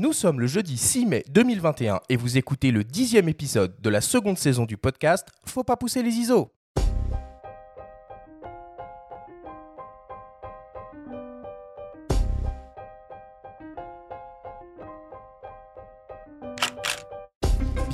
Nous 0.00 0.14
sommes 0.14 0.40
le 0.40 0.46
jeudi 0.46 0.78
6 0.78 1.04
mai 1.04 1.24
2021 1.28 2.00
et 2.08 2.16
vous 2.16 2.38
écoutez 2.38 2.70
le 2.70 2.84
dixième 2.84 3.28
épisode 3.28 3.78
de 3.82 3.90
la 3.90 4.00
seconde 4.00 4.38
saison 4.38 4.64
du 4.64 4.78
podcast 4.78 5.28
Faut 5.44 5.62
pas 5.62 5.76
pousser 5.76 6.02
les 6.02 6.08
ISO. 6.12 6.50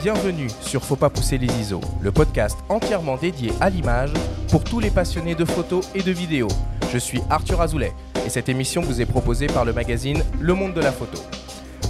Bienvenue 0.00 0.46
sur 0.60 0.84
Faut 0.84 0.94
pas 0.94 1.10
pousser 1.10 1.38
les 1.38 1.52
ISO, 1.58 1.80
le 2.00 2.12
podcast 2.12 2.56
entièrement 2.68 3.16
dédié 3.16 3.50
à 3.60 3.68
l'image 3.68 4.12
pour 4.48 4.62
tous 4.62 4.78
les 4.78 4.90
passionnés 4.90 5.34
de 5.34 5.44
photos 5.44 5.90
et 5.92 6.04
de 6.04 6.12
vidéos. 6.12 6.46
Je 6.92 6.98
suis 6.98 7.20
Arthur 7.30 7.60
Azoulay 7.60 7.92
et 8.24 8.30
cette 8.30 8.48
émission 8.48 8.80
vous 8.80 9.00
est 9.00 9.06
proposée 9.06 9.48
par 9.48 9.64
le 9.64 9.72
magazine 9.72 10.22
Le 10.40 10.54
Monde 10.54 10.74
de 10.74 10.80
la 10.80 10.92
Photo. 10.92 11.18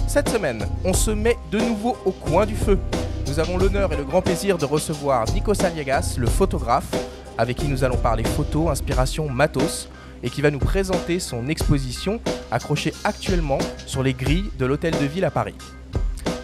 Cette 0.07 0.29
semaine, 0.29 0.65
on 0.85 0.93
se 0.93 1.11
met 1.11 1.37
de 1.51 1.59
nouveau 1.59 1.97
au 2.05 2.11
coin 2.11 2.45
du 2.45 2.55
feu. 2.55 2.79
Nous 3.27 3.39
avons 3.39 3.57
l'honneur 3.57 3.91
et 3.91 3.97
le 3.97 4.05
grand 4.05 4.21
plaisir 4.21 4.57
de 4.57 4.63
recevoir 4.63 5.25
Nico 5.33 5.53
Saliagas, 5.53 6.15
le 6.17 6.27
photographe, 6.27 6.89
avec 7.37 7.57
qui 7.57 7.67
nous 7.67 7.83
allons 7.83 7.97
parler 7.97 8.23
photo, 8.23 8.69
inspiration, 8.69 9.29
matos, 9.29 9.89
et 10.23 10.29
qui 10.29 10.41
va 10.41 10.49
nous 10.49 10.59
présenter 10.59 11.19
son 11.19 11.49
exposition 11.49 12.21
accrochée 12.51 12.93
actuellement 13.03 13.59
sur 13.85 14.01
les 14.01 14.13
grilles 14.13 14.49
de 14.57 14.65
l'hôtel 14.65 14.93
de 14.97 15.05
ville 15.05 15.25
à 15.25 15.29
Paris. 15.29 15.55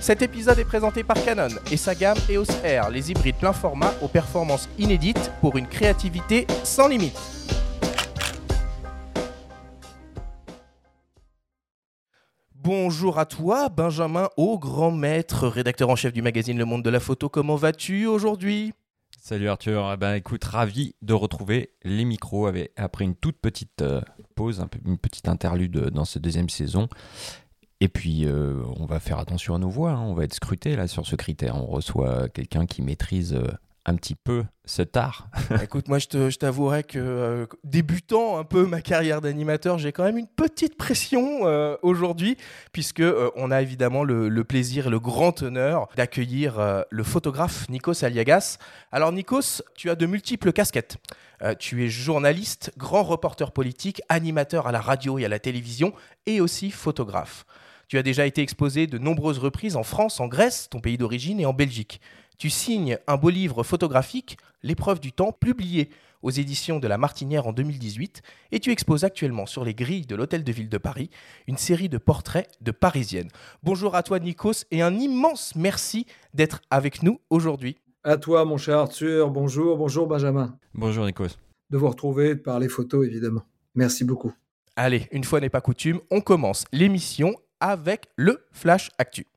Cet 0.01 0.21
épisode 0.21 0.59
est 0.59 0.65
présenté 0.65 1.05
par 1.05 1.23
Canon 1.23 1.47
et 1.71 1.77
sa 1.77 1.95
gamme 1.95 2.17
EOS 2.29 2.43
R, 2.65 2.89
les 2.89 3.11
hybrides 3.11 3.37
plein 3.37 3.53
format 3.53 3.93
aux 4.01 4.09
performances 4.09 4.67
inédites 4.77 5.31
pour 5.39 5.57
une 5.57 5.67
créativité 5.67 6.45
sans 6.65 6.89
limite. 6.89 7.17
Bonjour 12.63 13.19
à 13.19 13.25
toi, 13.25 13.67
Benjamin 13.67 14.29
Au, 14.37 14.57
grand 14.57 14.89
maître, 14.89 15.49
rédacteur 15.49 15.89
en 15.89 15.97
chef 15.97 16.13
du 16.13 16.21
magazine 16.21 16.57
Le 16.57 16.63
Monde 16.63 16.81
de 16.81 16.89
la 16.89 17.01
Photo. 17.01 17.27
Comment 17.27 17.57
vas-tu 17.57 18.05
aujourd'hui? 18.05 18.71
Salut 19.19 19.49
Arthur, 19.49 19.91
eh 19.93 19.97
ben, 19.97 20.13
écoute, 20.13 20.45
ravi 20.45 20.95
de 21.01 21.13
retrouver 21.13 21.71
les 21.83 22.05
micros 22.05 22.49
après 22.77 23.03
une 23.03 23.15
toute 23.15 23.37
petite 23.41 23.81
euh, 23.81 23.99
pause, 24.35 24.65
une 24.85 24.97
petite 24.97 25.27
interlude 25.27 25.77
dans 25.89 26.05
cette 26.05 26.21
deuxième 26.21 26.47
saison. 26.47 26.87
Et 27.81 27.89
puis, 27.89 28.25
euh, 28.25 28.63
on 28.77 28.85
va 28.85 29.01
faire 29.01 29.19
attention 29.19 29.55
à 29.55 29.59
nos 29.59 29.69
voix, 29.69 29.91
hein. 29.91 30.01
on 30.01 30.13
va 30.13 30.23
être 30.23 30.33
scruté 30.33 30.77
là 30.77 30.87
sur 30.87 31.05
ce 31.05 31.17
critère. 31.17 31.57
On 31.57 31.65
reçoit 31.65 32.29
quelqu'un 32.29 32.65
qui 32.65 32.81
maîtrise 32.81 33.33
euh, 33.33 33.51
un 33.85 33.95
petit 33.95 34.15
peu 34.15 34.45
ce 34.65 34.81
tard 34.81 35.27
Écoute, 35.61 35.89
moi, 35.89 35.99
je 35.99 36.37
t'avouerai 36.37 36.83
que 36.83 36.99
euh, 36.99 37.45
débutant 37.63 38.37
un 38.37 38.45
peu 38.45 38.65
ma 38.65 38.81
carrière 38.81 39.19
d'animateur, 39.19 39.77
j'ai 39.77 39.91
quand 39.91 40.03
même 40.03 40.17
une 40.17 40.27
petite 40.27 40.77
pression 40.77 41.45
euh, 41.47 41.75
aujourd'hui, 41.81 42.37
puisque 42.71 43.01
euh, 43.01 43.29
on 43.35 43.51
a 43.51 43.61
évidemment 43.61 44.03
le, 44.03 44.43
plaisir 44.43 44.87
et 44.87 44.89
le 44.89 44.99
grand 44.99 45.41
honneur 45.41 45.87
d'accueillir 45.95 46.85
le 46.89 47.03
photographe 47.03 47.67
Nikos 47.69 48.03
Aliagas. 48.03 48.57
Alors, 48.91 49.11
Nikos, 49.11 49.61
tu 49.75 49.89
as 49.89 49.95
de 49.95 50.05
multiples 50.05 50.51
casquettes. 50.51 50.97
tu 51.59 51.83
es 51.83 51.89
journaliste, 51.89 52.73
grand 52.77 53.03
reporter 53.03 53.51
politique, 53.51 54.01
animateur 54.09 54.67
à 54.67 54.71
la 54.71 54.81
radio 54.81 55.17
et 55.17 55.25
à 55.25 55.29
la 55.29 55.39
télévision, 55.39 55.93
et 56.25 56.41
aussi 56.41 56.71
photographe. 56.71 57.45
Tu 57.87 57.97
as 57.97 58.03
déjà 58.03 58.25
été 58.25 58.41
exposé 58.41 58.85
de 58.85 58.97
nombreuses 58.97 59.39
reprises 59.39 59.75
en 59.75 59.83
France, 59.83 60.19
en 60.19 60.27
Grèce, 60.27 60.67
ton 60.69 60.79
pays 60.79 60.97
d'origine, 60.97 61.39
et 61.39 61.45
en 61.45 61.53
Belgique 61.53 62.01
tu 62.43 62.49
signes 62.49 62.97
un 63.07 63.15
beau 63.15 63.29
livre 63.29 63.63
photographique, 63.63 64.37
L'épreuve 64.63 64.99
du 64.99 65.13
temps, 65.13 65.31
publié 65.31 65.89
aux 66.21 66.29
éditions 66.29 66.79
de 66.79 66.89
La 66.89 66.97
Martinière 66.97 67.47
en 67.47 67.53
2018, 67.53 68.21
et 68.51 68.59
tu 68.59 68.69
exposes 68.69 69.05
actuellement 69.05 69.45
sur 69.45 69.63
les 69.63 69.73
grilles 69.73 70.05
de 70.05 70.13
l'Hôtel 70.13 70.43
de 70.43 70.51
Ville 70.51 70.67
de 70.67 70.77
Paris 70.77 71.09
une 71.47 71.55
série 71.55 71.87
de 71.87 71.97
portraits 71.97 72.49
de 72.59 72.71
Parisiennes. 72.71 73.29
Bonjour 73.63 73.95
à 73.95 74.03
toi 74.03 74.19
Nikos 74.19 74.65
et 74.71 74.81
un 74.81 74.93
immense 74.93 75.55
merci 75.55 76.05
d'être 76.33 76.59
avec 76.69 77.01
nous 77.01 77.21
aujourd'hui. 77.29 77.77
À 78.03 78.17
toi 78.17 78.43
mon 78.43 78.57
cher 78.57 78.77
Arthur, 78.77 79.29
bonjour, 79.29 79.77
bonjour 79.77 80.05
Benjamin. 80.07 80.57
Bonjour 80.73 81.05
Nikos. 81.05 81.37
De 81.69 81.77
vous 81.77 81.87
retrouver, 81.87 82.35
de 82.35 82.41
parler 82.41 82.67
photo 82.67 83.03
évidemment. 83.03 83.43
Merci 83.73 84.03
beaucoup. 84.03 84.33
Allez, 84.75 85.07
une 85.13 85.23
fois 85.23 85.39
n'est 85.39 85.47
pas 85.47 85.61
coutume, 85.61 86.01
on 86.11 86.19
commence 86.19 86.65
l'émission 86.73 87.35
avec 87.61 88.07
le 88.17 88.45
Flash 88.51 88.91
Actu. 88.97 89.27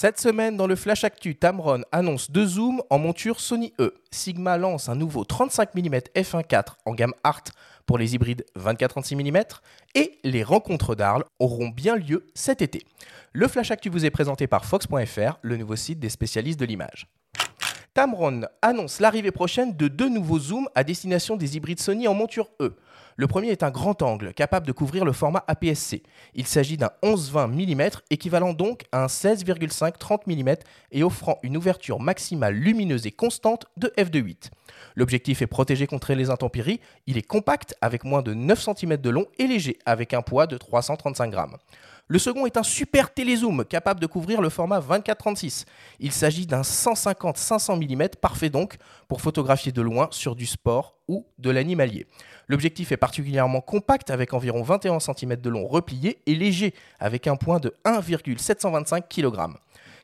Cette 0.00 0.20
semaine, 0.20 0.56
dans 0.56 0.68
le 0.68 0.76
Flash 0.76 1.02
Actu, 1.02 1.34
Tamron 1.34 1.82
annonce 1.90 2.30
deux 2.30 2.46
zooms 2.46 2.80
en 2.88 3.00
monture 3.00 3.40
Sony 3.40 3.72
E. 3.80 3.94
Sigma 4.12 4.56
lance 4.56 4.88
un 4.88 4.94
nouveau 4.94 5.24
35 5.24 5.74
mm 5.74 5.96
f1.4 6.14 6.64
en 6.86 6.94
gamme 6.94 7.14
Art 7.24 7.42
pour 7.84 7.98
les 7.98 8.14
hybrides 8.14 8.44
24-36 8.56 9.16
mm. 9.16 9.42
Et 9.96 10.20
les 10.22 10.44
rencontres 10.44 10.94
d'Arles 10.94 11.24
auront 11.40 11.66
bien 11.66 11.96
lieu 11.96 12.28
cet 12.36 12.62
été. 12.62 12.84
Le 13.32 13.48
Flash 13.48 13.72
Actu 13.72 13.88
vous 13.88 14.04
est 14.04 14.10
présenté 14.10 14.46
par 14.46 14.66
Fox.fr, 14.66 15.40
le 15.42 15.56
nouveau 15.56 15.74
site 15.74 15.98
des 15.98 16.10
spécialistes 16.10 16.60
de 16.60 16.64
l'image. 16.64 17.08
Tamron 17.92 18.42
annonce 18.62 19.00
l'arrivée 19.00 19.32
prochaine 19.32 19.76
de 19.76 19.88
deux 19.88 20.08
nouveaux 20.08 20.38
zooms 20.38 20.68
à 20.76 20.84
destination 20.84 21.34
des 21.34 21.56
hybrides 21.56 21.80
Sony 21.80 22.06
en 22.06 22.14
monture 22.14 22.50
E. 22.60 22.76
Le 23.20 23.26
premier 23.26 23.48
est 23.48 23.64
un 23.64 23.72
grand 23.72 24.00
angle, 24.02 24.32
capable 24.32 24.64
de 24.64 24.70
couvrir 24.70 25.04
le 25.04 25.10
format 25.10 25.42
APS-C. 25.48 26.04
Il 26.36 26.46
s'agit 26.46 26.76
d'un 26.76 26.92
11-20 27.02 27.48
mm, 27.48 27.90
équivalent 28.10 28.52
donc 28.52 28.84
à 28.92 29.02
un 29.02 29.06
16,5-30 29.06 30.20
mm 30.28 30.54
et 30.92 31.02
offrant 31.02 31.40
une 31.42 31.56
ouverture 31.56 31.98
maximale 31.98 32.54
lumineuse 32.54 33.08
et 33.08 33.10
constante 33.10 33.66
de 33.76 33.92
f2.8. 33.98 34.50
L'objectif 34.94 35.42
est 35.42 35.48
protégé 35.48 35.88
contre 35.88 36.12
les 36.14 36.30
intempéries, 36.30 36.78
il 37.08 37.18
est 37.18 37.22
compact 37.22 37.74
avec 37.80 38.04
moins 38.04 38.22
de 38.22 38.34
9 38.34 38.68
cm 38.76 38.98
de 38.98 39.10
long 39.10 39.26
et 39.40 39.48
léger 39.48 39.80
avec 39.84 40.14
un 40.14 40.22
poids 40.22 40.46
de 40.46 40.56
335 40.56 41.28
grammes. 41.28 41.56
Le 42.10 42.18
second 42.18 42.46
est 42.46 42.56
un 42.56 42.62
super 42.62 43.12
télézoom 43.12 43.66
capable 43.66 44.00
de 44.00 44.06
couvrir 44.06 44.40
le 44.40 44.48
format 44.48 44.80
24-36. 44.80 45.66
Il 46.00 46.10
s'agit 46.10 46.46
d'un 46.46 46.62
150-500 46.62 47.76
mm 47.76 48.08
parfait 48.18 48.48
donc 48.48 48.78
pour 49.08 49.20
photographier 49.20 49.72
de 49.72 49.82
loin 49.82 50.08
sur 50.10 50.34
du 50.34 50.46
sport 50.46 50.96
ou 51.06 51.26
de 51.36 51.50
l'animalier. 51.50 52.06
L'objectif 52.48 52.92
est 52.92 52.96
particulièrement 52.96 53.60
compact 53.60 54.08
avec 54.08 54.32
environ 54.32 54.62
21 54.62 55.00
cm 55.00 55.36
de 55.36 55.50
long 55.50 55.66
replié 55.66 56.22
et 56.24 56.34
léger 56.34 56.72
avec 56.98 57.26
un 57.26 57.36
point 57.36 57.60
de 57.60 57.74
1,725 57.84 59.06
kg. 59.06 59.52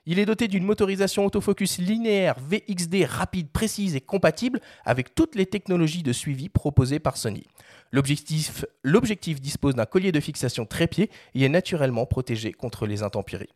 Il 0.07 0.19
est 0.19 0.27
doté 0.27 0.49
d'une 0.49 0.65
motorisation 0.65 1.25
autofocus 1.25 1.79
linéaire 1.79 2.37
VXD 2.39 3.07
rapide, 3.09 3.49
précise 3.51 3.97
et 3.97 4.03
compatible 4.03 4.61
avec 4.85 5.15
toutes 5.15 5.35
les 5.35 5.47
technologies 5.47 6.03
de 6.03 6.13
suivi 6.13 6.51
proposées 6.51 6.99
par 6.99 7.17
Sony. 7.17 7.45
L'objectif, 7.91 9.41
dispose 9.41 9.75
d'un 9.75 9.87
collier 9.87 10.13
de 10.13 10.21
fixation 10.21 10.67
trépied 10.67 11.11
et 11.35 11.45
est 11.45 11.49
naturellement 11.49 12.05
protégé 12.05 12.53
contre 12.53 12.87
les 12.87 13.03
intempéries. 13.03 13.49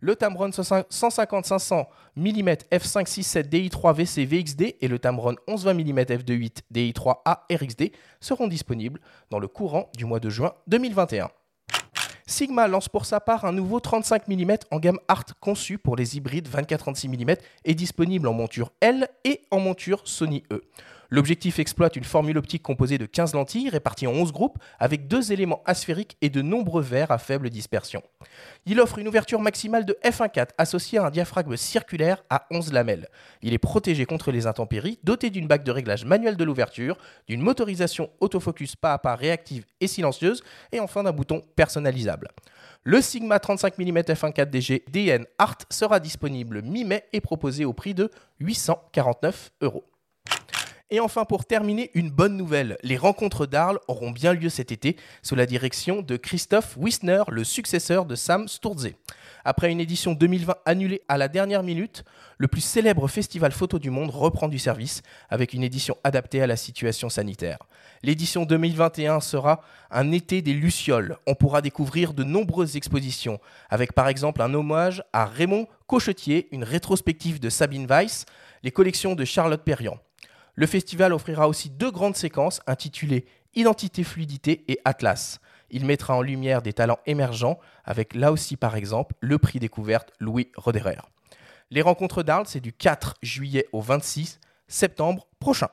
Le 0.00 0.14
Tamron 0.14 0.50
150-500 0.50 1.86
mm 2.16 2.50
f567 2.70 3.48
DI3 3.48 3.94
VC 3.94 4.26
VXD 4.26 4.74
et 4.80 4.88
le 4.88 4.98
Tamron 4.98 5.36
1120 5.48 5.74
mm 5.74 6.00
f2.8 6.00 6.56
DI3A 6.70 7.38
RXD 7.50 7.92
seront 8.20 8.48
disponibles 8.48 9.00
dans 9.30 9.38
le 9.38 9.48
courant 9.48 9.90
du 9.96 10.04
mois 10.04 10.20
de 10.20 10.28
juin 10.28 10.52
2021. 10.66 11.30
Sigma 12.26 12.68
lance 12.68 12.88
pour 12.88 13.04
sa 13.04 13.20
part 13.20 13.44
un 13.44 13.52
nouveau 13.52 13.80
35 13.80 14.28
mm 14.28 14.56
en 14.70 14.78
gamme 14.78 14.98
Art 15.08 15.26
conçu 15.40 15.76
pour 15.76 15.94
les 15.94 16.16
hybrides 16.16 16.48
24-36 16.48 17.08
mm 17.08 17.36
et 17.66 17.74
disponible 17.74 18.28
en 18.28 18.32
monture 18.32 18.72
L 18.80 19.08
et 19.24 19.42
en 19.50 19.60
monture 19.60 20.00
Sony 20.04 20.42
E. 20.50 20.62
L'objectif 21.14 21.60
exploite 21.60 21.94
une 21.94 22.02
formule 22.02 22.38
optique 22.38 22.64
composée 22.64 22.98
de 22.98 23.06
15 23.06 23.34
lentilles 23.34 23.68
réparties 23.68 24.08
en 24.08 24.10
11 24.10 24.32
groupes 24.32 24.58
avec 24.80 25.06
deux 25.06 25.30
éléments 25.30 25.62
asphériques 25.64 26.16
et 26.22 26.28
de 26.28 26.42
nombreux 26.42 26.82
verres 26.82 27.12
à 27.12 27.18
faible 27.18 27.50
dispersion. 27.50 28.02
Il 28.66 28.80
offre 28.80 28.98
une 28.98 29.06
ouverture 29.06 29.40
maximale 29.40 29.84
de 29.84 29.96
f1.4 30.04 30.48
associée 30.58 30.98
à 30.98 31.06
un 31.06 31.10
diaphragme 31.12 31.56
circulaire 31.56 32.24
à 32.30 32.48
11 32.50 32.72
lamelles. 32.72 33.06
Il 33.42 33.52
est 33.52 33.58
protégé 33.58 34.06
contre 34.06 34.32
les 34.32 34.48
intempéries, 34.48 34.98
doté 35.04 35.30
d'une 35.30 35.46
bague 35.46 35.62
de 35.62 35.70
réglage 35.70 36.04
manuelle 36.04 36.36
de 36.36 36.42
l'ouverture, 36.42 36.98
d'une 37.28 37.42
motorisation 37.42 38.10
autofocus 38.18 38.74
pas 38.74 38.94
à 38.94 38.98
pas 38.98 39.14
réactive 39.14 39.66
et 39.80 39.86
silencieuse 39.86 40.42
et 40.72 40.80
enfin 40.80 41.04
d'un 41.04 41.12
bouton 41.12 41.42
personnalisable. 41.54 42.26
Le 42.82 43.00
Sigma 43.00 43.38
35 43.38 43.78
mm 43.78 43.98
f1.4 43.98 44.50
DG 44.50 44.84
DN 44.90 45.26
Art 45.38 45.58
sera 45.70 46.00
disponible 46.00 46.62
mi-mai 46.62 47.04
et 47.12 47.20
proposé 47.20 47.64
au 47.64 47.72
prix 47.72 47.94
de 47.94 48.10
849 48.40 49.52
euros. 49.60 49.84
Et 50.90 51.00
enfin, 51.00 51.24
pour 51.24 51.46
terminer, 51.46 51.90
une 51.94 52.10
bonne 52.10 52.36
nouvelle. 52.36 52.76
Les 52.82 52.98
rencontres 52.98 53.46
d'Arles 53.46 53.80
auront 53.88 54.10
bien 54.10 54.34
lieu 54.34 54.50
cet 54.50 54.70
été 54.70 54.96
sous 55.22 55.34
la 55.34 55.46
direction 55.46 56.02
de 56.02 56.16
Christophe 56.18 56.76
Wisner, 56.78 57.22
le 57.28 57.42
successeur 57.42 58.04
de 58.04 58.14
Sam 58.14 58.48
Sturze. 58.48 58.90
Après 59.46 59.72
une 59.72 59.80
édition 59.80 60.12
2020 60.12 60.54
annulée 60.66 61.00
à 61.08 61.16
la 61.16 61.28
dernière 61.28 61.62
minute, 61.62 62.04
le 62.36 62.48
plus 62.48 62.60
célèbre 62.60 63.08
festival 63.08 63.52
photo 63.52 63.78
du 63.78 63.88
monde 63.88 64.10
reprend 64.10 64.46
du 64.46 64.58
service 64.58 65.00
avec 65.30 65.54
une 65.54 65.62
édition 65.62 65.96
adaptée 66.04 66.42
à 66.42 66.46
la 66.46 66.56
situation 66.56 67.08
sanitaire. 67.08 67.58
L'édition 68.02 68.44
2021 68.44 69.20
sera 69.20 69.62
un 69.90 70.12
été 70.12 70.42
des 70.42 70.52
Lucioles. 70.52 71.16
On 71.26 71.34
pourra 71.34 71.62
découvrir 71.62 72.12
de 72.12 72.24
nombreuses 72.24 72.76
expositions, 72.76 73.40
avec 73.70 73.94
par 73.94 74.08
exemple 74.08 74.42
un 74.42 74.52
hommage 74.52 75.02
à 75.14 75.24
Raymond 75.24 75.66
Cochetier, 75.86 76.48
une 76.52 76.64
rétrospective 76.64 77.40
de 77.40 77.48
Sabine 77.48 77.86
Weiss, 77.86 78.26
les 78.62 78.70
collections 78.70 79.14
de 79.14 79.24
Charlotte 79.24 79.62
Perriand. 79.62 79.98
Le 80.56 80.66
festival 80.66 81.12
offrira 81.12 81.48
aussi 81.48 81.70
deux 81.70 81.90
grandes 81.90 82.16
séquences 82.16 82.60
intitulées 82.66 83.26
Identité, 83.56 84.02
fluidité 84.02 84.64
et 84.66 84.80
Atlas. 84.84 85.38
Il 85.70 85.84
mettra 85.84 86.16
en 86.16 86.22
lumière 86.22 86.60
des 86.60 86.72
talents 86.72 86.98
émergents 87.06 87.58
avec 87.84 88.14
là 88.14 88.32
aussi 88.32 88.56
par 88.56 88.74
exemple 88.74 89.14
le 89.20 89.38
prix 89.38 89.60
découverte 89.60 90.12
Louis 90.18 90.50
Roderer. 90.56 90.98
Les 91.70 91.82
rencontres 91.82 92.22
d'Arles, 92.22 92.46
c'est 92.48 92.60
du 92.60 92.72
4 92.72 93.14
juillet 93.22 93.66
au 93.72 93.80
26 93.80 94.40
septembre 94.66 95.26
prochain. 95.38 95.68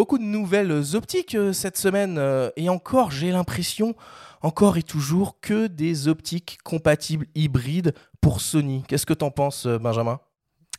Beaucoup 0.00 0.16
de 0.16 0.24
nouvelles 0.24 0.96
optiques 0.96 1.34
euh, 1.34 1.52
cette 1.52 1.76
semaine 1.76 2.16
euh, 2.16 2.48
et 2.56 2.70
encore 2.70 3.10
j'ai 3.10 3.30
l'impression 3.30 3.94
encore 4.40 4.78
et 4.78 4.82
toujours 4.82 5.40
que 5.42 5.66
des 5.66 6.08
optiques 6.08 6.58
compatibles 6.64 7.26
hybrides 7.34 7.92
pour 8.22 8.40
Sony. 8.40 8.82
Qu'est-ce 8.88 9.04
que 9.04 9.12
t'en 9.12 9.30
penses 9.30 9.66
euh, 9.66 9.78
Benjamin? 9.78 10.18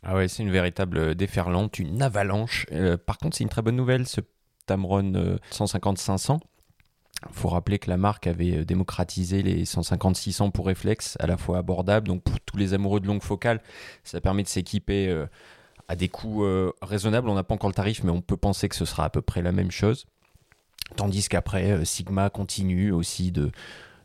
Ah 0.01 0.15
ouais, 0.15 0.27
c'est 0.27 0.41
une 0.41 0.49
véritable 0.49 1.13
déferlante, 1.13 1.77
une 1.77 2.01
avalanche. 2.01 2.65
par 3.05 3.19
contre, 3.19 3.37
c'est 3.37 3.43
une 3.43 3.51
très 3.51 3.61
bonne 3.61 3.75
nouvelle 3.75 4.07
ce 4.07 4.21
Tamron 4.65 5.37
150-500. 5.51 6.39
Il 7.29 7.35
faut 7.35 7.49
rappeler 7.49 7.77
que 7.77 7.91
la 7.91 7.97
marque 7.97 8.25
avait 8.25 8.65
démocratisé 8.65 9.43
les 9.43 9.65
150-600 9.65 10.49
pour 10.49 10.65
réflexe, 10.65 11.15
à 11.19 11.27
la 11.27 11.37
fois 11.37 11.59
abordable. 11.59 12.07
Donc 12.07 12.23
pour 12.23 12.39
tous 12.39 12.57
les 12.57 12.73
amoureux 12.73 12.99
de 12.99 13.05
longue 13.05 13.21
focale, 13.21 13.61
ça 14.03 14.19
permet 14.19 14.41
de 14.41 14.47
s'équiper 14.47 15.15
à 15.91 15.95
des 15.97 16.07
coûts 16.07 16.45
euh, 16.45 16.71
raisonnables. 16.81 17.27
On 17.27 17.35
n'a 17.35 17.43
pas 17.43 17.53
encore 17.53 17.69
le 17.69 17.75
tarif, 17.75 18.01
mais 18.05 18.11
on 18.11 18.21
peut 18.21 18.37
penser 18.37 18.69
que 18.69 18.77
ce 18.77 18.85
sera 18.85 19.03
à 19.03 19.09
peu 19.09 19.21
près 19.21 19.41
la 19.41 19.51
même 19.51 19.71
chose. 19.71 20.05
Tandis 20.95 21.27
qu'après, 21.27 21.71
euh, 21.71 21.83
Sigma 21.83 22.29
continue 22.29 22.93
aussi 22.93 23.33
de, 23.33 23.51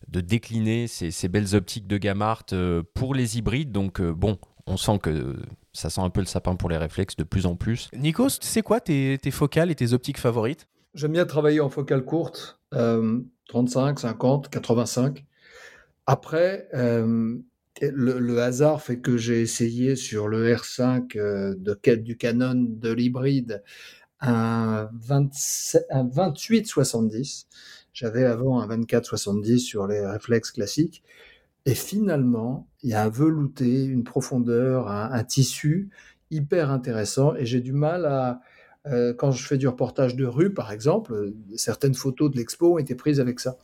de 0.08 0.20
décliner 0.20 0.88
ces, 0.88 1.28
belles 1.28 1.54
optiques 1.54 1.86
de 1.86 1.96
gamme 1.96 2.22
art 2.22 2.42
euh, 2.52 2.82
pour 2.94 3.14
les 3.14 3.38
hybrides. 3.38 3.70
Donc 3.70 4.02
bon, 4.02 4.36
on 4.66 4.76
sent 4.76 4.98
que 5.00 5.36
ça 5.72 5.88
sent 5.88 6.00
un 6.00 6.10
peu 6.10 6.18
le 6.18 6.26
sapin 6.26 6.56
pour 6.56 6.68
les 6.68 6.76
réflexes 6.76 7.14
de 7.14 7.22
plus 7.22 7.46
en 7.46 7.54
plus. 7.54 7.88
Nikos, 7.96 8.40
c'est 8.40 8.62
quoi 8.62 8.80
tes, 8.80 9.16
tes, 9.22 9.30
focales 9.30 9.70
et 9.70 9.76
tes 9.76 9.92
optiques 9.92 10.18
favorites? 10.18 10.66
J'aime 10.94 11.12
bien 11.12 11.24
travailler 11.24 11.60
en 11.60 11.70
focale 11.70 12.04
courte, 12.04 12.58
35, 12.72 14.00
50, 14.00 14.48
85. 14.48 15.24
Après, 16.06 16.68
le, 17.80 18.40
hasard 18.40 18.82
fait 18.82 18.98
que 18.98 19.16
j'ai 19.16 19.40
essayé 19.40 19.96
sur 19.96 20.28
le 20.28 20.54
R5 20.54 21.16
euh, 21.16 21.54
de, 21.56 21.74
du 21.96 22.16
Canon 22.16 22.54
de 22.54 22.92
l'hybride 22.92 23.64
un, 24.20 24.88
28-70. 25.08 27.46
J'avais 27.92 28.24
avant 28.24 28.60
un 28.60 28.68
24-70 28.68 29.58
sur 29.58 29.86
les 29.86 30.06
réflexes 30.06 30.52
classiques. 30.52 31.02
Et 31.64 31.74
finalement, 31.74 32.68
il 32.82 32.90
y 32.90 32.94
a 32.94 33.02
un 33.02 33.08
velouté, 33.08 33.84
une 33.84 34.04
profondeur, 34.04 34.88
un, 34.88 35.24
tissu 35.24 35.90
hyper 36.30 36.70
intéressant. 36.70 37.34
Et 37.34 37.44
j'ai 37.44 37.60
du 37.60 37.72
mal 37.72 38.06
à, 38.06 38.40
euh, 38.86 39.12
quand 39.12 39.32
je 39.32 39.44
fais 39.44 39.58
du 39.58 39.66
reportage 39.66 40.14
de 40.14 40.24
rue, 40.24 40.54
par 40.54 40.70
exemple, 40.72 41.32
certaines 41.56 41.94
photos 41.94 42.30
de 42.30 42.36
l'expo 42.36 42.74
ont 42.74 42.78
été 42.78 42.94
prises 42.94 43.18
avec 43.20 43.40
ça. 43.40 43.58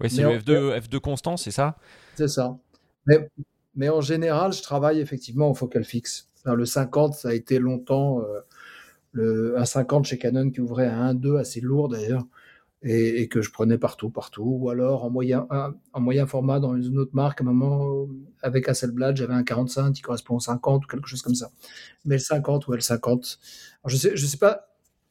Oui, 0.00 0.10
c'est 0.10 0.22
le 0.22 0.38
F2, 0.38 0.78
F2 0.80 1.00
constant, 1.00 1.36
c'est 1.36 1.50
ça? 1.50 1.76
C'est 2.14 2.28
ça. 2.28 2.58
Mais 3.06 3.28
mais 3.76 3.88
en 3.88 4.00
général, 4.00 4.52
je 4.52 4.62
travaille 4.62 5.00
effectivement 5.00 5.48
en 5.48 5.54
focal 5.54 5.84
fixe. 5.84 6.28
le 6.44 6.64
50, 6.64 7.14
ça 7.14 7.28
a 7.28 7.34
été 7.34 7.58
longtemps 7.58 8.22
euh, 9.16 9.56
un 9.56 9.64
50 9.64 10.04
chez 10.04 10.18
Canon 10.18 10.50
qui 10.50 10.60
ouvrait 10.60 10.86
à 10.86 11.12
1.2, 11.12 11.38
assez 11.38 11.60
lourd 11.60 11.88
d'ailleurs, 11.88 12.24
et, 12.82 13.28
que 13.28 13.40
je 13.40 13.50
prenais 13.50 13.78
partout, 13.78 14.10
partout. 14.10 14.58
Ou 14.60 14.70
alors 14.70 15.04
en 15.04 15.10
moyen, 15.10 15.46
en 15.92 16.00
moyen 16.00 16.26
format 16.26 16.60
dans 16.60 16.76
une 16.76 16.98
autre 16.98 17.14
marque, 17.14 17.40
à 17.40 17.44
un 17.44 17.46
moment, 17.46 18.06
avec 18.42 18.68
Hasselblad, 18.68 19.16
j'avais 19.16 19.34
un 19.34 19.42
45 19.42 19.92
qui 19.92 20.02
correspond 20.02 20.36
au 20.36 20.40
50 20.40 20.84
ou 20.84 20.88
quelque 20.88 21.08
chose 21.08 21.22
comme 21.22 21.34
ça. 21.34 21.50
Mais 22.04 22.16
le 22.16 22.20
50 22.20 22.68
ou 22.68 22.72
le 22.72 22.80
50. 22.80 23.38
je, 23.86 23.96
sais, 23.96 24.16
sais 24.16 24.36
pas, 24.36 24.68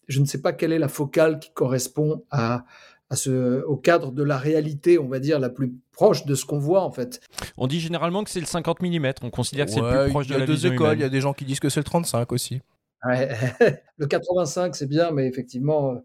je 0.08 0.20
ne 0.22 0.26
sais 0.26 0.42
pas 0.42 0.54
quelle 0.54 0.72
est 0.72 0.80
la 0.80 0.88
focale 0.88 1.40
qui 1.40 1.52
correspond 1.54 2.24
à, 2.32 2.66
au 3.12 3.78
cadre 3.78 4.12
de 4.12 4.24
la 4.24 4.38
réalité, 4.38 4.98
on 5.00 5.08
va 5.08 5.20
dire, 5.20 5.40
la 5.40 5.50
plus 5.50 5.74
proche 5.92 6.26
de 6.26 6.36
ce 6.36 6.46
qu'on 6.46 6.60
voit 6.60 6.84
en 6.84 6.92
fait. 6.92 7.22
On 7.58 7.68
dit 7.68 7.80
généralement 7.80 8.24
que 8.24 8.30
c'est 8.30 8.40
le 8.40 8.46
50 8.46 8.82
mm, 8.82 9.14
on 9.22 9.30
considère 9.30 9.66
que 9.66 9.72
c'est 9.72 9.82
le 9.82 10.04
plus 10.04 10.12
proche 10.12 10.28
de 10.28 10.36
la 10.36 10.46
vision 10.46 10.56
Il 10.56 10.62
y 10.62 10.66
a 10.66 10.70
deux 10.70 10.74
écoles, 10.74 10.98
il 10.98 11.02
y 11.02 11.06
a 11.06 11.10
des 11.10 11.22
gens 11.22 11.34
qui 11.34 11.46
disent 11.46 11.60
que 11.60 11.70
c'est 11.70 11.80
le 11.80 11.86
35 11.86 12.32
aussi. 12.32 12.62
le 13.98 14.08
85 14.08 14.76
c'est 14.76 14.88
bien, 14.88 15.12
mais 15.12 15.28
effectivement, 15.28 16.02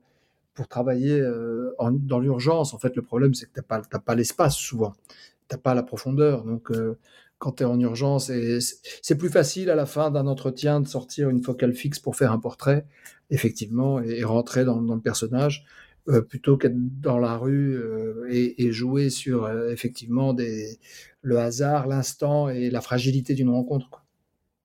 pour 0.55 0.69
travailler 0.69 1.19
euh, 1.19 1.75
dans 1.81 2.19
l'urgence, 2.19 2.75
en 2.75 2.79
fait, 2.79 2.95
le 2.95 3.03
problème 3.03 3.35
c'est 3.35 3.47
que 3.47 3.53
tu 3.55 3.61
n'as 3.61 3.81
pas, 3.81 3.99
pas 3.99 4.15
l'espace 4.15 4.57
souvent, 4.57 4.93
tu 5.49 5.57
n'as 5.57 5.59
pas 5.59 5.75
la 5.75 5.83
profondeur. 5.83 6.45
Donc 6.45 6.71
euh, 6.71 6.99
quand 7.39 7.53
tu 7.53 7.63
es 7.63 7.67
en 7.67 7.81
urgence, 7.81 8.31
c'est 9.03 9.17
plus 9.17 9.31
facile 9.31 9.71
à 9.71 9.75
la 9.75 9.87
fin 9.87 10.11
d'un 10.11 10.27
entretien 10.27 10.81
de 10.81 10.87
sortir 10.87 11.31
une 11.31 11.43
focale 11.43 11.73
fixe 11.73 11.99
pour 11.99 12.15
faire 12.15 12.33
un 12.33 12.39
portrait, 12.39 12.85
effectivement, 13.31 13.99
et, 14.03 14.23
rentrer 14.25 14.67
dans 14.67 14.79
le 14.79 15.01
personnage. 15.01 15.65
Euh, 16.11 16.23
plutôt 16.23 16.57
qu'être 16.57 17.01
dans 17.01 17.19
la 17.19 17.37
rue 17.37 17.77
euh, 17.77 18.27
et, 18.31 18.73
jouer 18.73 19.11
sur 19.11 19.45
euh, 19.45 19.71
effectivement 19.71 20.33
des, 20.33 20.79
le 21.23 21.39
hasard, 21.39 21.87
l'instant 21.87 22.49
et 22.49 22.69
la 22.69 22.81
fragilité 22.81 23.35
d'une 23.35 23.51
rencontre. 23.51 24.05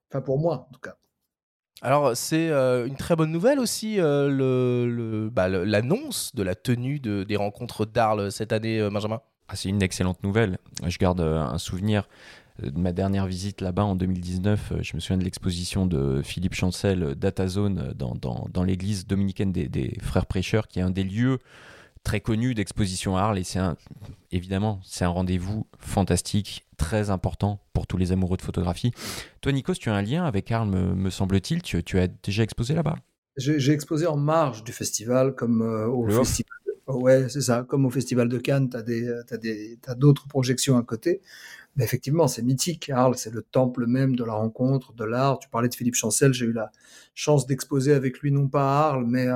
Enfin, 0.09 0.21
pour 0.21 0.39
moi, 0.39 0.67
en 0.69 0.73
tout 0.73 0.79
cas. 0.79 0.95
Alors, 1.81 2.15
c'est 2.15 2.49
une 2.49 2.95
très 2.95 3.15
bonne 3.15 3.31
nouvelle 3.31 3.59
aussi, 3.59 3.97
le, 3.97 5.29
bah, 5.31 5.49
l'annonce 5.49 6.33
de 6.33 6.41
la 6.41 6.55
tenue 6.55 6.99
de, 6.99 7.23
des 7.23 7.35
rencontres 7.35 7.85
d'Arles 7.85 8.31
cette 8.31 8.53
année, 8.53 8.89
Benjamin. 8.89 9.21
Ah, 9.49 9.55
c'est 9.55 9.69
une 9.69 9.83
excellente 9.83 10.23
nouvelle. 10.23 10.57
Je 10.87 10.97
garde 10.97 11.19
un 11.19 11.57
souvenir 11.57 12.07
de 12.61 12.79
ma 12.79 12.93
dernière 12.93 13.27
visite 13.27 13.61
là-bas 13.61 13.83
en 13.83 13.95
2019, 13.95 14.71
euh, 14.71 14.77
je 14.81 14.95
me 14.95 15.01
souviens 15.01 15.17
de 15.17 15.23
l'exposition 15.23 15.85
de 15.85 16.21
Philippe 16.23 16.53
Chancel, 16.53 17.03
euh, 17.03 17.15
DataZone, 17.15 17.79
euh, 17.79 17.93
dans, 17.93 18.15
dans, 18.15 18.47
dans 18.51 18.63
l'église 18.63 19.05
dominicaine 19.05 19.51
des, 19.51 19.67
des, 19.67 19.97
Frères 20.01 20.25
Prêcheurs, 20.25 20.67
qui 20.67 20.79
est 20.79 20.81
un 20.81 20.89
des 20.89 21.03
lieux 21.03 21.39
très 22.03 22.21
connus 22.21 22.53
d'exposition 22.55 23.17
à 23.17 23.23
Arles. 23.23 23.39
Et 23.39 23.43
c'est 23.43 23.59
un, 23.59 23.75
évidemment, 24.31 24.79
c'est 24.85 25.03
un 25.03 25.09
rendez-vous 25.09 25.67
fantastique, 25.79 26.65
très 26.77 27.09
important 27.09 27.59
pour 27.73 27.87
tous 27.87 27.97
les 27.97 28.11
amoureux 28.11 28.37
de 28.37 28.41
photographie. 28.41 28.91
Toi, 29.41 29.51
Nikos, 29.51 29.75
tu 29.75 29.89
as 29.89 29.95
un 29.95 30.01
lien 30.01 30.23
avec 30.23 30.51
Arles, 30.51 30.69
me, 30.69 31.09
semble-t-il. 31.09 31.61
Tu, 31.61 31.83
tu, 31.83 31.99
as 31.99 32.07
déjà 32.07 32.43
exposé 32.43 32.73
là-bas? 32.73 32.95
J'ai 33.37 33.71
exposé 33.73 34.07
en 34.07 34.15
marge 34.15 34.63
du 34.63 34.71
festival, 34.71 35.35
comme 35.35 35.61
au 35.61 36.07
festival. 36.09 36.51
Ouais, 36.87 37.27
c'est 37.29 37.41
ça. 37.41 37.65
Comme 37.67 37.85
au 37.85 37.89
Festival 37.89 38.29
de 38.29 38.37
Cannes, 38.37 38.69
tu 38.69 38.77
as 39.87 39.95
d'autres 39.95 40.27
projections 40.27 40.77
à 40.77 40.83
côté. 40.83 41.21
Effectivement, 41.79 42.27
c'est 42.27 42.41
mythique. 42.41 42.89
Arles, 42.89 43.17
c'est 43.17 43.33
le 43.33 43.41
temple 43.41 43.85
même 43.85 44.15
de 44.15 44.23
la 44.23 44.33
rencontre, 44.33 44.93
de 44.93 45.03
l'art. 45.03 45.39
Tu 45.39 45.49
parlais 45.49 45.67
de 45.67 45.75
Philippe 45.75 45.95
Chancel, 45.95 46.33
j'ai 46.33 46.45
eu 46.45 46.53
la 46.53 46.71
chance 47.13 47.47
d'exposer 47.47 47.93
avec 47.93 48.19
lui, 48.19 48.31
non 48.31 48.47
pas 48.47 48.63
à 48.63 48.87
Arles, 48.87 49.05
mais 49.07 49.27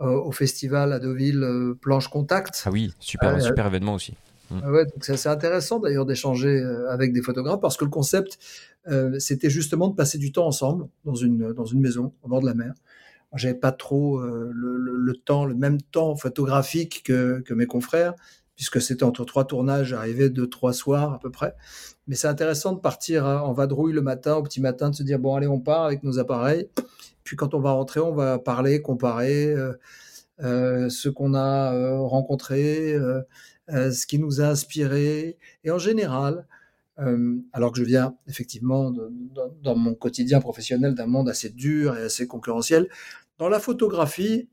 euh, 0.00 0.06
au 0.12 0.30
festival 0.30 0.92
à 0.92 1.00
Deauville, 1.00 1.42
euh, 1.42 1.74
Planche 1.74 2.06
Contact. 2.06 2.62
Ah 2.64 2.70
oui, 2.70 2.94
super, 3.00 3.42
super 3.42 3.66
événement 3.66 3.94
aussi. 3.94 4.14
Mm. 4.48 4.70
Ouais, 4.70 4.86
c'est 5.00 5.14
assez 5.14 5.28
intéressant 5.28 5.80
d'ailleurs 5.80 6.06
d'échanger 6.06 6.60
euh, 6.60 6.88
avec 6.88 7.12
des 7.12 7.20
photographes 7.20 7.60
parce 7.60 7.76
que 7.76 7.84
le 7.84 7.90
concept, 7.90 8.38
c'était 9.18 9.50
justement 9.50 9.88
de 9.88 9.94
passer 9.94 10.16
du 10.16 10.32
temps 10.32 10.46
ensemble 10.46 10.88
dans 11.04 11.14
une, 11.14 11.52
dans 11.52 11.66
une 11.66 11.80
maison 11.80 12.14
au 12.22 12.28
bord 12.28 12.40
de 12.40 12.46
la 12.46 12.54
mer. 12.54 12.72
J'avais 13.34 13.52
pas 13.52 13.70
trop 13.70 14.18
le, 14.18 14.50
le, 14.50 15.14
temps, 15.14 15.44
le 15.44 15.54
même 15.54 15.78
temps 15.78 16.16
photographique 16.16 17.02
que, 17.04 17.40
que 17.40 17.52
mes 17.52 17.66
confrères, 17.66 18.14
puisque 18.58 18.82
c'était 18.82 19.04
entre 19.04 19.24
trois 19.24 19.44
tournages, 19.44 19.86
j'arrivais 19.90 20.30
deux, 20.30 20.48
trois 20.48 20.72
soirs 20.72 21.12
à 21.12 21.20
peu 21.20 21.30
près. 21.30 21.54
Mais 22.08 22.16
c'est 22.16 22.26
intéressant 22.26 22.72
de 22.72 22.80
partir 22.80 23.24
hein, 23.24 23.40
en 23.40 23.52
vadrouille 23.52 23.92
le 23.92 24.02
matin, 24.02 24.34
au 24.34 24.42
petit 24.42 24.60
matin, 24.60 24.90
de 24.90 24.96
se 24.96 25.04
dire, 25.04 25.20
bon, 25.20 25.36
allez, 25.36 25.46
on 25.46 25.60
part 25.60 25.84
avec 25.84 26.02
nos 26.02 26.18
appareils. 26.18 26.68
Puis 27.22 27.36
quand 27.36 27.54
on 27.54 27.60
va 27.60 27.70
rentrer, 27.70 28.00
on 28.00 28.12
va 28.12 28.40
parler, 28.40 28.82
comparer 28.82 29.52
euh, 29.52 29.74
euh, 30.40 30.88
ce 30.88 31.08
qu'on 31.08 31.34
a 31.34 31.72
euh, 31.72 32.00
rencontré, 32.00 32.98
ce 33.68 34.06
qui 34.08 34.18
nous 34.18 34.40
a 34.40 34.46
inspiré. 34.46 35.38
Et 35.62 35.70
en 35.70 35.78
général, 35.78 36.44
alors 37.52 37.70
que 37.70 37.78
je 37.78 37.84
viens 37.84 38.16
effectivement 38.26 38.92
dans 39.62 39.76
mon 39.76 39.94
quotidien 39.94 40.40
professionnel 40.40 40.96
d'un 40.96 41.06
monde 41.06 41.28
assez 41.28 41.50
dur 41.50 41.96
et 41.96 42.02
assez 42.02 42.26
concurrentiel, 42.26 42.88
dans 43.38 43.48
la 43.48 43.60
photographie, 43.60 44.48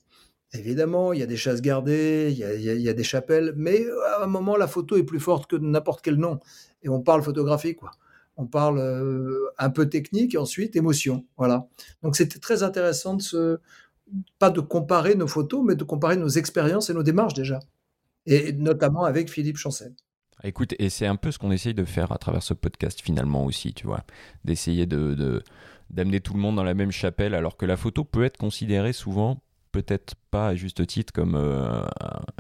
Évidemment, 0.54 1.12
il 1.12 1.20
y 1.20 1.24
a 1.24 1.26
des 1.26 1.38
chasses 1.38 1.62
gardées, 1.62 2.30
il 2.32 2.38
y 2.38 2.90
a, 2.90 2.94
des 2.94 3.04
chapelles, 3.04 3.54
mais 3.58 3.86
à 4.18 4.24
un 4.24 4.28
moment, 4.28 4.56
la 4.56 4.68
photo 4.68 4.96
est 4.96 5.04
plus 5.04 5.20
forte 5.20 5.50
que 5.50 5.56
n'importe 5.56 6.02
quel 6.02 6.16
nom. 6.16 6.40
Et 6.84 6.90
on 6.90 7.02
parle 7.02 7.24
photographie, 7.24 7.76
quoi. 7.76 7.92
On 8.38 8.48
parle 8.48 8.80
euh, 8.80 9.50
un 9.58 9.70
peu 9.70 9.90
technique 9.90 10.36
et 10.36 10.38
ensuite 10.38 10.76
émotion. 10.76 11.26
Voilà. 11.38 11.68
Donc 12.04 12.16
c'était 12.16 12.40
très 12.40 12.64
intéressant 12.64 13.16
de 13.16 13.22
se, 13.22 13.60
pas 14.40 14.50
de 14.50 14.60
comparer 14.62 15.16
nos 15.16 15.28
photos, 15.28 15.64
mais 15.66 15.76
de 15.76 15.84
comparer 15.84 16.18
nos 16.18 16.28
expériences 16.28 16.90
et 16.90 16.94
nos 16.94 17.04
démarches 17.04 17.34
déjà. 17.34 17.60
Et 18.26 18.54
notamment 18.54 19.04
avec 19.04 19.30
Philippe 19.30 19.58
Chancel. 19.58 19.94
Écoute, 20.44 20.76
et 20.80 20.90
c'est 20.90 21.08
un 21.08 21.16
peu 21.16 21.32
ce 21.32 21.40
qu'on 21.40 21.52
essaye 21.52 21.74
de 21.74 21.86
faire 21.86 22.12
à 22.12 22.18
travers 22.18 22.44
ce 22.44 22.54
podcast 22.54 23.00
finalement 23.02 23.46
aussi, 23.46 23.74
tu 23.74 23.88
vois, 23.88 24.04
d'essayer 24.44 24.86
de, 24.86 25.42
d'amener 25.90 26.20
tout 26.20 26.34
le 26.34 26.40
monde 26.40 26.58
dans 26.58 26.64
la 26.64 26.74
même 26.74 26.92
chapelle, 26.92 27.34
alors 27.34 27.58
que 27.58 27.66
la 27.66 27.78
photo 27.78 28.04
peut 28.04 28.24
être 28.24 28.38
considérée 28.38 28.94
souvent 28.94 29.42
peut-être 29.82 30.16
pas 30.32 30.48
à 30.50 30.56
juste 30.56 30.86
titre 30.88 31.14
comme 31.14 31.36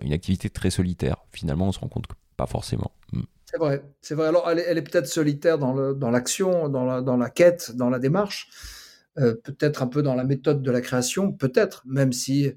une 0.01 0.13
activité 0.13 0.49
très 0.49 0.69
solitaire. 0.69 1.17
Finalement, 1.31 1.67
on 1.67 1.71
se 1.71 1.79
rend 1.79 1.87
compte 1.87 2.07
que 2.07 2.15
pas 2.37 2.47
forcément. 2.47 2.91
Hmm. 3.11 3.23
C'est 3.45 3.57
vrai, 3.57 3.83
c'est 4.01 4.15
vrai. 4.15 4.27
Alors, 4.27 4.49
elle 4.49 4.77
est, 4.77 4.81
peut-être 4.81 5.07
solitaire 5.07 5.57
dans 5.57 6.11
l'action, 6.11 6.67
dans, 6.67 7.17
la, 7.17 7.29
quête, 7.29 7.71
dans 7.75 7.89
la 7.89 7.99
démarche, 7.99 8.49
peut-être 9.15 9.83
un 9.83 9.87
peu 9.87 10.01
dans 10.01 10.15
la 10.15 10.23
méthode 10.23 10.61
de 10.61 10.71
la 10.71 10.81
création, 10.81 11.31
peut-être, 11.31 11.83
même 11.85 12.11
si 12.11 12.53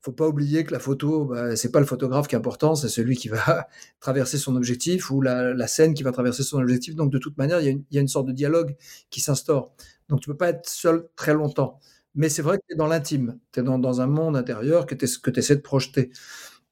faut 0.00 0.12
pas 0.12 0.28
oublier 0.28 0.64
que 0.64 0.72
la 0.72 0.78
photo, 0.78 1.24
bah, 1.24 1.56
c'est 1.56 1.72
pas 1.72 1.80
le 1.80 1.86
photographe 1.86 2.28
qui 2.28 2.34
est 2.34 2.38
important, 2.38 2.74
c'est 2.74 2.88
celui 2.88 3.16
qui 3.16 3.28
va 3.28 3.68
traverser 4.00 4.38
son 4.38 4.56
objectif 4.56 5.10
ou 5.10 5.20
la, 5.20 5.66
scène 5.66 5.94
qui 5.94 6.02
va 6.02 6.12
traverser 6.12 6.42
son 6.42 6.58
objectif. 6.58 6.94
Donc 6.94 7.10
de 7.10 7.18
toute 7.18 7.36
manière, 7.36 7.60
il 7.60 7.82
y 7.90 7.98
a 7.98 8.00
une, 8.00 8.08
sorte 8.08 8.26
de 8.26 8.32
dialogue 8.32 8.76
qui 9.10 9.20
s'instaure. 9.20 9.72
Donc 10.08 10.20
tu 10.20 10.28
peux 10.28 10.36
pas 10.36 10.50
être 10.50 10.68
seul 10.68 11.08
très 11.16 11.34
longtemps. 11.34 11.80
Mais 12.18 12.28
c'est 12.28 12.42
vrai 12.42 12.58
que 12.58 12.64
tu 12.68 12.74
es 12.74 12.76
dans 12.76 12.88
l'intime, 12.88 13.38
tu 13.52 13.60
es 13.60 13.62
dans, 13.62 14.00
un 14.00 14.06
monde 14.08 14.36
intérieur 14.36 14.86
que 14.86 14.96
tu 14.96 15.04
essaies 15.38 15.54
de 15.54 15.60
projeter. 15.60 16.10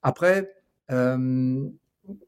Après, 0.01 0.53
euh, 0.91 1.17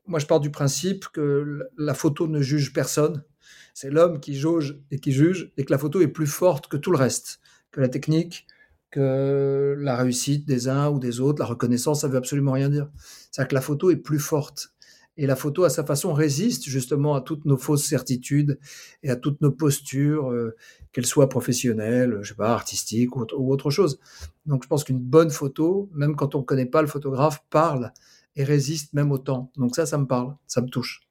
moi 0.07 0.19
je 0.19 0.25
pars 0.25 0.39
du 0.39 0.51
principe 0.51 1.05
que 1.09 1.67
la 1.77 1.93
photo 1.93 2.29
ne 2.29 2.41
juge 2.41 2.71
personne. 2.71 3.25
C'est 3.73 3.89
l'homme 3.89 4.21
qui 4.21 4.35
jauge 4.35 4.79
et 4.89 4.99
qui 4.99 5.11
juge, 5.11 5.51
et 5.57 5.65
que 5.65 5.71
la 5.71 5.77
photo 5.77 5.99
est 5.99 6.07
plus 6.07 6.27
forte 6.27 6.67
que 6.67 6.77
tout 6.77 6.91
le 6.91 6.97
reste, 6.97 7.41
que 7.71 7.81
la 7.81 7.89
technique, 7.89 8.47
que 8.89 9.75
la 9.77 9.97
réussite 9.97 10.47
des 10.47 10.69
uns 10.69 10.89
ou 10.89 10.97
des 10.97 11.19
autres, 11.19 11.39
la 11.39 11.45
reconnaissance, 11.45 12.01
ça 12.01 12.07
veut 12.07 12.17
absolument 12.17 12.53
rien 12.53 12.69
dire. 12.69 12.89
C'est-à-dire 13.31 13.49
que 13.49 13.55
la 13.55 13.61
photo 13.61 13.91
est 13.91 13.97
plus 13.97 14.19
forte. 14.19 14.73
Et 15.21 15.27
la 15.27 15.35
photo, 15.35 15.65
à 15.65 15.69
sa 15.69 15.83
façon, 15.83 16.13
résiste 16.13 16.69
justement 16.69 17.13
à 17.13 17.19
toutes 17.19 17.43
nos 17.43 17.57
fausses 17.57 17.83
certitudes 17.83 18.57
et 19.03 19.09
à 19.09 19.17
toutes 19.17 19.41
nos 19.41 19.51
postures, 19.51 20.31
euh, 20.31 20.55
qu'elles 20.93 21.05
soient 21.05 21.27
professionnelles, 21.27 22.19
je 22.21 22.29
sais 22.29 22.35
pas, 22.35 22.53
artistiques 22.53 23.17
ou, 23.17 23.25
autre 23.51 23.69
chose. 23.69 23.99
Donc, 24.45 24.63
je 24.63 24.69
pense 24.69 24.85
qu'une 24.85 25.01
bonne 25.01 25.29
photo, 25.29 25.89
même 25.93 26.15
quand 26.15 26.35
on 26.35 26.39
ne 26.39 26.43
connaît 26.45 26.65
pas 26.65 26.81
le 26.81 26.88
photographe, 26.88 27.43
parle 27.49 27.91
et 28.38 28.45
résiste 28.45 28.93
même 28.93 29.11
au 29.11 29.17
temps. 29.17 29.51
Donc 29.57 29.75
ça, 29.75 29.85
ça 29.85 29.97
me 29.97 30.07
parle, 30.07 30.35
ça 30.47 30.61
me 30.61 30.69
touche. 30.69 31.01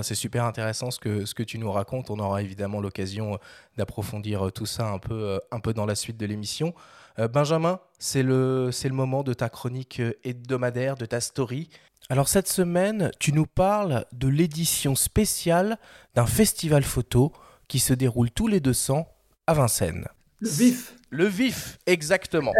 c'est 0.00 0.14
super 0.14 0.46
intéressant 0.46 0.90
ce 0.90 0.98
que, 0.98 1.26
ce 1.26 1.34
que 1.34 1.42
tu 1.42 1.58
nous 1.58 1.70
racontes. 1.70 2.08
On 2.08 2.18
aura 2.18 2.40
évidemment 2.40 2.80
l'occasion 2.80 3.38
d'approfondir 3.76 4.50
tout 4.50 4.64
ça 4.64 4.88
un 4.88 4.98
peu, 4.98 5.14
euh, 5.14 5.38
un 5.50 5.60
peu 5.60 5.74
dans 5.74 5.84
la 5.84 5.94
suite 5.94 6.16
de 6.16 6.24
l'émission. 6.24 6.72
Euh, 7.18 7.28
Benjamin, 7.28 7.78
c'est 7.98 8.22
le, 8.22 8.70
c'est 8.72 8.88
le 8.88 8.94
moment 8.94 9.22
de 9.22 9.34
ta 9.34 9.48
chronique 9.48 10.00
euh, 10.00 10.14
hebdomadaire, 10.24 10.96
de 10.96 11.04
ta 11.04 11.20
story. 11.20 11.68
Alors 12.08 12.28
cette 12.28 12.48
semaine, 12.48 13.10
tu 13.18 13.32
nous 13.32 13.46
parles 13.46 14.04
de 14.12 14.28
l'édition 14.28 14.94
spéciale 14.94 15.78
d'un 16.14 16.26
festival 16.26 16.82
photo 16.82 17.32
qui 17.68 17.78
se 17.78 17.94
déroule 17.94 18.30
tous 18.30 18.48
les 18.48 18.60
200 18.60 19.06
à 19.46 19.54
Vincennes. 19.54 20.08
Le 20.40 20.48
vif. 20.48 20.96
Le 21.10 21.26
vif, 21.26 21.78
exactement. 21.86 22.52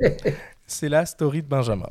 c'est 0.66 0.88
la 0.88 1.04
story 1.04 1.42
de 1.42 1.48
Benjamin. 1.48 1.90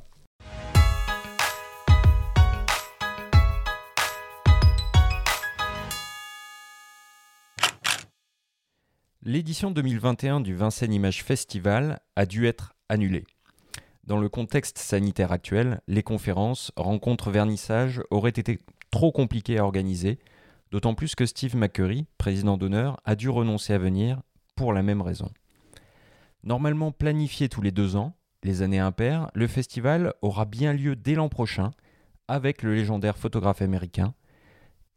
L'édition 9.24 9.72
2021 9.72 10.40
du 10.40 10.56
Vincennes 10.56 10.94
Image 10.94 11.24
Festival 11.24 12.00
a 12.16 12.26
dû 12.26 12.46
être 12.46 12.74
annulée. 12.90 13.26
Dans 14.06 14.20
le 14.20 14.30
contexte 14.30 14.78
sanitaire 14.78 15.32
actuel, 15.32 15.82
les 15.88 16.04
conférences, 16.04 16.72
rencontres, 16.76 17.32
vernissages 17.32 18.04
auraient 18.12 18.30
été 18.30 18.60
trop 18.92 19.12
compliquées 19.12 19.58
à 19.58 19.64
organiser, 19.64 20.20
d'autant 20.70 20.94
plus 20.94 21.16
que 21.16 21.26
Steve 21.26 21.56
McCurry, 21.56 22.06
président 22.20 22.56
d'honneur, 22.56 23.02
a 23.04 23.16
dû 23.16 23.30
renoncer 23.30 23.74
à 23.74 23.80
venir 23.80 24.22
pour 24.56 24.74
la 24.74 24.84
même 24.84 25.02
raison. 25.02 25.32
Normalement 26.44 26.92
planifié 26.92 27.50
tous 27.50 27.64
les 27.64 27.72
deux 27.72 27.96
ans, 27.96 28.16
les 28.44 28.62
années 28.62 28.80
impaires, 28.80 29.32
le 29.34 29.48
festival 29.48 30.14
aura 30.22 30.46
bien 30.46 30.72
lieu 30.74 30.96
dès 30.96 31.16
l'an 31.16 31.30
prochain 31.30 31.72
avec 32.28 32.62
le 32.62 32.76
légendaire 32.76 33.18
photographe 33.18 33.64
américain 33.64 34.14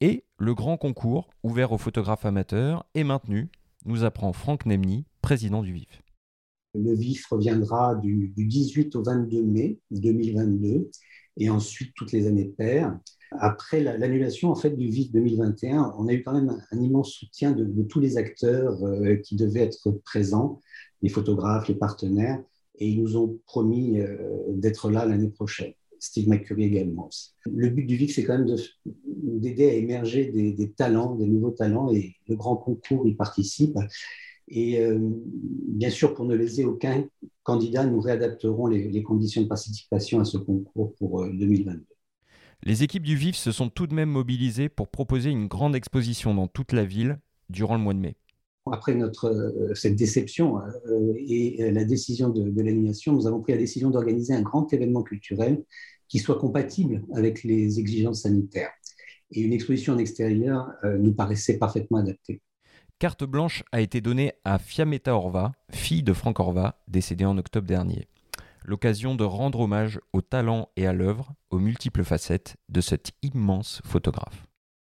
et 0.03 0.25
le 0.37 0.55
grand 0.55 0.77
concours 0.77 1.31
ouvert 1.43 1.73
aux 1.73 1.79
photographes 1.79 2.27
amateurs 2.27 2.85
est 2.95 3.05
maintenu 3.05 3.51
nous 3.87 4.05
apprend 4.05 4.35
Franck 4.35 4.67
Nemny, 4.67 5.07
président 5.23 5.63
du 5.63 5.73
VIF. 5.73 6.03
Le 6.75 6.95
VIF 6.95 7.27
reviendra 7.27 7.95
du, 7.97 8.33
18 8.37 8.95
au 8.97 9.03
22 9.03 9.43
mai 9.43 9.79
2022 9.91 10.91
et 11.39 11.51
ensuite 11.51 11.93
toutes 11.95 12.13
les 12.13 12.27
années 12.27 12.53
paires. 12.57 12.99
Après 13.33 13.81
l'annulation 13.81 14.51
en 14.51 14.55
fait 14.55 14.71
du 14.71 14.89
VIF 14.89 15.13
2021, 15.13 15.95
on 15.99 16.09
a 16.09 16.13
eu 16.13 16.23
quand 16.23 16.33
même 16.33 16.61
un, 16.71 16.81
immense 16.81 17.13
soutien 17.13 17.53
de, 17.53 17.83
tous 17.83 18.01
les 18.01 18.17
acteurs 18.17 18.83
euh, 18.85 19.17
qui 19.17 19.37
devaient 19.37 19.61
être 19.61 19.91
présents, 20.05 20.61
les 21.03 21.09
photographes, 21.09 21.69
les 21.69 21.75
partenaires, 21.75 22.43
et 22.79 22.89
ils 22.89 23.03
nous 23.03 23.17
ont 23.17 23.39
promis 23.47 24.01
euh, 24.01 24.17
d'être 24.49 24.91
là 24.91 25.05
l'année 25.05 25.31
prochaine. 25.31 25.73
Steve 26.01 26.29
McCurry 26.29 26.65
également. 26.65 27.11
Le 27.47 27.69
but 27.71 27.85
du 27.85 27.97
VIF, 27.97 28.15
c'est 28.15 28.25
quand 28.25 28.39
même 28.39 28.57
d'aider 28.85 29.69
à 29.69 29.73
émerger 29.73 30.27
des, 30.27 30.71
talents, 30.73 31.17
des 31.17 31.27
nouveaux 31.27 31.51
talents, 31.51 31.93
et 31.93 32.17
le 32.29 32.37
grand 32.37 32.57
concours 32.57 33.07
y 33.07 33.15
participe. 33.15 33.77
Et 34.51 34.81
euh, 34.81 34.99
bien 34.99 35.91
sûr, 35.91 36.15
pour 36.15 36.25
ne 36.25 36.35
léser 36.35 36.65
aucun 36.65 37.05
candidat, 37.43 37.85
nous 37.85 38.01
réadapterons 38.01 38.67
les, 38.67 39.03
conditions 39.03 39.43
de 39.43 39.47
participation 39.47 40.21
à 40.21 40.25
ce 40.25 40.39
concours 40.39 40.95
pour 40.95 41.27
2022. 41.27 41.81
Euh, 41.81 41.85
les 42.65 42.83
équipes 42.83 43.05
du 43.05 43.15
VIF 43.15 43.37
se 43.37 43.53
sont 43.53 43.69
tout 43.69 43.87
de 43.87 43.95
même 43.95 44.11
mobilisées 44.11 44.69
pour 44.69 44.89
proposer 44.89 45.31
une 45.31 45.47
grande 45.47 45.77
exposition 45.77 46.35
dans 46.35 46.49
toute 46.49 46.73
la 46.73 46.85
ville 46.85 47.19
durant 47.51 47.77
le 47.77 47.83
mois 47.83 47.95
de 47.95 48.01
mai. 48.01 48.17
Après 48.71 48.95
notre, 48.95 49.27
euh, 49.27 49.75
cette 49.75 49.97
déception 49.97 50.59
et 51.17 51.71
la 51.71 51.85
décision 51.85 52.29
de, 52.31 52.51
de 52.51 52.63
l'animation, 52.63 53.13
nous 53.13 53.27
avons 53.27 53.41
pris 53.41 53.53
la 53.53 53.59
décision 53.59 53.91
d'organiser 53.91 54.35
un 54.35 54.43
grand 54.43 54.73
événement 54.73 55.03
culturel 55.03 55.63
qui 56.09 56.19
soit 56.19 56.39
compatible 56.39 57.05
avec 57.15 57.45
les 57.45 57.79
exigences 57.79 58.23
sanitaires. 58.23 58.71
Et 59.31 59.43
une 59.43 59.53
exposition 59.53 59.93
en 59.93 59.99
extérieur 59.99 60.71
nous 60.85 61.13
paraissait 61.13 61.59
parfaitement 61.59 61.99
adaptée. 61.99 62.41
Carte 62.99 63.23
blanche 63.23 63.63
a 63.71 63.81
été 63.81 64.01
donnée 64.01 64.33
à 64.45 64.59
Fiametta 64.59 65.15
Orva, 65.15 65.53
fille 65.71 66.03
de 66.03 66.13
Franck 66.13 66.41
Orva, 66.41 66.83
décédée 66.89 67.25
en 67.25 67.39
octobre 67.39 67.69
dernier. 67.69 68.09
L'occasion 68.65 69.15
de 69.15 69.23
rendre 69.23 69.61
hommage 69.61 70.01
au 70.13 70.21
talent 70.21 70.71
et 70.75 70.85
à 70.85 70.93
l'œuvre, 70.93 71.33
aux 71.51 71.61
multiples 71.61 72.03
facettes 72.03 72.57
de 72.69 72.81
cet 72.81 73.13
immense 73.23 73.81
photographe. 73.85 74.49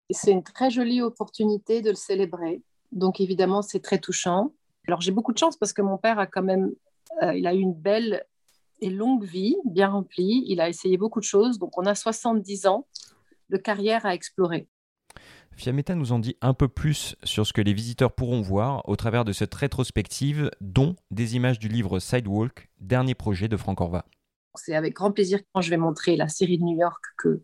C'est 0.09 0.31
une 0.31 0.43
très 0.43 0.71
jolie 0.71 1.03
opportunité 1.03 1.83
de 1.83 1.91
le 1.91 1.95
célébrer. 1.95 2.63
Donc 2.91 3.21
évidemment, 3.21 3.61
c'est 3.61 3.81
très 3.81 3.99
touchant. 3.99 4.55
Alors 4.89 5.03
j'ai 5.03 5.13
beaucoup 5.13 5.35
de 5.35 5.39
chance 5.39 5.59
parce 5.59 5.75
que 5.75 5.83
mon 5.83 5.99
père 5.99 6.19
a 6.19 6.27
quand 6.27 6.43
même, 6.43 6.73
euh, 7.23 7.35
il 7.35 7.47
a 7.47 7.53
eu 7.53 7.59
une 7.59 7.75
belle 7.75 8.25
et 8.81 8.89
longue 8.89 9.25
vie, 9.25 9.59
bien 9.67 9.89
remplie. 9.89 10.43
Il 10.47 10.63
a 10.63 10.71
essayé 10.71 10.97
beaucoup 10.97 11.21
de 11.21 11.27
choses. 11.27 11.59
Donc 11.59 11.77
on 11.77 11.85
a 11.85 11.95
70 11.95 12.67
ans 12.67 12.87
de 13.51 13.59
carrière 13.59 14.07
à 14.07 14.15
explorer. 14.15 14.69
Fiametta 15.57 15.95
nous 15.95 16.13
en 16.13 16.19
dit 16.19 16.37
un 16.41 16.55
peu 16.55 16.69
plus 16.69 17.17
sur 17.23 17.47
ce 17.47 17.53
que 17.53 17.61
les 17.61 17.73
visiteurs 17.73 18.13
pourront 18.13 18.41
voir 18.41 18.89
au 18.89 18.97
travers 18.97 19.25
de 19.25 19.33
cette 19.33 19.55
rétrospective, 19.55 20.51
dont 20.61 20.97
des 21.11 21.37
images 21.37 21.59
du 21.59 21.69
livre 21.69 21.99
Sidewalk, 21.99 22.71
dernier 22.81 23.15
projet 23.15 23.49
de 23.49 23.57
Franck 23.57 23.81
Orva. 23.81 24.05
C'est 24.55 24.75
avec 24.75 24.95
grand 24.95 25.13
plaisir 25.13 25.41
quand 25.53 25.61
je 25.61 25.71
vais 25.71 25.77
montrer 25.77 26.17
la 26.17 26.29
série 26.29 26.59
de 26.59 26.65
New 26.65 26.79
York 26.79 27.03
que, 27.19 27.43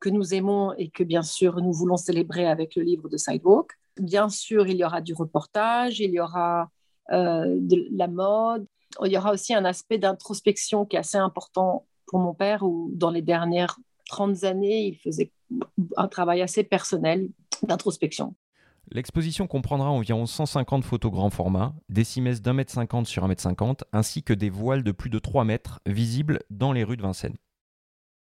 que 0.00 0.08
nous 0.08 0.34
aimons 0.34 0.74
et 0.74 0.90
que 0.90 1.04
bien 1.04 1.22
sûr 1.22 1.60
nous 1.60 1.72
voulons 1.72 1.96
célébrer 1.96 2.46
avec 2.46 2.74
le 2.76 2.82
livre 2.82 3.08
de 3.08 3.16
Sidewalk. 3.16 3.70
Bien 4.00 4.28
sûr, 4.28 4.66
il 4.66 4.76
y 4.76 4.84
aura 4.84 5.00
du 5.00 5.14
reportage, 5.14 6.00
il 6.00 6.10
y 6.10 6.20
aura 6.20 6.70
euh, 7.12 7.56
de 7.60 7.86
la 7.92 8.08
mode, 8.08 8.66
il 9.04 9.12
y 9.12 9.16
aura 9.16 9.32
aussi 9.32 9.54
un 9.54 9.64
aspect 9.64 9.98
d'introspection 9.98 10.84
qui 10.84 10.96
est 10.96 11.00
assez 11.00 11.18
important 11.18 11.86
pour 12.06 12.18
mon 12.18 12.34
père, 12.34 12.62
où 12.62 12.90
dans 12.92 13.10
les 13.10 13.22
dernières 13.22 13.78
30 14.08 14.44
années, 14.44 14.86
il 14.86 14.96
faisait 14.96 15.30
un 15.96 16.08
travail 16.08 16.42
assez 16.42 16.64
personnel 16.64 17.28
d'introspection. 17.62 18.34
L'exposition 18.92 19.46
comprendra 19.46 19.90
environ 19.90 20.26
150 20.26 20.84
photos 20.84 21.10
grand 21.10 21.30
format, 21.30 21.74
des 21.88 22.04
cimaises 22.04 22.42
d'un 22.42 22.52
mètre 22.52 22.72
cinquante 22.72 23.06
sur 23.06 23.24
un 23.24 23.28
mètre 23.28 23.42
cinquante, 23.42 23.84
ainsi 23.92 24.22
que 24.22 24.34
des 24.34 24.50
voiles 24.50 24.82
de 24.82 24.92
plus 24.92 25.10
de 25.10 25.18
3 25.18 25.44
mètres 25.44 25.80
visibles 25.86 26.40
dans 26.50 26.72
les 26.72 26.84
rues 26.84 26.96
de 26.96 27.02
Vincennes. 27.02 27.36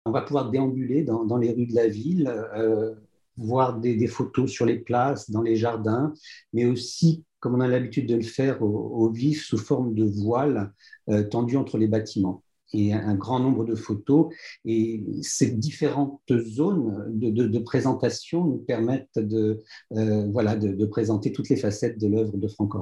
On 0.04 0.10
va 0.10 0.22
pouvoir 0.22 0.50
déambuler 0.50 1.04
dans, 1.04 1.36
les 1.36 1.52
rues 1.52 1.66
de 1.66 1.74
la 1.74 1.88
ville, 1.88 2.28
euh, 2.28 2.94
voir 3.36 3.78
des, 3.78 4.06
photos 4.06 4.50
sur 4.50 4.66
les 4.66 4.78
places, 4.78 5.30
dans 5.30 5.42
les 5.42 5.56
jardins, 5.56 6.12
mais 6.52 6.66
aussi, 6.66 7.24
comme 7.40 7.54
on 7.54 7.60
a 7.60 7.68
l'habitude 7.68 8.08
de 8.08 8.16
le 8.16 8.22
faire 8.22 8.62
au, 8.62 9.08
vif, 9.10 9.44
sous 9.46 9.58
forme 9.58 9.94
de 9.94 10.04
voiles 10.04 10.72
euh, 11.08 11.22
tendues 11.22 11.56
entre 11.56 11.78
les 11.78 11.86
bâtiments 11.88 12.42
et 12.72 12.92
un 12.92 13.14
grand 13.14 13.40
nombre 13.40 13.64
de 13.64 13.74
photos. 13.74 14.32
Et 14.64 15.04
ces 15.22 15.50
différentes 15.50 16.20
zones 16.30 17.04
de, 17.08 17.58
présentation 17.58 18.44
nous 18.44 18.58
permettent 18.58 19.18
de, 19.18 19.62
euh, 19.92 20.28
voilà, 20.30 20.56
de, 20.56 20.86
présenter 20.86 21.32
toutes 21.32 21.48
les 21.48 21.56
facettes 21.56 21.98
de 21.98 22.08
l'œuvre 22.08 22.36
de 22.36 22.48
Franck 22.48 22.74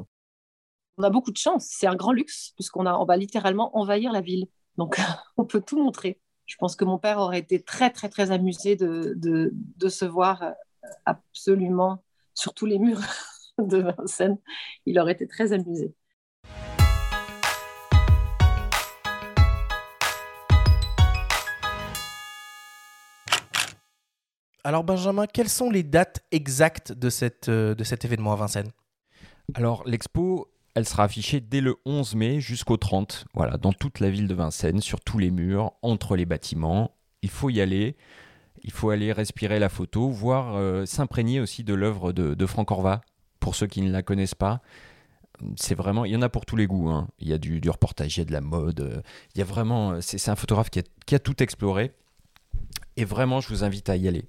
On 0.99 1.03
a 1.03 1.11
beaucoup 1.11 1.33
de 1.33 1.37
chance, 1.37 1.67
c'est 1.71 1.87
un 1.87 1.97
grand 1.97 2.13
luxe, 2.13 2.53
puisqu'on 2.55 2.87
on 2.87 3.05
va 3.05 3.17
littéralement 3.17 3.77
envahir 3.77 4.13
la 4.13 4.21
ville. 4.21 4.47
Donc, 4.77 4.99
on 5.37 5.45
peut 5.45 5.61
tout 5.61 5.83
montrer. 5.83 6.21
Je 6.47 6.57
pense 6.57 6.75
que 6.75 6.85
mon 6.85 6.99
père 6.99 7.19
aurait 7.19 7.39
été 7.39 7.63
très, 7.63 7.91
très, 7.91 8.09
très 8.09 8.31
amusé 8.33 8.75
de, 8.75 9.15
de 9.17 9.89
se 9.89 10.05
voir 10.05 10.43
euh, 10.43 10.51
absolument 11.05 12.03
sur 12.35 12.55
tous 12.55 12.67
les 12.67 12.79
murs 12.79 13.03
de 13.59 13.79
Vincennes. 13.79 14.39
Il 14.87 14.99
aurait 14.99 15.13
été 15.13 15.29
très 15.29 15.53
amusé. 15.53 15.95
Alors 24.65 24.85
Benjamin, 24.85 25.27
quelles 25.27 25.49
sont 25.49 25.71
les 25.71 25.83
dates 25.83 26.21
exactes 26.33 26.93
de, 26.93 27.11
cette, 27.11 27.49
euh, 27.49 27.75
de 27.75 27.85
cet 27.85 28.05
événement 28.05 28.33
à 28.33 28.37
Vincennes? 28.37 28.71
Alors 29.55 29.83
l'expo, 29.87 30.51
elle 30.75 30.87
sera 30.87 31.05
affichée 31.05 31.41
dès 31.41 31.61
le 31.61 31.77
11 31.87 32.15
mai 32.15 32.41
jusqu'au 32.41 32.77
30, 32.77 33.27
voilà, 33.35 33.57
dans 33.57 33.73
toute 33.73 34.01
la 34.01 34.11
ville 34.11 34.29
de 34.29 34.35
Vincennes, 34.35 34.81
sur 34.81 35.01
tous 35.01 35.19
les 35.19 35.31
murs, 35.31 35.73
entre 35.83 36.17
les 36.17 36.27
bâtiments. 36.27 36.93
Il 37.23 37.31
faut 37.31 37.51
y 37.51 37.61
aller, 37.61 37.97
il 38.63 38.71
faut 38.71 38.91
aller 38.91 39.13
respirer 39.13 39.59
la 39.59 39.69
photo, 39.69 40.11
voire 40.11 40.57
euh, 40.57 40.87
s'imprégner 40.87 41.41
aussi 41.41 41.65
de 41.65 41.75
l'œuvre 41.75 42.13
de, 42.13 42.35
de 42.35 42.47
Franck 42.47 42.71
Orva, 42.71 43.01
pour 43.41 43.55
ceux 43.55 43.67
qui 43.67 43.83
ne 43.83 43.91
la 43.91 44.03
connaissent 44.03 44.35
pas 44.35 44.61
c'est 45.57 45.75
vraiment, 45.75 46.05
il 46.05 46.13
y 46.13 46.17
en 46.17 46.23
a 46.23 46.29
pour 46.29 46.47
tous 46.47 46.57
les 46.57 46.67
goûts. 46.67 46.89
Hein. 46.89 47.09
Il 47.19 47.29
y 47.29 47.33
a 47.33 47.39
du, 47.39 47.61
du, 47.61 47.71
reportage, 47.71 48.17
il 48.17 48.21
y 48.21 48.23
a 48.23 48.27
de 48.27 48.33
la 48.33 48.41
mode. 48.41 48.81
Euh, 48.81 49.01
il 49.35 49.39
y 49.39 49.43
a 49.43 49.45
vraiment, 49.45 50.01
c'est 50.01 50.29
un 50.29 50.37
photographe 50.37 50.71
qui 50.71 51.15
a, 51.15 51.19
tout 51.19 51.43
exploré. 51.43 51.93
Et 52.97 53.05
vraiment, 53.05 53.41
je 53.41 53.49
vous 53.49 53.65
invite 53.65 53.89
à 53.89 53.97
y 53.97 54.09
aller. 54.09 54.25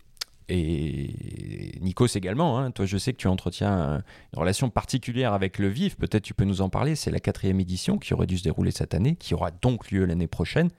Et 0.50 1.78
Nikos 1.82 2.08
également, 2.16 2.60
hein. 2.60 2.72
toi 2.72 2.86
je 2.86 2.98
sais 2.98 3.14
que 3.14 3.18
tu 3.18 3.28
entretiens 3.28 4.04
une 4.34 4.40
relation 4.40 4.70
particulière 4.70 5.34
avec 5.34 5.60
le 5.60 5.68
VIF, 5.68 5.98
peut-être 5.98 6.24
tu 6.24 6.34
peux 6.34 6.44
nous 6.44 6.62
en 6.62 6.70
parler, 6.70 6.96
c'est 6.96 7.12
la 7.12 7.20
quatrième 7.20 7.60
édition 7.60 7.98
qui 7.98 8.14
aurait 8.14 8.28
dû 8.28 8.38
se 8.38 8.44
dérouler 8.44 8.72
cette 8.72 8.94
année, 8.94 9.16
qui 9.16 9.34
aura 9.34 9.52
donc 9.52 9.92
lieu 9.92 10.06
l'année 10.06 10.28
prochaine. 10.28 10.70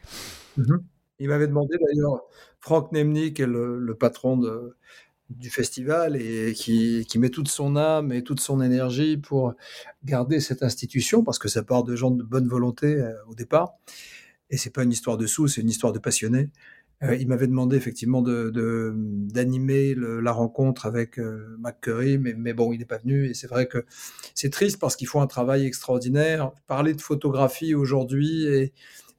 Mm-hmm. 0.58 0.78
Il 1.20 1.28
m'avait 1.28 1.46
demandé 1.46 1.76
d'ailleurs, 1.78 2.22
Franck 2.60 2.92
Nemnik 2.92 3.40
est 3.40 3.46
le, 3.46 3.96
patron 3.98 4.40
du 5.30 5.50
festival 5.50 6.16
et 6.16 6.52
qui, 6.52 7.06
qui, 7.08 7.18
met 7.18 7.30
toute 7.30 7.48
son 7.48 7.76
âme 7.76 8.12
et 8.12 8.22
toute 8.22 8.40
son 8.40 8.60
énergie 8.60 9.16
pour 9.16 9.54
garder 10.04 10.40
cette 10.40 10.62
institution 10.62 11.22
parce 11.22 11.38
que 11.38 11.48
ça 11.48 11.62
part 11.62 11.84
de 11.84 11.94
gens 11.96 12.10
de 12.10 12.22
bonne 12.22 12.48
volonté 12.48 12.96
euh, 12.96 13.12
au 13.28 13.34
départ 13.34 13.74
et 14.52 14.58
c'est 14.58 14.70
pas 14.70 14.84
une 14.84 14.92
histoire 14.92 15.16
de 15.16 15.26
sous, 15.26 15.48
c'est 15.48 15.62
une 15.62 15.70
histoire 15.70 15.94
de 15.94 15.98
passionnés. 15.98 16.50
Euh, 17.02 17.16
il 17.16 17.26
m'avait 17.28 17.46
demandé 17.46 17.76
effectivement 17.76 18.22
de 18.22 18.52
d'animer 19.32 19.94
la 19.96 20.32
rencontre 20.32 20.86
avec 20.86 21.18
euh, 21.18 21.56
McCurry, 21.58 22.18
mais, 22.18 22.34
mais 22.34 22.52
bon, 22.52 22.72
il 22.72 22.78
n'est 22.78 22.84
pas 22.84 22.98
venu 22.98 23.26
et 23.26 23.34
c'est 23.34 23.48
vrai 23.48 23.66
que 23.66 23.84
c'est 24.34 24.50
triste 24.50 24.78
parce 24.78 24.96
qu'il 24.96 25.08
faut 25.08 25.20
un 25.20 25.26
travail 25.26 25.66
extraordinaire. 25.66 26.52
Parler 26.66 26.94
de 26.94 27.00
photographie 27.00 27.74
aujourd'hui 27.74 28.46
et, 28.46 28.72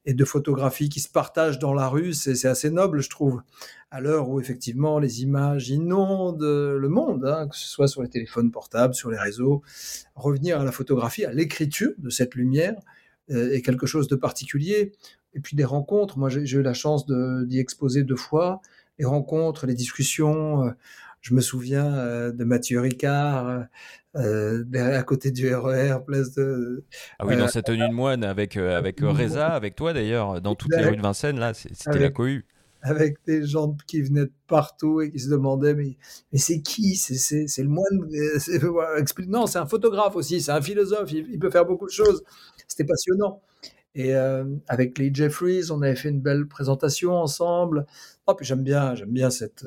et 0.06 0.14
de 0.14 0.24
photographie 0.24 0.88
qui 0.88 1.00
se 1.00 1.08
partagent 1.08 1.58
dans 1.58 1.72
la 1.72 1.88
rue, 1.88 2.12
c'est 2.12 2.46
assez 2.46 2.70
noble, 2.70 3.00
je 3.00 3.10
trouve. 3.10 3.42
À 3.90 4.00
l'heure 4.00 4.28
où 4.28 4.40
effectivement 4.40 4.98
les 4.98 5.22
images 5.22 5.70
inondent 5.70 6.42
le 6.42 6.88
monde, 6.88 7.24
hein, 7.24 7.48
que 7.48 7.56
ce 7.56 7.68
soit 7.68 7.88
sur 7.88 8.02
les 8.02 8.08
téléphones 8.08 8.50
portables, 8.50 8.94
sur 8.94 9.10
les 9.10 9.18
réseaux, 9.18 9.62
revenir 10.14 10.60
à 10.60 10.64
la 10.64 10.72
photographie, 10.72 11.24
à 11.24 11.32
l'écriture 11.32 11.92
de 11.98 12.10
cette 12.10 12.34
lumière 12.34 12.74
euh, 13.30 13.52
est 13.52 13.62
quelque 13.62 13.86
chose 13.86 14.08
de 14.08 14.16
particulier. 14.16 14.92
Et 15.34 15.40
puis 15.40 15.56
des 15.56 15.64
rencontres, 15.64 16.18
moi 16.18 16.28
j'ai 16.28 16.56
eu 16.56 16.62
la 16.62 16.74
chance 16.74 17.06
d'y 17.06 17.58
exposer 17.58 18.04
deux 18.04 18.16
fois, 18.16 18.60
les 18.98 19.04
rencontres, 19.04 19.66
les 19.66 19.74
discussions. 19.74 20.64
Euh, 20.64 20.70
je 21.24 21.32
me 21.32 21.40
souviens 21.40 21.86
euh, 21.94 22.32
de 22.32 22.44
Mathieu 22.44 22.80
Ricard, 22.80 23.64
euh, 24.14 24.64
à 24.74 25.02
côté 25.02 25.30
du 25.30 25.52
RER, 25.54 25.96
place 26.06 26.34
de. 26.34 26.84
Ah 27.18 27.24
oui, 27.24 27.34
dans 27.36 27.48
cette 27.48 27.64
tenue 27.64 27.88
de 27.88 27.94
moine 27.94 28.24
avec, 28.24 28.58
euh, 28.58 28.76
avec 28.76 29.00
Reza, 29.00 29.48
avec 29.48 29.74
toi 29.74 29.94
d'ailleurs, 29.94 30.42
dans 30.42 30.54
toutes 30.54 30.76
les 30.76 30.84
rues 30.84 30.96
de 30.98 31.02
Vincennes, 31.02 31.38
là, 31.38 31.54
c'était 31.54 31.98
la 31.98 32.10
cohue. 32.10 32.44
Avec 32.82 33.16
des 33.26 33.46
gens 33.46 33.74
qui 33.86 34.02
venaient 34.02 34.26
de 34.26 34.32
partout 34.46 35.00
et 35.00 35.10
qui 35.10 35.18
se 35.18 35.30
demandaient 35.30 35.74
mais, 35.74 35.96
mais 36.30 36.38
c'est 36.38 36.60
qui? 36.60 36.96
C'est 36.96 37.62
le 37.62 37.68
moine 37.68 38.06
Non, 39.26 39.46
c'est 39.46 39.58
un 39.58 39.66
photographe 39.66 40.16
aussi, 40.16 40.42
c'est 40.42 40.52
un 40.52 40.60
philosophe, 40.60 41.10
il, 41.10 41.38
peut 41.38 41.50
faire 41.50 41.64
beaucoup 41.64 41.86
de 41.86 41.92
choses. 41.92 42.22
C'était 42.68 42.84
passionnant. 42.84 43.40
Et 43.94 44.14
euh, 44.14 44.44
avec 44.68 44.98
les 44.98 45.12
Jeffries, 45.14 45.70
on 45.70 45.82
avait 45.82 45.96
fait 45.96 46.08
une 46.08 46.20
belle 46.20 46.46
présentation 46.46 47.12
ensemble. 47.12 47.86
Oh, 48.26 48.34
puis 48.34 48.44
j'aime 48.46 48.62
bien, 48.62 48.94
j'aime 48.94 49.12
bien 49.12 49.30
cette, 49.30 49.64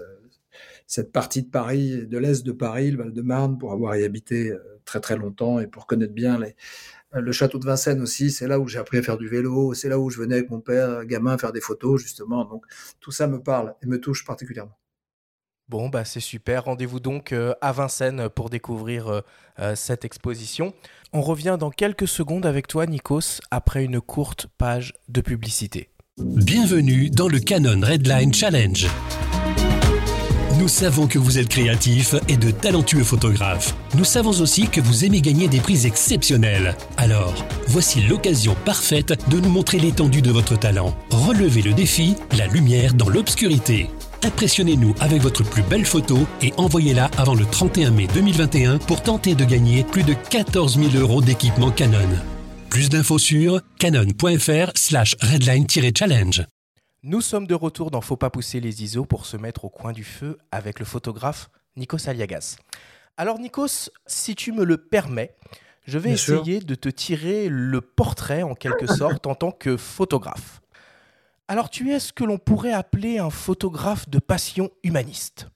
cette 0.85 1.11
partie 1.11 1.43
de 1.43 1.49
Paris, 1.49 2.07
de 2.07 2.17
l'est 2.17 2.45
de 2.45 2.51
Paris, 2.51 2.91
le 2.91 2.97
Val-de-Marne, 2.97 3.57
pour 3.57 3.71
avoir 3.73 3.95
y 3.97 4.03
habité 4.03 4.51
euh, 4.51 4.79
très 4.85 4.99
très 4.99 5.17
longtemps 5.17 5.59
et 5.59 5.67
pour 5.67 5.85
connaître 5.85 6.13
bien 6.13 6.39
les, 6.39 6.55
euh, 7.15 7.21
le 7.21 7.31
château 7.31 7.59
de 7.59 7.65
Vincennes 7.65 8.01
aussi, 8.01 8.31
c'est 8.31 8.47
là 8.47 8.59
où 8.59 8.67
j'ai 8.67 8.79
appris 8.79 8.97
à 8.97 9.01
faire 9.03 9.17
du 9.17 9.27
vélo, 9.27 9.73
c'est 9.73 9.89
là 9.89 9.99
où 9.99 10.09
je 10.09 10.19
venais 10.19 10.35
avec 10.35 10.49
mon 10.49 10.61
père, 10.61 11.05
gamin, 11.05 11.37
faire 11.37 11.53
des 11.53 11.61
photos, 11.61 12.01
justement. 12.01 12.45
Donc 12.45 12.65
tout 12.99 13.11
ça 13.11 13.27
me 13.27 13.41
parle 13.41 13.75
et 13.81 13.87
me 13.87 13.99
touche 13.99 14.25
particulièrement. 14.25 14.77
Bon, 15.69 15.89
bah 15.89 16.05
c'est 16.05 16.21
super. 16.21 16.63
Rendez-vous 16.65 16.99
donc 17.01 17.33
euh, 17.33 17.53
à 17.61 17.73
Vincennes 17.73 18.29
pour 18.29 18.49
découvrir 18.49 19.21
cette 19.75 20.05
exposition. 20.05 20.73
On 21.13 21.21
revient 21.21 21.57
dans 21.59 21.71
quelques 21.71 22.07
secondes 22.07 22.45
avec 22.45 22.67
toi, 22.67 22.85
Nikos, 22.85 23.41
après 23.49 23.83
une 23.83 23.99
courte 23.99 24.47
page 24.57 24.93
de 25.09 25.19
publicité. 25.21 25.89
Bienvenue 26.19 27.09
dans 27.09 27.27
le 27.27 27.39
Canon 27.39 27.81
Redline 27.81 28.33
Challenge. 28.33 28.87
Nous 30.59 30.67
savons 30.67 31.05
que 31.05 31.19
vous 31.19 31.37
êtes 31.37 31.49
créatif 31.49 32.15
et 32.27 32.37
de 32.37 32.49
talentueux 32.49 33.03
photographes. 33.03 33.75
Nous 33.95 34.03
savons 34.03 34.41
aussi 34.41 34.67
que 34.67 34.81
vous 34.81 35.05
aimez 35.05 35.21
gagner 35.21 35.47
des 35.47 35.59
prix 35.59 35.85
exceptionnels. 35.85 36.75
Alors, 36.97 37.45
voici 37.67 38.01
l'occasion 38.01 38.55
parfaite 38.65 39.13
de 39.29 39.39
nous 39.39 39.49
montrer 39.49 39.77
l'étendue 39.77 40.23
de 40.23 40.31
votre 40.31 40.57
talent. 40.57 40.95
Relevez 41.11 41.61
le 41.61 41.73
défi, 41.73 42.15
la 42.37 42.47
lumière 42.47 42.95
dans 42.95 43.09
l'obscurité. 43.09 43.87
Impressionnez-nous 44.27 44.93
avec 44.99 45.21
votre 45.21 45.49
plus 45.49 45.61
belle 45.63 45.85
photo 45.85 46.17
et 46.41 46.51
envoyez-la 46.57 47.05
avant 47.17 47.33
le 47.33 47.45
31 47.45 47.91
mai 47.91 48.07
2021 48.07 48.77
pour 48.79 49.01
tenter 49.01 49.35
de 49.35 49.45
gagner 49.45 49.85
plus 49.85 50.03
de 50.03 50.13
14 50.13 50.77
000 50.77 51.01
euros 51.01 51.21
d'équipement 51.21 51.71
Canon. 51.71 52.09
Plus 52.69 52.89
d'infos 52.89 53.19
sur 53.19 53.61
canon.fr 53.79 54.71
slash 54.75 55.15
redline-challenge. 55.21 56.45
Nous 57.03 57.21
sommes 57.21 57.47
de 57.47 57.55
retour 57.55 57.89
dans 57.89 58.01
Faut 58.01 58.17
pas 58.17 58.29
pousser 58.29 58.59
les 58.59 58.83
ISO 58.83 59.05
pour 59.05 59.25
se 59.25 59.37
mettre 59.37 59.63
au 59.63 59.69
coin 59.69 59.93
du 59.93 60.03
feu 60.03 60.37
avec 60.51 60.79
le 60.79 60.85
photographe 60.85 61.49
Nikos 61.77 62.09
Aliagas. 62.09 62.57
Alors 63.15 63.39
Nikos, 63.39 63.89
si 64.07 64.35
tu 64.35 64.51
me 64.51 64.65
le 64.65 64.75
permets, 64.75 65.35
je 65.85 65.97
vais 65.97 66.11
essayer 66.11 66.59
de 66.59 66.75
te 66.75 66.89
tirer 66.89 67.47
le 67.49 67.79
portrait 67.79 68.43
en 68.43 68.55
quelque 68.55 68.87
sorte 68.87 69.25
en 69.25 69.35
tant 69.35 69.51
que 69.51 69.77
photographe. 69.77 70.59
Alors 71.49 71.69
tu 71.69 71.91
es 71.93 71.99
ce 71.99 72.11
que 72.11 72.25
l'on 72.25 72.37
pourrait 72.37 72.73
appeler 72.73 73.19
un 73.19 73.29
photographe 73.29 74.09
de 74.09 74.19
passion 74.19 74.69
humaniste. 74.83 75.47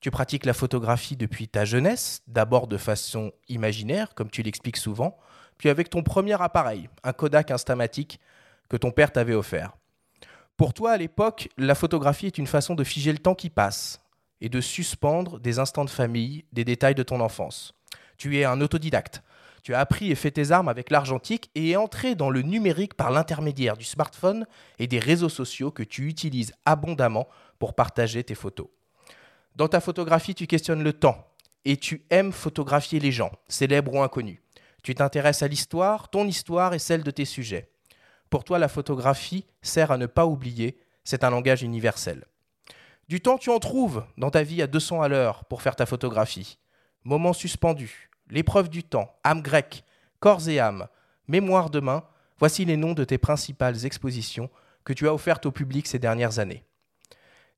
Tu 0.00 0.12
pratiques 0.12 0.46
la 0.46 0.52
photographie 0.52 1.16
depuis 1.16 1.48
ta 1.48 1.64
jeunesse, 1.64 2.22
d'abord 2.28 2.68
de 2.68 2.76
façon 2.76 3.32
imaginaire, 3.48 4.14
comme 4.14 4.30
tu 4.30 4.42
l'expliques 4.42 4.76
souvent, 4.76 5.16
puis 5.58 5.68
avec 5.68 5.90
ton 5.90 6.04
premier 6.04 6.40
appareil, 6.40 6.88
un 7.02 7.12
Kodak 7.12 7.50
Instamatic 7.50 8.20
que 8.68 8.76
ton 8.76 8.92
père 8.92 9.10
t'avait 9.10 9.34
offert. 9.34 9.72
Pour 10.56 10.74
toi, 10.74 10.92
à 10.92 10.96
l'époque, 10.96 11.48
la 11.58 11.74
photographie 11.74 12.26
est 12.26 12.38
une 12.38 12.46
façon 12.46 12.76
de 12.76 12.84
figer 12.84 13.10
le 13.10 13.18
temps 13.18 13.34
qui 13.34 13.50
passe 13.50 14.00
et 14.40 14.48
de 14.48 14.60
suspendre 14.60 15.40
des 15.40 15.58
instants 15.58 15.84
de 15.84 15.90
famille, 15.90 16.44
des 16.52 16.64
détails 16.64 16.94
de 16.94 17.02
ton 17.02 17.18
enfance. 17.18 17.74
Tu 18.16 18.38
es 18.38 18.44
un 18.44 18.60
autodidacte. 18.60 19.24
Tu 19.62 19.74
as 19.74 19.80
appris 19.80 20.10
et 20.10 20.16
fait 20.16 20.32
tes 20.32 20.50
armes 20.50 20.68
avec 20.68 20.90
l'argentique 20.90 21.50
et 21.54 21.70
es 21.70 21.76
entré 21.76 22.16
dans 22.16 22.30
le 22.30 22.42
numérique 22.42 22.94
par 22.94 23.12
l'intermédiaire 23.12 23.76
du 23.76 23.84
smartphone 23.84 24.46
et 24.78 24.88
des 24.88 24.98
réseaux 24.98 25.28
sociaux 25.28 25.70
que 25.70 25.84
tu 25.84 26.08
utilises 26.08 26.52
abondamment 26.64 27.28
pour 27.60 27.74
partager 27.74 28.24
tes 28.24 28.34
photos. 28.34 28.66
Dans 29.54 29.68
ta 29.68 29.80
photographie, 29.80 30.34
tu 30.34 30.48
questionnes 30.48 30.82
le 30.82 30.92
temps 30.92 31.28
et 31.64 31.76
tu 31.76 32.04
aimes 32.10 32.32
photographier 32.32 32.98
les 32.98 33.12
gens, 33.12 33.30
célèbres 33.46 33.94
ou 33.94 34.02
inconnus. 34.02 34.40
Tu 34.82 34.96
t'intéresses 34.96 35.44
à 35.44 35.48
l'histoire, 35.48 36.08
ton 36.10 36.26
histoire 36.26 36.74
et 36.74 36.80
celle 36.80 37.04
de 37.04 37.12
tes 37.12 37.24
sujets. 37.24 37.70
Pour 38.30 38.42
toi, 38.42 38.58
la 38.58 38.68
photographie 38.68 39.46
sert 39.60 39.92
à 39.92 39.98
ne 39.98 40.06
pas 40.06 40.26
oublier, 40.26 40.80
c'est 41.04 41.22
un 41.22 41.30
langage 41.30 41.62
universel. 41.62 42.24
Du 43.08 43.20
temps, 43.20 43.38
tu 43.38 43.50
en 43.50 43.60
trouves 43.60 44.04
dans 44.16 44.30
ta 44.30 44.42
vie 44.42 44.62
à 44.62 44.66
200 44.66 45.02
à 45.02 45.08
l'heure 45.08 45.44
pour 45.44 45.62
faire 45.62 45.76
ta 45.76 45.86
photographie. 45.86 46.58
Moments 47.04 47.32
suspendus, 47.32 48.10
l'épreuve 48.30 48.68
du 48.68 48.84
temps, 48.84 49.14
âme 49.24 49.42
grecque, 49.42 49.84
corps 50.20 50.48
et 50.48 50.58
âme, 50.58 50.86
mémoire 51.28 51.70
de 51.70 51.80
main, 51.80 52.04
voici 52.38 52.64
les 52.64 52.76
noms 52.76 52.94
de 52.94 53.04
tes 53.04 53.18
principales 53.18 53.84
expositions 53.84 54.50
que 54.84 54.92
tu 54.92 55.08
as 55.08 55.14
offertes 55.14 55.46
au 55.46 55.52
public 55.52 55.86
ces 55.86 55.98
dernières 55.98 56.38
années. 56.38 56.64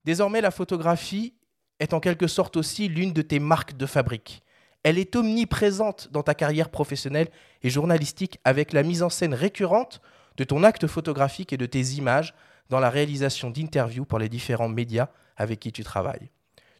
Désormais, 0.04 0.40
la 0.40 0.50
photographie 0.50 1.34
est 1.80 1.94
en 1.94 2.00
quelque 2.00 2.26
sorte 2.26 2.56
aussi 2.56 2.88
l'une 2.88 3.12
de 3.12 3.22
tes 3.22 3.38
marques 3.38 3.76
de 3.76 3.86
fabrique. 3.86 4.42
Elle 4.82 4.98
est 4.98 5.16
omniprésente 5.16 6.08
dans 6.12 6.22
ta 6.22 6.34
carrière 6.34 6.68
professionnelle 6.68 7.28
et 7.62 7.70
journalistique 7.70 8.38
avec 8.44 8.72
la 8.72 8.82
mise 8.82 9.02
en 9.02 9.08
scène 9.08 9.34
récurrente 9.34 10.02
de 10.36 10.44
ton 10.44 10.62
acte 10.62 10.86
photographique 10.86 11.52
et 11.52 11.56
de 11.56 11.66
tes 11.66 11.80
images 11.92 12.34
dans 12.68 12.80
la 12.80 12.90
réalisation 12.90 13.50
d'interviews 13.50 14.04
pour 14.04 14.18
les 14.18 14.28
différents 14.28 14.68
médias 14.68 15.08
avec 15.36 15.60
qui 15.60 15.72
tu 15.72 15.84
travailles. 15.84 16.30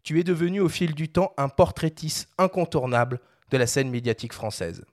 Tu 0.03 0.19
es 0.19 0.23
devenu 0.23 0.59
au 0.59 0.69
fil 0.69 0.93
du 0.93 1.09
temps 1.09 1.33
un 1.37 1.49
portraitiste 1.49 2.29
incontournable 2.37 3.19
de 3.51 3.57
la 3.57 3.67
scène 3.67 3.89
médiatique 3.89 4.33
française. 4.33 4.83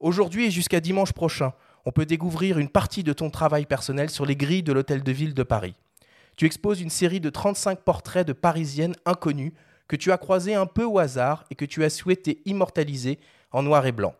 Aujourd'hui 0.00 0.46
et 0.46 0.50
jusqu'à 0.50 0.80
dimanche 0.80 1.12
prochain, 1.12 1.52
on 1.84 1.92
peut 1.92 2.06
découvrir 2.06 2.58
une 2.58 2.68
partie 2.68 3.02
de 3.02 3.12
ton 3.12 3.30
travail 3.30 3.66
personnel 3.66 4.10
sur 4.10 4.26
les 4.26 4.36
grilles 4.36 4.62
de 4.62 4.72
l'Hôtel 4.72 5.02
de 5.02 5.12
Ville 5.12 5.34
de 5.34 5.42
Paris. 5.42 5.74
Tu 6.36 6.46
exposes 6.46 6.80
une 6.80 6.90
série 6.90 7.20
de 7.20 7.30
35 7.30 7.80
portraits 7.80 8.26
de 8.26 8.32
Parisiennes 8.32 8.94
inconnues 9.04 9.54
que 9.88 9.96
tu 9.96 10.12
as 10.12 10.18
croisées 10.18 10.54
un 10.54 10.66
peu 10.66 10.84
au 10.84 10.98
hasard 10.98 11.44
et 11.50 11.54
que 11.54 11.64
tu 11.64 11.82
as 11.82 11.90
souhaité 11.90 12.42
immortaliser 12.44 13.18
en 13.50 13.62
noir 13.62 13.86
et 13.86 13.92
blanc. 13.92 14.14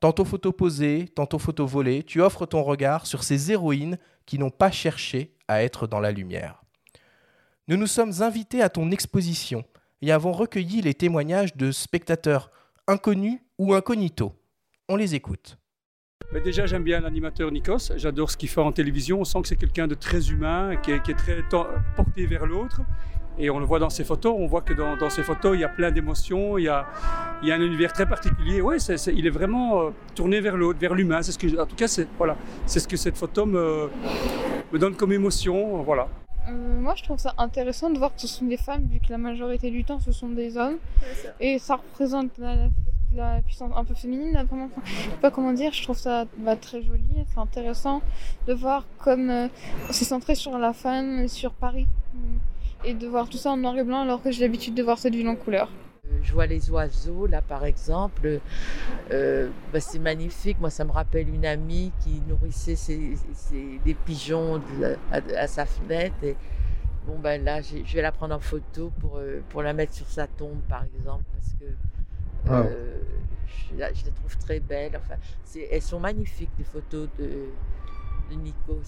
Tantôt 0.00 0.24
photo 0.24 0.52
posée, 0.52 1.08
tantôt 1.14 1.38
photo 1.38 1.66
volée, 1.66 2.02
tu 2.02 2.22
offres 2.22 2.46
ton 2.46 2.62
regard 2.62 3.06
sur 3.06 3.22
ces 3.22 3.52
héroïnes 3.52 3.98
qui 4.26 4.38
n'ont 4.38 4.50
pas 4.50 4.70
cherché 4.70 5.34
à 5.48 5.62
être 5.62 5.86
dans 5.86 6.00
la 6.00 6.10
lumière. 6.10 6.62
nous 7.68 7.76
nous 7.76 7.86
sommes 7.86 8.22
invités 8.22 8.62
à 8.62 8.68
ton 8.68 8.90
exposition 8.90 9.64
et 10.00 10.10
avons 10.10 10.32
recueilli 10.32 10.80
les 10.80 10.94
témoignages 10.94 11.56
de 11.56 11.70
spectateurs 11.70 12.50
inconnus 12.88 13.38
ou 13.58 13.74
incognito. 13.74 14.32
On 14.88 14.96
les 14.96 15.14
écoute. 15.14 15.58
Mais 16.32 16.40
déjà, 16.40 16.66
j'aime 16.66 16.82
bien 16.82 17.00
l'animateur 17.00 17.50
Nikos. 17.50 17.92
J'adore 17.96 18.30
ce 18.30 18.36
qu'il 18.36 18.48
fait 18.48 18.60
en 18.60 18.72
télévision. 18.72 19.20
On 19.20 19.24
sent 19.24 19.42
que 19.42 19.48
c'est 19.48 19.56
quelqu'un 19.56 19.86
de 19.86 19.94
très 19.94 20.30
humain, 20.30 20.76
qui 20.76 20.90
est, 20.90 21.14
très 21.14 21.42
porté 21.94 22.26
vers 22.26 22.46
l'autre. 22.46 22.80
Et 23.38 23.50
on 23.50 23.58
le 23.58 23.66
voit 23.66 23.78
dans 23.78 23.90
ses 23.90 24.04
photos. 24.04 24.34
On 24.38 24.46
voit 24.46 24.62
que 24.62 24.72
dans, 24.72 25.10
ses 25.10 25.22
photos, 25.22 25.56
il 25.56 25.60
y 25.60 25.64
a 25.64 25.68
plein 25.68 25.90
d'émotions. 25.90 26.56
Il 26.58 26.64
y 26.64 26.68
a, 26.68 26.86
il 27.42 27.48
y 27.48 27.52
a 27.52 27.56
un 27.56 27.60
univers 27.60 27.92
très 27.92 28.06
particulier. 28.06 28.60
Oui, 28.60 28.76
il 29.14 29.26
est 29.26 29.30
vraiment 29.30 29.82
euh, 29.82 29.90
tourné 30.14 30.40
vers 30.40 30.56
l'autre, 30.56 30.78
vers 30.78 30.94
l'humain. 30.94 31.22
C'est 31.22 31.32
ce 31.32 31.38
que, 31.38 31.60
en 31.60 31.66
tout 31.66 31.76
cas, 31.76 31.88
c'est 31.88 32.08
voilà, 32.16 32.36
ce 32.66 32.86
que 32.86 32.96
cette 32.96 33.16
photo 33.16 33.44
me, 33.44 33.90
me 34.72 34.78
donne 34.78 34.96
comme 34.96 35.12
émotion. 35.12 35.82
Voilà. 35.82 36.08
Euh, 36.52 36.80
moi, 36.80 36.94
je 36.96 37.02
trouve 37.02 37.18
ça 37.18 37.34
intéressant 37.38 37.90
de 37.90 37.98
voir 37.98 38.14
que 38.14 38.20
ce 38.20 38.28
sont 38.28 38.44
des 38.44 38.56
femmes, 38.56 38.86
vu 38.90 39.00
que 39.00 39.10
la 39.10 39.18
majorité 39.18 39.70
du 39.70 39.84
temps, 39.84 40.00
ce 40.00 40.12
sont 40.12 40.28
des 40.28 40.56
hommes. 40.56 40.76
Et 41.40 41.58
ça 41.58 41.76
représente 41.76 42.36
la, 42.38 42.68
la 43.14 43.42
puissance 43.42 43.72
un 43.74 43.84
peu 43.84 43.94
féminine. 43.94 44.32
Vraiment, 44.48 44.68
je 44.84 44.92
sais 44.92 45.16
pas 45.20 45.30
comment 45.30 45.52
dire, 45.52 45.72
je 45.72 45.82
trouve 45.82 45.98
ça 45.98 46.26
bah, 46.38 46.56
très 46.56 46.82
joli. 46.82 47.02
C'est 47.32 47.40
intéressant 47.40 48.02
de 48.46 48.52
voir 48.52 48.84
comme 48.98 49.30
euh, 49.30 49.48
c'est 49.90 50.04
centré 50.04 50.34
sur 50.34 50.58
la 50.58 50.72
femme, 50.72 51.28
sur 51.28 51.52
Paris. 51.52 51.86
Et 52.84 52.94
de 52.94 53.06
voir 53.06 53.28
tout 53.28 53.38
ça 53.38 53.50
en 53.50 53.56
noir 53.56 53.78
et 53.78 53.84
blanc 53.84 54.02
alors 54.02 54.22
que 54.22 54.32
j'ai 54.32 54.42
l'habitude 54.42 54.74
de 54.74 54.82
voir 54.82 54.98
cette 54.98 55.14
ville 55.14 55.28
en 55.28 55.36
couleur. 55.36 55.70
Euh, 56.04 56.18
je 56.22 56.32
vois 56.32 56.46
les 56.46 56.68
oiseaux 56.70 57.26
là 57.26 57.42
par 57.42 57.64
exemple, 57.64 58.40
euh, 59.12 59.50
bah, 59.72 59.80
c'est 59.80 60.00
magnifique. 60.00 60.58
Moi 60.60 60.70
ça 60.70 60.84
me 60.84 60.90
rappelle 60.90 61.28
une 61.28 61.46
amie 61.46 61.92
qui 62.00 62.20
nourrissait 62.26 62.74
ses, 62.76 63.16
des 63.84 63.94
pigeons 63.94 64.60
à, 65.12 65.46
sa 65.46 65.64
fenêtre. 65.64 66.16
Et 66.24 66.36
bon 67.06 67.18
ben 67.18 67.44
là 67.44 67.62
je 67.62 67.94
vais 67.94 68.02
la 68.02 68.12
prendre 68.12 68.34
en 68.34 68.40
photo 68.40 68.90
pour, 69.00 69.20
pour 69.50 69.62
la 69.62 69.72
mettre 69.72 69.94
sur 69.94 70.08
sa 70.08 70.26
tombe 70.26 70.60
par 70.68 70.84
exemple 70.84 71.24
parce 71.32 71.52
que 71.60 71.66
ah. 72.48 72.62
Euh, 72.62 72.98
je, 73.46 73.76
je, 73.76 74.04
les 74.04 74.10
trouve 74.10 74.36
très 74.38 74.60
belles. 74.60 74.96
Enfin, 74.96 75.14
elles 75.70 75.82
sont 75.82 76.00
magnifiques, 76.00 76.50
les 76.58 76.64
photos 76.64 77.08
de, 77.18 77.46
de 78.30 78.34
Nico. 78.34 78.80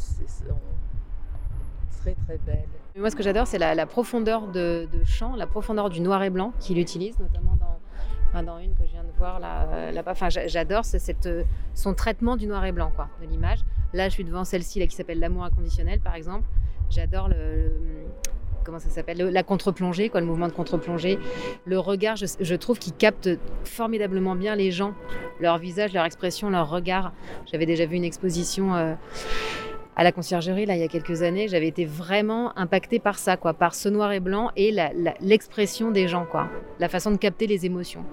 Très 2.00 2.14
très 2.26 2.38
belles. 2.38 2.68
Moi, 2.96 3.10
ce 3.10 3.16
que 3.16 3.22
j'adore, 3.22 3.46
c'est 3.46 3.58
la, 3.58 3.86
profondeur 3.86 4.46
de, 4.46 4.86
de, 4.92 5.04
champ, 5.04 5.34
la 5.34 5.46
profondeur 5.46 5.90
du 5.90 6.00
noir 6.00 6.22
et 6.22 6.30
blanc 6.30 6.52
qu'il 6.60 6.78
utilise, 6.78 7.18
notamment 7.18 7.58
dans, 8.34 8.58
une 8.58 8.74
que 8.74 8.84
je 8.84 8.92
viens 8.92 9.04
de 9.04 9.16
voir 9.18 9.40
là, 9.40 9.90
là-bas. 9.92 10.12
Enfin, 10.12 10.28
j'adore 10.28 10.84
cette, 10.84 11.28
son 11.74 11.94
traitement 11.94 12.36
du 12.36 12.46
noir 12.46 12.64
et 12.64 12.72
blanc, 12.72 12.92
quoi, 12.94 13.08
de 13.20 13.26
l'image. 13.26 13.60
Là, 13.92 14.08
je 14.08 14.14
suis 14.14 14.24
devant 14.24 14.44
celle-ci 14.44 14.86
qui 14.86 14.94
s'appelle 14.94 15.18
L'amour 15.18 15.44
inconditionnel, 15.44 16.00
par 16.00 16.14
exemple. 16.14 16.44
J'adore 16.90 17.28
le, 17.28 17.70
comment 18.64 18.80
ça 18.80 18.88
s'appelle 18.88 19.18
La 19.18 19.42
contre-plongée, 19.42 20.08
quoi, 20.08 20.20
le 20.20 20.26
mouvement 20.26 20.48
de 20.48 20.52
contre-plongée. 20.52 21.18
Le 21.64 21.78
regard, 21.78 22.16
je, 22.16 22.54
trouve 22.56 22.78
qu'il 22.78 22.94
capte 22.94 23.28
formidablement 23.64 24.34
bien 24.34 24.56
les 24.56 24.72
gens, 24.72 24.94
leur 25.40 25.58
visage, 25.58 25.92
leur 25.92 26.04
expression, 26.04 26.50
leur 26.50 26.68
regard. 26.68 27.12
J'avais 27.50 27.66
déjà 27.66 27.86
vu 27.86 27.96
une 27.96 28.04
exposition. 28.04 28.74
Euh, 28.74 28.94
à 29.96 30.02
la 30.02 30.12
conciergerie, 30.12 30.66
là, 30.66 30.74
il 30.74 30.80
y 30.80 30.84
a 30.84 30.88
quelques 30.88 31.22
années, 31.22 31.48
j'avais 31.48 31.68
été 31.68 31.84
vraiment 31.84 32.56
impactée 32.58 32.98
par 32.98 33.18
ça, 33.18 33.36
quoi, 33.36 33.54
par 33.54 33.74
ce 33.74 33.88
noir 33.88 34.12
et 34.12 34.20
blanc 34.20 34.50
et 34.56 34.74
l'expression 35.20 35.90
des 35.90 36.08
gens, 36.08 36.26
quoi, 36.30 36.48
la 36.80 36.88
façon 36.88 37.10
de 37.10 37.16
capter 37.16 37.46
les 37.46 37.64
émotions. 37.64 38.04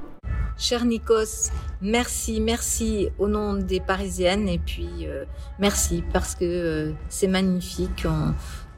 Cher 0.58 0.86
Nikos, 0.86 1.50
merci, 1.82 2.40
merci 2.40 3.10
au 3.18 3.28
nom 3.28 3.56
des 3.56 3.80
Parisiennes 3.80 4.48
et 4.48 4.60
puis 4.60 4.90
euh, 5.08 5.26
merci 5.58 6.04
parce 6.14 6.36
que 6.36 6.44
euh, 6.46 6.92
c'est 7.10 7.28
magnifique 7.28 8.06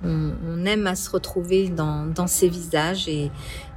on, 0.05 0.65
aime 0.65 0.87
à 0.87 0.95
se 0.95 1.09
retrouver 1.09 1.69
dans, 1.69 2.27
ces 2.27 2.47
visages 2.47 3.07
et, 3.07 3.31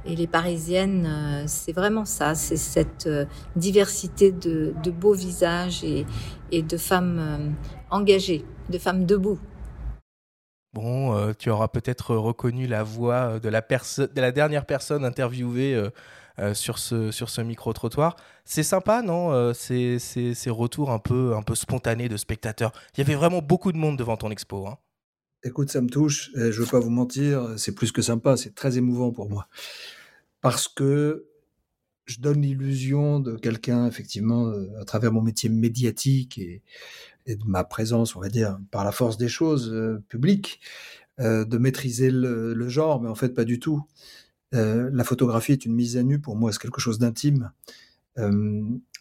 les 0.05 0.27
Parisiennes, 0.27 1.05
euh, 1.05 1.43
c'est 1.47 1.73
vraiment 1.73 2.05
ça, 2.05 2.33
c'est 2.33 2.57
cette 2.57 3.09
diversité 3.57 4.31
de, 4.31 4.73
beaux 4.89 5.13
visages 5.13 5.83
et, 5.83 6.05
de 6.61 6.77
femmes 6.77 7.55
engagées, 7.89 8.45
de 8.69 8.77
femmes 8.77 9.05
debout. 9.05 9.39
Bon, 10.73 11.33
tu 11.33 11.49
auras 11.49 11.69
peut-être 11.69 12.15
reconnu 12.15 12.67
la 12.67 12.83
voix 12.83 13.39
de 13.39 13.49
la, 13.49 13.61
de 13.61 14.21
la 14.21 14.31
dernière 14.31 14.65
personne 14.65 15.05
interviewée 15.05 15.81
sur 16.53 16.77
ce, 16.77 17.09
sur 17.09 17.29
ce 17.29 17.41
micro-trottoir. 17.41 18.15
C'est 18.45 18.63
sympa, 18.63 19.01
non 19.01 19.53
ces, 19.53 19.97
ces, 19.97 20.49
retours 20.49 20.91
un 20.91 20.99
peu, 20.99 21.35
un 21.35 21.41
peu 21.41 21.55
spontanés 21.55 22.09
de 22.09 22.17
spectateurs. 22.17 22.73
Il 22.93 22.99
y 22.99 23.01
avait 23.01 23.15
vraiment 23.15 23.41
beaucoup 23.41 23.71
de 23.71 23.77
monde 23.77 23.97
devant 23.97 24.17
ton 24.17 24.29
expo. 24.29 24.67
Hein. 24.67 24.77
Écoute, 25.43 25.71
ça 25.71 25.81
me 25.81 25.89
touche. 25.89 26.29
je 26.35 26.41
ne 26.41 26.51
veux 26.51 26.65
pas 26.65 26.79
vous 26.79 26.91
mentir, 26.91 27.57
c'est 27.57 27.73
plus 27.73 27.91
que 27.91 28.03
sympa, 28.03 28.37
c'est 28.37 28.53
très 28.53 28.77
émouvant 28.77 29.11
pour 29.11 29.29
moi. 29.29 29.47
Parce 30.41 30.67
que 30.67 31.27
je 32.05 32.19
donne 32.21 32.41
l'illusion 32.41 33.19
de 33.19 33.35
quelqu'un, 33.35 33.85
effectivement, 33.85 34.47
euh, 34.47 34.79
à 34.79 34.85
travers 34.85 35.11
mon 35.11 35.21
métier 35.21 35.49
médiatique 35.49 36.37
et, 36.37 36.63
de 37.35 37.45
ma 37.45 37.63
présence, 37.63 38.15
on 38.15 38.21
va 38.21 38.29
dire, 38.29 38.59
par 38.71 38.83
la 38.83 38.91
force 38.91 39.17
des 39.17 39.27
choses 39.27 39.71
euh, 39.71 40.03
publiques, 40.07 40.61
euh, 41.19 41.45
de 41.45 41.57
maîtriser 41.57 42.09
le, 42.11 42.69
genre, 42.69 43.01
mais 43.01 43.09
en 43.09 43.15
fait, 43.15 43.29
pas 43.29 43.45
du 43.45 43.59
tout. 43.59 43.83
la 44.51 45.03
photographie 45.03 45.51
est 45.51 45.65
une 45.65 45.73
mise 45.73 45.97
à 45.97 46.03
nu, 46.03 46.19
pour 46.19 46.35
moi, 46.35 46.51
c'est 46.51 46.59
quelque 46.59 46.81
chose 46.81 46.99
d'intime 46.99 47.51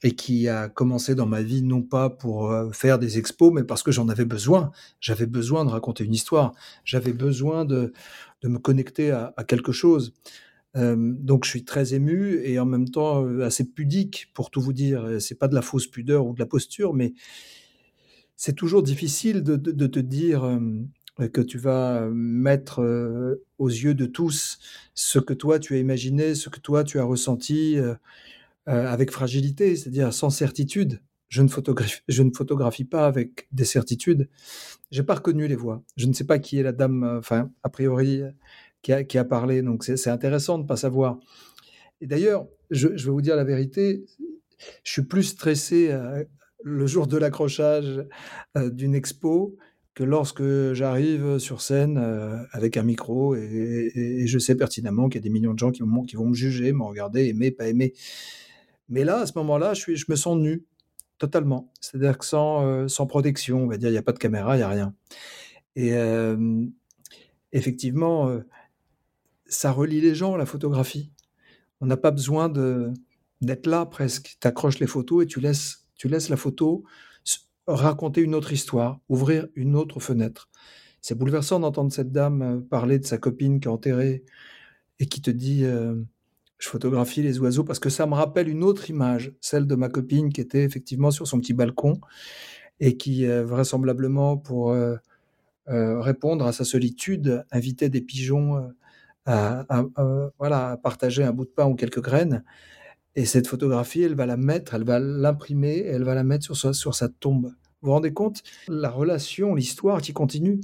et 0.02 0.14
qui 0.14 0.46
a 0.46 0.68
commencé 0.68 1.14
dans 1.14 1.24
ma 1.24 1.40
vie 1.40 1.62
non 1.62 1.80
pas 1.80 2.10
pour 2.10 2.54
faire 2.74 2.98
des 2.98 3.16
expos, 3.16 3.50
mais 3.50 3.64
parce 3.64 3.82
que 3.82 3.90
j'en 3.90 4.10
avais 4.10 4.26
besoin. 4.26 4.72
J'avais 5.00 5.24
besoin 5.24 5.64
de 5.64 5.70
raconter 5.70 6.04
une 6.04 6.12
histoire. 6.12 6.52
J'avais 6.84 7.14
besoin 7.14 7.64
de, 7.64 7.94
de, 8.42 8.48
me 8.48 8.58
connecter 8.58 9.12
à, 9.12 9.32
quelque 9.48 9.72
chose. 9.72 10.12
donc 10.74 11.46
je 11.46 11.50
suis 11.50 11.64
très 11.64 11.94
ému 11.94 12.42
et 12.44 12.58
en 12.58 12.66
même 12.66 12.90
temps 12.90 13.26
assez 13.40 13.64
pudique 13.64 14.30
pour 14.34 14.50
tout 14.50 14.60
vous 14.60 14.74
dire. 14.74 15.16
C'est 15.18 15.38
pas 15.38 15.48
de 15.48 15.54
la 15.54 15.62
fausse 15.62 15.86
pudeur 15.86 16.26
ou 16.26 16.34
de 16.34 16.40
la 16.40 16.46
posture, 16.46 16.92
mais 16.92 17.14
c'est 18.36 18.54
toujours 18.54 18.82
difficile 18.82 19.42
de, 19.42 19.56
te 19.56 19.98
dire 19.98 20.60
que 21.32 21.40
tu 21.40 21.58
vas 21.58 22.06
mettre 22.10 23.38
aux 23.58 23.68
yeux 23.68 23.94
de 23.94 24.06
tous 24.06 24.58
ce 24.94 25.18
que 25.18 25.34
toi 25.34 25.58
tu 25.58 25.74
as 25.74 25.78
imaginé, 25.78 26.34
ce 26.34 26.48
que 26.48 26.60
toi 26.60 26.84
tu 26.84 26.98
as 26.98 27.04
ressenti. 27.04 27.78
Euh, 28.68 28.84
avec 28.84 29.12
fragilité, 29.12 29.76
c'est-à-dire 29.76 30.12
sans 30.12 30.30
certitude. 30.30 31.00
Je 31.28 31.42
ne, 31.42 31.48
photographie, 31.48 32.84
pas 32.84 33.06
avec 33.06 33.46
des 33.52 33.64
certitudes. 33.64 34.28
J'ai 34.90 35.04
pas 35.04 35.14
reconnu 35.14 35.46
les 35.46 35.54
voix. 35.54 35.84
Je 35.96 36.06
ne 36.06 36.12
sais 36.12 36.24
pas 36.24 36.40
qui 36.40 36.58
est 36.58 36.64
la 36.64 36.72
dame, 36.72 37.04
euh, 37.04 37.18
enfin, 37.18 37.48
a 37.62 37.68
priori, 37.68 38.22
qui 38.82 38.92
a, 38.92 39.24
parlé. 39.24 39.62
Donc, 39.62 39.84
c'est 39.84 40.10
intéressant 40.10 40.58
de 40.58 40.64
ne 40.64 40.68
pas 40.68 40.76
savoir. 40.76 41.20
Et 42.00 42.08
d'ailleurs, 42.08 42.48
je, 42.70 42.88
je, 42.96 43.06
vais 43.06 43.12
vous 43.12 43.22
dire 43.22 43.36
la 43.36 43.44
vérité, 43.44 44.04
je 44.82 44.92
suis 44.92 45.02
plus 45.02 45.22
stressé 45.22 45.90
euh, 45.92 46.24
le 46.68 46.86
jour 46.86 47.06
de 47.06 47.16
l'accrochage 47.16 48.04
d'une 48.56 48.94
expo 48.94 49.56
que 49.94 50.02
lorsque 50.02 50.42
j'arrive 50.72 51.38
sur 51.38 51.62
scène 51.62 51.96
avec 52.50 52.76
un 52.76 52.82
micro 52.82 53.36
et, 53.36 54.24
je 54.26 54.38
sais 54.38 54.56
pertinemment 54.56 55.08
qu'il 55.08 55.20
y 55.20 55.22
a 55.22 55.24
des 55.24 55.30
millions 55.30 55.54
de 55.54 55.58
gens 55.58 55.70
qui 55.70 55.82
vont, 55.82 56.26
me 56.26 56.34
juger, 56.34 56.72
me 56.72 56.82
regarder, 56.82 57.28
aimer, 57.28 57.50
pas 57.52 57.68
aimer. 57.68 57.94
Mais 58.88 59.04
là, 59.04 59.20
à 59.20 59.26
ce 59.26 59.32
moment-là, 59.36 59.74
je, 59.74 60.04
me 60.08 60.16
sens 60.16 60.36
nu, 60.36 60.64
totalement. 61.18 61.72
C'est-à-dire 61.80 62.18
que 62.18 62.24
sans, 62.24 62.66
euh, 62.66 63.06
protection, 63.08 63.62
on 63.62 63.66
va 63.68 63.76
dire, 63.76 63.88
il 63.88 63.92
n'y 63.92 63.98
a 63.98 64.02
pas 64.02 64.12
de 64.12 64.18
caméra, 64.18 64.56
il 64.56 64.58
n'y 64.58 64.64
a 64.64 64.68
rien. 64.68 64.94
Et 65.76 65.92
effectivement, 67.52 68.28
euh, 68.28 68.40
ça 69.46 69.72
relie 69.72 70.00
les 70.00 70.14
gens, 70.14 70.36
la 70.36 70.46
photographie. 70.46 71.10
On 71.80 71.86
n'a 71.86 71.96
pas 71.96 72.10
besoin 72.10 72.48
d'être 73.40 73.66
là 73.66 73.86
presque. 73.86 74.36
Tu 74.40 74.48
accroches 74.48 74.78
les 74.78 74.86
photos 74.86 75.24
et 75.24 75.26
tu 75.26 75.40
laisses, 75.40 75.85
tu 75.96 76.08
laisses 76.08 76.28
la 76.28 76.36
photo 76.36 76.84
raconter 77.66 78.20
une 78.20 78.34
autre 78.34 78.52
histoire, 78.52 79.00
ouvrir 79.08 79.48
une 79.56 79.74
autre 79.74 79.98
fenêtre. 79.98 80.48
C'est 81.00 81.16
bouleversant 81.16 81.58
d'entendre 81.58 81.92
cette 81.92 82.12
dame 82.12 82.42
euh, 82.42 82.60
parler 82.60 82.98
de 82.98 83.06
sa 83.06 83.18
copine 83.18 83.58
qui 83.58 83.66
est 83.66 83.70
enterrée 83.70 84.24
et 85.00 85.06
qui 85.06 85.20
te 85.20 85.30
dit 85.30 85.64
je 86.58 86.68
photographie 86.68 87.22
les 87.22 87.38
oiseaux 87.38 87.64
parce 87.64 87.78
que 87.78 87.90
ça 87.90 88.06
me 88.06 88.14
rappelle 88.14 88.48
une 88.48 88.64
autre 88.64 88.88
image, 88.88 89.32
celle 89.40 89.66
de 89.66 89.74
ma 89.74 89.88
copine 89.88 90.32
qui 90.32 90.40
était 90.40 90.64
effectivement 90.64 91.10
sur 91.10 91.26
son 91.26 91.38
petit 91.38 91.52
balcon 91.52 92.00
et 92.80 92.96
qui, 92.96 93.26
euh, 93.26 93.44
vraisemblablement, 93.44 94.36
pour 94.36 94.70
euh, 94.70 94.96
euh, 95.68 96.00
répondre 96.00 96.46
à 96.46 96.52
sa 96.52 96.64
solitude, 96.64 97.44
invitait 97.50 97.88
des 97.88 98.00
pigeons 98.00 98.72
à, 99.26 99.64
voilà, 100.38 100.70
à 100.70 100.76
partager 100.76 101.24
un 101.24 101.32
bout 101.32 101.46
de 101.46 101.50
pain 101.50 101.66
ou 101.66 101.74
quelques 101.74 102.02
graines. 102.02 102.44
Et 103.16 103.24
cette 103.24 103.46
photographie, 103.46 104.02
elle 104.02 104.14
va 104.14 104.26
la 104.26 104.36
mettre, 104.36 104.74
elle 104.74 104.84
va 104.84 104.98
l'imprimer, 105.00 105.78
elle 105.78 106.04
va 106.04 106.14
la 106.14 106.22
mettre 106.22 106.44
sur 106.44 106.56
sa, 106.56 106.74
sur 106.74 106.94
sa 106.94 107.08
tombe. 107.08 107.46
Vous 107.80 107.88
vous 107.88 107.92
rendez 107.92 108.12
compte 108.12 108.42
La 108.68 108.90
relation, 108.90 109.54
l'histoire 109.54 110.02
qui 110.02 110.12
continue. 110.12 110.60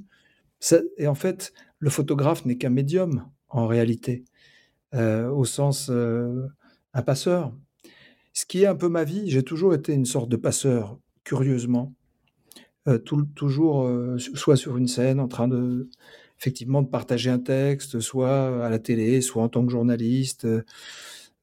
et 0.98 1.06
en 1.06 1.14
fait, 1.14 1.54
le 1.78 1.88
photographe 1.88 2.44
n'est 2.44 2.58
qu'un 2.58 2.70
médium, 2.70 3.26
en 3.48 3.66
réalité. 3.66 4.24
Euh, 4.94 5.30
au 5.30 5.46
sens 5.46 5.88
euh, 5.90 6.46
un 6.92 7.00
passeur. 7.00 7.54
Ce 8.34 8.44
qui 8.44 8.62
est 8.62 8.66
un 8.66 8.74
peu 8.74 8.90
ma 8.90 9.04
vie, 9.04 9.30
j'ai 9.30 9.42
toujours 9.42 9.72
été 9.72 9.94
une 9.94 10.04
sorte 10.04 10.28
de 10.28 10.36
passeur, 10.36 10.98
curieusement. 11.24 11.94
Euh, 12.88 12.98
toujours 12.98 13.88
soit 14.18 14.56
sur 14.56 14.76
une 14.76 14.88
scène 14.88 15.20
en 15.20 15.28
train 15.28 15.48
de 15.48 15.88
effectivement 16.38 16.82
de 16.82 16.88
partager 16.88 17.30
un 17.30 17.38
texte, 17.38 18.00
soit 18.00 18.64
à 18.66 18.68
la 18.68 18.78
télé, 18.78 19.20
soit 19.20 19.42
en 19.42 19.48
tant 19.48 19.64
que 19.64 19.70
journaliste, 19.70 20.46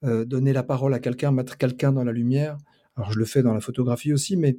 donner 0.04 0.54
la 0.54 0.64
parole 0.64 0.94
à 0.94 1.00
quelqu'un, 1.00 1.32
mettre 1.32 1.58
quelqu'un 1.58 1.92
dans 1.92 2.04
la 2.04 2.12
lumière. 2.12 2.58
Alors 2.96 3.12
je 3.12 3.20
le 3.20 3.26
fais 3.26 3.44
dans 3.44 3.54
la 3.54 3.62
photographie 3.62 4.14
aussi, 4.14 4.38
mais 4.38 4.56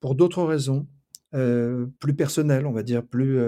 pour 0.00 0.14
d'autres 0.14 0.44
raisons, 0.44 0.86
plus 1.32 2.14
personnelles, 2.14 2.66
on 2.66 2.72
va 2.72 2.82
dire, 2.82 3.04
plus, 3.04 3.40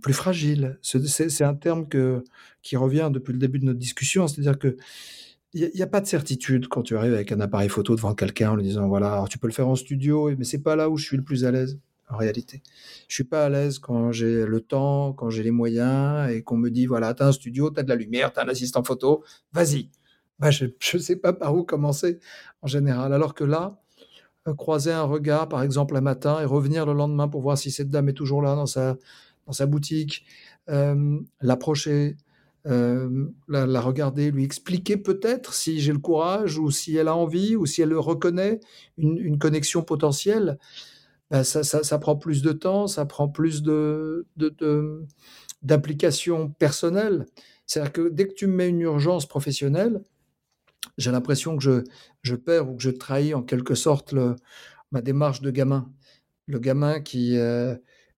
plus 0.00 0.12
fragiles. 0.12 0.78
C'est 0.82 1.44
un 1.44 1.54
terme 1.54 1.88
que, 1.88 2.22
qui 2.62 2.76
revient 2.76 3.10
depuis 3.12 3.32
le 3.32 3.38
début 3.38 3.58
de 3.58 3.64
notre 3.64 3.78
discussion, 3.78 4.28
c'est-à-dire 4.28 4.58
que 4.58 4.76
il 5.56 5.70
n'y 5.74 5.82
a, 5.82 5.86
pas 5.86 6.02
de 6.02 6.06
certitude 6.06 6.68
quand 6.68 6.82
tu 6.82 6.96
arrives 6.96 7.14
avec 7.14 7.32
un 7.32 7.40
appareil 7.40 7.70
photo 7.70 7.96
devant 7.96 8.14
quelqu'un 8.14 8.50
en 8.50 8.56
lui 8.56 8.64
disant 8.64 8.88
voilà, 8.88 9.24
tu 9.30 9.38
peux 9.38 9.46
le 9.46 9.54
faire 9.54 9.68
en 9.68 9.74
studio, 9.74 10.30
mais 10.36 10.44
c'est 10.44 10.62
pas 10.62 10.76
là 10.76 10.90
où 10.90 10.98
je 10.98 11.06
suis 11.06 11.16
le 11.16 11.22
plus 11.22 11.46
à 11.46 11.50
l'aise 11.50 11.78
en 12.08 12.16
réalité. 12.16 12.62
Je 13.08 13.14
suis 13.14 13.24
pas 13.24 13.46
à 13.46 13.48
l'aise 13.48 13.78
quand 13.78 14.12
j'ai 14.12 14.46
le 14.46 14.60
temps, 14.60 15.12
quand 15.12 15.30
j'ai 15.30 15.42
les 15.42 15.50
moyens 15.50 16.30
et 16.30 16.42
qu'on 16.42 16.56
me 16.56 16.70
dit 16.70 16.86
voilà, 16.86 17.14
tu 17.14 17.22
as 17.22 17.26
un 17.28 17.32
studio, 17.32 17.70
tu 17.70 17.80
as 17.80 17.82
de 17.82 17.88
la 17.88 17.96
lumière, 17.96 18.32
tu 18.32 18.40
as 18.40 18.44
un 18.44 18.48
assistant 18.48 18.82
photo, 18.82 19.24
vas-y. 19.52 19.90
Bah, 20.38 20.50
je 20.50 20.66
ne 20.94 20.98
sais 20.98 21.16
pas 21.16 21.32
par 21.32 21.54
où 21.54 21.64
commencer 21.64 22.18
en 22.62 22.66
général. 22.66 23.12
Alors 23.12 23.34
que 23.34 23.44
là, 23.44 23.80
euh, 24.48 24.54
croiser 24.54 24.92
un 24.92 25.04
regard, 25.04 25.48
par 25.48 25.62
exemple, 25.62 25.96
un 25.96 26.00
matin 26.00 26.40
et 26.40 26.44
revenir 26.44 26.86
le 26.86 26.92
lendemain 26.92 27.28
pour 27.28 27.42
voir 27.42 27.58
si 27.58 27.70
cette 27.70 27.88
dame 27.88 28.08
est 28.08 28.14
toujours 28.14 28.42
là 28.42 28.54
dans 28.54 28.66
sa, 28.66 28.96
dans 29.46 29.52
sa 29.52 29.66
boutique, 29.66 30.24
euh, 30.68 31.18
l'approcher, 31.40 32.16
euh, 32.66 33.28
la, 33.48 33.80
regarder, 33.80 34.30
lui 34.30 34.44
expliquer 34.44 34.96
peut-être 34.96 35.54
si 35.54 35.80
j'ai 35.80 35.92
le 35.92 35.98
courage 35.98 36.58
ou 36.58 36.70
si 36.70 36.96
elle 36.96 37.08
a 37.08 37.16
envie 37.16 37.54
ou 37.54 37.64
si 37.66 37.82
elle 37.82 37.94
reconnaît 37.94 38.60
une, 38.98 39.38
connexion 39.38 39.82
potentielle. 39.82 40.58
Ben, 41.30 41.42
ça, 41.42 41.98
prend 41.98 42.16
plus 42.16 42.42
de 42.42 42.52
temps, 42.52 42.86
ça 42.86 43.04
prend 43.04 43.28
plus 43.28 43.62
de, 43.62 44.26
d'implication 45.62 46.50
personnelle. 46.50 47.26
C'est-à-dire 47.66 47.92
que 47.92 48.08
dès 48.08 48.28
que 48.28 48.34
tu 48.34 48.46
me 48.46 48.54
mets 48.54 48.68
une 48.68 48.80
urgence 48.82 49.26
professionnelle, 49.26 50.02
j'ai 50.98 51.10
l'impression 51.10 51.56
que 51.56 51.84
je, 52.22 52.34
perds 52.36 52.70
ou 52.70 52.76
que 52.76 52.82
je 52.82 52.90
trahis 52.90 53.34
en 53.34 53.42
quelque 53.42 53.74
sorte 53.74 54.14
ma 54.92 55.02
démarche 55.02 55.40
de 55.40 55.50
gamin. 55.50 55.90
Le 56.46 56.60
gamin 56.60 57.00
qui 57.00 57.36
euh, 57.38 57.74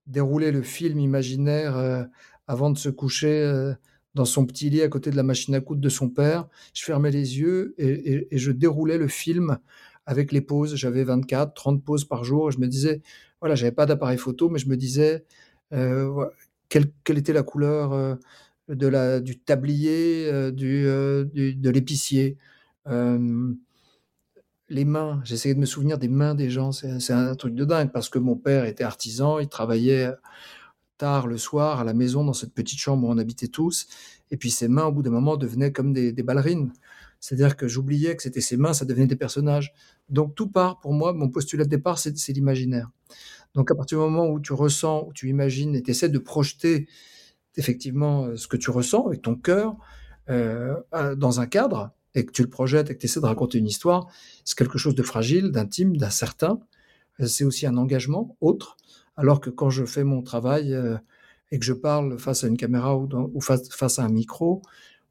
déroulait 0.06 0.52
le 0.52 0.62
film 0.62 0.98
imaginaire 1.00 1.78
euh, 1.78 2.04
avant 2.46 2.70
de 2.70 2.76
se 2.76 2.90
coucher 2.90 3.74
dans 4.14 4.24
son 4.24 4.44
petit 4.46 4.68
lit 4.68 4.82
à 4.82 4.88
côté 4.88 5.10
de 5.10 5.16
la 5.16 5.22
machine 5.22 5.54
à 5.54 5.60
coudre 5.60 5.80
de 5.80 5.88
son 5.88 6.10
père. 6.10 6.48
Je 6.74 6.84
fermais 6.84 7.10
les 7.10 7.38
yeux 7.38 7.74
et, 7.78 8.26
je 8.36 8.50
déroulais 8.50 8.98
le 8.98 9.08
film 9.08 9.58
avec 10.08 10.32
les 10.32 10.40
pauses. 10.40 10.74
J'avais 10.74 11.04
24, 11.04 11.54
30 11.54 11.84
pauses 11.84 12.04
par 12.06 12.24
jour. 12.24 12.50
je 12.50 12.58
me 12.58 12.66
disais, 12.66 13.02
voilà, 13.40 13.54
j'avais 13.54 13.72
pas 13.72 13.86
d'appareil 13.86 14.18
photo, 14.18 14.48
mais 14.48 14.58
je 14.58 14.68
me 14.68 14.76
disais 14.76 15.24
euh, 15.72 16.24
quelle, 16.70 16.90
était 17.06 17.34
la 17.34 17.42
couleur 17.42 17.92
euh, 17.92 18.14
de 18.68 18.86
la, 18.86 19.20
du 19.20 19.38
tablier, 19.38 20.26
euh, 20.32 20.50
du, 20.50 20.84
de 21.54 21.70
l'épicier. 21.70 22.38
les 24.70 24.84
mains, 24.84 25.20
j'essayais 25.24 25.54
de 25.54 25.60
me 25.60 25.66
souvenir 25.66 25.98
des 25.98 26.08
mains 26.08 26.34
des 26.34 26.48
gens. 26.48 26.72
C'est 26.72 27.12
un 27.12 27.34
truc 27.34 27.54
de 27.54 27.66
dingue 27.66 27.92
parce 27.92 28.08
que 28.08 28.18
mon 28.18 28.36
père 28.36 28.64
était 28.64 28.84
artisan, 28.84 29.38
il 29.38 29.48
travaillait 29.48 30.10
tard 30.96 31.26
le 31.26 31.36
soir 31.38 31.80
à 31.80 31.84
la 31.84 31.92
maison 31.92 32.24
dans 32.24 32.32
cette 32.32 32.54
petite 32.54 32.78
chambre 32.78 33.06
où 33.06 33.10
on 33.10 33.18
habitait 33.18 33.48
tous. 33.48 33.86
Et 34.30 34.38
puis 34.38 34.50
ses 34.50 34.68
mains, 34.68 34.86
au 34.86 34.92
bout 34.92 35.02
d'un 35.02 35.10
moment, 35.10 35.36
devenaient 35.36 35.72
comme 35.72 35.92
des, 35.92 36.12
ballerines. 36.22 36.72
C'est-à-dire 37.20 37.56
que 37.56 37.66
j'oubliais 37.66 38.16
que 38.16 38.22
c'était 38.22 38.40
ses 38.40 38.56
mains, 38.56 38.72
ça 38.72 38.84
devenait 38.84 39.06
des 39.06 39.16
personnages. 39.16 39.74
Donc 40.08 40.34
tout 40.34 40.48
part, 40.48 40.78
pour 40.80 40.92
moi, 40.92 41.12
mon 41.12 41.28
postulat 41.28 41.64
de 41.64 41.70
départ, 41.70 41.98
c'est 41.98 42.32
l'imaginaire. 42.32 42.90
Donc 43.54 43.70
à 43.70 43.74
partir 43.74 43.98
du 43.98 44.04
moment 44.04 44.28
où 44.28 44.40
tu 44.40 44.52
ressens, 44.52 45.06
où 45.08 45.12
tu 45.12 45.28
imagines 45.28 45.74
et 45.74 45.82
tu 45.82 45.90
essaies 45.90 46.08
de 46.08 46.18
projeter 46.18 46.88
effectivement 47.56 48.24
euh, 48.24 48.36
ce 48.36 48.46
que 48.46 48.56
tu 48.56 48.70
ressens 48.70 49.06
avec 49.06 49.22
ton 49.22 49.34
cœur 49.34 49.76
euh, 50.30 50.76
dans 51.16 51.40
un 51.40 51.46
cadre, 51.46 51.90
et 52.14 52.24
que 52.24 52.32
tu 52.32 52.42
le 52.42 52.48
projettes 52.48 52.90
et 52.90 52.94
que 52.94 53.00
tu 53.00 53.06
essaies 53.06 53.20
de 53.20 53.26
raconter 53.26 53.58
une 53.58 53.66
histoire, 53.66 54.08
c'est 54.44 54.56
quelque 54.56 54.78
chose 54.78 54.94
de 54.94 55.02
fragile, 55.02 55.50
d'intime, 55.50 55.96
d'incertain. 55.96 56.58
Euh, 57.20 57.26
c'est 57.26 57.44
aussi 57.44 57.66
un 57.66 57.76
engagement 57.76 58.36
autre. 58.40 58.76
Alors 59.16 59.40
que 59.40 59.50
quand 59.50 59.70
je 59.70 59.84
fais 59.84 60.04
mon 60.04 60.22
travail 60.22 60.76
et 61.50 61.58
que 61.58 61.64
je 61.64 61.72
parle 61.72 62.18
face 62.18 62.44
à 62.44 62.46
une 62.46 62.56
caméra 62.56 62.96
ou, 62.96 63.40
face, 63.40 63.98
à 63.98 64.04
un 64.04 64.08
micro, 64.08 64.62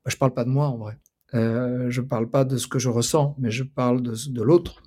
bah, 0.06 0.10
je 0.10 0.16
ne 0.16 0.20
parle 0.20 0.34
pas 0.34 0.46
de 0.46 0.50
moi 0.50 0.68
en 0.68 0.78
vrai. 0.78 0.98
Euh, 1.34 1.90
je 1.90 2.02
ne 2.02 2.08
parle 2.08 2.30
pas 2.30 2.46
de 2.46 2.58
ce 2.58 2.68
que 2.68 2.80
je 2.80 2.90
ressens, 2.90 3.36
mais 3.38 3.52
je 3.52 3.64
parle 3.64 4.02
de, 4.02 4.42
l'autre. 4.42 4.82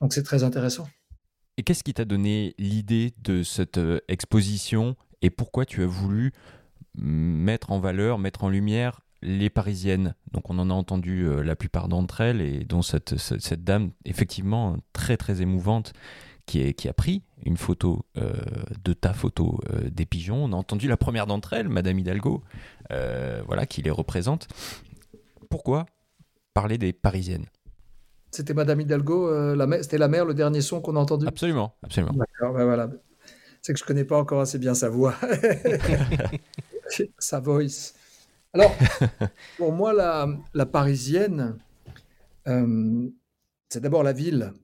Donc 0.00 0.12
c'est 0.12 0.22
très 0.22 0.42
intéressant. 0.42 0.88
Et 1.56 1.62
qu'est-ce 1.62 1.84
qui 1.84 1.94
t'a 1.94 2.04
donné 2.04 2.54
l'idée 2.58 3.14
de 3.22 3.42
cette 3.42 3.78
euh, 3.78 4.00
exposition 4.08 4.96
et 5.22 5.30
pourquoi 5.30 5.64
tu 5.64 5.82
as 5.82 5.86
voulu 5.86 6.32
mettre 6.94 7.70
en 7.70 7.78
valeur, 7.78 8.18
mettre 8.18 8.44
en 8.44 8.48
lumière 8.48 9.00
les 9.22 9.50
Parisiennes? 9.50 10.14
Donc 10.32 10.50
on 10.50 10.58
en 10.58 10.68
a 10.68 10.74
entendu 10.74 11.26
la 11.42 11.56
plupart 11.56 11.88
d'entre 11.88 12.20
elles 12.20 12.40
et 12.40 12.64
dont 12.64 12.82
cette, 12.82 13.14
dame 13.64 13.90
effectivement 14.04 14.76
très 14.92 15.16
très 15.16 15.40
émouvante 15.40 15.92
qui, 16.46 16.88
a 16.88 16.92
pris 16.92 17.22
une 17.44 17.56
photo 17.56 18.04
euh, 18.16 18.32
de 18.84 18.92
ta 18.92 19.12
photo 19.12 19.60
euh, 19.70 19.88
des 19.90 20.06
pigeons. 20.06 20.44
On 20.44 20.52
a 20.52 20.56
entendu 20.56 20.88
la 20.88 20.96
première 20.96 21.26
d'entre 21.26 21.52
elles, 21.54 21.68
Madame 21.68 21.98
Hidalgo, 21.98 22.42
euh, 22.90 23.42
voilà, 23.46 23.66
qui 23.66 23.82
les 23.82 23.90
représente. 23.90 24.48
Pourquoi 25.54 25.86
parler 26.52 26.78
des 26.78 26.92
Parisiennes 26.92 27.46
C'était 28.32 28.54
Madame 28.54 28.80
Hidalgo, 28.80 29.54
c'était 29.82 29.98
la 29.98 30.08
mère, 30.08 30.24
le 30.24 30.34
dernier 30.34 30.60
son 30.60 30.80
qu'on 30.80 30.96
a 30.96 30.98
entendu 30.98 31.28
Absolument, 31.28 31.76
absolument. 31.84 32.12
D'accord, 32.12 32.54
ben 32.54 32.64
voilà. 32.64 32.90
C'est 33.62 33.72
que 33.72 33.78
je 33.78 33.84
connais 33.84 34.04
pas 34.04 34.18
encore 34.18 34.40
assez 34.40 34.58
bien 34.58 34.74
sa 34.74 34.88
voix, 34.88 35.14
sa 37.18 37.38
voice. 37.38 37.94
Alors, 38.52 38.74
pour 39.56 39.70
moi, 39.70 39.92
la, 39.92 40.26
la 40.54 40.66
Parisienne, 40.66 41.56
c'est 42.44 43.80
d'abord 43.80 44.02
la 44.02 44.12
ville 44.12 44.54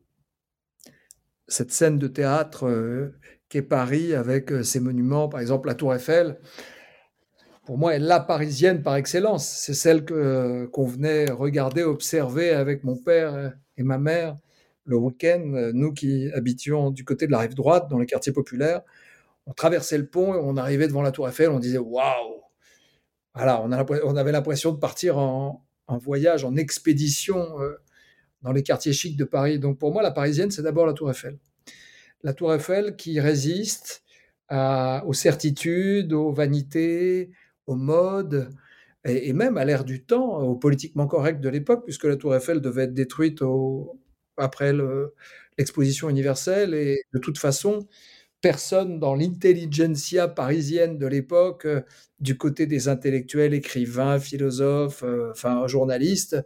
cette 1.47 1.73
scène 1.73 1.99
de 1.99 2.09
théâtre 2.09 2.67
euh, 2.67 3.15
qu'est 3.49 3.63
Paris 3.63 4.15
avec 4.15 4.53
euh, 4.53 4.63
ses 4.63 4.81
monuments, 4.81 5.29
par 5.29 5.41
exemple 5.41 5.69
la 5.69 5.75
Tour 5.75 5.95
Eiffel, 5.95 6.39
pour 7.71 7.79
moi, 7.79 7.97
la 7.99 8.19
parisienne 8.19 8.83
par 8.83 8.97
excellence. 8.97 9.47
C'est 9.47 9.75
celle 9.75 10.05
que, 10.05 10.13
euh, 10.13 10.67
qu'on 10.67 10.87
venait 10.87 11.31
regarder, 11.31 11.85
observer 11.85 12.51
avec 12.51 12.83
mon 12.83 12.97
père 12.97 13.55
et 13.77 13.85
ma 13.85 13.97
mère 13.97 14.37
le 14.87 14.97
week-end. 14.97 15.71
Nous 15.73 15.93
qui 15.93 16.29
habitions 16.33 16.91
du 16.91 17.05
côté 17.05 17.29
de 17.29 17.31
la 17.31 17.39
rive 17.39 17.55
droite, 17.55 17.89
dans 17.89 18.01
les 18.01 18.07
quartiers 18.07 18.33
populaires, 18.33 18.81
on 19.47 19.53
traversait 19.53 19.99
le 19.99 20.09
pont 20.09 20.35
et 20.35 20.39
on 20.43 20.57
arrivait 20.57 20.89
devant 20.89 21.01
la 21.01 21.13
Tour 21.13 21.29
Eiffel, 21.29 21.49
on 21.51 21.61
disait 21.61 21.79
waouh 21.79 22.43
Voilà, 23.37 23.63
on, 23.63 23.71
avait 23.71 24.33
l'impression 24.33 24.73
de 24.73 24.79
partir 24.79 25.17
en, 25.19 25.65
voyage, 25.87 26.45
en 26.45 26.57
expédition 26.57 27.47
dans 28.43 28.51
les 28.51 28.65
quartiers 28.65 28.93
chics 28.93 29.17
de 29.17 29.23
Paris. 29.25 29.61
Donc 29.61 29.79
pour 29.79 29.93
moi, 29.93 30.03
la 30.03 30.11
parisienne, 30.11 30.51
c'est 30.51 30.63
d'abord 30.63 30.87
la 30.87 30.93
Tour 30.93 31.09
Eiffel. 31.09 31.39
La 32.25 32.33
Tour 32.35 32.53
Eiffel 32.53 32.97
qui 32.97 33.21
résiste 33.21 34.03
aux 34.51 35.15
certitudes, 35.15 36.13
aux 36.13 36.33
vanités, 36.33 37.31
aux 37.71 37.77
modes, 37.77 38.51
et, 39.05 39.33
même 39.33 39.57
à 39.57 39.65
l'ère 39.65 39.85
du 39.85 40.05
temps, 40.05 40.39
au 40.43 40.57
politiquement 40.57 41.07
correct 41.07 41.41
de 41.41 41.49
l'époque, 41.49 41.85
puisque 41.85 42.05
la 42.05 42.17
Tour 42.17 42.35
Eiffel 42.35 42.61
devait 42.61 42.85
être 42.85 42.95
détruite 42.95 43.41
après 44.37 44.73
l'exposition 45.59 46.11
universelle. 46.11 46.75
Et 46.75 47.03
de 47.13 47.19
toute 47.19 47.39
façon, 47.39 47.87
personne 48.41 48.99
dans 48.99 49.15
l'intelligentsia 49.15 50.29
parisienne 50.29 50.99
de 50.99 51.07
l'époque, 51.07 51.67
euh, 51.67 51.83
du 52.21 52.37
côté 52.37 52.67
des 52.67 52.89
intellectuels, 52.89 53.55
écrivains, 53.55 54.19
philosophes, 54.19 55.03
euh, 55.05 55.31
enfin 55.33 55.67
journalistes, 55.67 56.37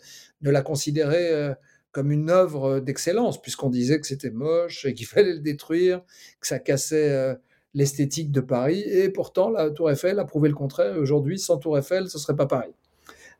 ne 0.43 0.51
la 0.51 0.63
considérait 0.63 1.33
euh, 1.33 1.55
comme 1.93 2.11
une 2.11 2.31
œuvre 2.31 2.81
d'excellence, 2.81 3.41
puisqu'on 3.41 3.71
disait 3.71 4.01
que 4.01 4.07
c'était 4.07 4.31
moche 4.31 4.85
et 4.85 4.95
qu'il 4.95 5.07
fallait 5.09 5.35
le 5.35 5.41
détruire, 5.41 6.03
que 6.41 6.47
ça 6.47 6.59
cassait 6.59 7.37
l'esthétique 7.75 8.31
de 8.31 8.41
Paris. 8.41 8.81
Et 8.81 9.09
pourtant, 9.09 9.51
la 9.51 9.71
Tour 9.71 9.91
Eiffel 9.91 10.19
a 10.19 10.25
prouvé 10.25 10.49
le 10.49 10.55
contraire. 10.55 10.97
Aujourd'hui, 10.97 11.39
sans 11.39 11.59
Tour 11.59 11.79
Eiffel, 11.79 12.09
ce 12.09 12.19
serait 12.19 12.37
pas 12.37 12.47
pareil. 12.47 12.73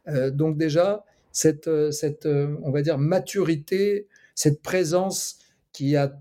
Euh, 0.09 0.31
donc 0.31 0.59
déjà, 0.59 1.05
cette, 1.33 1.69
euh, 1.69 1.91
cette 1.91 2.27
on 2.27 2.71
va 2.71 2.83
dire, 2.83 2.99
maturité, 2.99 4.09
cette 4.35 4.63
présence 4.63 5.39
qui 5.73 5.97
a 5.97 6.19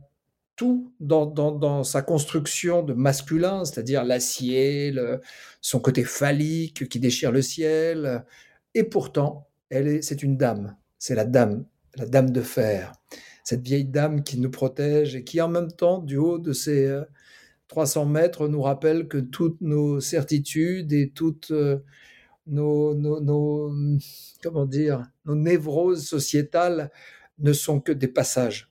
tout 0.55 0.93
dans, 0.99 1.25
dans, 1.25 1.83
sa 1.83 2.03
construction 2.03 2.83
de 2.83 2.93
masculin, 2.93 3.65
c'est-à-dire 3.65 4.03
l'acier, 4.03 4.93
son 5.61 5.79
côté 5.79 6.03
phallique 6.03 6.87
qui 6.87 6.99
déchire 6.99 7.31
le 7.31 7.41
ciel. 7.41 8.23
Et 8.75 8.83
pourtant, 8.83 9.47
elle 9.69 9.87
est, 9.87 10.01
c'est 10.03 10.21
une 10.21 10.37
dame. 10.37 10.75
C'est 10.99 11.15
la 11.15 11.25
dame 11.25 11.65
la 11.95 12.05
dame 12.05 12.31
de 12.31 12.41
fer, 12.41 12.93
cette 13.43 13.61
vieille 13.61 13.85
dame 13.85 14.23
qui 14.23 14.39
nous 14.39 14.49
protège 14.49 15.15
et 15.15 15.23
qui 15.23 15.41
en 15.41 15.47
même 15.47 15.71
temps, 15.71 15.99
du 15.99 16.17
haut 16.17 16.39
de 16.39 16.53
ses 16.53 17.01
300 17.73 18.03
euh, 18.03 18.05
mètres, 18.05 18.47
nous 18.47 18.61
rappelle 18.61 19.07
que 19.07 19.17
toutes 19.17 19.59
nos 19.61 19.99
certitudes 19.99 20.93
et 20.93 21.09
toutes 21.09 21.49
euh, 21.49 21.79
nos, 22.45 22.93
comment 24.43 24.67
dire, 24.67 25.03
nos 25.25 25.33
névroses 25.33 26.05
sociétales 26.05 26.91
ne 27.39 27.51
sont 27.51 27.79
que 27.79 27.91
des 27.91 28.07
passages. 28.07 28.69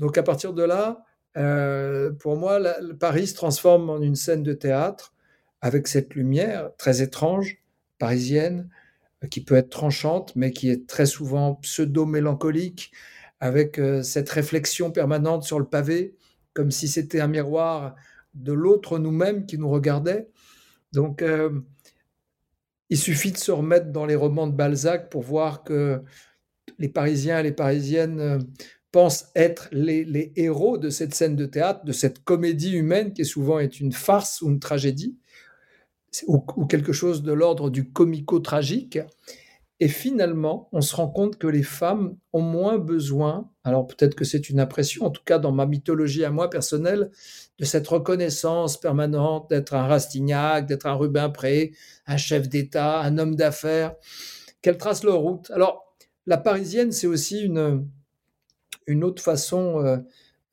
Donc 0.00 0.18
à 0.18 0.24
partir 0.24 0.52
de 0.52 0.64
là, 0.64 1.04
euh, 1.36 2.10
pour 2.10 2.36
moi, 2.36 2.60
Paris 2.98 3.28
se 3.28 3.34
transforme 3.34 3.88
en 3.88 4.00
une 4.00 4.16
scène 4.16 4.42
de 4.42 4.52
théâtre 4.52 5.14
avec 5.60 5.86
cette 5.86 6.14
lumière 6.14 6.70
très 6.76 7.02
étrange, 7.02 7.58
parisienne, 7.98 8.68
qui 9.30 9.44
peut 9.44 9.54
être 9.54 9.70
tranchante, 9.70 10.34
mais 10.34 10.50
qui 10.50 10.70
est 10.70 10.88
très 10.88 11.06
souvent 11.06 11.54
pseudo-mélancolique, 11.54 12.90
avec 13.40 13.80
cette 14.02 14.28
réflexion 14.28 14.90
permanente 14.90 15.44
sur 15.44 15.58
le 15.58 15.64
pavé, 15.66 16.14
comme 16.52 16.70
si 16.70 16.88
c'était 16.88 17.20
un 17.20 17.28
miroir 17.28 17.94
de 18.34 18.52
l'autre 18.52 18.98
nous-mêmes 18.98 19.46
qui 19.46 19.58
nous 19.58 19.68
regardait. 19.68 20.28
Donc, 20.92 21.22
il 22.90 22.98
suffit 22.98 23.32
de 23.32 23.36
se 23.36 23.50
remettre 23.50 23.90
dans 23.90 24.06
les 24.06 24.14
romans 24.14 24.46
de 24.46 24.52
Balzac 24.52 25.10
pour 25.10 25.22
voir 25.22 25.64
que 25.64 26.02
les 26.78 26.88
Parisiens 26.88 27.40
et 27.40 27.42
les 27.42 27.52
Parisiennes 27.52 28.20
euh, 28.20 28.38
pensent 28.92 29.30
être 29.34 29.68
les, 29.72 30.32
héros 30.36 30.78
de 30.78 30.90
cette 30.90 31.14
scène 31.14 31.36
de 31.36 31.46
théâtre, 31.46 31.84
de 31.84 31.92
cette 31.92 32.22
comédie 32.22 32.72
humaine 32.72 33.12
qui 33.12 33.24
souvent 33.24 33.58
est 33.58 33.80
une 33.80 33.92
farce 33.92 34.40
ou 34.42 34.48
une 34.48 34.60
tragédie, 34.60 35.18
ou 36.28 36.38
quelque 36.66 36.92
chose 36.92 37.24
de 37.24 37.32
l'ordre 37.32 37.70
du 37.70 37.90
comico-tragique. 37.90 39.00
Et 39.80 39.88
finalement, 39.88 40.68
on 40.72 40.80
se 40.80 40.94
rend 40.94 41.08
compte 41.08 41.36
que 41.36 41.48
les 41.48 41.64
femmes 41.64 42.16
ont 42.32 42.42
moins 42.42 42.78
besoin, 42.78 43.50
alors 43.64 43.86
peut-être 43.86 44.14
que 44.14 44.24
c'est 44.24 44.48
une 44.48 44.60
impression, 44.60 45.04
en 45.04 45.10
tout 45.10 45.22
cas 45.24 45.38
dans 45.38 45.50
ma 45.50 45.66
mythologie 45.66 46.24
à 46.24 46.30
moi 46.30 46.48
personnelle, 46.48 47.10
de 47.58 47.64
cette 47.64 47.88
reconnaissance 47.88 48.78
permanente 48.78 49.50
d'être 49.50 49.74
un 49.74 49.86
Rastignac, 49.86 50.66
d'être 50.66 50.86
un 50.86 50.94
Rubempré, 50.94 51.72
un 52.06 52.16
chef 52.16 52.48
d'État, 52.48 53.00
un 53.00 53.18
homme 53.18 53.34
d'affaires, 53.34 53.94
qu'elles 54.62 54.78
tracent 54.78 55.04
leur 55.04 55.18
route. 55.18 55.50
Alors, 55.50 55.84
la 56.26 56.38
parisienne, 56.38 56.92
c'est 56.92 57.06
aussi 57.06 57.40
une, 57.40 57.86
une 58.86 59.04
autre 59.04 59.22
façon 59.22 59.84
euh, 59.84 59.98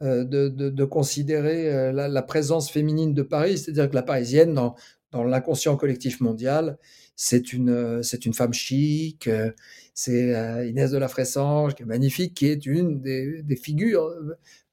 euh, 0.02 0.24
de, 0.24 0.84
considérer 0.86 1.72
euh, 1.72 1.92
la, 1.92 2.22
présence 2.24 2.72
féminine 2.72 3.14
de 3.14 3.22
Paris, 3.22 3.60
c'est-à-dire 3.60 3.90
que 3.90 3.96
la 3.96 4.02
parisienne, 4.02 4.56
dans, 4.56 4.76
dans 5.12 5.24
l'inconscient 5.24 5.76
collectif 5.76 6.22
mondial, 6.22 6.78
c'est 7.16 7.54
une, 7.54 7.70
euh, 7.70 8.02
c'est 8.02 8.26
une 8.26 8.34
femme 8.34 8.54
chic, 8.54 9.28
euh, 9.28 9.52
c'est 9.94 10.34
euh, 10.34 10.66
Inès 10.68 10.90
de 10.92 10.98
la 10.98 11.08
Fressange, 11.08 11.76
qui 11.76 11.84
est 11.84 11.86
magnifique, 11.86 12.34
qui 12.34 12.48
est 12.48 12.66
une 12.66 13.00
des, 13.00 13.56
figures 13.62 14.10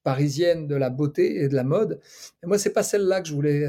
parisiennes 0.03 0.67
de 0.67 0.75
la 0.75 0.89
beauté 0.89 1.43
et 1.43 1.49
de 1.49 1.55
la 1.55 1.65
mode. 1.65 2.01
Et 2.43 2.47
moi, 2.47 2.59
c'est 2.59 2.73
pas 2.73 2.83
celle-là 2.83 3.21
que 3.21 3.29
je 3.29 3.35
voulais 3.35 3.67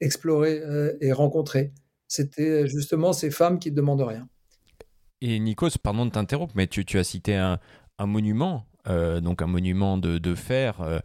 explorer 0.00 0.62
et 1.02 1.12
rencontrer. 1.12 1.72
C'était 2.06 2.66
justement 2.66 3.12
ces 3.12 3.30
femmes 3.30 3.58
qui 3.58 3.70
ne 3.70 3.76
demandent 3.76 4.00
rien. 4.00 4.26
Et 5.20 5.38
Nikos, 5.38 5.76
pardon 5.82 6.06
de 6.06 6.10
t'interrompre, 6.10 6.54
mais 6.56 6.66
tu, 6.68 6.98
as 6.98 7.04
cité 7.04 7.34
un, 7.34 7.58
monument, 7.98 8.64
donc 8.86 9.42
un 9.42 9.46
monument 9.46 9.98
de, 9.98 10.34
fer 10.34 11.02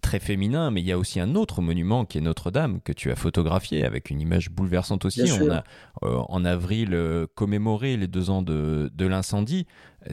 très 0.00 0.18
féminin, 0.18 0.70
mais 0.70 0.80
il 0.80 0.86
y 0.86 0.92
a 0.92 0.98
aussi 0.98 1.20
un 1.20 1.34
autre 1.34 1.62
monument 1.62 2.04
qui 2.04 2.18
est 2.18 2.20
Notre-Dame 2.20 2.80
que 2.80 2.92
tu 2.92 3.10
as 3.10 3.16
photographié 3.16 3.84
avec 3.84 4.10
une 4.10 4.20
image 4.20 4.50
bouleversante 4.50 5.04
aussi. 5.04 5.22
On 5.40 5.50
a 5.50 5.64
euh, 6.02 6.16
en 6.28 6.44
avril 6.44 6.94
euh, 6.94 7.26
commémoré 7.34 7.96
les 7.96 8.08
deux 8.08 8.30
ans 8.30 8.42
de, 8.42 8.90
de 8.94 9.06
l'incendie. 9.06 9.66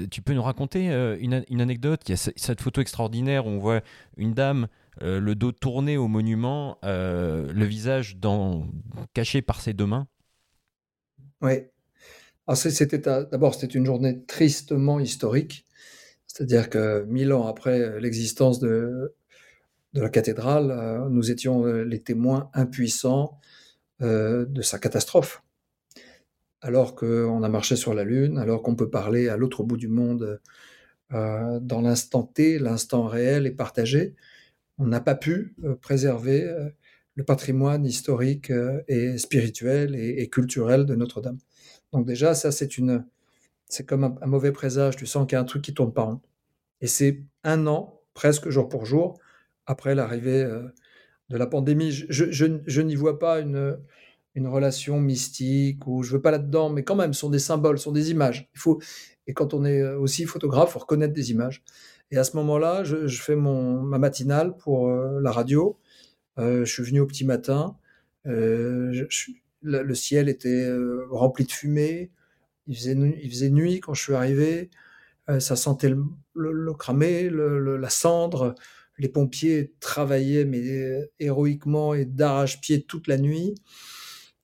tu 0.09 0.21
peux 0.21 0.33
nous 0.33 0.43
raconter 0.43 0.87
une, 1.19 1.43
une, 1.49 1.61
anecdote? 1.61 2.01
Il 2.07 2.11
y 2.11 2.13
a 2.13 2.31
cette 2.35 2.61
photo 2.61 2.81
extraordinaire 2.81 3.47
où 3.47 3.49
on 3.49 3.59
voit 3.59 3.81
une 4.17 4.33
dame 4.33 4.67
le 5.01 5.33
dos 5.33 5.51
tourné 5.51 5.97
au 5.97 6.07
monument, 6.07 6.77
le 6.83 7.63
visage 7.63 8.17
dans, 8.17 8.67
caché 9.13 9.41
par 9.41 9.61
ses 9.61 9.73
deux 9.73 9.87
mains. 9.87 10.07
Oui. 11.41 11.53
C'était 12.55 12.99
d'abord 12.99 13.55
c'était 13.55 13.77
une 13.77 13.85
journée 13.85 14.23
tristement 14.25 14.99
historique 14.99 15.65
c'est-à-dire 16.33 16.69
que 16.69 17.03
mille 17.09 17.33
ans 17.33 17.45
après 17.45 17.99
l'existence 17.99 18.59
de, 18.59 19.13
la 19.93 20.09
cathédrale, 20.09 20.71
euh, 20.71 21.09
nous 21.09 21.29
étions 21.29 21.65
euh, 21.65 21.83
les 21.83 22.01
témoins 22.01 22.49
impuissants 22.53 23.37
euh, 24.01 24.45
de 24.45 24.61
sa 24.61 24.79
catastrophe. 24.79 25.43
Alors 26.61 26.95
qu'on 26.95 27.43
a 27.43 27.49
marché 27.49 27.75
sur 27.75 27.93
la 27.93 28.05
Lune, 28.05 28.37
alors 28.37 28.61
qu'on 28.61 28.75
peut 28.75 28.89
parler 28.89 29.27
à 29.27 29.35
l'autre 29.35 29.63
bout 29.63 29.77
du 29.77 29.87
monde 29.87 30.39
dans 31.09 31.81
l'instant 31.81 32.23
T, 32.23 32.57
l'instant 32.57 33.05
réel 33.05 33.45
et 33.45 33.51
partagé, 33.51 34.15
on 34.77 34.85
n'a 34.85 35.01
pas 35.01 35.15
pu 35.15 35.55
préserver 35.81 36.49
le 37.15 37.23
patrimoine 37.25 37.83
historique 37.83 38.53
et 38.87 39.17
spirituel 39.17 39.95
et, 39.95 40.29
culturel 40.29 40.85
de 40.85 40.95
Notre-Dame. 40.95 41.39
Donc 41.91 42.05
déjà, 42.05 42.35
ça 42.35 42.51
c'est 42.51 42.77
une, 42.77 43.03
c'est 43.71 43.85
comme 43.85 44.17
un, 44.21 44.27
mauvais 44.27 44.51
présage. 44.51 44.97
Tu 44.97 45.05
sens 45.05 45.25
qu'il 45.25 45.35
y 45.35 45.37
a 45.37 45.41
un 45.41 45.45
truc 45.45 45.63
qui 45.63 45.73
tourne 45.73 45.93
pas 45.93 46.03
rond. 46.03 46.21
Et 46.81 46.87
c'est 46.87 47.23
un 47.43 47.67
an, 47.67 48.01
presque 48.13 48.49
jour 48.49 48.67
pour 48.67 48.85
jour, 48.85 49.17
après 49.65 49.95
l'arrivée 49.95 50.43
euh, 50.43 50.67
de 51.29 51.37
la 51.37 51.47
pandémie. 51.47 51.91
Je, 51.91 52.81
n'y 52.81 52.95
vois 52.95 53.17
pas 53.17 53.39
une, 53.39 53.77
relation 54.35 54.99
mystique 54.99 55.87
ou 55.87 56.03
je 56.03 56.11
veux 56.11 56.21
pas 56.21 56.31
là-dedans, 56.31 56.69
mais 56.69 56.83
quand 56.83 56.95
même, 56.95 57.13
ce 57.13 57.21
sont 57.21 57.29
des 57.29 57.39
symboles, 57.39 57.77
ce 57.77 57.85
sont 57.85 57.91
des 57.93 58.11
images. 58.11 58.49
Il 58.53 58.59
faut, 58.59 58.81
et 59.25 59.33
quand 59.33 59.53
on 59.53 59.63
est 59.63 59.81
euh, 59.81 59.97
aussi 59.97 60.25
photographe, 60.25 60.69
il 60.69 60.73
faut 60.73 60.79
reconnaître 60.79 61.13
des 61.13 61.31
images. 61.31 61.63
Et 62.11 62.17
à 62.17 62.25
ce 62.25 62.35
moment-là, 62.37 62.83
je, 62.83 63.07
fais 63.07 63.37
mon, 63.37 63.81
ma 63.81 63.99
matinale 63.99 64.57
pour 64.57 64.89
euh, 64.89 65.21
la 65.21 65.31
radio. 65.31 65.79
je 66.37 66.65
suis 66.65 66.83
venu 66.83 66.99
au 66.99 67.05
petit 67.05 67.23
matin. 67.23 67.77
le, 68.25 69.93
ciel 69.93 70.27
était 70.27 70.69
rempli 71.09 71.45
de 71.45 71.51
fumée. 71.51 72.11
Il 72.67 72.75
faisait, 72.75 73.49
nuit 73.49 73.79
quand 73.79 73.93
je 73.93 74.01
suis 74.01 74.13
arrivé. 74.13 74.69
Euh, 75.29 75.39
ça 75.39 75.55
sentait 75.55 75.93
le, 76.33 76.73
cramé, 76.73 77.29
la 77.29 77.89
cendre. 77.89 78.55
Les 78.97 79.09
pompiers 79.09 79.73
travaillaient 79.79 80.45
mais 80.45 80.61
euh, 80.61 81.05
héroïquement 81.19 81.93
et 81.93 82.05
d'arrache-pied 82.05 82.83
toute 82.83 83.07
la 83.07 83.17
nuit. 83.17 83.55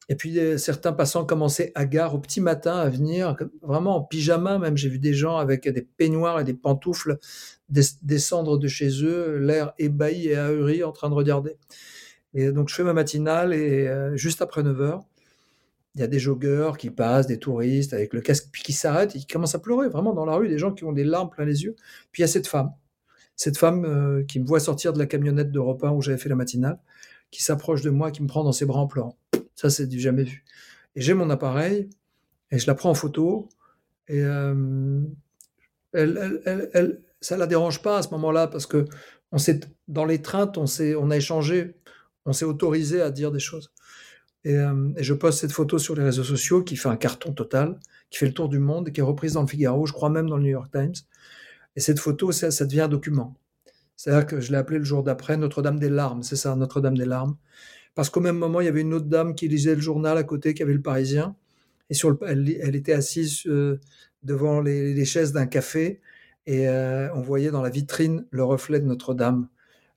Et 0.10 0.16
puis 0.16 0.40
euh, 0.40 0.58
certains 0.58 0.94
passants 0.94 1.26
commençaient 1.26 1.72
à 1.76 1.86
gare 1.86 2.16
au 2.16 2.20
petit 2.20 2.40
matin 2.40 2.78
à 2.78 2.90
venir, 2.90 3.36
vraiment 3.62 3.98
en 3.98 4.02
pyjama 4.02 4.58
même. 4.58 4.78
J'ai 4.78 4.90
vu 4.90 5.00
des 5.00 5.14
gens 5.14 5.38
avec 5.38 5.68
des 5.68 5.82
peignoirs 5.82 6.40
et 6.40 6.44
des 6.44 6.54
pantoufles 6.54 7.18
descendre 7.70 8.58
de 8.58 8.68
chez 8.68 9.04
eux, 9.04 9.38
l'air 9.40 9.74
ébahi 9.78 10.30
et 10.30 10.38
ahuri 10.38 10.84
en 10.84 10.94
train 10.94 11.10
de 11.10 11.16
regarder. 11.16 11.58
Et 12.34 12.52
donc 12.52 12.70
je 12.70 12.76
fais 12.76 12.84
ma 12.84 12.94
matinale 12.94 13.54
et 13.54 13.90
juste 14.16 14.42
après 14.42 14.64
9 14.64 14.82
heures, 14.82 15.04
il 15.98 16.02
y 16.02 16.04
a 16.04 16.08
des 16.08 16.20
joggeurs 16.20 16.78
qui 16.78 16.92
passent, 16.92 17.26
des 17.26 17.40
touristes 17.40 17.92
avec 17.92 18.14
le 18.14 18.22
casque, 18.22 18.50
puis 18.52 18.62
qui 18.62 18.72
s'arrêtent 18.72 19.14
qui 19.14 19.26
commencent 19.26 19.56
à 19.56 19.60
pleurer 19.60 19.90
vraiment 19.90 20.14
dans 20.14 20.26
la 20.26 20.36
rue, 20.36 20.48
des 20.48 20.60
gens 20.60 20.72
qui 20.72 20.84
ont 20.84 20.92
des 20.92 21.04
larmes 21.04 21.32
plein 21.32 21.44
les 21.44 21.64
yeux. 21.64 21.76
Puis 22.12 22.22
il 22.22 22.24
y 22.24 22.24
a 22.24 22.28
cette 22.28 22.46
femme, 22.46 22.72
cette 23.36 23.58
femme 23.58 23.84
euh, 23.84 24.24
qui 24.24 24.40
me 24.40 24.46
voit 24.46 24.60
sortir 24.60 24.94
de 24.94 25.00
la 25.00 25.08
camionnette 25.08 25.52
d'Europe 25.52 25.84
1 25.84 25.90
où 25.90 26.02
j'avais 26.04 26.20
fait 26.20 26.30
la 26.30 26.36
matinale, 26.36 26.78
qui 27.32 27.42
s'approche 27.42 27.82
de 27.82 27.90
moi, 27.90 28.12
qui 28.12 28.22
me 28.22 28.28
prend 28.28 28.44
dans 28.44 28.52
ses 28.52 28.66
bras 28.66 28.80
en 28.80 28.86
pleurant. 28.86 29.18
Ça, 29.56 29.72
c'est 29.72 29.88
du 29.88 30.00
jamais 30.00 30.24
vu. 30.24 30.46
Et 30.96 31.02
j'ai 31.02 31.16
mon 31.16 31.32
appareil 31.32 31.90
et 32.52 32.60
je 32.60 32.68
la 32.68 32.76
prends 32.76 32.92
en 32.92 32.94
photo 32.94 33.50
et 34.08 34.22
euh, 34.22 35.02
elle, 35.94 37.02
ça 37.22 37.38
la 37.38 37.48
dérange 37.48 37.82
pas 37.82 37.98
à 37.98 38.02
ce 38.04 38.10
moment-là 38.10 38.46
parce 38.46 38.68
que 38.68 38.86
dans 39.88 40.06
l'étreinte, 40.06 40.60
on 40.60 40.66
on 41.00 41.12
a 41.12 41.18
échangé, 41.18 41.74
on 42.26 42.34
s'est 42.34 42.46
autorisé 42.46 43.02
à 43.02 43.10
dire 43.10 43.32
des 43.32 43.40
choses. 43.40 43.72
Euh, 44.46 44.94
et, 44.98 45.04
je 45.04 45.14
poste 45.14 45.40
cette 45.40 45.52
photo 45.52 45.78
sur 45.78 45.96
les 45.96 46.04
réseaux 46.04 46.24
sociaux 46.24 46.64
qui 46.64 46.76
fait 46.76 46.90
un 46.90 46.96
carton 46.96 47.34
total, 47.34 47.80
qui 48.10 48.20
fait 48.20 48.28
le 48.28 48.34
tour 48.34 48.50
du 48.50 48.60
monde 48.60 48.90
et 48.90 48.92
qui 48.92 49.00
est 49.00 49.04
reprise 49.04 49.34
dans 49.34 49.42
le 49.42 49.48
Figaro, 49.48 49.86
je 49.86 49.94
crois 49.94 50.10
même 50.10 50.30
dans 50.30 50.38
le 50.38 50.44
New 50.44 50.50
York 50.50 50.72
Times. 50.72 50.94
Et 51.76 51.80
cette 51.80 52.00
photo, 52.00 52.32
ça, 52.32 52.66
devient 52.66 52.82
un 52.82 52.88
document. 52.88 53.36
C'est-à-dire 53.96 54.28
que 54.28 54.40
je 54.40 54.52
l'ai 54.52 54.58
appelé 54.58 54.80
le 54.80 54.86
jour 54.86 55.04
d'après 55.04 55.38
Notre-Dame 55.38 55.80
des 55.80 55.90
larmes, 55.90 56.24
c'est 56.24 56.36
ça, 56.36 56.56
Notre-Dame 56.56 56.98
des 56.98 57.06
larmes. 57.06 57.36
Parce 57.96 58.10
qu'au 58.10 58.20
même 58.20 58.38
moment, 58.38 58.62
il 58.62 58.66
y 58.66 58.68
avait 58.68 58.82
une 58.82 58.94
autre 58.94 59.08
dame 59.08 59.34
qui 59.34 59.48
lisait 59.48 59.76
le 59.76 59.82
journal 59.82 60.18
à 60.18 60.24
côté, 60.24 60.54
qui 60.54 60.62
avait 60.62 60.74
le 60.74 60.82
Parisien. 60.82 61.36
Et 61.90 61.94
sur 61.96 62.12
le, 62.12 62.18
elle, 62.28 62.76
était 62.76 62.94
assise 62.94 63.44
euh, 63.48 63.80
devant 64.24 64.62
les, 64.62 65.06
chaises 65.06 65.34
d'un 65.34 65.48
café. 65.48 66.00
Et 66.46 66.68
euh, 66.68 67.14
on 67.16 67.22
voyait 67.22 67.50
dans 67.50 67.62
la 67.62 67.70
vitrine 67.70 68.26
le 68.30 68.44
reflet 68.44 68.80
de 68.80 68.86
Notre-Dame 68.86 69.48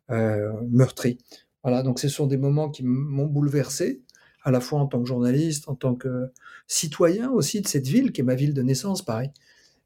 meurtrie. 0.08 1.18
Voilà, 1.62 1.82
donc 1.82 2.00
ce 2.00 2.08
sont 2.08 2.26
des 2.26 2.36
moments 2.36 2.68
qui 2.68 2.82
m'ont 2.82 3.26
bouleversé 3.26 4.02
à 4.42 4.50
la 4.50 4.60
fois 4.60 4.80
en 4.80 4.86
tant 4.86 5.00
que 5.00 5.06
journaliste, 5.08 5.68
en 5.68 5.74
tant 5.74 5.94
que 5.94 6.30
citoyen 6.66 7.30
aussi 7.30 7.60
de 7.60 7.68
cette 7.68 7.86
ville 7.86 8.12
qui 8.12 8.20
est 8.20 8.24
ma 8.24 8.34
ville 8.34 8.54
de 8.54 8.62
naissance, 8.62 9.04
pareil. 9.04 9.30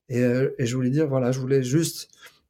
Et, 0.08 0.20
euh, 0.20 0.50
je 0.58 0.74
voulais 0.74 0.90
dire, 0.90 1.08
voilà, 1.08 1.32
je 1.32 1.40
voulais 1.40 1.62
juste, 1.62 2.08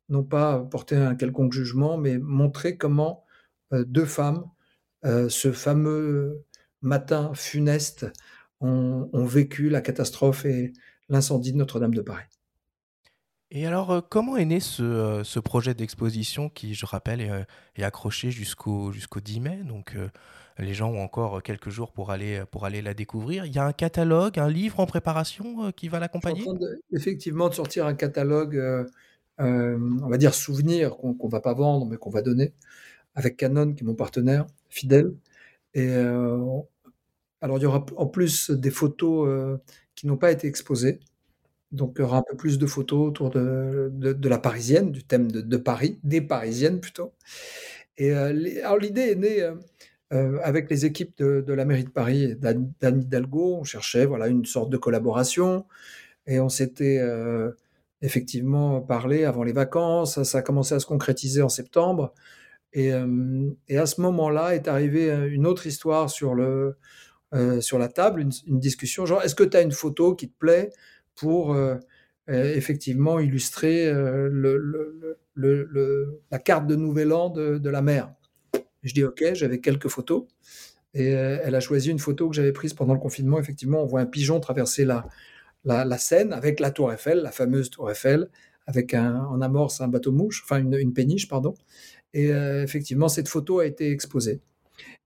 non 0.09 0.23
pas 0.23 0.59
porter 0.59 0.97
un 0.97 1.15
quelconque 1.15 1.53
jugement, 1.53 1.97
mais 1.97 2.19
montrer 2.19 2.77
comment 2.77 3.25
euh, 3.73 3.85
deux 3.85 4.05
femmes, 4.05 4.45
euh, 5.05 5.29
ce 5.29 5.53
fameux 5.53 6.45
matin 6.83 7.33
funeste, 7.35 8.07
ont, 8.61 9.27
vécu 9.27 9.69
la 9.69 9.83
catastrophe 9.83 10.47
et 10.47 10.73
l'incendie 11.11 11.53
de 11.53 11.59
Notre-Dame 11.59 11.95
de 11.95 12.01
Paris. 12.01 12.25
Et 13.51 13.67
alors, 13.67 14.09
comment 14.09 14.39
est 14.39 14.47
né 14.47 14.59
ce, 14.59 15.39
projet 15.41 15.75
d'exposition 15.75 16.49
qui, 16.49 16.75
je 16.75 16.87
rappelle, 16.87 17.47
est, 17.75 17.83
accroché 17.83 18.31
jusqu'au 18.31 18.91
jusqu'au 18.91 19.21
10 19.21 19.41
mai 19.41 19.61
les 20.59 20.75
gens 20.75 20.91
ont 20.93 21.03
encore 21.03 21.43
quelques 21.43 21.71
jours 21.71 21.93
pour 21.93 22.11
aller, 22.11 22.43
pour 22.51 22.65
aller 22.65 22.81
la 22.81 22.95
découvrir. 22.95 23.45
Il 23.45 23.55
y 23.55 23.59
a 23.59 23.65
un 23.65 23.73
catalogue, 23.73 24.39
un 24.39 24.49
livre 24.49 24.79
en 24.81 24.87
préparation 24.87 25.67
euh, 25.67 25.71
qui 25.73 25.89
va 25.89 25.99
l'accompagner? 25.99 26.45
Effectivement, 26.93 27.49
de 27.49 27.55
sortir 27.55 27.87
un 27.87 27.95
catalogue, 27.95 28.57
euh, 28.57 28.85
euh, 29.41 29.79
on 30.03 30.09
va 30.09 30.17
dire 30.17 30.35
souvenir, 30.35 30.97
qu'on 30.97 31.17
ne 31.21 31.31
va 31.31 31.41
pas 31.41 31.55
vendre, 31.55 31.87
mais 31.87 31.97
qu'on 31.97 32.11
va 32.11 32.23
donner, 32.23 32.53
avec 33.15 33.37
Canon, 33.37 33.73
qui 33.75 33.83
est 33.83 33.87
mon 33.87 33.95
partenaire 33.95 34.47
fidèle. 34.69 35.13
Et 35.75 35.93
alors, 37.41 37.59
il 37.59 37.63
y 37.63 37.67
aura 37.67 37.85
en 37.97 38.07
plus 38.07 38.51
des 38.51 38.71
photos 38.71 39.59
qui 39.97 40.07
n'ont 40.07 40.17
pas 40.17 40.31
été 40.31 40.47
exposées. 40.47 41.01
Donc, 41.73 41.97
il 41.99 42.03
y 42.03 42.05
aura 42.05 42.19
un 42.19 42.23
peu 42.23 42.37
plus 42.37 42.59
de 42.59 42.67
photos 42.67 43.09
autour 43.09 43.31
de, 43.31 43.91
de, 43.93 44.29
la 44.29 44.39
parisienne, 44.39 44.93
du 44.93 45.03
thème 45.03 45.33
de, 45.33 45.57
Paris, 45.57 45.99
des 46.05 46.21
parisiennes 46.21 46.79
plutôt. 46.79 47.13
Et 47.99 48.13
alors, 48.13 48.79
l'idée 48.79 49.11
est 49.11 49.17
née 49.17 49.53
avec 50.11 50.71
les 50.71 50.85
équipes 50.85 51.17
de, 51.19 51.53
la 51.53 51.65
mairie 51.65 51.85
de 51.85 51.91
Paris 51.91 52.37
d'Anne 52.37 52.73
Hidalgo. 52.83 53.57
On 53.61 53.65
cherchait 53.65 54.07
voilà, 54.07 54.29
une 54.29 54.45
sorte 54.45 54.71
de 54.71 54.77
collaboration. 54.77 55.67
Et 56.27 56.41
on 56.41 56.49
s'était 56.49 57.01
effectivement 58.01 58.81
parlé 58.81 59.25
avant 59.25 59.43
les 59.43 59.53
vacances. 59.53 60.23
Ça, 60.23 60.39
a 60.39 60.43
commencé 60.43 60.75
à 60.75 60.81
se 60.81 60.87
concrétiser 60.87 61.43
en 61.43 61.49
septembre. 61.49 62.15
Et, 62.73 62.93
et 63.69 63.79
à 63.79 63.87
ce 63.87 64.01
moment-là 64.03 64.55
est 64.55 64.69
arrivée 64.69 65.13
une 65.31 65.47
autre 65.47 65.67
histoire 65.67 66.11
sur, 66.11 66.35
le, 66.35 66.77
sur 67.61 67.79
la 67.79 67.89
table, 67.89 68.27
une, 68.47 68.61
discussion 68.61 69.07
genre, 69.07 69.23
est-ce 69.23 69.35
que 69.35 69.45
tu 69.45 69.57
as 69.57 69.63
une 69.63 69.73
photo 69.73 70.15
qui 70.15 70.29
te 70.29 70.39
plaît 70.39 70.71
pour 71.17 71.57
effectivement 72.29 73.19
illustrer 73.19 73.93
la 75.37 76.39
carte 76.39 76.69
de 76.69 76.77
Nouvel 76.77 77.13
An 77.13 77.31
de, 77.31 77.59
de 77.59 77.71
la 77.71 77.83
mer? 77.83 78.13
Je 78.85 78.95
dis 78.95 79.03
OK, 79.03 79.25
j'avais 79.35 79.59
quelques 79.61 79.89
photos. 79.89 80.25
Et 80.97 81.09
elle 81.09 81.57
a 81.57 81.61
choisi 81.61 81.91
une 81.91 81.99
photo 81.99 82.29
que 82.29 82.37
j'avais 82.37 82.53
prise 82.53 82.73
pendant 82.73 82.95
le 82.95 83.01
confinement. 83.01 83.41
Effectivement, 83.41 83.83
on 83.83 83.87
voit 83.87 84.01
un 84.01 84.07
pigeon 84.07 84.39
traverser 84.39 84.85
la, 84.85 85.09
la, 85.65 85.99
scène 85.99 86.33
avec 86.33 86.61
la 86.61 86.71
tour 86.71 86.93
Eiffel, 86.93 87.19
la 87.19 87.33
fameuse 87.33 87.71
tour 87.71 87.91
Eiffel, 87.91 88.29
avec 88.67 88.95
un, 88.95 89.25
en 89.25 89.41
amorce 89.41 89.81
un 89.81 89.89
bateau-mouche, 89.89 90.43
enfin 90.45 90.59
une, 90.59 90.93
péniche, 90.93 91.29
pardon. 91.29 91.55
Et 92.13 92.33
euh, 92.33 92.63
effectivement, 92.63 93.09
cette 93.09 93.29
photo 93.29 93.59
a 93.59 93.67
été 93.67 93.91
exposée. 93.91 94.41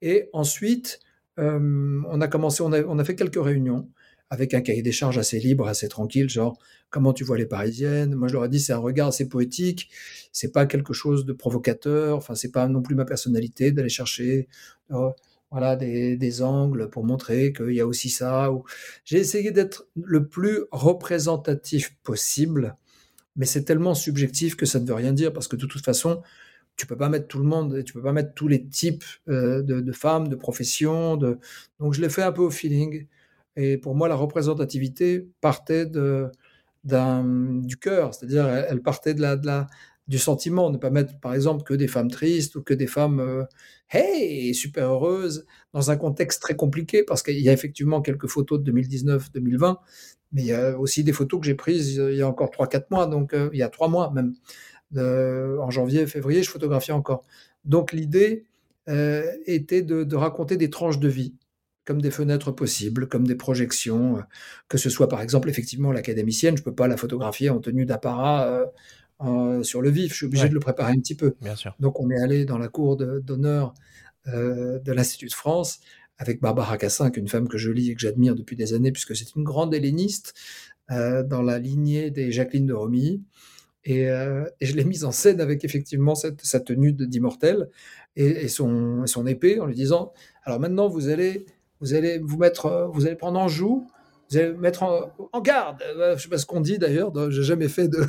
Et 0.03 0.29
ensuite, 0.33 1.01
euh, 1.39 2.03
on 2.09 2.21
a 2.21 2.29
commencé, 2.29 2.63
on 2.63 2.73
a, 2.73 3.05
fait 3.05 3.15
quelques 3.15 3.43
réunions 3.43 3.89
avec 4.31 4.55
un 4.55 4.61
cahier 4.61 4.83
des 4.83 4.93
charges 4.93 5.19
assez 5.19 5.39
libre, 5.39 5.67
assez 5.67 5.89
tranquille, 5.89 6.29
genre 6.29 6.59
comment 6.91 7.13
tu 7.13 7.25
vois 7.25 7.39
les 7.39 7.47
Parisiennes? 7.47 8.15
Moi, 8.15 8.29
je 8.29 8.35
leur 8.35 8.45
ai 8.45 8.49
dit, 8.49 8.61
c'est 8.61 8.73
un 8.73 8.79
regard 8.79 9.09
assez 9.09 9.29
poétique, 9.29 9.91
c'est 10.33 10.53
pas 10.53 10.67
quelque 10.67 10.93
chose 10.93 11.25
de 11.25 11.33
provocateur, 11.33 12.17
enfin, 12.17 12.35
c'est 12.35 12.53
pas 12.53 12.69
non 12.69 12.83
plus 12.83 12.95
ma 12.95 13.05
personnalité 13.05 13.73
d'aller 13.73 13.89
chercher 13.89 14.49
euh, 14.91 15.11
voilà, 15.51 15.77
des, 15.77 16.43
angles 16.43 16.91
pour 16.91 17.05
montrer 17.05 17.53
qu'il 17.53 17.73
y 17.73 17.81
a 17.81 17.87
aussi 17.87 18.11
ça. 18.11 18.51
J'ai 19.05 19.19
essayé 19.19 19.51
d'être 19.51 19.87
le 19.97 20.27
plus 20.29 20.65
représentatif 20.71 21.97
possible, 22.03 22.77
mais 23.37 23.47
c'est 23.47 23.65
tellement 23.65 23.95
subjectif 23.95 24.57
que 24.57 24.67
ça 24.67 24.79
ne 24.81 24.87
veut 24.87 24.95
rien 24.95 25.13
dire 25.13 25.33
parce 25.33 25.49
que 25.49 25.57
de 25.57 25.67
toute 25.67 25.85
façon, 25.85 26.23
tu 26.77 26.87
peux 26.87 26.97
pas 26.97 27.09
mettre 27.09 27.29
tout 27.29 27.39
le 27.39 27.45
monde, 27.45 27.83
tu 27.85 27.93
peux 27.93 28.03
pas 28.03 28.13
mettre 28.13 28.35
tous 28.35 28.49
les 28.49 28.67
types 28.67 29.05
euh, 29.29 29.63
de, 29.63 29.93
femmes, 29.93 30.29
de 30.29 30.37
professions. 30.37 31.17
Donc 31.17 31.95
je 31.95 32.01
l'ai 32.01 32.11
fait 32.11 32.23
un 32.23 32.33
peu 32.33 32.43
au 32.43 32.51
feeling. 32.51 33.07
Et 33.61 33.77
pour 33.77 33.97
moi, 33.97 34.07
la 34.09 34.15
représentativité 34.15 35.29
partait 35.41 35.85
du 35.85 37.77
cœur, 37.81 38.15
c'est-à-dire 38.15 38.47
elle 38.47 38.81
partait 38.83 39.15
de 39.15 39.21
la, 39.21 39.67
du 40.07 40.19
sentiment, 40.19 40.71
ne 40.71 40.79
pas 40.79 40.91
mettre 40.91 41.19
par 41.19 41.35
exemple 41.35 41.65
que 41.65 41.75
des 41.75 41.89
femmes 41.89 42.09
tristes 42.09 42.55
ou 42.55 42.63
que 42.63 42.73
des 42.73 42.87
femmes 42.87 43.19
euh, 43.19 43.45
hey 43.91 44.55
super 44.55 44.93
heureuses 44.93 45.45
dans 45.73 45.91
un 45.91 45.97
contexte 45.97 46.41
très 46.41 46.55
compliqué 46.55 47.03
parce 47.03 47.25
qu'il 47.25 47.41
y 47.41 47.49
a 47.49 47.53
effectivement 47.53 48.01
quelques 48.01 48.29
photos 48.29 48.63
de 48.63 48.73
2019-2020, 48.73 49.77
mais 50.31 50.43
il 50.43 50.47
y 50.47 50.53
a 50.53 50.79
aussi 50.79 51.03
des 51.03 51.13
photos 51.13 51.41
que 51.41 51.47
j'ai 51.47 51.57
prises 51.57 51.99
euh, 51.99 52.13
il 52.13 52.19
y 52.19 52.23
a 52.23 52.29
encore 52.29 52.51
3-4 52.51 52.85
mois, 52.93 53.07
donc 53.09 53.35
euh, 53.35 53.51
il 53.53 53.59
y 53.59 53.63
a 53.65 53.69
3 53.69 53.89
mois 53.89 54.13
même. 54.13 54.35
en 54.97 55.71
janvier, 55.71 56.07
février, 56.07 56.45
je 56.45 56.51
photographiais 56.51 56.95
encore. 56.95 57.25
Donc 57.65 57.93
l'idée 57.93 58.45
était 59.47 59.83
de, 59.83 60.05
de, 60.05 60.17
raconter 60.17 60.57
des 60.57 60.71
tranches 60.71 60.99
de 60.99 61.09
vie 61.09 61.35
comme 61.89 62.03
des 62.03 62.11
fenêtres 62.11 62.53
possibles, 62.53 63.09
comme 63.09 63.27
des 63.27 63.35
projections, 63.35 64.23
que 64.69 64.77
ce 64.77 64.91
soit 64.91 65.09
par 65.09 65.23
exemple 65.23 65.49
effectivement 65.49 65.91
l'académicienne, 65.91 66.55
je 66.55 66.61
ne 66.61 66.65
peux 66.67 66.75
pas 66.75 66.87
la 66.87 66.99
photographier 66.99 67.49
en 67.49 67.61
tenue 67.61 67.87
d'apparat 67.87 68.69
euh, 69.25 69.63
sur 69.63 69.81
le 69.81 69.89
vif. 69.89 70.13
Je 70.13 70.17
suis 70.19 70.27
obligé 70.27 70.51
de 70.51 70.55
le 70.55 70.61
préparer 70.61 70.93
un 70.93 71.01
petit 71.01 71.15
peu. 71.15 71.35
Bien 71.41 71.57
sûr. 71.57 71.75
Donc, 71.81 71.99
on 71.99 72.11
est 72.11 72.21
allé 72.21 72.45
dans 72.45 72.59
la 72.59 72.69
cour 72.69 72.99
d'honneur 72.99 73.73
euh, 74.27 74.79
de 74.81 74.93
l'Institut 74.93 75.29
de 75.29 75.33
France 75.33 75.81
avec 76.19 76.43
Barbara 76.43 76.77
Cassin, 76.77 77.11
une 77.17 77.27
femme 77.27 77.49
que 77.49 77.57
je 77.57 77.71
lis 77.71 77.91
et 77.91 77.95
que 77.95 78.03
j'admire 78.03 78.35
depuis 78.35 78.55
des 78.55 78.75
années, 78.75 78.93
puisque 78.93 79.17
c'est 79.17 79.35
une 79.35 79.43
grande 79.43 79.73
helléniste 79.73 80.35
euh, 80.91 81.23
dans 81.23 81.41
la 81.41 81.59
lignée 81.59 82.11
des 82.11 82.33
Jacqueline 82.33 82.67
de 82.67 82.75
Romilly. 82.75 83.23
Et, 83.85 84.09
je 84.61 84.75
l'ai 84.75 84.85
mise 84.85 85.07
en 85.07 85.13
scène 85.13 85.41
avec 85.41 85.65
effectivement 85.65 86.15
cette, 86.15 86.45
sa 86.45 86.61
tenue 86.61 86.93
d'immortel 86.93 87.71
et, 88.15 88.27
et, 88.27 88.49
son, 88.49 89.07
son 89.07 89.27
épée 89.27 89.59
en 89.61 89.65
lui 89.65 89.75
disant 89.75 90.13
Alors 90.45 90.61
maintenant, 90.61 90.89
vous 90.89 91.09
allez 91.09 91.47
vous 91.81 91.95
allez 91.95 92.19
vous 92.19 92.39
mettre, 92.39 92.91
vous 92.93 93.07
allez 93.07 93.17
prendre 93.17 93.39
en 93.39 93.49
joue 93.49 93.87
vous 94.31 94.37
allez 94.37 94.53
mettre 94.53 94.83
en, 94.83 95.41
garde. 95.41 95.83
Euh, 95.83 96.11
je 96.11 96.15
ne 96.15 96.19
sais 96.19 96.29
pas 96.29 96.39
ce 96.39 96.47
qu'on 96.47 96.61
dit 96.61 96.79
d'ailleurs, 96.79 97.13
j'ai 97.31 97.43
jamais 97.43 97.69
fait 97.69 97.89
de, 97.89 98.05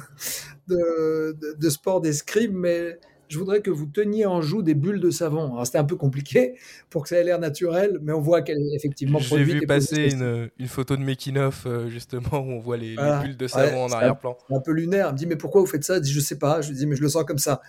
de, 0.67 1.55
de, 1.57 1.70
sport 1.70 2.01
d'escrime, 2.01 2.53
mais 2.53 2.99
je 3.30 3.38
voudrais 3.38 3.61
que 3.61 3.69
vous 3.69 3.86
teniez 3.86 4.25
en 4.25 4.41
joue 4.41 4.61
des 4.61 4.73
bulles 4.73 4.99
de 4.99 5.11
savon. 5.11 5.53
Alors 5.53 5.65
c'était 5.65 5.77
un 5.77 5.86
peu 5.86 5.95
compliqué 5.95 6.55
pour 6.89 7.03
que 7.03 7.09
ça 7.09 7.17
ait 7.17 7.23
l'air 7.23 7.39
naturel, 7.39 7.99
mais 8.01 8.11
on 8.11 8.21
voit 8.21 8.41
qu'elle 8.41 8.57
est 8.57 8.75
effectivement 8.75 9.19
J'ai 9.19 9.43
vu 9.43 9.65
passer 9.65 10.11
une, 10.11 10.49
une, 10.57 10.67
photo 10.67 10.97
de 10.97 11.03
making 11.03 11.38
of 11.38 11.65
euh, 11.65 11.89
justement 11.89 12.39
où 12.39 12.51
on 12.51 12.59
voit 12.59 12.77
les, 12.77 12.95
bulles 12.95 13.38
de 13.38 13.47
savon 13.47 13.84
en 13.86 13.91
arrière-plan. 13.91 14.38
Un, 14.49 14.59
peu 14.59 14.71
lunaire. 14.71 15.07
Elle 15.07 15.13
me 15.13 15.17
dit 15.17 15.27
mais 15.27 15.36
pourquoi 15.36 15.61
vous 15.61 15.67
faites 15.67 15.84
ça? 15.84 15.95
Je 15.97 16.01
dis 16.01 16.11
je 16.11 16.19
sais 16.19 16.39
pas. 16.39 16.61
Je 16.61 16.69
lui 16.69 16.77
dis 16.77 16.88
mais 16.88 16.95
je 16.95 17.01
le 17.01 17.09
sens 17.09 17.23
comme 17.23 17.38
ça. 17.38 17.61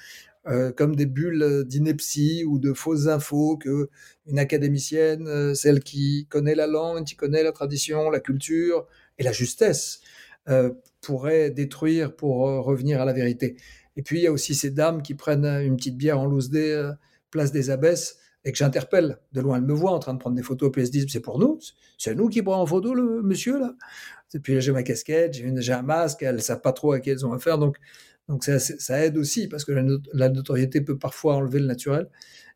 Euh, 0.46 0.72
comme 0.72 0.96
des 0.96 1.04
bulles 1.04 1.64
d'ineptie 1.66 2.44
ou 2.46 2.58
de 2.58 2.72
fausses 2.72 3.08
infos 3.08 3.58
que 3.58 3.90
une 4.26 4.38
académicienne, 4.38 5.28
euh, 5.28 5.52
celle 5.52 5.80
qui 5.80 6.26
connaît 6.30 6.54
la 6.54 6.66
langue, 6.66 7.04
qui 7.04 7.14
connaît 7.14 7.42
la 7.42 7.52
tradition, 7.52 8.08
la 8.08 8.20
culture 8.20 8.86
et 9.18 9.22
la 9.22 9.32
justesse, 9.32 10.00
euh, 10.48 10.70
pourrait 11.02 11.50
détruire 11.50 12.16
pour 12.16 12.38
revenir 12.64 13.02
à 13.02 13.04
la 13.04 13.12
vérité. 13.12 13.56
Et 14.00 14.02
puis 14.02 14.20
il 14.20 14.22
y 14.22 14.26
a 14.26 14.32
aussi 14.32 14.54
ces 14.54 14.70
dames 14.70 15.02
qui 15.02 15.12
prennent 15.12 15.44
une 15.44 15.76
petite 15.76 15.98
bière 15.98 16.18
en 16.18 16.24
loose 16.24 16.48
day, 16.48 16.74
place 17.30 17.52
des 17.52 17.68
abbesses, 17.68 18.16
et 18.46 18.50
que 18.50 18.56
j'interpelle. 18.56 19.18
De 19.34 19.42
loin, 19.42 19.58
elles 19.58 19.62
me 19.62 19.74
voient 19.74 19.90
en 19.90 19.98
train 19.98 20.14
de 20.14 20.18
prendre 20.18 20.36
des 20.36 20.42
photos, 20.42 20.72
puis 20.72 20.80
elles 20.80 20.86
se 20.86 20.92
disent 20.92 21.06
c'est 21.10 21.20
pour 21.20 21.38
nous, 21.38 21.58
c'est 21.98 22.14
nous 22.14 22.30
qui 22.30 22.40
prenons 22.40 22.62
en 22.62 22.66
photo 22.66 22.94
le 22.94 23.20
monsieur 23.20 23.60
là. 23.60 23.74
Et 24.32 24.38
puis 24.38 24.58
j'ai 24.58 24.72
ma 24.72 24.82
casquette, 24.82 25.34
j'ai 25.34 25.72
un 25.74 25.82
masque, 25.82 26.22
elles 26.22 26.40
savent 26.40 26.62
pas 26.62 26.72
trop 26.72 26.92
à 26.92 27.00
qui 27.00 27.10
elles 27.10 27.26
ont 27.26 27.34
affaire, 27.34 27.58
donc 27.58 27.76
donc 28.26 28.42
ça, 28.42 29.04
aide 29.04 29.18
aussi 29.18 29.48
parce 29.48 29.66
que 29.66 29.72
la, 30.14 30.30
notoriété 30.30 30.80
peut 30.80 30.96
parfois 30.96 31.34
enlever 31.34 31.58
le 31.58 31.66
naturel. 31.66 32.08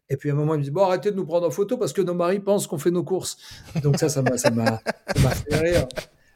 Et 0.08 0.16
puis 0.16 0.30
à 0.30 0.32
un 0.32 0.36
moment, 0.36 0.54
il 0.54 0.60
me 0.60 0.62
dit 0.62 0.70
Bon, 0.70 0.84
arrêtez 0.84 1.10
de 1.10 1.16
nous 1.16 1.26
prendre 1.26 1.46
en 1.46 1.50
photo 1.50 1.76
parce 1.76 1.92
que 1.92 2.00
nos 2.00 2.14
maris 2.14 2.40
pensent 2.40 2.66
qu'on 2.66 2.78
fait 2.78 2.90
nos 2.90 3.04
courses. 3.04 3.36
Donc 3.82 3.98
ça, 3.98 4.08
ça 4.08 4.22
m'a 4.22 4.38
fait 4.38 5.56
rire. 5.56 5.86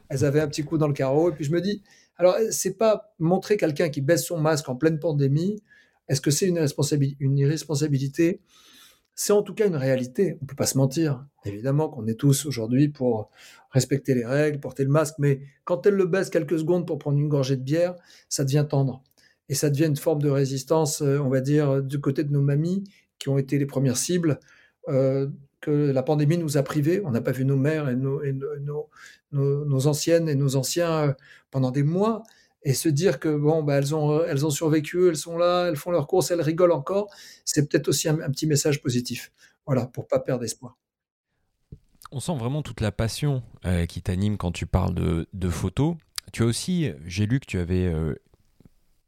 Elles 0.09 0.25
avaient 0.25 0.41
un 0.41 0.47
petit 0.47 0.63
coup 0.63 0.77
dans 0.77 0.87
le 0.87 0.93
carreau. 0.93 1.31
Et 1.31 1.33
puis 1.33 1.45
je 1.45 1.51
me 1.51 1.61
dis 1.61 1.81
Alors, 2.19 2.35
c'est 2.51 2.77
pas 2.77 3.15
montrer 3.17 3.55
quelqu'un 3.55 3.87
qui 3.87 4.01
baisse 4.01 4.25
son 4.25 4.37
masque 4.37 4.67
en 4.67 4.75
pleine 4.75 4.99
pandémie. 4.99 5.63
Est-ce 6.09 6.19
que 6.19 6.31
c'est 6.31 6.47
une, 6.47 7.37
irresponsabilité? 7.37 8.41
C'est 9.15 9.31
en 9.31 9.41
tout 9.41 9.53
cas 9.53 9.67
une 9.67 9.77
réalité. 9.77 10.37
On 10.41 10.43
ne 10.43 10.47
peut 10.47 10.55
pas 10.55 10.65
se 10.65 10.77
mentir. 10.77 11.25
Évidemment 11.45 11.87
qu'on 11.87 12.05
est 12.07 12.19
tous 12.19 12.45
aujourd'hui 12.45 12.89
pour 12.89 13.31
respecter 13.71 14.15
les 14.15 14.25
règles, 14.25 14.59
porter 14.59 14.83
le 14.83 14.89
masque. 14.89 15.15
Mais 15.17 15.39
quand 15.63 15.85
elle 15.85 15.93
le 15.93 16.05
baisse 16.07 16.29
quelques 16.29 16.59
secondes 16.59 16.85
pour 16.85 16.99
prendre 16.99 17.17
une 17.17 17.29
gorgée 17.29 17.55
de 17.55 17.63
bière, 17.63 17.95
ça 18.27 18.43
devient 18.43 18.65
tendre 18.69 19.01
et 19.47 19.53
ça 19.55 19.69
devient 19.69 19.85
une 19.85 19.95
forme 19.95 20.21
de 20.21 20.29
résistance, 20.29 21.01
euh, 21.01 21.19
on 21.19 21.29
va 21.29 21.39
dire, 21.39 21.81
du 21.81 22.01
côté 22.01 22.25
de 22.25 22.33
nos 22.33 22.41
mamies 22.41 22.83
qui 23.17 23.29
ont 23.29 23.37
été 23.37 23.57
les 23.57 23.65
premières 23.65 23.97
cibles. 23.97 24.41
Euh, 24.89 25.27
que 25.61 25.71
la 25.71 26.03
pandémie 26.03 26.37
nous 26.37 26.57
a 26.57 26.63
privés. 26.63 27.01
On 27.05 27.11
n'a 27.11 27.21
pas 27.21 27.31
vu 27.31 27.45
nos 27.45 27.55
mères 27.55 27.89
et, 27.89 27.95
nos, 27.95 28.21
nos, 29.31 29.87
anciennes 29.87 30.29
et 30.29 30.35
nos 30.35 30.55
anciens 30.55 30.91
euh, 30.91 31.13
pendant 31.51 31.71
des 31.71 31.83
mois. 31.83 32.23
Et 32.63 32.73
se 32.73 32.89
dire 32.89 33.19
que 33.19 33.33
bon, 33.35 33.63
bah, 33.63 33.75
elles, 33.75 33.95
ont, 33.95 34.23
elles 34.25 34.45
ont 34.45 34.49
survécu, 34.49 35.07
elles 35.07 35.15
sont 35.15 35.37
là, 35.37 35.67
elles 35.67 35.77
font 35.77 35.91
leurs 35.91 36.07
courses, 36.07 36.31
elles 36.31 36.41
rigolent 36.41 36.73
encore, 36.73 37.09
c'est 37.45 37.69
peut-être 37.69 37.87
aussi 37.87 38.09
un, 38.09 38.17
petit 38.31 38.47
message 38.47 38.81
positif. 38.81 39.31
Voilà, 39.65 39.85
pour 39.85 40.07
pas 40.07 40.19
perdre 40.19 40.43
espoir. 40.43 40.77
On 42.11 42.19
sent 42.19 42.35
vraiment 42.37 42.61
toute 42.61 42.81
la 42.81 42.91
passion 42.91 43.43
qui 43.87 44.01
t'anime 44.01 44.35
quand 44.37 44.51
tu 44.51 44.65
parles 44.65 44.93
de, 44.93 45.49
photos. 45.49 45.95
Tu 46.33 46.43
as 46.43 46.47
aussi, 46.47 46.91
j'ai 47.05 47.27
lu 47.27 47.39
que 47.39 47.45
tu 47.45 47.59
avais 47.59 47.93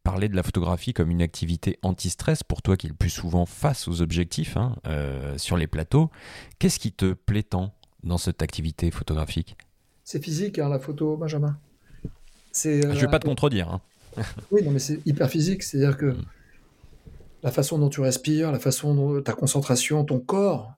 parler 0.03 0.29
de 0.29 0.35
la 0.35 0.43
photographie 0.43 0.93
comme 0.93 1.11
une 1.11 1.21
activité 1.21 1.77
anti-stress 1.81 2.43
pour 2.43 2.61
toi 2.61 2.77
qui 2.77 2.87
est 2.87 2.89
le 2.89 2.95
plus 2.95 3.09
souvent 3.09 3.45
face 3.45 3.87
aux 3.87 4.01
objectifs 4.01 4.57
hein, 4.57 4.75
euh, 4.87 5.37
sur 5.37 5.57
les 5.57 5.67
plateaux. 5.67 6.09
Qu'est-ce 6.59 6.79
qui 6.79 6.91
te 6.91 7.13
plaît 7.13 7.43
tant 7.43 7.73
dans 8.03 8.17
cette 8.17 8.41
activité 8.41 8.91
photographique? 8.91 9.57
C'est 10.03 10.23
physique, 10.23 10.59
hein, 10.59 10.69
la 10.69 10.79
photo, 10.79 11.17
Benjamin. 11.17 11.57
C'est, 12.51 12.81
Je 12.81 12.87
ne 12.87 12.93
vais 12.93 13.07
pas 13.07 13.19
te 13.19 13.27
contredire. 13.27 13.69
Hein. 13.69 13.81
oui, 14.51 14.61
non, 14.63 14.71
mais 14.71 14.79
c'est 14.79 14.99
hyper 15.05 15.29
physique. 15.29 15.63
C'est-à-dire 15.63 15.97
que 15.97 16.07
mm. 16.07 16.25
la 17.43 17.51
façon 17.51 17.77
dont 17.77 17.89
tu 17.89 18.01
respires, 18.01 18.51
la 18.51 18.59
façon 18.59 18.95
dont 18.95 19.21
ta 19.21 19.33
concentration, 19.33 20.03
ton 20.03 20.19
corps, 20.19 20.73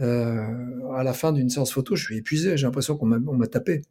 euh, 0.00 0.92
à 0.94 1.02
la 1.02 1.12
fin 1.12 1.32
d'une 1.32 1.50
séance 1.50 1.72
photo, 1.72 1.96
je 1.96 2.04
suis 2.04 2.16
épuisé. 2.16 2.56
J'ai 2.56 2.66
l'impression 2.66 2.96
qu'on 2.96 3.06
m'a 3.06 3.46
tapé, 3.46 3.82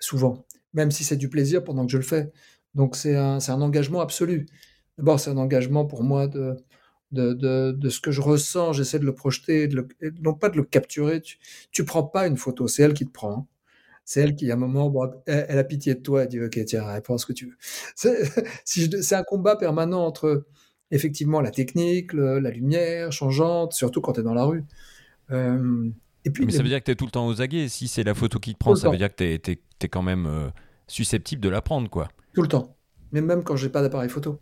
souvent. 0.00 0.44
Même 0.74 0.90
si 0.90 1.04
c'est 1.04 1.16
du 1.16 1.28
plaisir 1.28 1.62
pendant 1.62 1.86
que 1.86 1.92
je 1.92 1.98
le 1.98 2.02
fais. 2.02 2.32
Donc 2.78 2.94
c'est 2.94 3.16
un, 3.16 3.40
engagement 3.60 4.00
absolu. 4.00 4.46
D'abord, 4.98 5.18
c'est 5.18 5.30
un 5.30 5.36
engagement 5.36 5.84
pour 5.84 6.04
moi 6.04 6.28
de, 6.28 6.54
de, 7.10 7.32
de, 7.34 7.72
de 7.72 7.88
ce 7.88 8.00
que 8.00 8.12
je 8.12 8.20
ressens, 8.20 8.72
j'essaie 8.72 9.00
de 9.00 9.04
le 9.04 9.14
projeter, 9.14 9.66
de 9.66 9.76
le- 9.76 9.88
non 10.22 10.32
pas 10.32 10.48
de 10.48 10.56
le 10.56 10.62
capturer. 10.62 11.20
Tu, 11.20 11.38
tu 11.72 11.84
prends 11.84 12.04
pas 12.04 12.28
une 12.28 12.36
photo, 12.36 12.68
c'est 12.68 12.84
elle 12.84 12.94
qui 12.94 13.04
te 13.04 13.10
prend. 13.10 13.32
hein. 13.32 13.46
C'est 14.04 14.20
elle 14.20 14.36
qui, 14.36 14.50
à 14.50 14.54
un 14.54 14.56
moment, 14.56 14.88
bon, 14.90 15.10
elle, 15.26 15.46
elle 15.48 15.58
a 15.58 15.64
pitié 15.64 15.96
de 15.96 16.00
toi, 16.00 16.22
elle 16.22 16.28
dit 16.28 16.40
Ok, 16.40 16.58
tiens, 16.66 16.84
elle 16.94 17.02
prend 17.02 17.18
ce 17.18 17.26
que 17.26 17.32
tu 17.32 17.46
veux. 17.46 17.56
C'est 18.64 19.14
un 19.14 19.24
combat 19.24 19.56
permanent 19.56 20.06
entre 20.06 20.46
effectivement 20.92 21.40
la 21.40 21.50
technique, 21.50 22.12
le- 22.12 22.38
la 22.38 22.50
lumière 22.50 23.10
changeante, 23.10 23.72
surtout 23.72 24.00
quand 24.00 24.12
tu 24.12 24.20
es 24.20 24.22
dans 24.22 24.34
la 24.34 24.44
rue. 24.44 24.64
Euh, 25.32 25.90
et 26.24 26.30
puis, 26.30 26.46
Mais 26.46 26.52
ça 26.52 26.62
veut 26.62 26.68
dire 26.68 26.78
que 26.78 26.84
tu 26.84 26.90
es 26.92 26.94
tout 26.94 27.06
le 27.06 27.10
temps 27.10 27.26
aux 27.26 27.42
aguets. 27.42 27.68
Si 27.68 27.88
c'est 27.88 28.04
la 28.04 28.14
photo 28.14 28.38
qui 28.38 28.54
te 28.54 28.58
prend, 28.58 28.76
ça 28.76 28.88
veut 28.88 28.96
dire 28.96 29.14
que 29.14 29.36
tu 29.36 29.50
es, 29.50 29.88
quand 29.88 30.02
même 30.02 30.26
euh, 30.26 30.48
susceptible 30.86 31.42
de 31.42 31.48
la 31.48 31.60
prendre, 31.60 31.90
quoi. 31.90 32.08
Tout 32.32 32.42
le 32.42 32.48
temps. 32.48 32.76
Mais 33.12 33.20
même 33.20 33.42
quand 33.42 33.56
j'ai 33.56 33.68
pas 33.68 33.82
d'appareil 33.82 34.08
photo. 34.08 34.40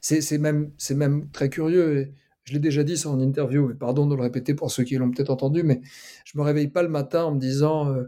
C'est 0.00 0.38
même, 0.38 0.72
très 1.32 1.48
curieux. 1.50 1.98
et 1.98 2.12
je 2.44 2.52
l'ai 2.52 2.58
déjà 2.60 2.84
dit 2.84 2.96
ça 2.96 3.10
en 3.10 3.20
interview, 3.20 3.74
pardon 3.74 4.06
de 4.06 4.14
le 4.14 4.22
répéter 4.22 4.54
pour 4.54 4.70
ceux 4.70 4.84
qui 4.84 4.96
l'ont 4.96 5.10
peut-être 5.10 5.30
entendu, 5.30 5.62
mais 5.64 5.80
je 6.24 6.38
me 6.38 6.42
réveille 6.44 6.68
pas 6.68 6.82
le 6.82 6.88
matin 6.88 7.24
en 7.24 7.34
me 7.34 7.40
disant 7.40 7.92
euh, 7.92 8.04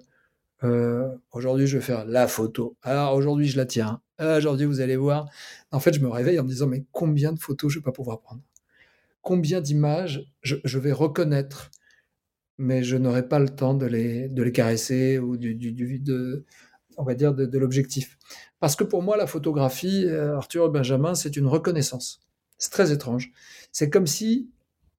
euh, 0.64 1.08
aujourd'hui 1.32 1.66
je 1.66 1.78
vais 1.78 1.84
faire 1.84 2.04
la 2.06 2.28
photo. 2.28 2.76
Alors 2.82 3.14
aujourd'hui 3.14 3.48
je 3.48 3.56
la 3.56 3.66
tiens. 3.66 4.00
Ah, 4.18 4.36
aujourd'hui 4.38 4.66
vous 4.66 4.80
allez 4.80 4.96
voir. 4.96 5.28
En 5.72 5.80
fait, 5.80 5.92
je 5.94 6.00
me 6.00 6.08
réveille 6.08 6.38
en 6.40 6.44
me 6.44 6.48
disant 6.48 6.66
mais 6.68 6.84
combien 6.92 7.32
de 7.32 7.38
photos 7.40 7.72
je 7.72 7.78
vais 7.78 7.84
pas 7.84 7.92
pouvoir 7.92 8.20
prendre? 8.20 8.42
Combien 9.22 9.60
d'images 9.60 10.24
je, 10.42 10.56
je 10.64 10.78
vais 10.78 10.92
reconnaître, 10.92 11.70
mais 12.58 12.82
je 12.82 12.96
n'aurai 12.96 13.28
pas 13.28 13.38
le 13.38 13.48
temps 13.48 13.74
de 13.74 13.86
les, 13.86 14.28
de 14.28 14.42
les 14.42 14.52
caresser 14.52 15.18
ou 15.18 15.36
du, 15.36 15.54
du- 15.54 15.98
de, 16.00 16.44
on 16.98 17.04
va 17.04 17.14
dire 17.14 17.32
de, 17.32 17.58
l'objectif. 17.58 18.18
Parce 18.60 18.76
que 18.76 18.84
pour 18.84 19.02
moi, 19.02 19.16
la 19.16 19.26
photographie, 19.26 20.04
euh, 20.04 20.36
Arthur 20.36 20.66
et 20.66 20.68
Benjamin, 20.68 21.14
c'est 21.14 21.36
une 21.36 21.46
reconnaissance. 21.46 22.20
C'est 22.58 22.72
très 22.72 22.92
étrange. 22.92 23.32
C'est 23.72 23.88
comme 23.88 24.06
si 24.06 24.50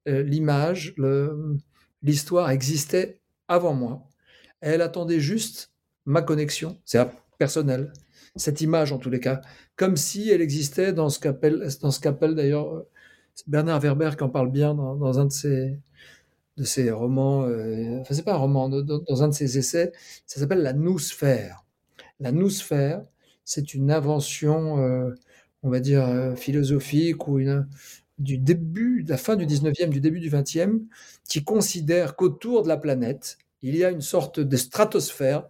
euh, 0.08 0.22
l'image, 0.22 0.94
l'histoire 2.02 2.50
existait 2.50 3.20
avant 3.48 3.74
moi. 3.74 4.08
Elle 4.60 4.80
attendait 4.80 5.20
juste 5.20 5.72
ma 6.06 6.22
connexion, 6.22 6.80
c'est 6.84 7.06
personnel, 7.38 7.92
cette 8.36 8.60
image 8.62 8.92
en 8.92 8.98
tous 8.98 9.10
les 9.10 9.20
cas, 9.20 9.42
comme 9.76 9.96
si 9.96 10.30
elle 10.30 10.40
existait 10.40 10.92
dans 10.92 11.10
ce 11.10 11.18
qu'appelle, 11.20 11.66
dans 11.82 12.34
d'ailleurs 12.34 12.74
euh, 12.74 12.88
Bernard 13.46 13.80
Werber 13.80 14.10
qui 14.16 14.24
en 14.24 14.30
parle 14.30 14.50
bien 14.50 14.74
dans, 14.74 15.18
un 15.18 15.26
de 15.26 15.32
ses, 15.32 15.78
de 16.56 16.64
ses 16.64 16.90
romans, 16.90 17.46
enfin 18.00 18.14
c'est 18.14 18.24
pas 18.24 18.34
un 18.34 18.38
roman, 18.38 18.68
dans 18.68 19.22
un 19.22 19.28
de 19.28 19.34
ses 19.34 19.58
essais, 19.58 19.92
ça 20.26 20.40
s'appelle 20.40 20.62
la 20.62 20.72
noosphère. 20.72 21.64
La 22.20 22.32
noosphère, 22.32 23.02
c'est 23.44 23.74
une 23.74 23.90
invention, 23.90 24.78
euh, 24.78 25.14
on 25.62 25.70
va 25.70 25.80
dire, 25.80 26.06
euh, 26.06 26.34
philosophique 26.36 27.26
ou 27.26 27.40
du 28.18 28.38
début, 28.38 29.02
de 29.02 29.10
la 29.10 29.16
fin 29.16 29.36
du 29.36 29.46
19e, 29.46 29.88
du 29.88 30.00
début 30.00 30.20
du 30.20 30.30
20e, 30.30 30.82
qui 31.28 31.42
considère 31.42 32.16
qu'autour 32.16 32.62
de 32.62 32.68
la 32.68 32.76
planète, 32.76 33.38
il 33.62 33.76
y 33.76 33.84
a 33.84 33.90
une 33.90 34.02
sorte 34.02 34.38
de 34.40 34.56
stratosphère 34.56 35.48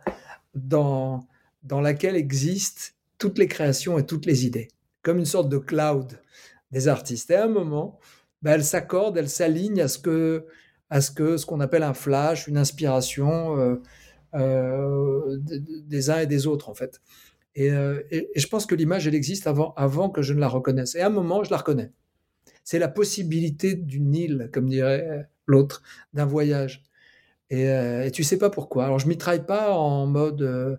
dans, 0.54 1.26
dans 1.64 1.80
laquelle 1.80 2.16
existent 2.16 2.94
toutes 3.18 3.38
les 3.38 3.48
créations 3.48 3.98
et 3.98 4.06
toutes 4.06 4.26
les 4.26 4.46
idées, 4.46 4.68
comme 5.02 5.18
une 5.18 5.26
sorte 5.26 5.48
de 5.48 5.58
cloud 5.58 6.20
des 6.70 6.88
artistes. 6.88 7.30
Et 7.30 7.34
à 7.34 7.44
un 7.44 7.48
moment, 7.48 7.98
ben, 8.42 8.52
elle 8.52 8.64
s'accorde, 8.64 9.18
elle 9.18 9.28
s'aligne 9.28 9.80
à 9.80 9.88
ce 9.88 9.98
que, 9.98 10.46
à 10.88 11.00
ce 11.00 11.10
que 11.10 11.36
ce 11.36 11.46
qu'on 11.46 11.60
appelle 11.60 11.82
un 11.82 11.94
flash, 11.94 12.46
une 12.46 12.56
inspiration 12.56 13.58
euh, 13.58 13.82
euh, 14.34 15.38
des 15.38 16.10
uns 16.10 16.20
et 16.20 16.26
des 16.26 16.46
autres 16.46 16.68
en 16.68 16.74
fait. 16.74 17.00
Et, 17.54 17.70
euh, 17.70 18.02
et, 18.10 18.30
et 18.34 18.40
je 18.40 18.46
pense 18.46 18.66
que 18.66 18.74
l'image, 18.74 19.06
elle 19.06 19.14
existe 19.14 19.46
avant, 19.46 19.74
avant 19.76 20.08
que 20.10 20.22
je 20.22 20.32
ne 20.34 20.40
la 20.40 20.48
reconnaisse. 20.48 20.94
Et 20.94 21.00
à 21.00 21.06
un 21.06 21.10
moment, 21.10 21.42
je 21.42 21.50
la 21.50 21.56
reconnais. 21.56 21.92
C'est 22.62 22.78
la 22.78 22.88
possibilité 22.88 23.74
d'une 23.74 24.14
île, 24.14 24.50
comme 24.52 24.68
dirait 24.68 25.28
l'autre, 25.46 25.82
d'un 26.14 26.26
voyage. 26.26 26.84
Et, 27.50 27.68
euh, 27.68 28.04
et, 28.04 28.10
tu 28.12 28.22
sais 28.22 28.38
pas 28.38 28.48
pourquoi. 28.48 28.84
Alors 28.84 29.00
je 29.00 29.08
mitraille 29.08 29.44
pas 29.44 29.72
en 29.74 30.06
mode 30.06 30.40
euh, 30.42 30.76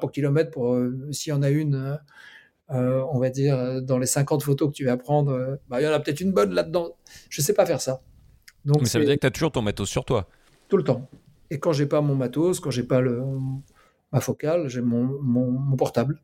pour 0.00 0.10
kilomètre 0.10 0.50
pour 0.50 0.74
euh, 0.74 1.08
s'il 1.12 1.30
y 1.30 1.36
en 1.36 1.42
a 1.42 1.50
une, 1.50 1.74
euh, 1.74 1.96
euh, 2.70 3.04
on 3.12 3.18
va 3.18 3.28
dire 3.28 3.82
dans 3.82 3.98
les 3.98 4.06
50 4.06 4.42
photos 4.42 4.68
que 4.68 4.74
tu 4.74 4.86
vas 4.86 4.96
prendre, 4.96 5.32
euh, 5.32 5.56
bah, 5.68 5.80
il 5.80 5.82
bah, 5.82 5.82
y 5.82 5.86
en 5.86 5.92
a 5.92 6.00
peut-être 6.00 6.22
une 6.22 6.32
bonne 6.32 6.54
là-dedans. 6.54 6.96
Je 7.28 7.42
sais 7.42 7.52
pas 7.52 7.66
faire 7.66 7.82
ça. 7.82 8.00
Donc 8.64 8.80
Mais 8.80 8.88
ça 8.88 8.98
veut 8.98 9.04
dire 9.04 9.16
que 9.16 9.20
tu 9.20 9.26
as 9.26 9.30
toujours 9.30 9.52
ton 9.52 9.60
matos 9.60 9.88
sur 9.88 10.06
toi. 10.06 10.28
Tout 10.68 10.78
le 10.78 10.84
temps, 10.84 11.06
et 11.50 11.58
quand 11.58 11.72
j'ai 11.72 11.86
pas 11.86 12.00
mon 12.00 12.14
matos, 12.14 12.60
quand 12.60 12.70
j'ai 12.70 12.82
pas 12.82 13.00
le, 13.00 13.22
ma 14.12 14.20
focale, 14.20 14.68
j'ai 14.68 14.80
mon, 14.80 15.20
mon, 15.22 15.76
portable, 15.76 16.22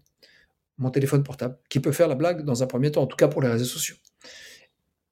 mon 0.79 0.91
téléphone 0.91 1.22
portable, 1.22 1.59
qui 1.68 1.81
peut 1.81 1.93
faire 1.93 2.09
la 2.09 2.14
blague 2.14 2.45
dans 2.45 2.62
un 2.62 2.66
premier 2.66 2.91
temps, 2.91 3.03
en 3.03 3.07
tout 3.07 3.16
cas 3.16 3.29
pour 3.29 3.43
les 3.43 3.49
réseaux 3.49 3.64
sociaux. 3.64 3.97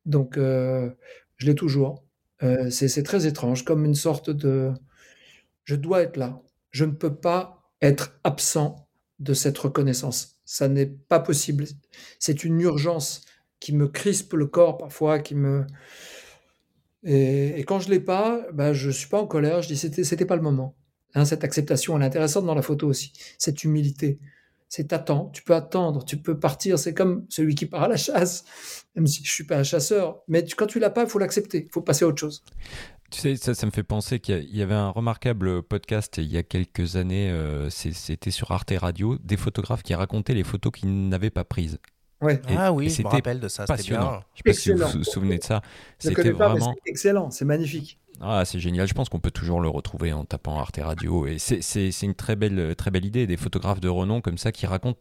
Donc, 0.05 0.37
euh, 0.37 0.91
je 1.37 1.47
l'ai 1.47 1.55
toujours. 1.55 2.05
Euh, 2.43 2.71
c'est 2.71 3.03
très 3.03 3.27
étrange, 3.27 3.65
comme 3.65 3.85
une 3.85 3.95
sorte 3.95 4.31
de... 4.31 4.73
Je 5.65 5.77
dois 5.77 6.03
être 6.03 6.17
là. 6.17 6.43
Je 6.71 6.85
ne 6.85 6.93
peux 6.93 7.15
pas 7.15 7.71
être 7.81 8.19
absent 8.25 8.89
de 9.21 9.33
cette 9.35 9.59
reconnaissance. 9.59 10.41
Ça 10.45 10.69
n'est 10.69 10.87
pas 10.87 11.21
possible. 11.21 11.67
C'est 12.19 12.43
une 12.43 12.61
urgence 12.61 13.25
qui 13.61 13.73
me 13.73 13.87
crispe 13.87 14.33
le 14.33 14.47
corps 14.47 14.77
parfois, 14.77 15.21
qui 15.21 15.35
me... 15.37 15.65
Et, 17.05 17.65
quand 17.67 17.81
je 17.81 17.91
l'ai 17.91 18.01
pas, 18.01 18.47
ben, 18.53 18.73
je 18.73 18.91
suis 18.91 19.09
pas 19.09 19.21
en 19.21 19.27
colère. 19.27 19.63
Je 19.63 19.69
dis 19.69 19.77
c'était 19.77 20.05
c'était 20.05 20.27
pas 20.27 20.37
le 20.37 20.43
moment. 20.43 20.77
Hein, 21.15 21.25
cette 21.25 21.45
acceptation, 21.45 21.97
elle 21.97 22.03
est 22.03 22.07
intéressante 22.07 22.47
dans 22.47 22.55
la 22.55 22.63
photo 22.63 22.89
aussi. 22.89 23.13
Cette 23.39 23.65
humilité, 23.65 24.19
c'est 24.69 24.93
attends. 24.93 25.31
Tu 25.35 25.43
peux 25.43 25.55
attendre, 25.55 26.05
tu 26.05 26.17
peux 26.17 26.39
partir. 26.39 26.79
C'est 26.79 26.95
comme 26.95 27.27
celui 27.29 27.55
qui 27.55 27.67
part 27.67 27.83
à 27.83 27.89
la 27.89 27.97
chasse, 27.97 28.45
même 28.95 29.07
si 29.07 29.25
je 29.25 29.31
suis 29.31 29.45
pas 29.45 29.59
un 29.59 29.63
chasseur. 29.63 30.23
Mais 30.29 30.45
quand 30.57 30.67
tu 30.67 30.79
l'as 30.79 30.91
pas, 30.91 31.03
il 31.03 31.09
faut 31.09 31.19
l'accepter. 31.19 31.67
Il 31.67 31.73
faut 31.73 31.83
passer 31.83 32.05
à 32.05 32.09
autre 32.09 32.21
chose. 32.21 32.43
Tu 33.11 33.21
sais, 33.21 33.37
ça, 33.37 33.55
ça 33.55 33.67
me 33.67 33.71
fait 33.71 33.83
penser 33.83 34.21
qu'il 34.21 34.57
y 34.57 34.63
avait 34.63 34.75
un 34.75 34.89
remarquable 34.89 35.63
podcast 35.63 36.17
il 36.17 36.33
y 36.33 36.39
a 36.39 36.43
quelques 36.43 36.97
années, 36.97 37.31
euh, 37.31 37.69
c'était 37.69 38.31
sur 38.31 38.53
Arte 38.53 38.73
Radio, 38.75 39.19
des 39.19 39.37
photographes 39.37 39.83
qui 39.83 39.95
racontaient 39.95 40.33
les 40.33 40.45
photos 40.45 40.73
qu'ils 40.73 41.11
n'avaient 41.11 41.29
pas 41.29 41.45
prises. 41.45 41.79
Ouais. 42.23 42.41
Et- 42.49 42.55
Ah 42.57 42.73
oui, 42.73 42.85
je 42.85 42.91
me 42.91 42.97
c'était 42.97 43.09
rappelle 43.09 43.41
de 43.41 43.49
ça, 43.49 43.65
c'était 43.65 43.77
Passionnant. 43.79 44.11
bien. 44.11 44.21
Je 44.35 44.39
sais 44.39 44.43
pas 44.45 44.53
si 44.53 44.73
vous 44.93 44.99
vous 44.99 45.05
souvenez 45.05 45.39
de 45.39 45.45
ça. 45.45 45.57
Ne 46.05 46.09
C'était 46.11 46.31
vraiment. 46.31 46.75
c'est 46.85 46.91
excellent. 46.91 47.31
C'est 47.31 47.45
magnifique. 47.45 47.99
Ah, 48.21 48.45
c'est 48.45 48.61
génial. 48.61 48.87
Je 48.87 48.95
pense 48.95 49.09
qu'on 49.09 49.19
peut 49.19 49.31
toujours 49.33 49.61
le 49.61 49.69
retrouver 49.69 50.13
en 50.13 50.25
tapant 50.25 50.59
Arte 50.59 50.79
Radio. 50.81 51.27
Et 51.27 51.39
c'est- 51.39 52.03
une 52.03 52.15
très 52.15 52.37
belle, 52.37 52.75
très 52.77 52.91
belle 52.93 53.05
idée. 53.05 53.27
Des 53.27 53.37
photographes 53.37 53.81
de 53.81 53.89
renom 53.89 54.21
comme 54.21 54.39
ça 54.39 54.53
qui 54.53 54.67
racontent 54.67 55.01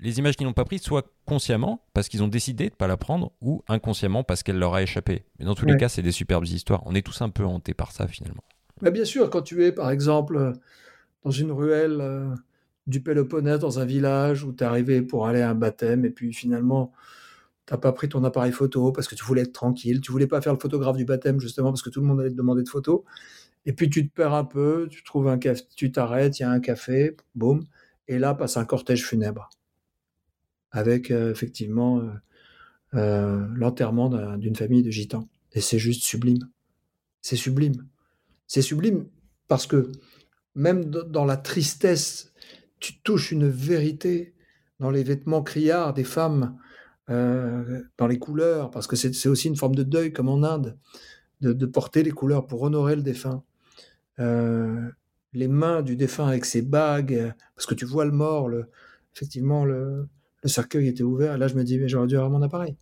les 0.00 0.18
images 0.18 0.36
qu'ils 0.36 0.46
n'ont 0.46 0.52
pas 0.52 0.64
prises, 0.64 0.82
soit 0.82 1.06
consciemment 1.26 1.80
parce 1.94 2.08
qu'ils 2.08 2.22
ont 2.22 2.28
décidé 2.28 2.64
de 2.64 2.70
ne 2.70 2.76
pas 2.76 2.88
la 2.88 2.96
prendre, 2.96 3.30
ou 3.40 3.62
inconsciemment 3.68 4.24
parce 4.24 4.42
qu'elle 4.42 4.58
leur 4.58 4.74
a 4.74 4.82
échappé. 4.82 5.24
Mais 5.38 5.44
dans 5.46 5.54
tous 5.54 5.64
les 5.64 5.76
cas, 5.76 5.88
c'est 5.88 6.02
des 6.02 6.12
superbes 6.12 6.44
histoires. 6.44 6.82
On 6.86 6.94
est 6.94 7.02
tous 7.02 7.22
un 7.22 7.30
peu 7.30 7.44
hantés 7.46 7.72
par 7.72 7.92
ça 7.92 8.06
finalement. 8.08 8.42
Mais 8.82 8.90
bien 8.90 9.04
sûr, 9.04 9.30
quand 9.30 9.42
tu 9.42 9.64
es, 9.64 9.70
par 9.72 9.90
exemple, 9.90 10.54
dans 11.24 11.30
une 11.30 11.52
ruelle 11.52 11.98
euh, 12.00 12.34
du 12.86 13.02
Péloponnèse, 13.02 13.60
dans 13.60 13.78
un 13.78 13.84
village 13.84 14.44
où 14.44 14.52
tu 14.52 14.64
arrivé 14.64 15.02
pour 15.02 15.26
aller 15.26 15.40
à 15.40 15.50
un 15.50 15.54
baptême, 15.54 16.04
et 16.04 16.10
puis 16.10 16.32
finalement, 16.32 16.92
tu 17.66 17.74
n'as 17.74 17.78
pas 17.78 17.92
pris 17.92 18.08
ton 18.08 18.24
appareil 18.24 18.52
photo 18.52 18.90
parce 18.92 19.06
que 19.06 19.14
tu 19.14 19.24
voulais 19.24 19.42
être 19.42 19.52
tranquille, 19.52 20.00
tu 20.00 20.10
voulais 20.12 20.26
pas 20.26 20.40
faire 20.40 20.52
le 20.52 20.58
photographe 20.58 20.96
du 20.96 21.04
baptême, 21.04 21.40
justement, 21.40 21.70
parce 21.70 21.82
que 21.82 21.90
tout 21.90 22.00
le 22.00 22.06
monde 22.06 22.20
allait 22.20 22.30
te 22.30 22.36
demander 22.36 22.62
de 22.62 22.68
photos, 22.68 23.02
et 23.66 23.72
puis 23.72 23.88
tu 23.88 24.08
te 24.08 24.12
perds 24.12 24.34
un 24.34 24.44
peu, 24.44 24.88
tu 24.90 25.04
trouves 25.04 25.28
un 25.28 25.38
café, 25.38 25.62
tu 25.76 25.92
t'arrêtes, 25.92 26.40
il 26.40 26.42
y 26.42 26.44
a 26.44 26.50
un 26.50 26.60
café, 26.60 27.16
boum, 27.34 27.64
et 28.08 28.18
là 28.18 28.34
passe 28.34 28.56
un 28.56 28.64
cortège 28.64 29.04
funèbre, 29.06 29.48
avec 30.72 31.10
euh, 31.10 31.30
effectivement 31.30 32.00
euh, 32.00 32.10
euh, 32.94 33.46
l'enterrement 33.54 34.08
d'un- 34.08 34.38
d'une 34.38 34.56
famille 34.56 34.82
de 34.82 34.90
gitans. 34.90 35.28
Et 35.52 35.60
c'est 35.60 35.78
juste 35.78 36.02
sublime. 36.02 36.48
C'est 37.20 37.36
sublime. 37.36 37.86
C'est 38.46 38.62
sublime 38.62 39.06
parce 39.48 39.66
que 39.66 39.92
même 40.54 40.84
dans 40.84 41.24
la 41.24 41.36
tristesse, 41.36 42.31
tu 42.82 43.00
touches 43.00 43.30
une 43.32 43.48
vérité 43.48 44.34
dans 44.80 44.90
les 44.90 45.04
vêtements 45.04 45.42
criards 45.42 45.94
des 45.94 46.04
femmes, 46.04 46.58
euh, 47.08 47.82
dans 47.96 48.08
les 48.08 48.18
couleurs, 48.18 48.70
parce 48.70 48.86
que 48.86 48.96
c'est 48.96 49.28
aussi 49.28 49.48
une 49.48 49.56
forme 49.56 49.76
de 49.76 49.84
deuil, 49.84 50.12
comme 50.12 50.28
en 50.28 50.42
Inde, 50.42 50.76
de, 51.40 51.66
porter 51.66 52.02
les 52.02 52.10
couleurs 52.10 52.46
pour 52.46 52.62
honorer 52.62 52.96
le 52.96 53.02
défunt. 53.02 53.42
Euh, 54.18 54.88
les 55.32 55.48
mains 55.48 55.82
du 55.82 55.96
défunt 55.96 56.26
avec 56.26 56.44
ses 56.44 56.62
bagues, 56.62 57.32
parce 57.54 57.66
que 57.66 57.74
tu 57.74 57.84
vois 57.84 58.04
le 58.04 58.12
mort, 58.12 58.48
le, 58.48 58.68
effectivement, 59.14 59.64
le, 59.64 60.08
le 60.42 60.48
cercueil 60.48 60.88
était 60.88 61.02
ouvert, 61.02 61.34
et 61.34 61.38
là 61.38 61.46
je 61.48 61.54
me 61.54 61.64
dis, 61.64 61.78
mais 61.78 61.88
j'aurais 61.88 62.08
dû 62.08 62.16
avoir 62.16 62.30
mon 62.30 62.42
appareil. 62.42 62.76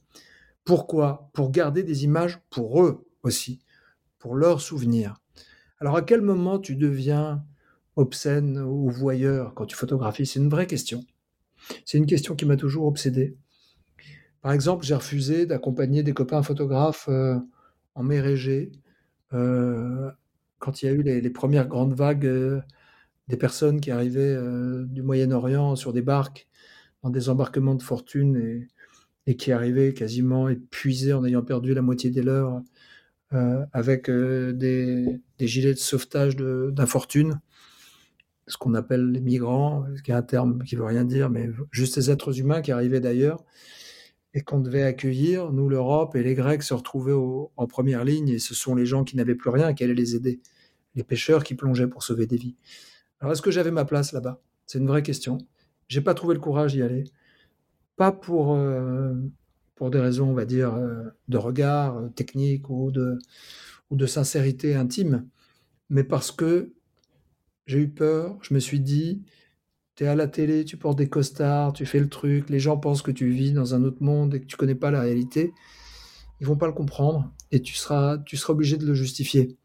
Pourquoi? 0.64 1.30
Pour 1.34 1.50
garder 1.50 1.82
des 1.82 2.04
images 2.04 2.40
pour 2.48 2.82
eux 2.82 3.06
aussi, 3.22 3.60
pour 4.18 4.34
leurs 4.34 4.60
souvenirs. 4.60 5.20
Alors 5.78 5.96
à 5.96 6.02
quel 6.02 6.22
moment 6.22 6.58
tu 6.58 6.76
deviens 6.76 7.44
obscène 8.00 8.58
ou 8.58 8.90
voyeur 8.90 9.54
quand 9.54 9.66
tu 9.66 9.76
photographies 9.76 10.26
C'est 10.26 10.40
une 10.40 10.48
vraie 10.48 10.66
question. 10.66 11.04
C'est 11.84 11.98
une 11.98 12.06
question 12.06 12.34
qui 12.34 12.46
m'a 12.46 12.56
toujours 12.56 12.86
obsédé. 12.86 13.36
Par 14.42 14.52
exemple, 14.52 14.84
j'ai 14.84 14.94
refusé 14.94 15.46
d'accompagner 15.46 16.02
des 16.02 16.12
copains 16.12 16.42
photographes 16.42 17.08
euh, 17.08 17.36
en 17.94 18.02
mer 18.02 18.26
Égée 18.26 18.72
euh, 19.32 20.10
quand 20.58 20.82
il 20.82 20.86
y 20.86 20.88
a 20.88 20.92
eu 20.92 21.02
les, 21.02 21.30
premières 21.30 21.68
grandes 21.68 21.94
vagues 21.94 22.26
euh, 22.26 22.60
des 23.28 23.36
personnes 23.36 23.80
qui 23.80 23.90
arrivaient 23.90 24.36
du 24.86 25.02
Moyen-Orient 25.02 25.76
sur 25.76 25.92
des 25.92 26.02
barques 26.02 26.48
dans 27.02 27.10
des 27.10 27.28
embarquements 27.28 27.76
de 27.76 27.82
fortune 27.82 28.66
et, 29.26 29.36
qui 29.36 29.52
arrivaient 29.52 29.94
quasiment 29.94 30.48
épuisés 30.48 31.12
en 31.12 31.24
ayant 31.24 31.42
perdu 31.42 31.72
la 31.72 31.82
moitié 31.82 32.10
des 32.10 32.22
leurs, 32.22 32.60
avec 33.72 34.10
des, 34.10 35.20
gilets 35.38 35.74
de 35.74 35.78
sauvetage 35.78 36.34
d'infortune, 36.36 37.40
ce 38.50 38.58
qu'on 38.58 38.74
appelle 38.74 39.10
les 39.10 39.20
migrants, 39.20 39.84
qui 40.04 40.10
est 40.10 40.14
un 40.14 40.22
terme 40.22 40.62
qui 40.64 40.76
veut 40.76 40.84
rien 40.84 41.04
dire, 41.04 41.30
mais 41.30 41.48
juste 41.70 41.98
des 41.98 42.10
êtres 42.10 42.38
humains 42.38 42.62
qui 42.62 42.72
arrivaient 42.72 43.00
d'ailleurs 43.00 43.44
et 44.32 44.42
qu'on 44.42 44.60
devait 44.60 44.82
accueillir, 44.82 45.52
nous 45.52 45.68
l'Europe 45.68 46.14
et 46.14 46.22
les 46.22 46.34
Grecs 46.34 46.62
se 46.62 46.74
retrouvaient 46.74 47.14
en 47.56 47.66
première 47.66 48.04
ligne 48.04 48.28
et 48.28 48.38
ce 48.38 48.54
sont 48.54 48.74
les 48.74 48.86
gens 48.86 49.02
qui 49.02 49.16
n'avaient 49.16 49.34
plus 49.34 49.50
rien 49.50 49.74
qui 49.74 49.82
allaient 49.82 49.94
les 49.94 50.14
aider, 50.14 50.40
les 50.94 51.02
pêcheurs 51.02 51.42
qui 51.42 51.54
plongeaient 51.54 51.88
pour 51.88 52.02
sauver 52.02 52.26
des 52.26 52.36
vies. 52.36 52.56
Alors 53.18 53.32
est-ce 53.32 53.42
que 53.42 53.50
j'avais 53.50 53.72
ma 53.72 53.84
place 53.84 54.12
là-bas? 54.12 54.40
C'est 54.66 54.78
une 54.78 54.86
vraie 54.86 55.02
question. 55.02 55.38
J'ai 55.88 56.00
pas 56.00 56.14
trouvé 56.14 56.34
le 56.34 56.40
courage 56.40 56.74
d'y 56.74 56.82
aller, 56.82 57.04
pas 57.96 58.12
pour 58.12 58.54
euh, 58.54 59.14
pour 59.80 59.90
des 59.90 59.98
raisons, 59.98 60.28
on 60.28 60.34
va 60.34 60.44
dire, 60.44 60.74
euh, 60.74 61.04
de 61.28 61.38
regard 61.38 61.96
euh, 61.96 62.08
technique 62.10 62.68
ou 62.68 62.90
de, 62.90 63.18
ou 63.88 63.96
de 63.96 64.04
sincérité 64.04 64.74
intime, 64.74 65.26
mais 65.88 66.04
parce 66.04 66.30
que 66.30 66.74
j'ai 67.70 67.78
eu 67.78 67.88
peur, 67.88 68.36
je 68.42 68.52
me 68.52 68.58
suis 68.58 68.80
dit, 68.80 69.22
tu 69.94 70.02
es 70.02 70.08
à 70.08 70.16
la 70.16 70.26
télé, 70.26 70.64
tu 70.64 70.76
portes 70.76 70.98
des 70.98 71.08
costards, 71.08 71.72
tu 71.72 71.86
fais 71.86 72.00
le 72.00 72.08
truc, 72.08 72.50
les 72.50 72.58
gens 72.58 72.76
pensent 72.76 73.00
que 73.00 73.12
tu 73.12 73.30
vis 73.30 73.52
dans 73.52 73.76
un 73.76 73.84
autre 73.84 74.02
monde 74.02 74.34
et 74.34 74.40
que 74.40 74.46
tu 74.46 74.56
connais 74.56 74.74
pas 74.74 74.90
la 74.90 75.00
réalité, 75.00 75.52
ils 76.40 76.46
vont 76.48 76.56
pas 76.56 76.66
le 76.66 76.72
comprendre 76.72 77.32
et 77.52 77.62
tu 77.62 77.74
seras, 77.74 78.18
tu 78.18 78.36
seras 78.36 78.54
obligé 78.54 78.76
de 78.76 78.84
le 78.84 78.94
justifier. 78.94 79.56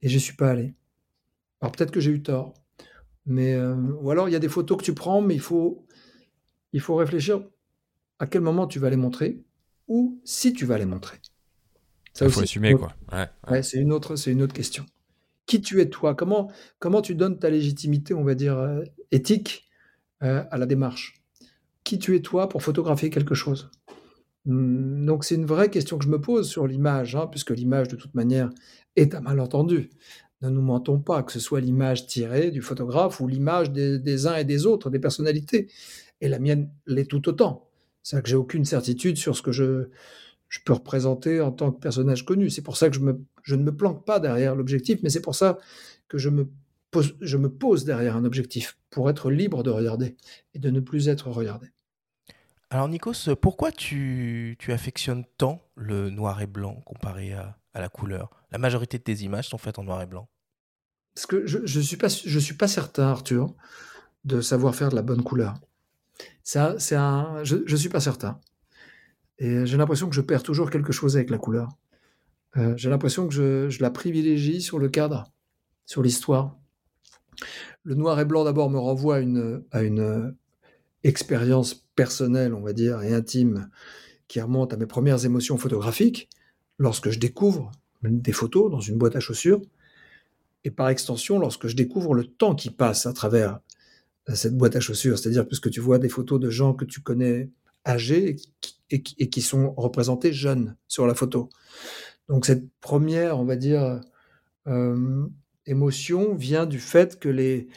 Et 0.00 0.08
je 0.08 0.18
suis 0.18 0.34
pas 0.34 0.48
allé. 0.48 0.74
Alors 1.60 1.72
peut-être 1.72 1.90
que 1.90 2.00
j'ai 2.00 2.10
eu 2.10 2.22
tort, 2.22 2.54
mais 3.26 3.52
euh, 3.52 3.76
ou 4.00 4.10
alors 4.10 4.30
il 4.30 4.32
y 4.32 4.36
a 4.36 4.40
des 4.40 4.48
photos 4.48 4.78
que 4.78 4.84
tu 4.84 4.94
prends, 4.94 5.20
mais 5.20 5.34
il 5.34 5.40
faut, 5.40 5.86
il 6.72 6.80
faut 6.80 6.94
réfléchir 6.94 7.46
à 8.18 8.26
quel 8.26 8.40
moment 8.40 8.66
tu 8.66 8.78
vas 8.78 8.88
les 8.88 8.96
montrer 8.96 9.42
ou 9.88 10.18
si 10.24 10.54
tu 10.54 10.64
vas 10.64 10.78
les 10.78 10.86
montrer. 10.86 11.18
Ça 12.14 12.24
Il 12.24 12.30
faut 12.30 12.40
assumer, 12.40 12.74
quoi. 12.74 12.94
Ouais, 13.50 13.62
c'est 13.62 13.78
une, 13.78 13.92
autre, 13.92 14.16
une 14.26 14.40
autre 14.40 14.54
question. 14.54 14.86
Qui 15.46 15.60
tu 15.60 15.80
es, 15.80 15.88
toi? 15.88 16.14
Comment, 16.14 16.50
comment 16.78 17.02
tu 17.02 17.14
donnes 17.14 17.38
ta 17.38 17.50
légitimité, 17.50 18.14
on 18.14 18.24
va 18.24 18.34
dire, 18.34 18.58
euh, 18.58 18.82
éthique 19.10 19.68
euh, 20.22 20.44
à 20.50 20.58
la 20.58 20.66
démarche? 20.66 21.22
Qui 21.84 21.98
tu 21.98 22.14
es, 22.16 22.20
toi, 22.20 22.48
pour 22.48 22.62
photographier 22.62 23.10
quelque 23.10 23.34
chose? 23.34 23.70
Hmm, 24.44 25.04
Donc, 25.04 25.24
c'est 25.24 25.34
une 25.34 25.46
vraie 25.46 25.70
question 25.70 25.98
que 25.98 26.04
je 26.04 26.10
me 26.10 26.20
pose 26.20 26.48
sur 26.48 26.66
l'image, 26.66 27.16
hein, 27.16 27.26
puisque 27.26 27.50
l'image, 27.50 27.88
de 27.88 27.96
toute 27.96 28.14
manière, 28.14 28.50
est 28.96 29.14
un 29.14 29.20
malentendu. 29.20 29.90
Ne 30.42 30.48
nous 30.48 30.62
mentons 30.62 30.98
pas, 31.00 31.22
que 31.22 31.32
ce 31.32 31.40
soit 31.40 31.60
l'image 31.60 32.06
tirée 32.06 32.50
du 32.50 32.62
photographe 32.62 33.20
ou 33.20 33.28
l'image 33.28 33.70
des, 33.70 33.98
des 33.98 34.26
uns 34.26 34.36
et 34.36 34.44
des 34.44 34.66
autres, 34.66 34.90
des 34.90 34.98
personnalités. 34.98 35.70
Et 36.20 36.28
la 36.28 36.38
mienne 36.38 36.70
l'est 36.86 37.08
tout 37.08 37.28
autant. 37.28 37.68
C'est 38.02 38.20
que 38.22 38.28
j'ai 38.28 38.36
aucune 38.36 38.64
certitude 38.64 39.16
sur 39.16 39.36
ce 39.36 39.42
que 39.42 39.52
je, 39.52 39.88
je 40.52 40.58
peux 40.62 40.74
représenter 40.74 41.40
en 41.40 41.50
tant 41.50 41.72
que 41.72 41.80
personnage 41.80 42.26
connu. 42.26 42.50
C'est 42.50 42.60
pour 42.60 42.76
ça 42.76 42.90
que 42.90 42.94
je, 42.94 43.00
me, 43.00 43.24
je 43.42 43.54
ne 43.54 43.62
me 43.62 43.74
planque 43.74 44.04
pas 44.04 44.20
derrière 44.20 44.54
l'objectif, 44.54 44.98
mais 45.02 45.08
c'est 45.08 45.22
pour 45.22 45.34
ça 45.34 45.58
que 46.08 46.18
je 46.18 46.28
me, 46.28 46.46
pose, 46.90 47.16
je 47.22 47.38
me 47.38 47.48
pose 47.48 47.86
derrière 47.86 48.16
un 48.16 48.26
objectif, 48.26 48.76
pour 48.90 49.08
être 49.08 49.30
libre 49.30 49.62
de 49.62 49.70
regarder 49.70 50.14
et 50.52 50.58
de 50.58 50.68
ne 50.68 50.80
plus 50.80 51.08
être 51.08 51.30
regardé. 51.30 51.68
Alors 52.68 52.86
Nikos, 52.86 53.34
pourquoi 53.40 53.72
tu, 53.72 54.56
tu 54.58 54.72
affectionnes 54.72 55.24
tant 55.38 55.62
le 55.74 56.10
noir 56.10 56.42
et 56.42 56.46
blanc 56.46 56.82
comparé 56.84 57.32
à, 57.32 57.56
à, 57.72 57.80
la 57.80 57.88
couleur? 57.88 58.30
La 58.50 58.58
majorité 58.58 58.98
de 58.98 59.04
tes 59.04 59.24
images 59.24 59.48
sont 59.48 59.58
faites 59.58 59.78
en 59.78 59.84
noir 59.84 60.02
et 60.02 60.06
blanc. 60.06 60.28
Parce 61.14 61.24
que 61.24 61.46
je 61.46 61.60
ne 61.60 61.66
je 61.66 61.80
suis, 61.80 61.96
pas, 61.96 62.08
je 62.08 62.38
suis 62.38 62.54
pas 62.54 62.68
certain, 62.68 63.04
Arthur, 63.04 63.54
de 64.26 64.42
savoir 64.42 64.74
faire 64.74 64.90
de 64.90 64.96
la 64.96 65.02
bonne 65.02 65.22
couleur. 65.22 65.54
Ça, 66.42 66.74
c'est 66.78 66.96
un, 66.96 67.42
je 67.42 67.56
ne 67.56 67.76
suis 67.76 67.88
pas 67.88 68.00
certain. 68.00 68.38
Et 69.42 69.66
j'ai 69.66 69.76
l'impression 69.76 70.08
que 70.08 70.14
je 70.14 70.20
perds 70.20 70.44
toujours 70.44 70.70
quelque 70.70 70.92
chose 70.92 71.16
avec 71.16 71.28
la 71.28 71.36
couleur. 71.36 71.76
Euh, 72.56 72.74
j'ai 72.76 72.88
l'impression 72.88 73.26
que 73.26 73.34
je, 73.34 73.82
la 73.82 73.90
privilégie 73.90 74.62
sur 74.62 74.78
le 74.78 74.88
cadre, 74.88 75.24
sur 75.84 76.00
l'histoire. 76.00 76.56
Le 77.82 77.96
noir 77.96 78.20
et 78.20 78.24
blanc 78.24 78.44
d'abord 78.44 78.70
me 78.70 78.78
renvoie 78.78 79.16
à 79.16 79.18
une, 79.18 79.64
à 79.72 79.82
une 79.82 80.36
expérience 81.02 81.74
personnelle, 81.96 82.54
on 82.54 82.60
va 82.60 82.72
dire, 82.72 83.02
et 83.02 83.12
intime, 83.12 83.68
qui 84.28 84.40
remonte 84.40 84.72
à 84.74 84.76
mes 84.76 84.86
premières 84.86 85.24
émotions 85.24 85.58
photographiques, 85.58 86.30
lorsque 86.78 87.10
je 87.10 87.18
découvre 87.18 87.72
des 88.04 88.32
photos 88.32 88.70
dans 88.70 88.78
une 88.78 88.96
boîte 88.96 89.16
à 89.16 89.20
chaussures, 89.20 89.60
et 90.62 90.70
par 90.70 90.88
extension, 90.88 91.40
lorsque 91.40 91.66
je 91.66 91.74
découvre 91.74 92.14
le 92.14 92.26
temps 92.26 92.54
qui 92.54 92.70
passe 92.70 93.06
à 93.06 93.12
travers 93.12 93.58
cette 94.34 94.56
boîte 94.56 94.76
à 94.76 94.80
chaussures. 94.80 95.18
C'est-à-dire, 95.18 95.48
puisque 95.48 95.68
tu 95.68 95.80
vois 95.80 95.98
des 95.98 96.08
photos 96.08 96.38
de 96.38 96.48
gens 96.48 96.74
que 96.74 96.84
tu 96.84 97.00
connais 97.00 97.50
âgés 97.86 98.36
et 98.90 99.02
qui, 99.02 99.42
sont 99.42 99.72
représentés 99.76 100.32
jeunes 100.32 100.76
sur 100.86 101.06
la 101.06 101.14
photo. 101.14 101.48
Donc, 102.28 102.44
cette 102.44 102.70
première, 102.80 103.38
on 103.38 103.44
va 103.44 103.56
dire, 103.56 104.00
euh, 104.66 105.26
émotion 105.66 106.34
vient 106.34 106.66
du 106.66 106.78
fait 106.78 107.18
que 107.18 107.28
les 107.28 107.68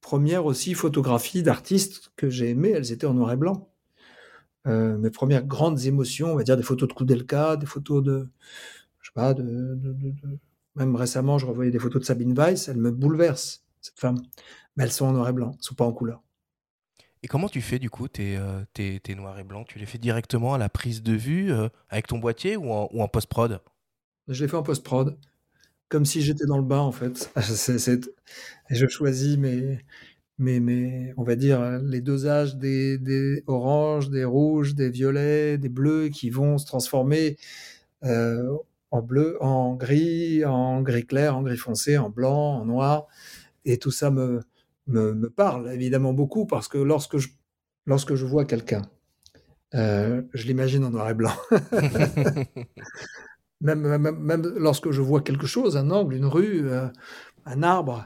premières 0.00 0.44
aussi 0.44 0.74
photographies 0.74 1.42
d'artistes 1.42 2.12
que 2.16 2.28
j'ai 2.28 2.50
aimées, 2.50 2.70
elles 2.70 2.92
étaient 2.92 3.06
en 3.06 3.14
noir 3.14 3.32
et 3.32 3.36
blanc. 3.36 3.70
Euh, 4.66 4.98
mes 4.98 5.10
premières 5.10 5.46
grandes 5.46 5.84
émotions, 5.86 6.32
on 6.32 6.36
va 6.36 6.42
dire 6.42 6.56
des 6.56 6.62
photos 6.62 6.88
de 6.88 6.92
Koudelka, 6.92 7.56
des 7.56 7.66
photos 7.66 8.02
de, 8.02 8.28
je 9.00 9.08
sais 9.08 9.14
pas, 9.14 9.34
même 10.76 10.96
récemment, 10.96 11.38
je 11.38 11.46
revoyais 11.46 11.70
des 11.70 11.78
photos 11.78 12.02
de 12.02 12.06
Sabine 12.06 12.34
Weiss, 12.34 12.68
elle 12.68 12.76
me 12.76 12.90
bouleverse, 12.90 13.64
cette 13.80 13.98
femme 13.98 14.18
mais 14.78 14.84
elles 14.84 14.92
sont 14.92 15.06
en 15.06 15.12
noir 15.12 15.28
et 15.28 15.32
blanc, 15.32 15.50
elles 15.50 15.58
ne 15.58 15.62
sont 15.62 15.74
pas 15.74 15.84
en 15.84 15.92
couleur. 15.92 16.22
Et 17.22 17.28
comment 17.28 17.48
tu 17.48 17.60
fais 17.60 17.78
du 17.78 17.90
coup 17.90 18.08
tes, 18.08 18.36
euh, 18.36 19.14
noirs 19.16 19.38
et 19.38 19.44
blancs? 19.44 19.66
Tu 19.68 19.78
les 19.78 19.86
fais 19.86 19.98
directement 19.98 20.54
à 20.54 20.58
la 20.58 20.68
prise 20.68 21.02
de 21.02 21.12
vue 21.12 21.52
euh, 21.52 21.68
avec 21.88 22.06
ton 22.06 22.18
boîtier 22.18 22.56
ou 22.56 22.70
en, 22.70 23.08
post-prod? 23.08 23.60
Je 24.28 24.44
les 24.44 24.48
fais 24.48 24.56
en 24.56 24.62
post-prod, 24.62 25.16
comme 25.88 26.04
si 26.04 26.22
j'étais 26.22 26.46
dans 26.46 26.58
le 26.58 26.64
bain 26.64 26.80
en 26.80 26.92
fait. 26.92 27.30
Je 28.70 28.86
choisis 28.86 29.36
mes, 29.36 29.80
mes, 30.38 30.60
mes, 30.60 31.12
on 31.16 31.24
va 31.24 31.34
dire, 31.34 31.80
les 31.82 32.00
dosages 32.00 32.56
des, 32.56 32.98
des, 32.98 33.42
oranges, 33.46 34.10
des 34.10 34.24
rouges, 34.24 34.74
des 34.74 34.90
violets, 34.90 35.58
des 35.58 35.68
bleus 35.68 36.10
qui 36.10 36.30
vont 36.30 36.58
se 36.58 36.66
transformer 36.66 37.36
euh, 38.04 38.56
en 38.90 39.02
bleu, 39.02 39.36
en 39.42 39.74
gris, 39.74 40.44
en 40.44 40.82
gris 40.82 41.06
clair, 41.06 41.36
en 41.36 41.42
gris 41.42 41.56
foncé, 41.56 41.98
en 41.98 42.10
blanc, 42.10 42.60
en 42.60 42.64
noir. 42.64 43.06
Et 43.64 43.78
tout 43.78 43.90
ça 43.90 44.10
me, 44.10 44.40
me, 44.88 45.30
parle 45.30 45.72
évidemment 45.72 46.12
beaucoup 46.12 46.46
parce 46.46 46.68
que 46.68 46.78
lorsque 46.78 47.18
je, 47.18 47.28
lorsque 47.86 48.14
je 48.14 48.24
vois 48.24 48.44
quelqu'un, 48.44 48.82
euh, 49.74 50.22
je 50.34 50.46
l'imagine 50.46 50.84
en 50.84 50.90
noir 50.90 51.10
et 51.10 51.14
blanc. 51.14 51.34
même, 53.60 53.98
même, 53.98 54.42
lorsque 54.56 54.90
je 54.90 55.02
vois 55.02 55.20
quelque 55.20 55.46
chose, 55.46 55.76
un 55.76 55.90
angle, 55.90 56.14
une 56.14 56.26
rue, 56.26 56.68
euh, 56.68 56.88
un 57.44 57.62
arbre. 57.62 58.04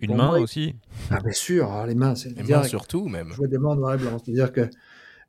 Une 0.00 0.16
main 0.16 0.38
aussi 0.38 0.74
ah, 1.10 1.20
Bien 1.20 1.32
sûr, 1.32 1.70
ah, 1.70 1.86
les 1.86 1.94
mains, 1.94 2.14
c'est 2.14 2.30
Les 2.30 2.42
mains 2.42 2.62
surtout, 2.64 3.08
même. 3.08 3.28
Je 3.30 3.36
vois 3.36 3.46
des 3.46 3.58
mains 3.58 3.70
en 3.70 3.76
noir 3.76 3.94
et 3.94 3.98
blanc. 3.98 4.18
C'est-à-dire 4.22 4.52
que. 4.52 4.68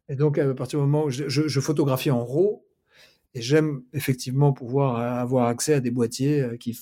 Et 0.09 0.15
donc, 0.15 0.37
à 0.37 0.53
partir 0.53 0.79
du 0.79 0.85
moment 0.85 1.05
où 1.05 1.09
je, 1.09 1.27
je, 1.27 1.59
photographie 1.59 2.11
en 2.11 2.23
RAW, 2.23 2.63
et 3.33 3.41
j'aime 3.41 3.83
effectivement 3.93 4.53
pouvoir 4.53 4.97
avoir 4.97 5.47
accès 5.47 5.73
à 5.73 5.79
des 5.79 5.91
boîtiers 5.91 6.41
euh, 6.41 6.57
qui, 6.57 6.77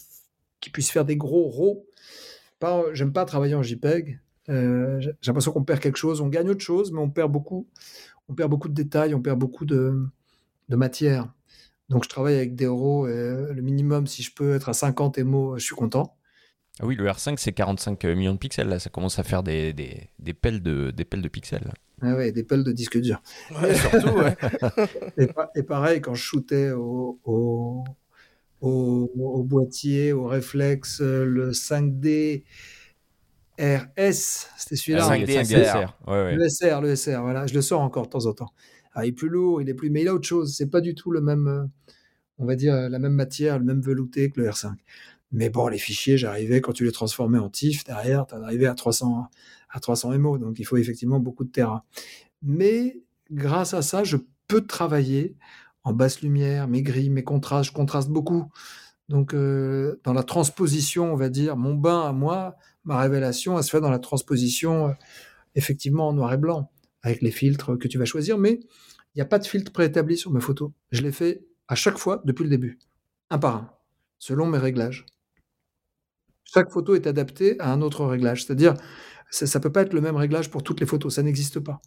qui 0.59 0.69
puissent 0.69 0.91
faire 0.91 1.05
des 1.05 1.17
gros 1.17 1.49
RAW 1.49 1.85
j'aime 2.93 3.13
pas 3.13 3.25
travailler 3.25 3.55
en 3.55 3.63
JPEG. 3.63 4.19
Euh, 4.49 4.99
j'ai 4.99 5.13
l'impression 5.27 5.51
qu'on 5.51 5.63
perd 5.63 5.79
quelque 5.79 5.97
chose. 5.97 6.21
On 6.21 6.27
gagne 6.27 6.49
autre 6.49 6.63
chose, 6.63 6.91
mais 6.91 6.99
on 6.99 7.09
perd 7.09 7.31
beaucoup. 7.31 7.67
On 8.29 8.33
perd 8.33 8.49
beaucoup 8.49 8.69
de 8.69 8.73
détails, 8.73 9.13
on 9.13 9.21
perd 9.21 9.37
beaucoup 9.39 9.65
de, 9.65 10.05
de 10.69 10.75
matière. 10.75 11.33
Donc 11.89 12.03
je 12.03 12.09
travaille 12.09 12.35
avec 12.35 12.55
des 12.55 12.65
euros. 12.65 13.05
le 13.07 13.61
minimum, 13.61 14.07
si 14.07 14.23
je 14.23 14.33
peux 14.33 14.55
être 14.55 14.69
à 14.69 14.73
50 14.73 15.19
MO, 15.19 15.57
je 15.57 15.63
suis 15.63 15.75
content. 15.75 16.17
Ah 16.79 16.85
oui, 16.87 16.95
le 16.95 17.05
R5, 17.05 17.35
c'est 17.37 17.51
45 17.51 18.03
millions 18.05 18.33
de 18.33 18.39
pixels. 18.39 18.67
Là. 18.67 18.79
Ça 18.79 18.89
commence 18.89 19.19
à 19.19 19.23
faire 19.23 19.43
des, 19.43 19.73
des, 19.73 20.09
des 20.19 20.33
pelles, 20.33 20.61
de, 20.63 20.91
des 20.91 21.05
pelles 21.05 21.21
de 21.21 21.27
pixels. 21.27 21.71
Ah 22.01 22.15
ouais, 22.15 22.31
des 22.31 22.43
pelles 22.43 22.63
de 22.63 22.71
disque 22.71 22.99
dur. 22.99 23.21
surtout, 23.91 24.17
ouais. 24.17 24.35
et, 25.55 25.63
pareil, 25.63 26.01
quand 26.01 26.15
je 26.15 26.23
shootais 26.23 26.71
au, 26.71 27.19
au, 27.23 27.83
au, 28.63 29.43
boîtier, 29.43 30.13
au 30.13 30.25
réflexe, 30.25 31.01
euh, 31.01 31.25
le 31.25 31.51
5D 31.51 32.43
RS, 33.59 34.47
c'était 34.57 34.75
celui-là. 34.75 35.07
Ah, 35.09 35.17
5D, 35.17 35.43
SR. 35.43 35.97
Le 36.07 36.49
SR, 36.49 36.81
le 36.81 36.95
SR, 36.95 37.21
voilà, 37.21 37.45
je 37.45 37.53
le 37.53 37.61
sors 37.61 37.81
encore 37.81 38.05
de 38.05 38.09
temps 38.09 38.25
en 38.25 38.33
temps. 38.33 38.53
Ah, 38.93 39.05
il 39.05 39.09
est 39.09 39.11
plus 39.11 39.29
lourd, 39.29 39.61
il 39.61 39.69
est 39.69 39.73
plus, 39.73 39.89
mais 39.89 40.01
il 40.01 40.07
a 40.07 40.13
autre 40.13 40.27
chose. 40.27 40.55
C'est 40.55 40.69
pas 40.69 40.81
du 40.81 40.95
tout 40.95 41.11
le 41.11 41.19
même, 41.19 41.47
euh, 41.47 41.65
on 42.37 42.45
va 42.45 42.55
dire, 42.55 42.73
la 42.89 42.99
même 42.99 43.13
matière, 43.13 43.59
le 43.59 43.65
même 43.65 43.81
velouté 43.81 44.29
que 44.29 44.39
le 44.39 44.49
R5. 44.49 44.73
Mais 45.31 45.49
bon, 45.49 45.67
les 45.67 45.79
fichiers, 45.79 46.17
j'arrivais, 46.17 46.61
quand 46.61 46.73
tu 46.73 46.85
les 46.85 46.91
transformais 46.91 47.39
en 47.39 47.49
TIFF, 47.49 47.83
derrière, 47.83 48.27
tu 48.27 48.35
arrivais 48.35 48.67
à 48.67 48.75
300, 48.75 49.27
à 49.71 49.79
300 49.79 50.17
MO. 50.19 50.37
Donc, 50.37 50.59
il 50.59 50.63
faut 50.63 50.77
effectivement 50.77 51.19
beaucoup 51.19 51.43
de 51.43 51.51
terrain. 51.51 51.83
Mais 52.43 53.01
grâce 53.31 53.73
à 53.73 53.81
ça, 53.81 54.03
je 54.03 54.17
peux 54.47 54.61
travailler 54.61 55.35
en 55.83 55.93
basse 55.93 56.21
lumière, 56.21 56.67
mes 56.67 56.81
gris, 56.81 57.09
mes 57.09 57.23
contrastes, 57.23 57.69
je 57.71 57.75
contraste 57.75 58.09
beaucoup. 58.09 58.51
Donc, 59.09 59.33
euh, 59.33 59.99
dans 60.03 60.13
la 60.13 60.23
transposition, 60.23 61.11
on 61.13 61.15
va 61.15 61.29
dire, 61.29 61.57
mon 61.57 61.73
bain 61.75 62.07
à 62.07 62.13
moi, 62.13 62.55
ma 62.85 62.99
révélation, 62.99 63.57
elle 63.57 63.63
se 63.63 63.69
fait 63.69 63.81
dans 63.81 63.89
la 63.89 63.99
transposition, 63.99 64.87
euh, 64.87 64.93
effectivement, 65.55 66.07
en 66.07 66.13
noir 66.13 66.33
et 66.33 66.37
blanc, 66.37 66.71
avec 67.01 67.21
les 67.21 67.31
filtres 67.31 67.77
que 67.77 67.87
tu 67.87 67.97
vas 67.97 68.05
choisir. 68.05 68.37
Mais 68.37 68.59
Il 69.15 69.19
n'y 69.19 69.21
a 69.21 69.25
pas 69.25 69.39
de 69.39 69.45
filtre 69.45 69.71
préétabli 69.71 70.17
sur 70.17 70.31
mes 70.31 70.39
photos. 70.41 70.71
Je 70.91 71.01
les 71.01 71.11
fais 71.11 71.45
à 71.67 71.75
chaque 71.75 71.97
fois 71.97 72.21
depuis 72.25 72.43
le 72.43 72.49
début, 72.49 72.79
un 73.29 73.37
par 73.37 73.55
un, 73.55 73.71
selon 74.17 74.47
mes 74.47 74.57
réglages. 74.57 75.05
Chaque 76.45 76.71
photo 76.71 76.95
est 76.95 77.07
adaptée 77.07 77.59
à 77.59 77.71
un 77.71 77.81
autre 77.81 78.05
réglage. 78.05 78.45
C'est-à-dire, 78.45 78.73
ça 79.29 79.45
ne 79.45 79.63
peut 79.63 79.71
pas 79.71 79.81
être 79.83 79.93
le 79.93 80.01
même 80.01 80.15
réglage 80.15 80.49
pour 80.49 80.63
toutes 80.63 80.79
les 80.79 80.85
photos. 80.85 81.15
Ça 81.15 81.23
n'existe 81.23 81.59
pas. 81.59 81.81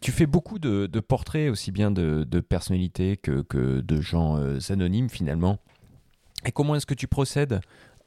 Tu 0.00 0.12
fais 0.12 0.26
beaucoup 0.26 0.58
de, 0.58 1.00
portraits, 1.00 1.50
aussi 1.50 1.72
bien 1.72 1.90
de, 1.90 2.40
personnalités 2.40 3.16
que, 3.16 3.44
de 3.80 4.00
gens 4.00 4.36
euh, 4.38 4.58
anonymes 4.70 5.10
finalement. 5.10 5.58
Et 6.46 6.52
comment 6.52 6.76
est-ce 6.76 6.86
que 6.86 6.94
tu 6.94 7.08
procèdes 7.08 7.60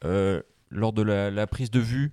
euh, 0.06 0.42
lors 0.70 0.94
de 0.94 1.02
la, 1.02 1.48
prise 1.48 1.72
de 1.72 1.80
vue? 1.80 2.12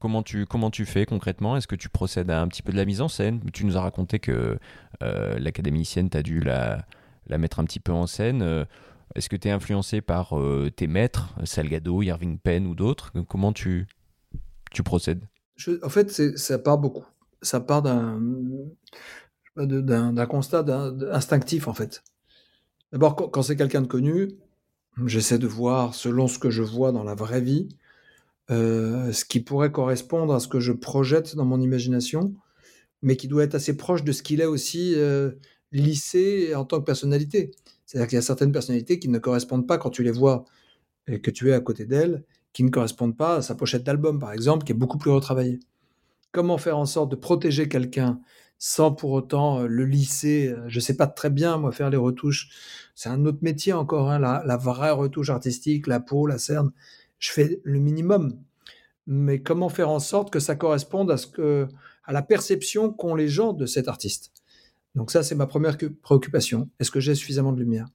Comment 0.00 0.22
tu, 0.22 0.46
comment 0.46 0.70
tu 0.70 0.84
fais 0.84 1.06
concrètement? 1.06 1.56
Est-ce 1.56 1.68
que 1.68 1.76
tu 1.76 1.88
procèdes 1.88 2.30
à 2.30 2.40
un 2.40 2.48
petit 2.48 2.62
peu 2.62 2.72
de 2.72 2.76
la 2.76 2.84
mise 2.84 3.00
en 3.00 3.08
scène? 3.08 3.40
Tu 3.52 3.64
nous 3.64 3.76
as 3.76 3.80
raconté 3.80 4.18
que 4.18 4.58
euh, 5.02 5.38
l'académicienne, 5.38 6.10
tu 6.10 6.16
as 6.16 6.22
dû 6.22 6.40
la, 6.40 6.84
la, 7.26 7.38
mettre 7.38 7.60
un 7.60 7.64
petit 7.64 7.80
peu 7.80 7.92
en 7.92 8.06
scène. 8.06 8.42
Euh, 8.42 8.64
est-ce 9.14 9.28
que 9.28 9.36
tu 9.36 9.48
es 9.48 9.50
influencé 9.50 10.00
par 10.00 10.34
tes 10.74 10.88
maîtres, 10.88 11.34
Salgado, 11.44 12.02
Irving 12.02 12.38
Penn 12.38 12.66
ou 12.66 12.74
d'autres? 12.74 13.12
Comment 13.28 13.52
tu, 13.52 13.86
tu 14.72 14.82
procèdes? 14.82 15.24
En 15.82 15.88
fait, 15.88 16.10
ça 16.10 16.58
part 16.58 16.78
beaucoup. 16.78 17.04
Ça 17.44 17.60
part 17.60 17.82
d'un 17.82 18.20
d'un 19.56 20.26
constat 20.26 20.64
instinctif, 21.12 21.68
en 21.68 21.74
fait. 21.74 22.02
D'abord, 22.90 23.14
quand 23.14 23.42
c'est 23.42 23.54
quelqu'un 23.56 23.82
de 23.82 23.86
connu, 23.86 24.30
J'essaie 25.06 25.38
de 25.38 25.46
voir, 25.48 25.94
selon 25.94 26.28
ce 26.28 26.38
que 26.38 26.50
je 26.50 26.62
vois 26.62 26.92
dans 26.92 27.02
la 27.02 27.14
vraie 27.14 27.40
vie, 27.40 27.68
euh, 28.50 29.12
ce 29.12 29.24
qui 29.24 29.40
pourrait 29.40 29.72
correspondre 29.72 30.32
à 30.34 30.40
ce 30.40 30.46
que 30.46 30.60
je 30.60 30.72
projette 30.72 31.34
dans 31.34 31.44
mon 31.44 31.60
imagination, 31.60 32.34
mais 33.02 33.16
qui 33.16 33.26
doit 33.26 33.42
être 33.42 33.56
assez 33.56 33.76
proche 33.76 34.04
de 34.04 34.12
ce 34.12 34.22
qu'il 34.22 34.40
est 34.40 34.46
aussi 34.46 34.94
euh, 34.94 35.32
lissé 35.72 36.54
en 36.54 36.64
tant 36.64 36.78
que 36.80 36.84
personnalité. 36.84 37.50
C'est-à-dire 37.86 38.08
qu'il 38.08 38.16
y 38.16 38.18
a 38.18 38.22
certaines 38.22 38.52
personnalités 38.52 39.00
qui 39.00 39.08
ne 39.08 39.18
correspondent 39.18 39.66
pas 39.66 39.78
quand 39.78 39.90
tu 39.90 40.04
les 40.04 40.12
vois 40.12 40.44
et 41.08 41.20
que 41.20 41.30
tu 41.30 41.50
es 41.50 41.54
à 41.54 41.60
côté 41.60 41.86
d'elles, 41.86 42.24
qui 42.52 42.62
ne 42.62 42.70
correspondent 42.70 43.16
pas 43.16 43.36
à 43.36 43.42
sa 43.42 43.56
pochette 43.56 43.82
d'album, 43.82 44.20
par 44.20 44.32
exemple, 44.32 44.64
qui 44.64 44.72
est 44.72 44.76
beaucoup 44.76 44.98
plus 44.98 45.10
retravaillée. 45.10 45.58
Comment 46.34 46.58
faire 46.58 46.76
en 46.78 46.84
sorte 46.84 47.12
de 47.12 47.16
protéger 47.16 47.68
quelqu'un 47.68 48.20
sans 48.58 48.92
pour 48.92 49.12
autant 49.12 49.60
euh, 49.60 49.66
le 49.68 49.84
lisser. 49.84 50.48
Euh, 50.48 50.64
je 50.66 50.80
sais 50.80 50.96
pas 50.96 51.06
très 51.06 51.30
bien, 51.30 51.58
moi, 51.58 51.70
faire 51.70 51.90
les 51.90 51.96
retouches. 51.96 52.48
C'est 52.96 53.08
un 53.08 53.24
autre 53.24 53.38
métier 53.42 53.72
encore, 53.72 54.10
hein, 54.10 54.18
la, 54.18 54.56
vraie 54.56 54.90
retouche 54.90 55.30
artistique, 55.30 55.86
la 55.86 56.00
peau, 56.00 56.26
la 56.26 56.38
cerne. 56.38 56.72
Je 57.20 57.30
fais 57.30 57.60
le 57.62 57.78
minimum. 57.78 58.36
Mais 59.06 59.42
comment 59.42 59.68
faire 59.68 59.90
en 59.90 60.00
sorte 60.00 60.32
que 60.32 60.40
ça 60.40 60.56
corresponde 60.56 61.10
à, 61.12 61.18
ce 61.18 61.28
que, 61.28 61.68
à 62.04 62.12
la 62.12 62.22
perception 62.22 62.92
qu'ont 62.92 63.14
les 63.14 63.28
gens 63.28 63.52
de 63.52 63.66
cet 63.66 63.86
artiste? 63.86 64.32
Donc 64.96 65.12
ça, 65.12 65.22
c'est 65.22 65.36
ma 65.36 65.46
première 65.46 65.76
préoccupation. 66.02 66.68
Est-ce 66.80 66.90
que 66.90 67.00
j'ai 67.00 67.14
suffisamment 67.14 67.52
de 67.52 67.60
lumière? 67.60 67.86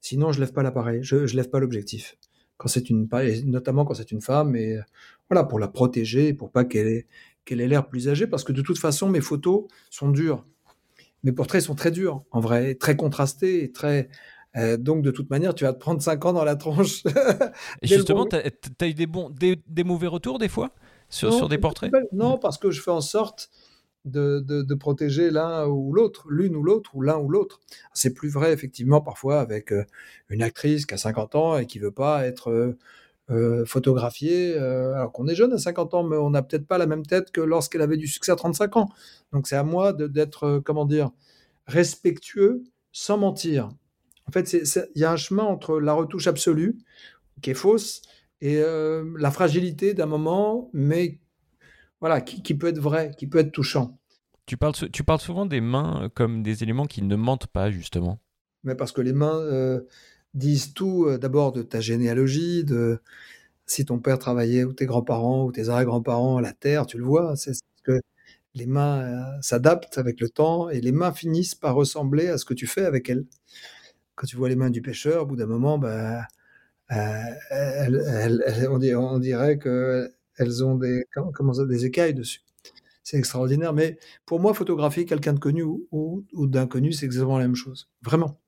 Sinon, 0.00 0.32
je 0.32 0.40
lève 0.40 0.52
pas 0.52 0.64
l'appareil, 0.64 1.04
je, 1.04 1.16
ne 1.16 1.36
lève 1.36 1.50
pas 1.50 1.60
l'objectif. 1.60 2.16
Quand 2.56 2.68
c'est 2.68 2.90
une, 2.90 3.08
notamment 3.44 3.84
quand 3.84 3.94
c'est 3.94 4.12
une 4.12 4.20
femme, 4.20 4.56
et 4.56 4.78
voilà, 5.28 5.44
pour 5.44 5.58
la 5.58 5.68
protéger, 5.68 6.32
pour 6.32 6.50
pas 6.50 6.64
qu'elle 6.64 6.86
ait, 6.86 7.06
qu'elle 7.44 7.60
ait 7.60 7.68
l'air 7.68 7.86
plus 7.88 8.08
âgée, 8.08 8.26
parce 8.26 8.44
que 8.44 8.52
de 8.52 8.62
toute 8.62 8.78
façon, 8.78 9.08
mes 9.08 9.20
photos 9.20 9.66
sont 9.90 10.08
dures. 10.08 10.44
Mes 11.22 11.32
portraits 11.32 11.62
sont 11.62 11.74
très 11.74 11.90
durs, 11.90 12.22
en 12.30 12.40
vrai, 12.40 12.74
très 12.74 12.96
contrastés, 12.96 13.64
et 13.64 13.72
très. 13.72 14.08
Euh, 14.56 14.76
donc, 14.76 15.02
de 15.02 15.10
toute 15.10 15.30
manière, 15.30 15.54
tu 15.54 15.64
vas 15.64 15.72
te 15.72 15.78
prendre 15.78 16.00
5 16.00 16.24
ans 16.26 16.32
dans 16.32 16.44
la 16.44 16.54
tronche. 16.54 17.02
et 17.82 17.86
justement, 17.86 18.26
tu 18.26 18.36
as, 18.36 18.86
eu 18.86 18.94
des, 18.94 19.06
bons, 19.06 19.30
des, 19.30 19.84
mauvais 19.84 20.06
retours 20.06 20.38
des 20.38 20.48
fois 20.48 20.70
sur, 21.08 21.32
sur 21.32 21.48
des 21.48 21.58
portraits 21.58 21.92
Non, 22.12 22.38
parce 22.38 22.58
que 22.58 22.70
je 22.70 22.80
fais 22.80 22.90
en 22.90 23.00
sorte 23.00 23.50
de, 24.04 24.40
de, 24.40 24.74
protéger 24.74 25.30
l'un 25.30 25.66
ou 25.66 25.92
l'autre, 25.92 26.26
l'une 26.28 26.54
ou 26.56 26.62
l'autre, 26.62 26.94
ou 26.94 27.00
l'un 27.00 27.16
ou 27.18 27.28
l'autre. 27.28 27.60
C'est 27.94 28.12
plus 28.12 28.28
vrai, 28.28 28.52
effectivement, 28.52 29.00
parfois 29.00 29.40
avec 29.40 29.72
euh, 29.72 29.84
une 30.28 30.42
actrice 30.42 30.86
qui 30.86 30.94
a 30.94 30.98
50 30.98 31.34
ans 31.34 31.58
et 31.58 31.66
qui 31.66 31.78
veut 31.78 31.90
pas 31.90 32.26
être. 32.26 32.76
Euh, 33.30 33.44
euh, 33.44 33.64
photographier, 33.64 34.54
euh, 34.54 34.94
alors 34.94 35.12
qu'on 35.12 35.26
est 35.28 35.34
jeune 35.34 35.52
à 35.52 35.58
50 35.58 35.94
ans, 35.94 36.02
mais 36.02 36.16
on 36.16 36.30
n'a 36.30 36.42
peut-être 36.42 36.66
pas 36.66 36.76
la 36.76 36.86
même 36.86 37.06
tête 37.06 37.30
que 37.30 37.40
lorsqu'elle 37.40 37.80
avait 37.80 37.96
du 37.96 38.06
succès 38.06 38.32
à 38.32 38.36
35 38.36 38.76
ans. 38.76 38.90
Donc 39.32 39.46
c'est 39.46 39.56
à 39.56 39.62
moi 39.62 39.92
d'être, 39.94 40.44
euh, 40.44 40.60
comment 40.60 40.84
dire, 40.84 41.10
respectueux 41.66 42.64
sans 42.92 43.16
mentir. 43.16 43.70
En 44.28 44.32
fait, 44.32 44.52
il 44.52 45.00
y 45.00 45.04
a 45.04 45.12
un 45.12 45.16
chemin 45.16 45.44
entre 45.44 45.80
la 45.80 45.94
retouche 45.94 46.26
absolue, 46.26 46.76
qui 47.40 47.50
est 47.50 47.54
fausse, 47.54 48.02
et 48.40 48.60
la 48.60 49.30
fragilité 49.30 49.94
d'un 49.94 50.06
moment, 50.06 50.70
mais 50.74 51.18
voilà, 52.00 52.20
qui, 52.20 52.54
peut 52.54 52.66
être 52.66 52.78
vrai, 52.78 53.12
qui 53.16 53.26
peut 53.26 53.38
être 53.38 53.52
touchant. 53.52 53.98
Tu 54.46 54.56
parles, 54.56 54.74
tu 54.92 55.02
parles 55.02 55.20
souvent 55.20 55.46
des 55.46 55.62
mains 55.62 56.10
comme 56.14 56.42
des 56.42 56.62
éléments 56.62 56.86
qui 56.86 57.02
ne 57.02 57.16
mentent 57.16 57.46
pas, 57.46 57.70
justement. 57.70 58.18
Mais 58.64 58.74
parce 58.74 58.92
que 58.92 59.00
les 59.00 59.12
mains, 59.12 59.40
disent 60.34 60.74
tout 60.74 61.06
euh, 61.06 61.18
d'abord 61.18 61.52
de 61.52 61.62
ta 61.62 61.80
généalogie, 61.80 62.64
de 62.64 62.98
si 63.66 63.84
ton 63.84 63.98
père 63.98 64.18
travaillait 64.18 64.64
ou 64.64 64.72
tes 64.72 64.86
grands-parents 64.86 65.44
ou 65.46 65.52
tes 65.52 65.68
arrière-grands-parents, 65.68 66.40
la 66.40 66.52
terre, 66.52 66.86
tu 66.86 66.98
le 66.98 67.04
vois, 67.04 67.36
c'est 67.36 67.52
que 67.84 68.00
les 68.54 68.66
mains 68.66 69.02
euh, 69.02 69.40
s'adaptent 69.42 69.98
avec 69.98 70.20
le 70.20 70.28
temps 70.28 70.68
et 70.70 70.80
les 70.80 70.92
mains 70.92 71.12
finissent 71.12 71.54
par 71.54 71.74
ressembler 71.74 72.28
à 72.28 72.38
ce 72.38 72.44
que 72.44 72.54
tu 72.54 72.66
fais 72.66 72.84
avec 72.84 73.08
elles. 73.10 73.26
Quand 74.16 74.26
tu 74.26 74.36
vois 74.36 74.48
les 74.48 74.56
mains 74.56 74.70
du 74.70 74.82
pêcheur, 74.82 75.22
au 75.24 75.26
bout 75.26 75.36
d'un 75.36 75.46
moment, 75.46 75.78
bah, 75.78 76.26
euh, 76.92 78.66
on, 78.70 79.18
dirait 79.18 79.58
qu'elles 79.58 80.64
ont 80.64 80.76
des, 80.76 81.04
comment 81.34 81.52
des 81.64 81.86
écailles 81.86 82.14
dessus. 82.14 82.42
C'est 83.02 83.18
extraordinaire. 83.18 83.72
Mais 83.72 83.98
pour 84.26 84.40
moi, 84.40 84.54
photographier 84.54 85.04
quelqu'un 85.04 85.34
de 85.34 85.40
connu 85.40 85.62
ou, 85.62 86.24
ou 86.32 86.46
d'inconnu, 86.46 86.92
c'est 86.92 87.06
exactement 87.06 87.38
la 87.38 87.46
même 87.46 87.56
chose. 87.56 87.88
Vraiment. 88.02 88.38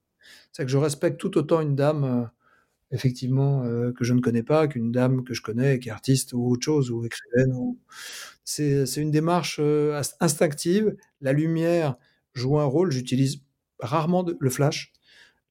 C'est 0.57 0.65
que 0.65 0.71
je 0.71 0.79
respecte 0.79 1.19
tout 1.19 1.37
autant 1.37 1.61
une 1.61 1.75
dame, 1.75 2.03
euh, 2.03 2.25
effectivement, 2.89 3.63
euh, 3.65 3.91
que 3.91 4.03
je 4.03 4.15
ne 4.15 4.21
connais 4.21 4.41
pas, 4.41 4.67
qu'une 4.67 4.91
dame 4.91 5.23
que 5.23 5.35
je 5.35 5.43
connais, 5.43 5.77
qui 5.77 5.89
est 5.89 5.91
artiste 5.91 6.33
ou 6.33 6.49
autre 6.49 6.63
chose, 6.63 6.89
ou 6.89 7.05
écrivaine. 7.05 7.53
C'est, 8.43 8.87
une 8.95 9.11
démarche 9.11 9.59
euh, 9.61 10.01
instinctive. 10.19 10.95
La 11.21 11.31
lumière 11.31 11.95
joue 12.33 12.57
un 12.57 12.65
rôle. 12.65 12.91
J'utilise 12.91 13.43
rarement 13.77 14.25
le 14.39 14.49
flash. 14.49 14.93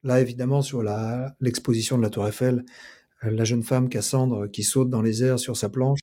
Là, 0.02 0.20
évidemment, 0.20 0.60
sur 0.60 0.82
l'exposition 1.40 1.98
de 1.98 2.02
la 2.02 2.10
Tour 2.10 2.26
Eiffel, 2.26 2.64
la 3.22 3.44
jeune 3.44 3.62
femme 3.62 3.88
Cassandre 3.88 4.48
qui 4.48 4.64
saute 4.64 4.90
dans 4.90 5.02
les 5.02 5.22
airs 5.22 5.38
sur 5.38 5.56
sa 5.56 5.68
planche, 5.68 6.00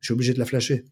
je 0.00 0.08
suis 0.08 0.12
obligé 0.12 0.34
de 0.34 0.38
la 0.38 0.44
flasher. 0.44 0.84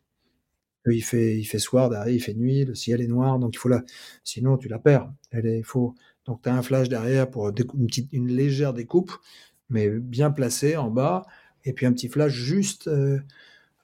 Il 0.87 1.03
fait, 1.05 1.37
il 1.39 1.45
fait 1.45 1.59
soir, 1.59 2.09
il 2.09 2.23
fait 2.23 2.33
nuit, 2.33 2.65
le 2.65 2.75
ciel 2.75 3.03
est 3.03 3.07
noir, 3.07 3.39
donc 3.39 3.55
il 3.55 3.59
faut 3.59 3.69
la. 3.69 3.85
Sinon, 4.25 4.57
tu 4.57 4.69
la 4.69 4.79
perds. 4.79 5.13
Elle 5.31 5.45
il 5.45 5.65
faut, 5.65 5.95
donc 6.27 6.43
tu 6.43 6.49
as 6.49 6.55
un 6.55 6.63
flash 6.63 6.89
derrière 6.89 7.31
pour 7.31 7.49
une, 7.49 8.29
légère 8.29 8.73
découpe, 8.73 9.13
mais 9.69 9.89
bien 9.89 10.31
placé 10.31 10.77
en 10.77 10.91
bas, 10.91 11.25
et 11.65 11.73
puis 11.73 11.87
un 11.87 11.93
petit 11.93 12.09
flash 12.09 12.33
juste, 12.33 12.89
euh, 12.89 13.19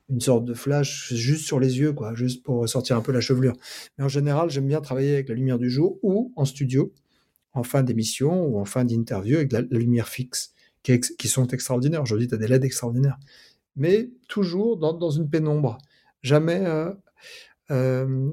une 0.09 0.21
sorte 0.21 0.45
de 0.45 0.55
flash 0.55 1.13
juste 1.13 1.47
sur 1.47 1.61
les 1.61 1.79
yeux, 1.79 1.93
quoi, 1.93 2.15
juste 2.15 2.43
pour 2.43 2.69
sortir 2.69 2.97
un 2.97 3.01
peu 3.01 3.13
la 3.13 3.21
chevelure. 3.21 3.55
Mais 3.99 4.05
en 4.05 4.09
général, 4.09 4.51
j'aime 4.51 4.67
bien 4.67 4.81
travailler 4.81 5.15
avec 5.15 5.29
la 5.29 5.35
lumière 5.35 5.59
du 5.59 5.71
jour 5.71 5.99
ou 6.03 6.33
en 6.37 6.45
studio, 6.45 6.93
en 7.53 7.63
fin 7.63 7.83
d'émission 7.83 8.47
ou 8.47 8.59
en 8.59 8.65
fin 8.65 8.85
d'interview 8.85 9.37
avec 9.37 9.53
la, 9.53 9.63
lumière 9.63 10.09
fixe, 10.09 10.55
qui, 10.83 11.01
qui 11.01 11.29
sont 11.29 11.47
extraordinaires. 11.49 12.03
Aujourd'hui, 12.03 12.29
tu 12.29 12.35
as 12.35 12.39
des 12.39 12.49
LED 12.49 12.65
extraordinaires. 12.65 13.19
Mais 13.77 14.11
toujours 14.29 14.79
dans, 14.79 15.11
une 15.11 15.29
pénombre. 15.29 15.79
Jamais, 16.23 16.65
euh, 16.67 16.93
euh, 17.71 18.33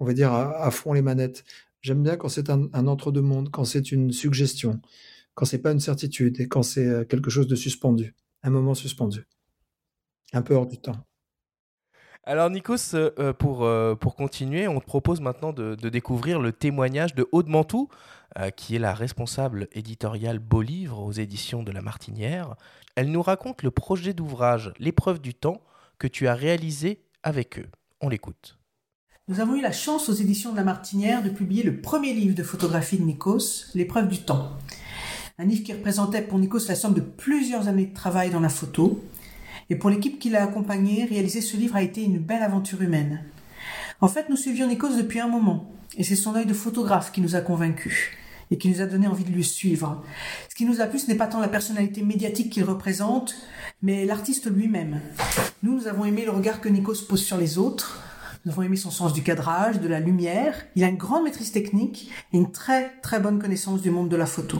on 0.00 0.04
va 0.04 0.12
dire, 0.14 0.32
à, 0.32 0.70
fond 0.70 0.94
les 0.94 1.02
manettes. 1.02 1.44
J'aime 1.80 2.02
bien 2.02 2.16
quand 2.16 2.28
c'est 2.28 2.50
un, 2.50 2.68
entre-deux-mondes, 2.72 3.50
quand 3.50 3.64
c'est 3.64 3.92
une 3.92 4.12
suggestion, 4.12 4.80
quand 5.34 5.44
c'est 5.44 5.62
pas 5.62 5.72
une 5.72 5.80
certitude 5.80 6.40
et 6.40 6.48
quand 6.48 6.62
c'est 6.62 6.86
euh, 6.86 7.04
quelque 7.04 7.30
chose 7.30 7.46
de 7.46 7.54
suspendu, 7.54 8.14
un 8.42 8.50
moment 8.50 8.74
suspendu, 8.74 9.26
un 10.32 10.42
peu 10.42 10.54
hors 10.54 10.66
du 10.66 10.78
temps. 10.78 10.96
Alors 12.24 12.50
Nikos, 12.50 12.94
euh, 12.94 13.10
euh, 13.18 13.32
pour, 13.32 13.68
pour 13.98 14.16
continuer, 14.16 14.66
on 14.68 14.80
te 14.80 14.86
propose 14.86 15.20
maintenant 15.20 15.52
de, 15.52 15.74
découvrir 15.76 16.40
le 16.40 16.52
témoignage 16.52 17.14
de 17.14 17.26
Aude 17.32 17.48
Mantou, 17.48 17.88
qui 18.56 18.76
est 18.76 18.78
la 18.78 18.92
responsable 18.92 19.68
éditoriale 19.72 20.38
Beau 20.38 20.60
Livre 20.60 21.02
aux 21.02 21.12
éditions 21.12 21.62
de 21.62 21.72
La 21.72 21.80
Martinière. 21.80 22.56
Elle 22.94 23.10
nous 23.10 23.22
raconte 23.22 23.62
le 23.62 23.70
projet 23.70 24.12
d'ouvrage 24.12 24.72
L'épreuve 24.78 25.20
du 25.20 25.34
temps 25.34 25.62
que 25.98 26.06
tu 26.06 26.28
as 26.28 26.34
réalisé 26.34 27.00
avec 27.22 27.58
eux. 27.58 27.68
On 28.00 28.08
l'écoute. 28.08 28.57
Nous 29.28 29.40
avons 29.40 29.56
eu 29.56 29.60
la 29.60 29.72
chance 29.72 30.08
aux 30.08 30.14
éditions 30.14 30.52
de 30.52 30.56
La 30.56 30.64
Martinière 30.64 31.22
de 31.22 31.28
publier 31.28 31.62
le 31.62 31.82
premier 31.82 32.14
livre 32.14 32.34
de 32.34 32.42
photographie 32.42 32.96
de 32.96 33.04
Nikos, 33.04 33.66
L'épreuve 33.74 34.08
du 34.08 34.22
temps. 34.22 34.52
Un 35.38 35.44
livre 35.44 35.62
qui 35.62 35.74
représentait 35.74 36.22
pour 36.22 36.38
Nikos 36.38 36.66
la 36.66 36.74
somme 36.74 36.94
de 36.94 37.02
plusieurs 37.02 37.68
années 37.68 37.84
de 37.84 37.94
travail 37.94 38.30
dans 38.30 38.40
la 38.40 38.48
photo. 38.48 39.04
Et 39.68 39.76
pour 39.76 39.90
l'équipe 39.90 40.18
qui 40.18 40.30
l'a 40.30 40.44
accompagné, 40.44 41.04
réaliser 41.04 41.42
ce 41.42 41.58
livre 41.58 41.76
a 41.76 41.82
été 41.82 42.02
une 42.02 42.18
belle 42.18 42.42
aventure 42.42 42.80
humaine. 42.80 43.22
En 44.00 44.08
fait, 44.08 44.30
nous 44.30 44.36
suivions 44.36 44.66
Nikos 44.66 44.96
depuis 44.96 45.20
un 45.20 45.28
moment. 45.28 45.70
Et 45.98 46.04
c'est 46.04 46.16
son 46.16 46.34
œil 46.34 46.46
de 46.46 46.54
photographe 46.54 47.12
qui 47.12 47.20
nous 47.20 47.36
a 47.36 47.42
convaincus 47.42 48.08
et 48.50 48.56
qui 48.56 48.70
nous 48.70 48.80
a 48.80 48.86
donné 48.86 49.08
envie 49.08 49.24
de 49.24 49.30
lui 49.30 49.44
suivre. 49.44 50.02
Ce 50.48 50.54
qui 50.54 50.64
nous 50.64 50.80
a 50.80 50.86
plu, 50.86 50.98
ce 50.98 51.06
n'est 51.06 51.18
pas 51.18 51.26
tant 51.26 51.40
la 51.40 51.48
personnalité 51.48 52.00
médiatique 52.00 52.50
qu'il 52.50 52.64
représente, 52.64 53.34
mais 53.82 54.06
l'artiste 54.06 54.50
lui-même. 54.50 55.02
Nous, 55.62 55.74
nous 55.74 55.86
avons 55.86 56.06
aimé 56.06 56.24
le 56.24 56.30
regard 56.30 56.62
que 56.62 56.70
Nikos 56.70 57.02
pose 57.06 57.22
sur 57.22 57.36
les 57.36 57.58
autres, 57.58 58.07
Nous 58.44 58.52
avons 58.52 58.62
aimé 58.62 58.76
son 58.76 58.90
sens 58.90 59.12
du 59.12 59.22
cadrage, 59.22 59.80
de 59.80 59.88
la 59.88 60.00
lumière. 60.00 60.54
Il 60.76 60.84
a 60.84 60.88
une 60.88 60.96
grande 60.96 61.24
maîtrise 61.24 61.50
technique 61.50 62.10
et 62.32 62.38
une 62.38 62.52
très 62.52 62.92
très 63.02 63.20
bonne 63.20 63.38
connaissance 63.38 63.82
du 63.82 63.90
monde 63.90 64.08
de 64.08 64.16
la 64.16 64.26
photo. 64.26 64.58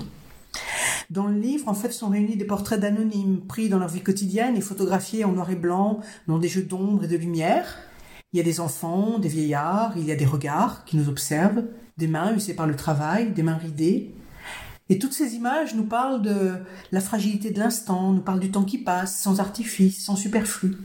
Dans 1.10 1.26
le 1.26 1.38
livre, 1.38 1.68
en 1.68 1.74
fait, 1.74 1.92
sont 1.92 2.08
réunis 2.08 2.36
des 2.36 2.44
portraits 2.44 2.80
d'anonymes 2.80 3.40
pris 3.46 3.68
dans 3.68 3.78
leur 3.78 3.88
vie 3.88 4.02
quotidienne 4.02 4.56
et 4.56 4.60
photographiés 4.60 5.24
en 5.24 5.32
noir 5.32 5.50
et 5.50 5.56
blanc 5.56 6.00
dans 6.26 6.38
des 6.38 6.48
jeux 6.48 6.62
d'ombre 6.62 7.04
et 7.04 7.08
de 7.08 7.16
lumière. 7.16 7.78
Il 8.32 8.36
y 8.36 8.40
a 8.40 8.44
des 8.44 8.60
enfants, 8.60 9.18
des 9.18 9.28
vieillards, 9.28 9.94
il 9.96 10.04
y 10.04 10.12
a 10.12 10.16
des 10.16 10.26
regards 10.26 10.84
qui 10.84 10.96
nous 10.96 11.08
observent, 11.08 11.64
des 11.96 12.08
mains 12.08 12.34
usées 12.34 12.54
par 12.54 12.66
le 12.66 12.76
travail, 12.76 13.30
des 13.30 13.42
mains 13.42 13.56
ridées. 13.56 14.12
Et 14.90 14.98
toutes 14.98 15.12
ces 15.12 15.34
images 15.34 15.74
nous 15.74 15.84
parlent 15.84 16.22
de 16.22 16.52
la 16.92 17.00
fragilité 17.00 17.50
de 17.50 17.58
l'instant, 17.58 18.12
nous 18.12 18.22
parlent 18.22 18.40
du 18.40 18.50
temps 18.50 18.64
qui 18.64 18.78
passe, 18.78 19.20
sans 19.20 19.38
artifice, 19.38 20.02
sans 20.02 20.16
superflu. 20.16 20.76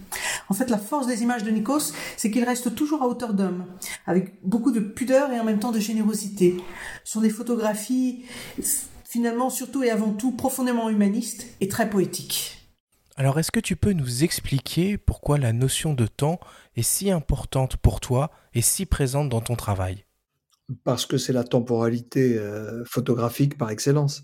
En 0.49 0.53
fait, 0.53 0.69
la 0.69 0.77
force 0.77 1.07
des 1.07 1.21
images 1.21 1.43
de 1.43 1.51
Nikos, 1.51 1.93
c'est 2.17 2.29
qu'il 2.29 2.43
reste 2.43 2.75
toujours 2.75 3.01
à 3.01 3.07
hauteur 3.07 3.33
d'homme, 3.33 3.65
avec 4.05 4.39
beaucoup 4.43 4.71
de 4.71 4.81
pudeur 4.81 5.31
et 5.31 5.39
en 5.39 5.45
même 5.45 5.59
temps 5.59 5.71
de 5.71 5.79
générosité. 5.79 6.57
Sont 7.05 7.21
des 7.21 7.29
photographies 7.29 8.25
finalement 9.05 9.49
surtout 9.49 9.83
et 9.83 9.91
avant 9.91 10.11
tout 10.11 10.31
profondément 10.31 10.89
humanistes 10.89 11.47
et 11.61 11.67
très 11.67 11.89
poétiques. 11.89 12.59
Alors 13.15 13.37
est-ce 13.37 13.51
que 13.51 13.59
tu 13.59 13.75
peux 13.75 13.93
nous 13.93 14.23
expliquer 14.23 14.97
pourquoi 14.97 15.37
la 15.37 15.53
notion 15.53 15.93
de 15.93 16.07
temps 16.07 16.39
est 16.75 16.81
si 16.81 17.11
importante 17.11 17.77
pour 17.77 17.99
toi 17.99 18.31
et 18.55 18.61
si 18.61 18.87
présente 18.87 19.29
dans 19.29 19.41
ton 19.41 19.55
travail? 19.55 20.03
Parce 20.83 21.05
que 21.05 21.17
c'est 21.17 21.33
la 21.33 21.43
temporalité 21.43 22.37
euh, 22.37 22.83
photographique 22.85 23.57
par 23.57 23.69
excellence. 23.69 24.23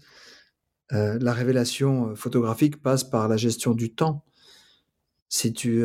Euh, 0.93 1.17
la 1.21 1.33
révélation 1.33 2.09
euh, 2.09 2.15
photographique 2.15 2.81
passe 2.81 3.03
par 3.03 3.27
la 3.27 3.37
gestion 3.37 3.73
du 3.73 3.93
temps. 3.93 4.25
Si 5.31 5.53
tu, 5.53 5.83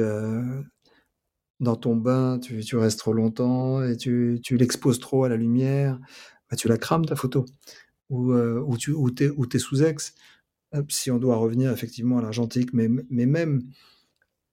dans 1.60 1.76
ton 1.76 1.96
bain, 1.96 2.38
tu, 2.38 2.76
restes 2.78 2.98
trop 2.98 3.12
longtemps 3.12 3.84
et 3.84 3.94
tu, 3.98 4.40
l'exposes 4.52 4.98
trop 5.00 5.24
à 5.24 5.28
la 5.28 5.36
lumière, 5.36 6.00
bah, 6.48 6.56
tu 6.56 6.66
la 6.66 6.78
crames 6.78 7.04
ta 7.04 7.14
photo 7.14 7.44
ou, 8.08 8.32
ou 8.32 8.78
tu 8.78 8.94
es, 9.22 9.58
sous-ex. 9.58 10.14
Si 10.88 11.10
on 11.10 11.18
doit 11.18 11.36
revenir 11.36 11.70
effectivement 11.72 12.16
à 12.16 12.22
l'argentique, 12.22 12.72
mais, 12.72 12.88
mais 13.10 13.26
même, 13.26 13.60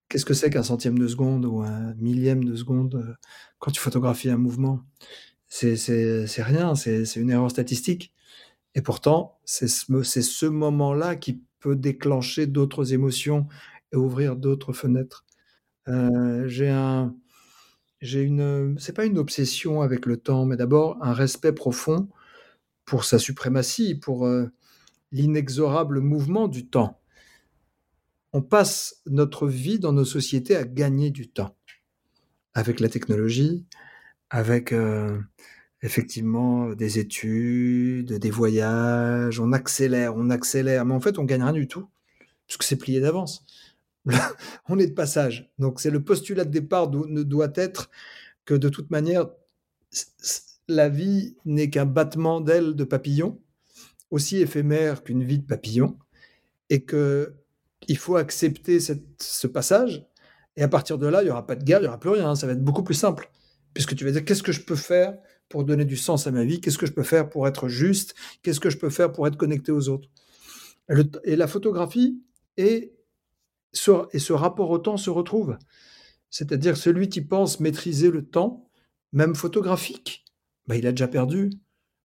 qu'est-ce 0.09 0.25
que 0.25 0.33
c'est 0.33 0.49
qu'un 0.49 0.61
centième 0.61 0.99
de 0.99 1.07
seconde 1.07 1.45
ou 1.45 1.61
un 1.61 1.93
millième 1.93 2.43
de 2.43 2.57
seconde 2.57 3.15
quand 3.59 3.71
tu 3.71 3.79
photographies 3.79 4.29
un 4.29 4.37
mouvement? 4.37 4.81
C'est 5.53 6.43
rien, 6.43 6.75
c'est 6.75 7.15
une 7.17 7.29
erreur 7.29 7.51
statistique. 7.51 8.13
Et 8.73 8.81
pourtant, 8.81 9.37
c'est 9.43 9.67
ce, 9.67 10.45
moment-là 10.45 11.17
qui 11.17 11.41
peut 11.59 11.75
déclencher 11.75 12.47
d'autres 12.47 12.93
émotions 12.93 13.47
et 13.91 13.97
ouvrir 13.97 14.37
d'autres 14.37 14.71
fenêtres. 14.71 15.25
Euh, 15.89 16.47
j'ai 16.47 18.21
une, 18.21 18.77
c'est 18.79 18.93
pas 18.93 19.05
une 19.05 19.17
obsession 19.17 19.81
avec 19.81 20.05
le 20.05 20.15
temps, 20.15 20.45
mais 20.45 20.55
d'abord 20.55 20.97
un 21.01 21.13
respect 21.13 21.51
profond 21.51 22.07
pour 22.85 23.03
sa 23.03 23.19
suprématie, 23.19 23.95
pour 23.95 24.25
euh, 24.25 24.47
l'inexorable 25.11 25.99
mouvement 25.99 26.47
du 26.47 26.65
temps. 26.65 27.01
On 28.31 28.41
passe 28.41 29.01
notre 29.05 29.47
vie 29.49 29.79
dans 29.79 29.91
nos 29.91 30.05
sociétés 30.05 30.55
à 30.55 30.63
gagner 30.63 31.11
du 31.11 31.27
temps 31.27 31.57
avec 32.53 32.79
la 32.79 32.87
technologie, 32.87 33.65
avec 34.31 34.71
euh, 34.71 35.19
effectivement 35.83 36.69
des 36.69 36.99
études, 36.99 38.13
des 38.13 38.29
voyages, 38.29 39.39
on 39.39 39.51
accélère, 39.51 40.15
on 40.15 40.29
accélère, 40.29 40.85
mais 40.85 40.93
en 40.93 41.01
fait 41.01 41.19
on 41.19 41.25
gagne 41.25 41.43
rien 41.43 41.53
du 41.53 41.67
tout, 41.67 41.87
puisque 42.47 42.63
c'est 42.63 42.77
plié 42.77 43.01
d'avance. 43.01 43.45
on 44.69 44.79
est 44.79 44.87
de 44.87 44.93
passage. 44.93 45.51
Donc 45.59 45.81
c'est 45.81 45.91
le 45.91 46.01
postulat 46.01 46.45
de 46.45 46.49
départ 46.49 46.89
ne 46.89 47.23
doit 47.23 47.51
être 47.55 47.91
que 48.45 48.53
de 48.53 48.69
toute 48.69 48.89
manière, 48.89 49.27
la 50.69 50.87
vie 50.87 51.35
n'est 51.45 51.69
qu'un 51.69 51.85
battement 51.85 52.39
d'ailes 52.39 52.73
de 52.73 52.83
papillon, 52.85 53.37
aussi 54.11 54.37
éphémère 54.37 55.03
qu'une 55.03 55.23
vie 55.23 55.39
de 55.39 55.45
papillon, 55.45 55.97
et 56.69 56.83
que 56.83 57.35
il 57.87 57.97
faut 57.97 58.15
accepter 58.15 58.79
ce 58.79 59.47
passage. 59.47 60.07
Et 60.55 60.63
à 60.63 60.67
partir 60.69 60.97
de 60.97 61.07
là, 61.07 61.21
il 61.21 61.25
n'y 61.25 61.31
aura 61.31 61.45
pas 61.45 61.55
de 61.55 61.63
guerre, 61.63 61.79
il 61.79 61.83
n'y 61.83 61.87
aura 61.87 61.99
plus 61.99 62.11
rien. 62.11 62.35
Ça 62.35 62.47
va 62.47 62.53
être 62.53 62.63
beaucoup 62.63 62.83
plus 62.83 62.93
simple. 62.93 63.29
Puisque 63.73 63.95
tu 63.95 64.05
vas 64.05 64.11
dire 64.11 64.25
qu'est-ce 64.25 64.43
que 64.43 64.51
je 64.51 64.61
peux 64.61 64.75
faire 64.75 65.17
pour 65.49 65.63
donner 65.63 65.85
du 65.85 65.97
sens 65.97 66.27
à 66.27 66.31
ma 66.31 66.43
vie? 66.43 66.61
Qu'est-ce 66.61 66.77
que 66.77 66.85
je 66.85 66.93
peux 66.93 67.03
faire 67.03 67.29
pour 67.29 67.47
être 67.47 67.67
juste? 67.67 68.15
Qu'est-ce 68.41 68.59
que 68.59 68.69
je 68.69 68.77
peux 68.77 68.89
faire 68.89 69.11
pour 69.11 69.27
être 69.27 69.37
connecté 69.37 69.71
aux 69.71 69.89
autres? 69.89 70.09
Et 71.23 71.35
la 71.35 71.47
photographie 71.47 72.21
et 72.57 72.93
ce 73.73 74.33
rapport 74.33 74.69
au 74.69 74.77
temps 74.77 74.97
se 74.97 75.09
retrouve. 75.09 75.57
C'est-à-dire 76.29 76.77
celui 76.77 77.09
qui 77.09 77.21
pense 77.21 77.59
maîtriser 77.59 78.09
le 78.09 78.25
temps, 78.25 78.69
même 79.11 79.35
photographique, 79.35 80.25
bah, 80.67 80.77
il 80.77 80.87
a 80.87 80.91
déjà 80.91 81.07
perdu. 81.07 81.51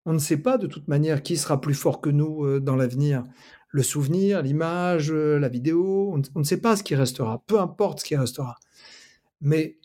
On 0.05 0.13
ne 0.13 0.19
sait 0.19 0.37
pas 0.37 0.59
de 0.59 0.67
toute 0.67 0.89
manière 0.89 1.23
qui 1.23 1.37
sera 1.37 1.61
plus 1.61 1.75
fort 1.75 2.01
que 2.01 2.11
nous 2.11 2.45
euh, 2.45 2.61
dans 2.61 2.77
l'avenir. 2.77 3.25
Le 3.69 3.83
souvenir, 3.83 4.43
l'image, 4.43 5.11
euh, 5.11 5.39
la 5.39 5.49
vidéo, 5.49 6.13
on, 6.13 6.39
ne 6.39 6.45
sait 6.45 6.61
pas 6.61 6.77
ce 6.77 6.83
qui 6.83 6.95
restera, 6.95 7.43
peu 7.47 7.61
importe 7.61 8.01
ce 8.01 8.05
qui 8.05 8.17
restera. 8.17 8.57
Mais 9.41 9.79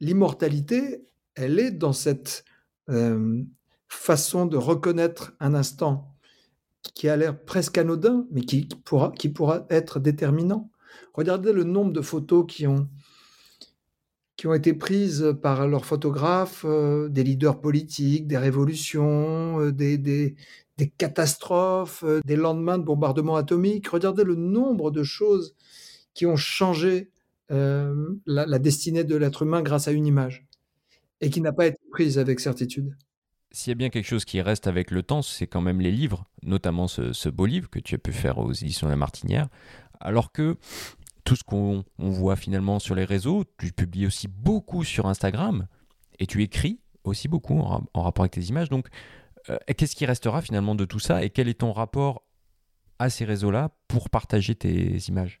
l'immortalité, 0.00 1.06
elle 1.34 1.58
est 1.58 1.70
dans 1.70 1.92
cette 1.92 2.44
euh, 2.88 3.42
façon 3.88 4.46
de 4.46 4.56
reconnaître 4.56 5.34
un 5.40 5.54
instant 5.54 6.10
qui 6.94 7.08
a 7.08 7.16
l'air 7.16 7.38
presque 7.38 7.78
anodin, 7.78 8.26
mais 8.30 8.42
qui, 8.42 8.68
pourra, 8.84 9.66
être 9.70 10.00
déterminant. 10.00 10.70
Regardez 11.14 11.52
le 11.52 11.64
nombre 11.64 11.92
de 11.92 12.02
photos 12.02 12.44
qui 12.46 12.66
ont 12.66 12.88
été 14.54 14.74
prises 14.74 15.34
par 15.40 15.66
leurs 15.66 15.86
photographes, 15.86 16.64
euh, 16.68 17.08
des 17.08 17.24
leaders 17.24 17.60
politiques, 17.60 18.26
des 18.26 18.36
révolutions, 18.36 19.60
euh, 19.60 19.72
des, 19.72 20.36
catastrophes, 20.98 22.04
des 22.24 22.36
lendemains 22.36 22.78
de 22.78 22.84
bombardements 22.84 23.36
atomiques. 23.36 23.88
Regardez 23.88 24.24
le 24.24 24.34
nombre 24.34 24.90
de 24.90 25.02
choses 25.02 25.54
qui 26.14 26.26
ont 26.26 26.36
changé 26.36 27.10
la, 27.48 28.58
destinée 28.58 29.04
de 29.04 29.14
l'être 29.14 29.42
humain 29.42 29.62
grâce 29.62 29.86
à 29.86 29.92
une 29.92 30.06
image 30.06 30.44
et 31.20 31.30
qui 31.30 31.40
n'a 31.40 31.52
pas 31.52 31.66
été 31.66 31.78
prise 31.90 32.18
avec 32.18 32.40
certitude. 32.40 32.96
S'il 33.50 33.70
y 33.70 33.72
a 33.72 33.76
bien 33.76 33.88
quelque 33.88 34.06
chose 34.06 34.24
qui 34.24 34.40
reste 34.40 34.66
avec 34.66 34.90
le 34.90 35.02
temps, 35.02 35.22
c'est 35.22 35.46
quand 35.46 35.60
même 35.60 35.80
les 35.80 35.92
livres, 35.92 36.24
notamment 36.42 36.88
ce, 36.88 37.12
ce, 37.12 37.28
beau 37.28 37.46
livre 37.46 37.70
que 37.70 37.78
tu 37.78 37.94
as 37.94 37.98
pu 37.98 38.12
faire 38.12 38.38
aux 38.38 38.52
éditions 38.52 38.88
La 38.88 38.96
Martinière. 38.96 39.48
Alors 40.00 40.32
que 40.32 40.56
tout 41.24 41.36
ce 41.36 41.42
qu'on 41.42 41.84
voit 41.98 42.36
finalement 42.36 42.78
sur 42.78 42.94
les 42.94 43.04
réseaux. 43.04 43.44
Tu 43.58 43.72
publies 43.72 44.06
aussi 44.06 44.28
beaucoup 44.28 44.84
sur 44.84 45.06
Instagram 45.06 45.66
et 46.18 46.26
tu 46.26 46.42
écris 46.42 46.80
aussi 47.02 47.28
beaucoup 47.28 47.58
en, 47.58 47.84
rapport 47.94 48.22
avec 48.22 48.32
tes 48.32 48.42
images. 48.42 48.68
Donc, 48.68 48.88
euh, 49.50 49.58
qu'est-ce 49.76 49.96
qui 49.96 50.06
restera 50.06 50.40
finalement 50.42 50.74
de 50.74 50.84
tout 50.84 50.98
ça 50.98 51.24
et 51.24 51.30
quel 51.30 51.48
est 51.48 51.60
ton 51.60 51.72
rapport 51.72 52.24
à 52.98 53.10
ces 53.10 53.24
réseaux-là 53.24 53.70
pour 53.88 54.10
partager 54.10 54.54
tes 54.54 54.96
images? 55.08 55.40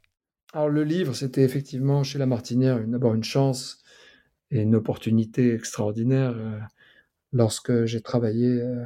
Alors, 0.52 0.68
le 0.68 0.84
livre, 0.84 1.14
c'était 1.14 1.42
effectivement 1.42 2.02
chez 2.02 2.18
La 2.18 2.26
Martinière 2.26 2.80
d'abord 2.86 3.14
une 3.14 3.24
chance 3.24 3.82
et 4.50 4.60
une 4.60 4.74
opportunité 4.74 5.54
extraordinaire. 5.54 6.34
Euh, 6.36 6.58
lorsque 7.32 7.84
j'ai 7.84 8.00
travaillé 8.00 8.60
euh, 8.60 8.84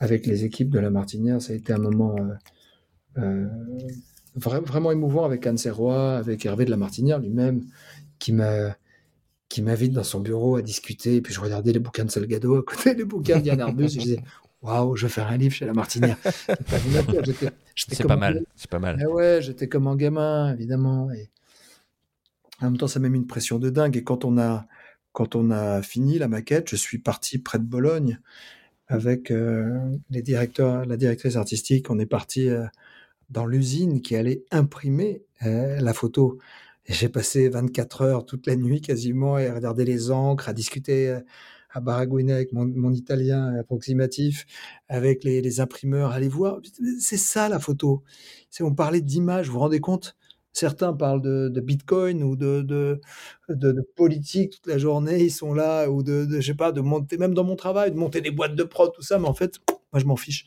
avec 0.00 0.26
les 0.26 0.44
équipes 0.44 0.70
de 0.70 0.78
La 0.78 0.90
Martinière, 0.90 1.40
ça 1.40 1.52
a 1.52 1.56
été 1.56 1.72
un 1.72 1.78
moment 1.78 2.16
vraiment 4.34 4.90
émouvant 4.90 5.24
avec 5.24 5.46
Anne 5.46 5.58
Serrois, 5.58 6.16
avec 6.16 6.44
Hervé 6.46 6.64
de 6.64 6.70
la 6.70 6.76
Martinière 6.76 7.18
lui-même, 7.18 7.64
qui 8.18 8.32
m'a 8.32 8.76
qui 9.52 9.60
m'invite 9.60 9.92
dans 9.92 10.02
son 10.02 10.20
bureau 10.20 10.56
à 10.56 10.62
discuter. 10.62 11.16
Et 11.16 11.20
puis 11.20 11.34
je 11.34 11.40
regardais 11.40 11.72
les 11.72 11.78
bouquins 11.78 12.06
de 12.06 12.10
Salgado 12.10 12.56
à 12.56 12.62
côté 12.62 12.94
des 12.94 13.04
bouquins 13.04 13.38
de 13.38 13.46
Yann 13.46 13.60
Arbus. 13.60 13.84
et 13.84 13.88
je 13.88 13.98
disais, 13.98 14.22
waouh, 14.62 14.96
je 14.96 15.06
vais 15.06 15.12
faire 15.12 15.26
un 15.26 15.36
livre 15.36 15.54
chez 15.54 15.66
la 15.66 15.74
Martinière. 15.74 16.16
c'est 17.76 18.06
pas 18.06 18.16
mal, 18.16 18.46
c'est 18.56 18.70
pas 18.70 18.78
mal. 18.78 19.06
ouais, 19.06 19.40
j'étais 19.42 19.68
comme 19.68 19.88
un 19.88 19.96
gamin, 19.96 20.54
évidemment. 20.54 21.12
Et 21.12 21.28
en 22.62 22.66
même 22.70 22.78
temps, 22.78 22.86
ça 22.86 22.98
m'a 22.98 23.10
mis 23.10 23.18
une 23.18 23.26
pression 23.26 23.58
de 23.58 23.68
dingue. 23.68 23.94
Et 23.94 24.02
quand 24.02 24.24
on 24.24 24.38
a, 24.38 24.66
quand 25.12 25.36
on 25.36 25.50
a 25.50 25.82
fini 25.82 26.18
la 26.18 26.28
maquette, 26.28 26.70
je 26.70 26.76
suis 26.76 26.98
parti 26.98 27.38
près 27.38 27.58
de 27.58 27.64
Bologne 27.64 28.18
avec 28.88 29.30
euh, 29.30 29.78
les 30.10 30.22
directeurs, 30.22 30.84
la 30.86 30.96
directrice 30.96 31.36
artistique. 31.36 31.90
On 31.90 31.98
est 31.98 32.06
parti 32.06 32.48
euh, 32.48 32.64
dans 33.30 33.46
l'usine 33.46 34.02
qui 34.02 34.16
allait 34.16 34.44
imprimer 34.50 35.22
euh, 35.44 35.80
la 35.80 35.94
photo. 35.94 36.38
J'ai 36.86 37.08
passé 37.08 37.48
24 37.48 38.02
heures 38.02 38.26
toute 38.26 38.46
la 38.46 38.56
nuit 38.56 38.80
quasiment 38.80 39.36
à 39.36 39.54
regarder 39.54 39.84
les 39.84 40.10
encres, 40.10 40.48
à 40.48 40.52
discuter 40.52 41.16
à 41.74 41.80
baragouiner 41.80 42.32
avec 42.32 42.52
mon, 42.52 42.92
italien 42.92 43.54
approximatif, 43.58 44.46
avec 44.88 45.24
les, 45.24 45.60
imprimeurs, 45.60 46.10
allez 46.10 46.28
voir. 46.28 46.60
C'est 47.00 47.16
ça 47.16 47.48
la 47.48 47.58
photo. 47.58 48.02
On 48.60 48.74
parlait 48.74 49.00
d'image, 49.00 49.46
vous 49.46 49.54
vous 49.54 49.60
rendez 49.60 49.80
compte? 49.80 50.16
Certains 50.52 50.92
parlent 50.92 51.22
de, 51.22 51.60
Bitcoin 51.60 52.22
ou 52.22 52.36
de, 52.36 52.62
de, 52.62 53.00
de, 53.48 53.80
politique 53.96 54.54
toute 54.54 54.66
la 54.66 54.78
journée, 54.78 55.24
ils 55.24 55.30
sont 55.30 55.54
là, 55.54 55.88
ou 55.88 56.02
de, 56.02 56.26
je 56.30 56.40
sais 56.40 56.54
pas, 56.54 56.72
de 56.72 56.80
monter, 56.80 57.16
même 57.16 57.34
dans 57.34 57.44
mon 57.44 57.56
travail, 57.56 57.90
de 57.90 57.96
monter 57.96 58.20
des 58.20 58.30
boîtes 58.30 58.54
de 58.54 58.64
prod, 58.64 58.92
tout 58.92 59.02
ça, 59.02 59.18
mais 59.18 59.28
en 59.28 59.34
fait, 59.34 59.58
moi 59.92 60.00
je 60.00 60.04
m'en 60.04 60.16
fiche 60.16 60.46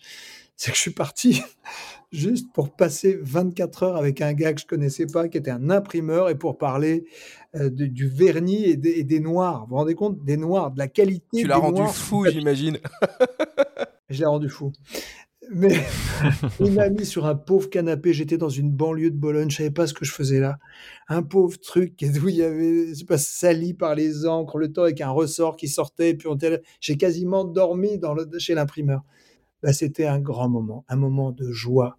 c'est 0.55 0.71
que 0.71 0.77
je 0.77 0.81
suis 0.81 0.91
parti 0.91 1.41
juste 2.11 2.51
pour 2.53 2.69
passer 2.69 3.17
24 3.21 3.83
heures 3.83 3.95
avec 3.97 4.21
un 4.21 4.33
gars 4.33 4.53
que 4.53 4.61
je 4.61 4.65
connaissais 4.65 5.05
pas, 5.05 5.27
qui 5.27 5.37
était 5.37 5.51
un 5.51 5.69
imprimeur, 5.69 6.29
et 6.29 6.35
pour 6.35 6.57
parler 6.57 7.05
euh, 7.55 7.69
de- 7.69 7.85
du 7.85 8.07
vernis 8.07 8.65
et 8.65 8.77
des, 8.77 8.91
et 8.91 9.03
des 9.03 9.19
noirs. 9.19 9.61
Vous 9.61 9.71
vous 9.71 9.75
rendez 9.75 9.95
compte? 9.95 10.23
Des 10.23 10.37
noirs, 10.37 10.71
de 10.71 10.79
la 10.79 10.87
qualité. 10.87 11.41
Tu 11.41 11.47
l'as 11.47 11.57
rendu 11.57 11.81
noirs 11.81 11.95
fou, 11.95 12.25
j'imagine. 12.29 12.77
je 14.09 14.19
l'ai 14.19 14.25
rendu 14.25 14.49
fou. 14.49 14.71
Mais 15.51 15.85
il 16.59 16.71
m'a 16.71 16.89
mis 16.89 17.05
sur 17.05 17.25
un 17.25 17.35
pauvre 17.35 17.69
canapé. 17.69 18.13
J'étais 18.13 18.37
dans 18.37 18.49
une 18.49 18.71
banlieue 18.71 19.11
de 19.11 19.17
Bologne. 19.17 19.49
Je 19.49 19.57
savais 19.57 19.71
pas 19.71 19.87
ce 19.87 19.93
que 19.93 20.05
je 20.05 20.11
faisais 20.11 20.39
là. 20.39 20.57
Un 21.07 21.23
pauvre 21.23 21.57
truc 21.59 21.93
où 22.23 22.29
il 22.29 22.35
y 22.35 22.43
avait, 22.43 22.87
je 22.87 22.93
sais 22.93 23.05
pas, 23.05 23.17
sali 23.17 23.73
par 23.73 23.95
les 23.95 24.25
encres, 24.25 24.57
le 24.57 24.71
temps 24.71 24.83
avec 24.83 25.01
un 25.01 25.09
ressort 25.09 25.57
qui 25.57 25.67
sortait. 25.67 26.11
Et 26.11 26.13
puis 26.15 26.27
on 26.27 26.37
j'ai 26.79 26.97
quasiment 26.97 27.45
dormi 27.45 27.97
dans 27.97 28.13
le, 28.13 28.27
chez 28.39 28.53
l'imprimeur. 28.55 29.01
Là, 29.63 29.73
c'était 29.73 30.05
un 30.05 30.19
grand 30.19 30.49
moment, 30.49 30.85
un 30.89 30.95
moment 30.95 31.31
de 31.31 31.51
joie 31.51 31.97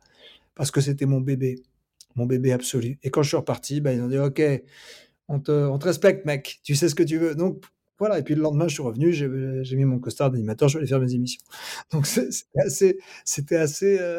parce 0.55 0.71
que 0.71 0.81
c'était 0.81 1.07
mon 1.07 1.21
bébé, 1.21 1.63
mon 2.17 2.27
bébé 2.27 2.53
absolu. 2.53 2.99
Et 3.03 3.11
quand 3.11 3.23
je 3.23 3.29
suis 3.29 3.37
reparti, 3.37 3.81
bah, 3.81 3.93
ils 3.93 4.01
ont 4.01 4.09
dit 4.09 4.19
OK, 4.19 4.43
on 5.29 5.41
te, 5.41 5.53
on 5.53 5.79
te 5.79 5.85
respecte, 5.85 6.25
mec. 6.25 6.61
Tu 6.65 6.75
sais 6.75 6.89
ce 6.89 6.95
que 6.95 7.03
tu 7.03 7.19
veux. 7.19 7.35
Donc 7.35 7.65
voilà. 7.99 8.19
Et 8.19 8.23
puis 8.23 8.35
le 8.35 8.43
lendemain, 8.43 8.69
je 8.69 8.75
suis 8.75 8.83
revenu. 8.83 9.13
J'ai 9.13 9.77
mis 9.77 9.85
mon 9.85 9.99
costard 9.99 10.31
d'animateur. 10.31 10.69
Je 10.69 10.73
suis 10.73 10.79
allé 10.79 10.87
faire 10.89 11.01
mes 11.01 11.15
émissions. 11.15 11.43
Donc 11.93 12.07
c'était 12.07 12.61
assez, 12.65 12.99
c'était 13.25 13.57
assez, 13.57 13.99
euh, 14.01 14.19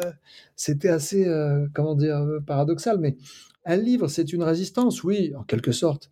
c'était 0.56 0.88
assez, 0.88 1.26
euh, 1.26 1.66
comment 1.74 1.94
dire, 1.94 2.16
euh, 2.16 2.40
paradoxal. 2.40 2.98
Mais 2.98 3.16
un 3.64 3.76
livre, 3.76 4.08
c'est 4.08 4.32
une 4.32 4.42
résistance, 4.42 5.04
oui, 5.04 5.34
en 5.36 5.42
quelque 5.44 5.72
sorte. 5.72 6.10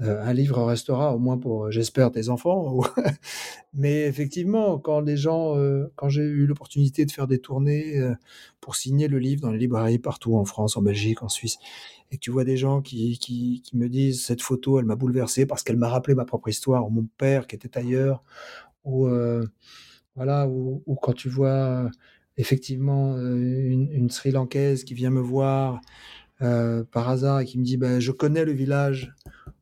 Un 0.00 0.32
livre 0.32 0.62
restera 0.62 1.12
au 1.12 1.18
moins 1.18 1.38
pour, 1.38 1.64
euh, 1.64 1.70
j'espère, 1.72 2.12
tes 2.12 2.28
enfants. 2.28 2.82
Mais 3.74 4.02
effectivement, 4.02 4.78
quand 4.78 5.00
les 5.00 5.16
gens, 5.16 5.56
euh, 5.56 5.92
quand 5.96 6.08
j'ai 6.08 6.22
eu 6.22 6.46
l'opportunité 6.46 7.04
de 7.04 7.10
faire 7.10 7.26
des 7.26 7.40
tournées 7.40 7.98
euh, 7.98 8.14
pour 8.60 8.76
signer 8.76 9.08
le 9.08 9.18
livre 9.18 9.40
dans 9.40 9.50
les 9.50 9.58
librairies 9.58 9.98
partout 9.98 10.36
en 10.36 10.44
France, 10.44 10.76
en 10.76 10.82
Belgique, 10.82 11.24
en 11.24 11.28
Suisse, 11.28 11.58
et 12.12 12.16
que 12.16 12.20
tu 12.20 12.30
vois 12.30 12.44
des 12.44 12.56
gens 12.56 12.80
qui, 12.80 13.18
qui, 13.18 13.76
me 13.76 13.88
disent 13.88 14.24
cette 14.24 14.40
photo, 14.40 14.78
elle 14.78 14.84
m'a 14.84 14.94
bouleversé 14.94 15.46
parce 15.46 15.64
qu'elle 15.64 15.76
m'a 15.76 15.88
rappelé 15.88 16.14
ma 16.14 16.24
propre 16.24 16.48
histoire, 16.48 16.86
ou 16.86 16.90
mon 16.90 17.08
père 17.18 17.48
qui 17.48 17.56
était 17.56 17.76
ailleurs, 17.76 18.22
ou 18.84 19.08
voilà, 20.16 20.48
ou, 20.48 20.82
quand 21.02 21.12
tu 21.12 21.28
vois 21.28 21.90
effectivement 22.36 23.18
une, 23.18 23.88
une 23.92 24.10
Sri 24.10 24.30
Lankaise 24.30 24.84
qui 24.84 24.94
vient 24.94 25.10
me 25.10 25.20
voir 25.20 25.80
par 26.38 27.08
hasard 27.08 27.40
et 27.40 27.44
qui 27.44 27.58
me 27.58 27.64
dit 27.64 27.76
ben, 27.76 28.00
Je 28.00 28.12
connais 28.12 28.44
le 28.44 28.52
village 28.52 29.12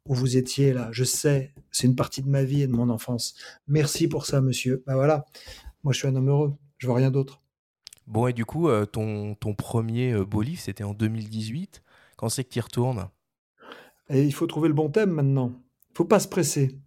où 0.07 0.15
vous 0.15 0.37
étiez 0.37 0.73
là, 0.73 0.89
je 0.93 1.05
sais, 1.05 1.53
c'est 1.71 1.87
une 1.87 1.97
partie 1.97 2.23
de 2.23 2.29
ma 2.29 2.45
vie 2.45 2.63
et 2.63 2.67
de 2.67 2.73
mon 2.73 2.89
enfance. 2.91 3.35
Merci 3.69 4.09
pour 4.09 4.27
ça, 4.27 4.41
monsieur. 4.41 4.83
Ben 4.87 4.95
voilà, 4.95 5.27
moi 5.83 5.93
je 5.93 5.99
suis 5.99 6.09
un 6.09 6.17
homme 6.17 6.29
heureux, 6.29 6.55
je 6.79 6.87
vois 6.87 6.97
rien 6.97 7.11
d'autre. 7.11 7.43
Bon, 8.07 8.29
et 8.29 8.33
du 8.33 8.45
coup, 8.45 8.69
euh, 8.69 8.87
ton, 8.87 9.35
ton 9.35 9.55
premier 9.55 10.13
euh, 10.13 10.25
beau 10.25 10.43
livre, 10.43 10.61
c'était 10.61 10.85
en 10.85 10.95
2018. 10.95 11.83
Quand 12.17 12.29
c'est 12.29 12.45
que 12.45 12.51
tu 12.51 12.59
y 12.59 12.63
retournes? 12.63 13.09
Et 14.09 14.23
il 14.23 14.33
faut 14.33 14.47
trouver 14.47 14.69
le 14.69 14.75
bon 14.75 14.89
thème 14.89 15.11
maintenant. 15.11 15.53
Il 15.91 15.97
faut 15.97 16.05
pas 16.05 16.21
se 16.21 16.29
presser. 16.29 16.79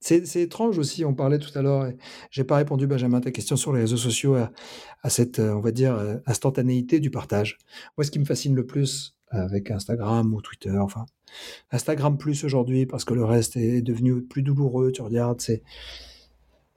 C'est 0.00 0.26
c'est 0.26 0.42
étrange 0.42 0.76
aussi, 0.78 1.06
on 1.06 1.14
parlait 1.14 1.38
tout 1.38 1.56
à 1.58 1.62
l'heure, 1.62 1.86
et 1.86 1.96
j'ai 2.30 2.44
pas 2.44 2.56
répondu, 2.56 2.86
Benjamin, 2.86 3.18
à 3.18 3.20
ta 3.22 3.30
question 3.30 3.56
sur 3.56 3.72
les 3.72 3.80
réseaux 3.80 3.96
sociaux, 3.96 4.34
à, 4.34 4.52
à 5.02 5.08
cette, 5.08 5.38
euh, 5.38 5.54
on 5.54 5.60
va 5.60 5.70
dire, 5.70 5.98
instantanéité 6.26 7.00
du 7.00 7.10
partage. 7.10 7.56
Moi, 7.96 8.04
ce 8.04 8.10
qui 8.10 8.18
me 8.18 8.26
fascine 8.26 8.54
le 8.54 8.66
plus 8.66 9.15
avec 9.30 9.70
Instagram 9.70 10.32
ou 10.34 10.40
Twitter, 10.40 10.76
enfin, 10.78 11.04
Instagram 11.70 12.16
plus 12.18 12.44
aujourd'hui, 12.44 12.86
parce 12.86 13.04
que 13.04 13.14
le 13.14 13.24
reste 13.24 13.56
est 13.56 13.82
devenu 13.82 14.22
plus 14.22 14.42
douloureux, 14.42 14.92
tu 14.92 15.02
regardes, 15.02 15.40
c'est 15.40 15.62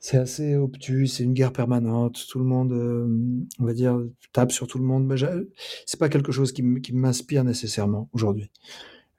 c'est 0.02 0.18
assez 0.18 0.56
obtus, 0.56 1.08
c'est 1.08 1.24
une 1.26 1.34
guerre 1.34 1.52
permanente, 1.52 2.26
tout 2.30 2.39
le 2.39 2.45
monde, 2.45 2.72
euh, 2.72 3.06
on 3.60 3.66
va 3.66 3.74
dire, 3.74 4.00
tape 4.32 4.52
sur 4.54 4.66
tout 4.66 4.78
le 4.78 4.86
monde. 4.86 5.06
Mais 5.06 5.16
c'est 5.86 6.00
pas 6.00 6.08
quelque 6.08 6.32
chose 6.32 6.54
qui 6.54 6.64
m'inspire 6.93 7.43
nécessairement 7.43 8.10
aujourd'hui. 8.14 8.50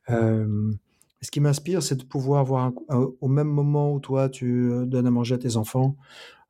Euh, 0.08 0.72
ce 1.20 1.30
qui 1.30 1.40
m'inspire, 1.40 1.82
c'est 1.82 1.96
de 1.96 2.04
pouvoir 2.04 2.46
voir 2.46 2.64
un- 2.64 2.74
un- 2.96 3.10
au 3.20 3.28
même 3.28 3.48
moment 3.48 3.92
où 3.92 4.00
toi 4.00 4.30
tu 4.30 4.70
euh, 4.72 4.86
donnes 4.86 5.06
à 5.06 5.10
manger 5.10 5.34
à 5.34 5.38
tes 5.38 5.56
enfants, 5.56 5.96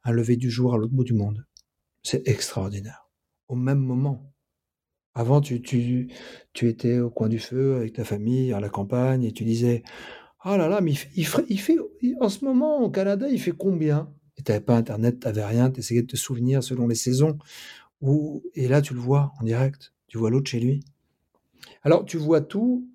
un 0.04 0.12
lever 0.12 0.36
du 0.36 0.48
jour 0.48 0.74
à 0.74 0.78
l'autre 0.78 0.94
bout 0.94 1.02
du 1.04 1.12
monde. 1.12 1.44
C'est 2.04 2.26
extraordinaire. 2.28 3.10
Au 3.48 3.56
même 3.56 3.80
moment. 3.80 4.29
Avant, 5.14 5.40
tu, 5.40 5.54
étais 6.62 6.98
au 7.00 7.10
coin 7.10 7.28
du 7.28 7.38
feu 7.38 7.76
avec 7.76 7.94
ta 7.94 8.04
famille, 8.04 8.52
à 8.52 8.60
la 8.60 8.68
campagne, 8.68 9.24
et 9.24 9.32
tu 9.32 9.44
disais 9.44 9.82
Oh 10.44 10.56
là 10.56 10.68
là, 10.68 10.80
mais 10.80 10.94
en 12.20 12.28
ce 12.28 12.44
moment 12.44 12.80
au 12.80 12.90
Canada, 12.90 13.28
il 13.28 13.40
fait 13.40 13.52
combien? 13.52 14.08
Et 14.38 14.42
tu 14.42 14.52
n'avais 14.52 14.64
pas 14.64 14.76
Internet, 14.76 15.20
tu 15.20 15.26
n'avais 15.26 15.44
rien, 15.44 15.70
tu 15.70 15.80
essayais 15.80 16.02
de 16.02 16.06
te 16.06 16.16
souvenir 16.16 16.62
selon 16.62 16.86
les 16.86 16.94
saisons. 16.94 17.36
Et 18.54 18.68
là, 18.68 18.80
tu 18.80 18.94
le 18.94 19.00
vois 19.00 19.32
en 19.40 19.44
direct, 19.44 19.92
tu 20.06 20.16
vois 20.16 20.30
l'autre 20.30 20.50
chez 20.50 20.60
lui. 20.60 20.80
Alors, 21.82 22.04
tu 22.04 22.16
vois 22.16 22.40
tout, 22.40 22.88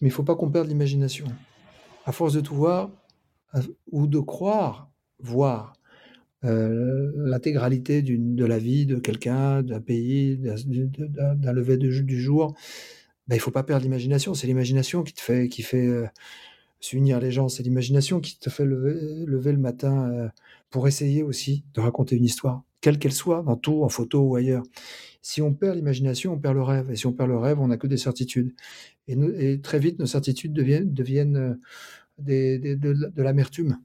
mais 0.00 0.08
il 0.08 0.10
faut 0.10 0.24
pas 0.24 0.34
qu'on 0.34 0.50
perde 0.50 0.66
l'imagination. 0.66 1.26
À 2.06 2.12
force 2.12 2.32
de 2.32 2.40
tout 2.40 2.54
voir, 2.54 2.90
ou 3.92 4.06
de 4.06 4.18
croire 4.18 4.90
voir 5.18 5.74
euh, 6.44 7.12
l'intégralité 7.16 8.02
de 8.02 8.44
la 8.44 8.58
vie 8.58 8.86
de 8.86 8.96
quelqu'un, 8.96 9.62
d'un 9.62 9.80
pays, 9.80 10.38
d'un 10.38 11.52
lever 11.52 11.76
du 11.76 12.20
jour, 12.20 12.54
ben, 13.28 13.36
il 13.36 13.40
faut 13.40 13.50
pas 13.50 13.62
perdre 13.62 13.84
l'imagination. 13.84 14.34
C'est 14.34 14.46
l'imagination 14.46 15.02
qui 15.02 15.14
te 15.14 15.20
fait, 15.20 15.48
qui 15.48 15.62
fait 15.62 15.86
euh, 15.86 16.06
s'unir 16.80 17.20
les 17.20 17.30
gens. 17.30 17.48
C'est 17.48 17.62
l'imagination 17.62 18.20
qui 18.20 18.38
te 18.38 18.50
fait 18.50 18.64
lever, 18.64 19.24
le 19.26 19.56
matin 19.58 20.10
euh, 20.10 20.28
pour 20.70 20.88
essayer 20.88 21.22
aussi 21.22 21.64
de 21.74 21.80
raconter 21.80 22.16
une 22.16 22.24
histoire, 22.24 22.62
quelle 22.80 22.98
qu'elle 22.98 23.12
soit, 23.12 23.42
dans 23.42 23.56
tout, 23.56 23.82
en 23.82 23.88
photo 23.88 24.20
ou 24.20 24.36
ailleurs. 24.36 24.62
Si 25.22 25.42
on 25.42 25.52
perd 25.54 25.76
l'imagination, 25.76 26.32
on 26.32 26.38
perd 26.38 26.54
le 26.54 26.62
rêve. 26.62 26.90
Et 26.90 26.96
si 26.96 27.06
on 27.06 27.12
perd 27.12 27.28
le 27.28 27.36
rêve, 27.36 27.60
on 27.60 27.68
n'a 27.68 27.76
que 27.76 27.86
des 27.86 27.98
certitudes. 27.98 28.52
Et, 29.08 29.60
très 29.60 29.78
vite, 29.78 29.98
nos 29.98 30.06
certitudes 30.06 30.52
deviennent, 30.52 31.58
des- 32.18 32.58
des- 32.58 32.76
de, 32.76 32.92
de 32.92 33.22
l'amertume. 33.22 33.78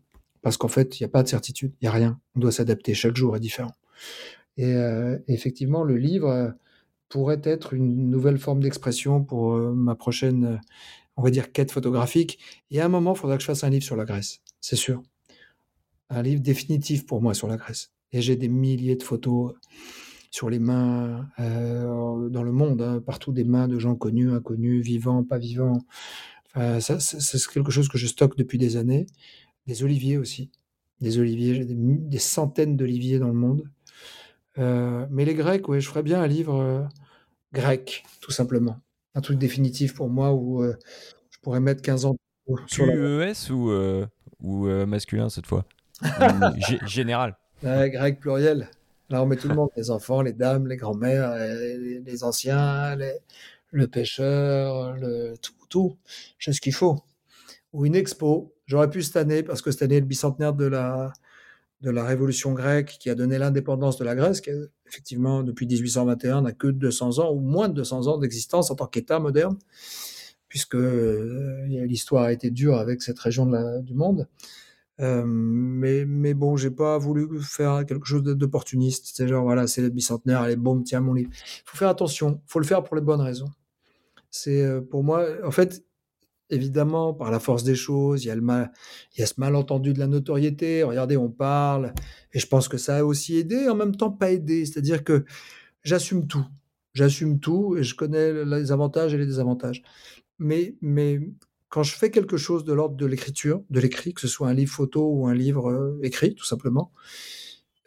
Parce 0.45 0.57
qu'en 0.57 0.67
fait, 0.67 0.99
il 0.99 1.01
n'y 1.01 1.05
a 1.05 1.09
pas 1.09 1.23
de 1.23 1.27
certitude, 1.27 1.73
il 1.81 1.85
n'y 1.85 1.87
a 1.87 1.91
rien. 1.91 2.19
On 2.35 2.39
doit 2.39 2.51
s'adapter, 2.51 2.93
chaque 2.93 3.15
jour 3.15 3.35
est 3.35 3.39
différent. 3.39 3.73
Et 4.57 4.75
euh, 4.75 5.17
effectivement, 5.27 5.83
le 5.83 5.97
livre 5.97 6.29
euh, 6.29 6.51
pourrait 7.09 7.41
être 7.43 7.73
une 7.73 8.11
nouvelle 8.11 8.37
forme 8.37 8.59
d'expression 8.59 9.23
pour 9.23 9.55
euh, 9.55 9.73
ma 9.73 9.95
prochaine, 9.95 10.61
on 11.17 11.23
va 11.23 11.31
dire, 11.31 11.51
quête 11.51 11.71
photographique. 11.71 12.37
Et 12.69 12.79
à 12.79 12.85
un 12.85 12.89
moment, 12.89 13.15
il 13.15 13.17
faudra 13.17 13.37
que 13.37 13.41
je 13.41 13.47
fasse 13.47 13.63
un 13.63 13.71
livre 13.71 13.83
sur 13.83 13.95
la 13.95 14.05
Grèce, 14.05 14.41
c'est 14.61 14.75
sûr. 14.75 15.01
Un 16.11 16.21
livre 16.21 16.43
définitif 16.43 17.07
pour 17.07 17.23
moi 17.23 17.33
sur 17.33 17.47
la 17.47 17.57
Grèce. 17.57 17.91
Et 18.11 18.21
j'ai 18.21 18.35
des 18.35 18.47
milliers 18.47 18.97
de 18.97 19.03
photos 19.03 19.55
sur 20.29 20.51
les 20.51 20.59
mains 20.59 21.27
dans 21.39 22.43
le 22.43 22.51
monde, 22.51 22.83
hein, 22.83 23.01
partout 23.03 23.31
des 23.31 23.45
mains 23.45 23.67
de 23.67 23.79
gens 23.79 23.95
connus, 23.95 24.31
inconnus, 24.31 24.85
vivants, 24.85 25.23
pas 25.23 25.39
vivants. 25.39 25.79
Ça, 26.53 26.99
c'est 26.99 27.47
quelque 27.47 27.71
chose 27.71 27.89
que 27.89 27.97
je 27.97 28.05
stocke 28.05 28.37
depuis 28.37 28.59
des 28.59 28.77
années. 28.77 29.07
Des 29.67 29.83
oliviers 29.83 30.17
aussi. 30.17 30.51
Des 31.01 31.19
oliviers, 31.19 31.65
des, 31.65 32.19
centaines 32.19 32.77
d'oliviers 32.77 33.19
dans 33.19 33.27
le 33.27 33.33
monde. 33.33 33.69
Euh, 34.57 35.05
mais 35.09 35.25
les 35.25 35.33
Grecs, 35.33 35.67
oui, 35.67 35.81
je 35.81 35.89
ferais 35.89 36.03
bien 36.03 36.21
un 36.21 36.27
livre 36.27 36.55
euh, 36.55 36.83
grec, 37.53 38.05
tout 38.21 38.31
simplement. 38.31 38.79
Un 39.13 39.21
truc 39.21 39.37
définitif 39.37 39.93
pour 39.93 40.09
moi 40.09 40.33
où 40.33 40.63
euh, 40.63 40.75
je 41.31 41.37
pourrais 41.39 41.59
mettre 41.59 41.81
15 41.81 42.05
ans 42.05 42.15
sur 42.67 42.85
la... 42.85 42.93
QES 42.93 43.51
ou, 43.51 43.71
ou 44.41 44.67
masculin 44.85 45.29
cette 45.29 45.47
fois? 45.47 45.65
Général. 46.85 47.35
Ouais, 47.63 47.89
grec 47.89 48.19
pluriel. 48.19 48.69
Là, 49.09 49.21
on 49.21 49.25
met 49.25 49.35
tout 49.35 49.47
le 49.47 49.55
monde, 49.55 49.69
les 49.77 49.91
enfants, 49.91 50.21
les 50.21 50.33
dames, 50.33 50.67
les 50.67 50.77
grands-mères, 50.77 51.35
les, 51.35 51.99
les 51.99 52.23
anciens, 52.23 52.95
les- 52.95 53.19
le 53.75 53.87
pêcheur, 53.87 54.93
le, 54.93 55.35
tout, 55.41 55.53
tout. 55.69 55.97
J'ai 56.39 56.53
ce 56.53 56.61
qu'il 56.61 56.73
faut. 56.73 57.03
Ou 57.75 57.85
une 57.85 57.95
expo. 57.95 58.55
J'aurais 58.67 58.89
pu 58.89 59.03
cette 59.03 59.17
année, 59.17 59.43
parce 59.43 59.61
que 59.61 59.69
cette 59.69 59.81
année 59.81 59.97
est 59.97 59.99
le 59.99 60.05
bicentenaire 60.05 60.53
de 60.53 60.65
la, 60.65 61.11
de 61.81 61.89
la 61.91 62.03
révolution 62.03 62.53
grecque 62.53 62.97
qui 62.99 63.09
a 63.09 63.15
donné 63.15 63.37
l'indépendance 63.37 63.97
de 63.97 64.05
la 64.05 64.15
Grèce, 64.15 64.39
qui 64.41 64.49
effectivement, 64.87 65.43
depuis 65.43 65.67
1821, 65.67 66.41
n'a 66.41 66.51
que 66.53 66.67
200 66.67 67.19
ans, 67.19 67.31
ou 67.33 67.39
moins 67.39 67.67
de 67.67 67.73
200 67.73 68.07
ans 68.07 68.17
d'existence 68.17 68.71
en 68.71 68.75
tant 68.75 68.87
qu'État 68.87 69.19
moderne, 69.19 69.57
puisque 70.47 70.75
euh, 70.75 71.65
l'histoire 71.67 72.23
a 72.23 72.31
été 72.31 72.49
dure 72.49 72.77
avec 72.77 73.01
cette 73.01 73.19
région 73.19 73.45
du 73.81 73.93
monde. 73.93 74.27
Euh, 75.01 75.25
mais, 75.25 76.05
mais 76.05 76.33
bon, 76.33 76.55
j'ai 76.55 76.71
pas 76.71 76.97
voulu 76.97 77.41
faire 77.41 77.85
quelque 77.85 78.05
chose 78.05 78.23
d'opportuniste. 78.23 79.11
C'est 79.13 79.27
genre, 79.27 79.43
voilà, 79.43 79.67
c'est 79.67 79.81
le 79.81 79.89
bicentenaire, 79.89 80.41
allez, 80.41 80.55
boum, 80.55 80.83
tiens 80.83 81.01
mon 81.01 81.13
livre. 81.13 81.29
Il 81.33 81.61
faut 81.65 81.77
faire 81.77 81.89
attention, 81.89 82.41
il 82.41 82.51
faut 82.51 82.59
le 82.59 82.65
faire 82.65 82.83
pour 82.83 82.95
les 82.95 83.01
bonnes 83.01 83.21
raisons. 83.21 83.49
C'est 84.31 84.63
euh, 84.63 84.81
pour 84.81 85.03
moi, 85.03 85.25
en 85.43 85.51
fait, 85.51 85.83
évidemment, 86.49 87.13
par 87.13 87.31
la 87.31 87.39
force 87.39 87.63
des 87.63 87.75
choses, 87.75 88.23
il 88.23 88.27
y 88.27 88.31
a, 88.31 88.35
mal, 88.35 88.71
ce 89.17 89.33
malentendu 89.37 89.93
de 89.93 89.99
la 89.99 90.07
notoriété. 90.07 90.83
Regardez, 90.83 91.17
on 91.17 91.29
parle, 91.29 91.93
et 92.33 92.39
je 92.39 92.47
pense 92.47 92.67
que 92.67 92.77
ça 92.77 92.97
a 92.97 93.03
aussi 93.03 93.37
aidé, 93.37 93.67
en 93.67 93.75
même 93.75 93.95
temps 93.95 94.11
pas 94.11 94.31
aidé. 94.31 94.65
C'est-à-dire 94.65 95.03
que 95.03 95.25
j'assume 95.83 96.27
tout. 96.27 96.45
J'assume 96.93 97.39
tout, 97.39 97.75
et 97.77 97.83
je 97.83 97.95
connais 97.95 98.45
les 98.45 98.71
avantages 98.71 99.13
et 99.13 99.17
les 99.17 99.25
désavantages. 99.25 99.83
Mais, 100.39 100.75
mais 100.81 101.19
quand 101.69 101.83
je 101.83 101.95
fais 101.95 102.09
quelque 102.11 102.37
chose 102.37 102.63
de 102.63 102.73
l'ordre 102.73 102.95
de 102.95 103.05
l'écriture, 103.05 103.61
de 103.69 103.79
l'écrit, 103.79 104.13
que 104.13 104.21
ce 104.21 104.27
soit 104.27 104.47
un 104.47 104.53
livre 104.53 104.71
photo 104.71 105.09
ou 105.11 105.27
un 105.27 105.33
livre 105.33 105.69
euh, 105.69 105.99
écrit, 106.03 106.35
tout 106.35 106.45
simplement, 106.45 106.91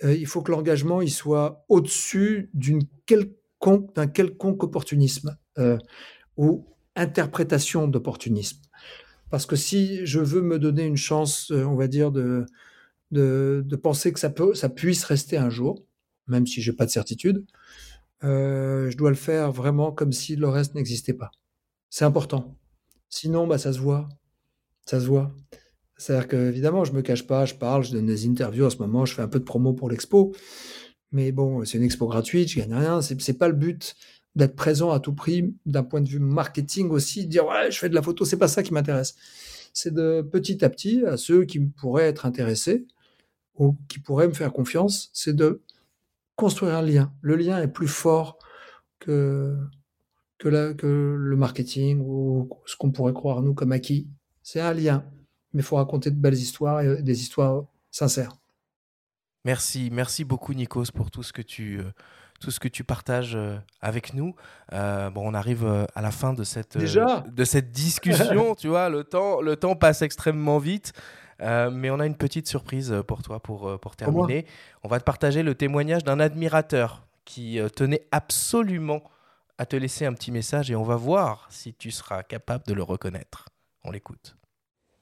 euh, 0.04 0.14
il 0.14 0.26
faut 0.26 0.42
que 0.42 0.52
l'engagement 0.52 1.00
il 1.00 1.10
soit 1.10 1.64
au-dessus 1.68 2.50
d'un 2.54 4.06
quelconque 4.06 4.62
opportunisme 4.62 5.38
euh, 5.58 5.78
ou 6.36 6.66
interprétation 6.98 7.88
d'opportunisme. 7.88 8.60
Parce 9.30 9.46
que 9.46 9.56
si 9.56 10.04
je 10.06 10.20
veux 10.20 10.42
me 10.42 10.58
donner 10.58 10.84
une 10.84 10.96
chance, 10.96 11.50
euh, 11.50 11.64
on 11.64 11.76
va 11.76 11.86
dire, 11.86 12.10
de, 12.10 12.46
de, 13.10 13.76
penser 13.76 14.12
que 14.12 14.20
ça, 14.20 14.30
peut, 14.30 14.54
ça 14.54 14.68
puisse 14.68 15.04
rester 15.04 15.36
un 15.36 15.50
jour, 15.50 15.84
même 16.26 16.46
si 16.46 16.62
j'ai 16.62 16.72
pas 16.72 16.86
de 16.86 16.90
certitude, 16.90 17.44
euh, 18.24 18.90
je 18.90 18.96
dois 18.96 19.10
le 19.10 19.16
faire 19.16 19.52
vraiment 19.52 19.92
comme 19.92 20.12
si 20.12 20.36
le 20.36 20.48
reste 20.48 20.74
n'existait 20.74 21.14
pas. 21.14 21.30
C'est 21.90 22.04
important. 22.04 22.56
Sinon, 23.08 23.46
bah, 23.46 23.58
ça 23.58 23.72
se 23.72 23.78
voit. 23.78 24.08
Ça 24.86 25.00
se 25.00 25.06
voit. 25.06 25.34
C'est-à-dire 25.96 26.28
que, 26.28 26.36
évidemment, 26.36 26.84
je 26.84 26.92
me 26.92 27.02
cache 27.02 27.26
pas, 27.26 27.44
je 27.44 27.54
parle, 27.54 27.84
je 27.84 27.92
donne 27.92 28.06
des 28.06 28.26
interviews 28.26 28.66
en 28.66 28.70
ce 28.70 28.78
moment, 28.78 29.04
je 29.04 29.14
fais 29.14 29.22
un 29.22 29.28
peu 29.28 29.40
de 29.40 29.44
promo 29.44 29.72
pour 29.72 29.90
l'expo. 29.90 30.34
Mais 31.10 31.32
bon, 31.32 31.64
c'est 31.64 31.78
une 31.78 31.84
expo 31.84 32.06
gratuite, 32.06 32.50
je 32.50 32.60
gagne 32.60 32.74
rien. 32.74 33.02
C'est, 33.02 33.20
c'est 33.20 33.38
pas 33.38 33.48
le 33.48 33.54
but 33.54 33.96
d'être 34.38 34.56
présent 34.56 34.92
à 34.92 35.00
tout 35.00 35.12
prix 35.12 35.52
d'un 35.66 35.82
point 35.82 36.00
de 36.00 36.08
vue 36.08 36.20
marketing 36.20 36.90
aussi, 36.90 37.26
dire 37.26 37.46
ouais, 37.46 37.70
je 37.70 37.78
fais 37.78 37.88
de 37.88 37.94
la 37.94 38.02
photo, 38.02 38.24
c'est 38.24 38.38
pas 38.38 38.48
ça 38.48 38.62
qui 38.62 38.72
m'intéresse. 38.72 39.16
C'est 39.74 39.92
de 39.92 40.22
petit 40.22 40.64
à 40.64 40.70
petit, 40.70 41.04
à 41.04 41.16
ceux 41.16 41.44
qui 41.44 41.58
pourraient 41.58 42.08
être 42.08 42.24
intéressés 42.24 42.86
ou 43.56 43.76
qui 43.88 43.98
pourraient 43.98 44.28
me 44.28 44.32
faire 44.32 44.52
confiance, 44.52 45.10
c'est 45.12 45.34
de 45.34 45.60
construire 46.36 46.74
un 46.74 46.82
lien. 46.82 47.12
Le 47.20 47.34
lien 47.34 47.60
est 47.60 47.68
plus 47.68 47.88
fort 47.88 48.38
que, 49.00 49.56
que, 50.38 50.72
que 50.72 51.16
le 51.18 51.36
marketing 51.36 52.00
ou 52.00 52.48
ce 52.64 52.76
qu'on 52.76 52.92
pourrait 52.92 53.12
croire 53.12 53.42
nous 53.42 53.54
comme 53.54 53.72
acquis. 53.72 54.08
C'est 54.44 54.60
un 54.60 54.72
lien, 54.72 55.04
mais 55.52 55.62
il 55.62 55.64
faut 55.64 55.76
raconter 55.76 56.12
de 56.12 56.16
belles 56.16 56.34
histoires 56.34 56.80
et 56.80 57.02
des 57.02 57.20
histoires 57.20 57.64
sincères. 57.90 58.36
Merci, 59.44 59.90
merci 59.92 60.24
beaucoup 60.24 60.54
Nikos 60.54 60.92
pour 60.94 61.10
tout 61.10 61.24
ce 61.24 61.32
que 61.32 61.42
tu, 61.42 61.80
euh, 61.80 61.90
tout 62.40 62.50
ce 62.50 62.60
que 62.60 62.68
tu 62.68 62.84
partages 62.84 63.34
euh, 63.34 63.56
avec 63.80 64.14
nous. 64.14 64.34
Euh, 64.72 65.10
bon, 65.10 65.22
on 65.28 65.34
arrive 65.34 65.64
euh, 65.64 65.84
à 65.94 66.02
la 66.02 66.10
fin 66.10 66.32
de 66.32 66.44
cette, 66.44 66.78
Déjà 66.78 67.24
de 67.28 67.44
cette 67.44 67.72
discussion, 67.72 68.54
tu 68.58 68.68
vois, 68.68 68.88
le 68.88 69.04
temps, 69.04 69.40
le 69.40 69.56
temps 69.56 69.74
passe 69.74 70.02
extrêmement 70.02 70.58
vite. 70.58 70.92
Euh, 71.40 71.70
mais 71.70 71.90
on 71.90 72.00
a 72.00 72.06
une 72.06 72.16
petite 72.16 72.48
surprise 72.48 72.94
pour 73.06 73.22
toi 73.22 73.40
pour, 73.40 73.78
pour 73.78 73.94
terminer. 73.94 74.44
On 74.82 74.88
va 74.88 74.98
te 74.98 75.04
partager 75.04 75.44
le 75.44 75.54
témoignage 75.54 76.02
d'un 76.02 76.18
admirateur 76.18 77.06
qui 77.24 77.60
tenait 77.76 78.06
absolument 78.10 79.02
à 79.56 79.66
te 79.66 79.76
laisser 79.76 80.04
un 80.04 80.14
petit 80.14 80.32
message 80.32 80.70
et 80.70 80.76
on 80.76 80.82
va 80.82 80.96
voir 80.96 81.46
si 81.50 81.74
tu 81.74 81.90
seras 81.92 82.24
capable 82.24 82.64
de 82.66 82.74
le 82.74 82.82
reconnaître. 82.82 83.46
On 83.84 83.92
l'écoute. 83.92 84.36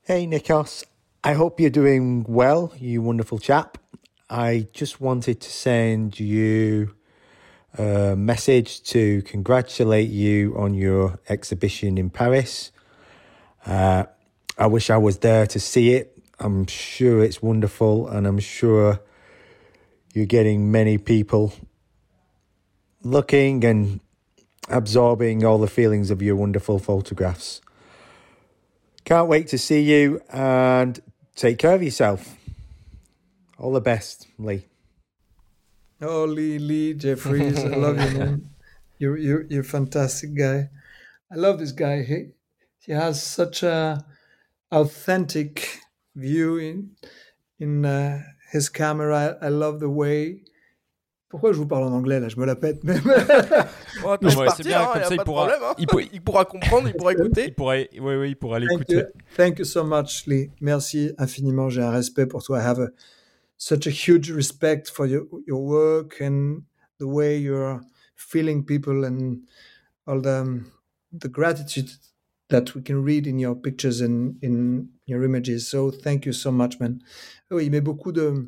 Hey, 0.07 0.27
Nikos. 0.27 0.85
I 1.25 1.35
hope 1.35 1.59
you're 1.59 1.71
doing 1.71 2.25
well, 2.29 2.69
you 2.81 3.03
wonderful 3.03 3.41
chap. 3.41 3.79
I 4.29 4.67
just 4.75 5.01
wanted 5.01 5.41
to 5.41 5.49
send 5.49 6.21
you 6.21 6.89
a 7.79 8.17
message 8.17 8.83
to 8.85 9.23
congratulate 9.23 10.09
you 10.09 10.55
on 10.57 10.75
your 10.75 11.19
exhibition 11.29 11.99
in 11.99 12.11
Paris. 12.11 12.73
Uh, 13.65 14.05
I 14.57 14.67
wish 14.67 14.91
I 14.91 14.97
was 14.97 15.19
there 15.19 15.47
to 15.49 15.61
see 15.61 15.95
it. 15.95 16.17
I'm 16.39 16.67
sure 16.67 17.23
it's 17.23 17.43
wonderful, 17.43 18.09
and 18.09 18.27
I'm 18.27 18.39
sure 18.39 19.01
you're 20.15 20.27
getting 20.27 20.71
many 20.71 20.99
people 20.99 21.53
looking 23.03 23.65
and 23.65 24.01
absorbing 24.69 25.45
all 25.45 25.59
the 25.59 25.69
feelings 25.69 26.11
of 26.11 26.23
your 26.23 26.37
wonderful 26.37 26.79
photographs. 26.79 27.61
Can't 29.05 29.29
wait 29.29 29.49
to 29.49 29.59
see 29.59 29.83
you 29.83 30.21
and 30.31 31.01
take 31.37 31.59
care 31.59 31.75
of 31.75 31.83
yourself. 31.83 32.37
All 33.59 33.73
the 33.73 33.81
best, 33.81 34.27
Lee. 34.39 34.65
Oh, 36.03 36.25
Lee, 36.27 36.59
Lee 36.59 36.95
Jeffries, 36.95 37.59
I 37.59 37.69
love 37.77 37.99
you, 38.13 38.19
man. 38.19 38.51
You're, 38.99 39.17
you're, 39.17 39.43
you're 39.49 39.61
a 39.63 39.65
fantastic 39.65 40.35
guy. 40.35 40.69
I 41.31 41.37
love 41.37 41.59
this 41.59 41.73
guy. 41.73 42.03
He, 42.03 42.29
he 42.81 42.93
has 42.93 43.23
such 43.23 43.63
a 43.63 44.05
authentic 44.71 45.81
view 46.15 46.59
in, 46.59 46.91
in 47.59 47.85
uh, 47.85 48.23
his 48.53 48.69
camera. 48.69 49.37
I 49.41 49.49
love 49.49 49.81
the 49.81 49.89
way. 49.89 50.43
Pourquoi 51.29 51.53
je 51.53 51.59
vous 51.59 51.67
parle 51.67 51.85
en 51.85 51.93
anglais 51.93 52.21
là? 52.21 52.29
Je 52.29 52.37
me 52.39 52.47
la 52.47 52.55
pète 52.57 52.85
même. 52.85 53.03
Oh, 54.05 54.15
Non, 54.21 54.29
laisse 54.29 54.37
ouais, 54.37 54.47
c'est 54.57 54.63
bien, 54.63 54.83
hein, 54.83 54.91
comme 54.93 55.03
ça, 55.05 55.15
il 55.15 55.21
pourra- 55.25 55.47
problème, 55.49 55.63
hein. 55.71 55.75
il 55.79 55.87
peut- 55.87 56.05
il 56.13 56.21
pourra 56.23 56.45
comprendre, 56.45 56.87
il 56.89 56.95
pourra 56.95 57.13
écouter. 57.15 57.45
Il 57.47 57.55
pourrait, 57.55 57.89
oui, 57.99 58.15
oui, 58.15 58.29
il 58.31 58.37
pourra 58.37 58.61
Thank 58.61 58.69
l'écouter. 58.71 58.95
you. 58.97 59.05
Thank 59.37 59.59
you 59.59 59.65
so 59.65 59.83
much, 59.83 60.27
Lee. 60.27 60.51
Merci 60.61 61.13
infiniment. 61.19 61.71
J'ai 61.71 61.81
un 61.83 61.91
respect 61.91 62.27
pour 62.27 62.43
toi. 62.43 62.59
I 62.61 62.63
have 62.63 62.79
a, 62.79 62.89
such 63.59 63.87
a 63.87 63.91
huge 63.91 64.31
respect 64.31 64.91
for 64.91 65.07
your, 65.07 65.27
your 65.47 65.65
work 65.65 66.21
and 66.21 66.63
the 66.99 67.07
way 67.07 67.39
you're 67.39 67.81
feeling 68.15 68.65
people 68.65 69.05
and 69.05 69.39
all 70.07 70.21
the, 70.21 70.63
the 71.13 71.29
gratitude 71.29 71.91
that 72.49 72.75
we 72.75 72.83
can 72.83 73.03
read 73.03 73.27
in 73.27 73.39
your 73.39 73.55
pictures 73.57 74.01
and 74.01 74.37
in 74.43 74.89
your 75.07 75.25
images. 75.25 75.69
So 75.69 75.91
thank 75.91 76.27
you 76.27 76.33
so 76.33 76.53
much, 76.53 76.79
man. 76.81 77.01
Oui, 77.51 77.65
il 77.67 77.71
met 77.71 77.81
beaucoup 77.81 78.13
de, 78.13 78.47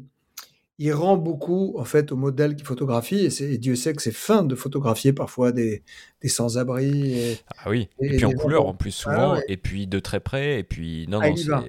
il 0.79 0.93
rend 0.93 1.17
beaucoup 1.17 1.75
en 1.79 1.85
fait 1.85 2.13
au 2.13 2.17
modèle 2.17 2.55
qu'il 2.55 2.65
photographie 2.65 3.27
et, 3.27 3.43
et 3.43 3.59
Dieu 3.59 3.75
sait 3.75 3.95
que 3.95 4.03
c'est 4.03 4.13
fin 4.15 4.45
de 4.45 4.55
photographier 4.55 5.13
parfois 5.13 5.51
des, 5.51 5.83
des 6.23 6.29
sans-abri. 6.29 7.41
Ah 7.59 7.71
oui, 7.71 7.89
et, 8.01 8.07
Et- 8.07 8.17
puis 8.17 8.25
en 8.25 8.33
couleur 8.33 8.67
en 8.67 8.75
plus 8.75 8.91
Ah 9.07 9.11
souvent, 9.15 9.35
ouais. 9.35 9.45
et 9.49 9.57
puis 9.57 9.87
de 9.89 9.99
très 9.99 10.21
près, 10.21 10.61
et 10.61 10.65
puis 10.65 11.07
non, 11.09 11.19
Ah, 11.21 11.31
non, 11.31 11.65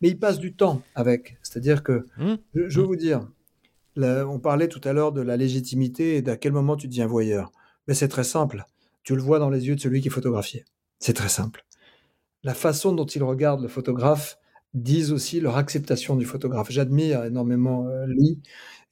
mais 0.00 0.08
il 0.08 0.18
passe 0.18 0.38
du 0.38 0.54
temps 0.54 0.82
avec. 0.94 1.38
C'est-à-dire 1.42 1.82
que, 1.82 2.06
Hmm. 2.18 2.36
je, 2.54 2.68
je 2.68 2.80
veux 2.80 2.86
vous 2.86 2.96
dire, 2.96 3.28
là, 3.96 4.26
on 4.26 4.38
parlait 4.38 4.68
tout 4.68 4.80
à 4.84 4.92
l'heure 4.92 5.12
de 5.12 5.20
la 5.22 5.36
légitimité 5.36 6.16
et 6.16 6.22
d'à 6.22 6.36
quel 6.36 6.52
moment 6.52 6.76
tu 6.76 6.88
deviens 6.88 7.06
voyeur. 7.06 7.52
Mais 7.88 7.94
c'est 7.94 8.08
très 8.08 8.24
simple. 8.24 8.64
Tu 9.02 9.14
le 9.14 9.22
vois 9.22 9.38
dans 9.38 9.50
les 9.50 9.66
yeux 9.68 9.76
de 9.76 9.80
celui 9.80 10.00
qui 10.00 10.08
est 10.08 10.10
photographié. 10.10 10.64
C'est 10.98 11.12
très 11.14 11.28
simple. 11.28 11.64
La 12.42 12.54
façon 12.54 12.92
dont 12.92 13.06
ils 13.06 13.22
regardent 13.22 13.62
le 13.62 13.68
photographe 13.68 14.38
disent 14.74 15.12
aussi 15.12 15.40
leur 15.40 15.56
acceptation 15.56 16.16
du 16.16 16.24
photographe. 16.26 16.70
J'admire 16.70 17.24
énormément 17.24 17.86
euh, 17.86 18.06
Lee. 18.06 18.40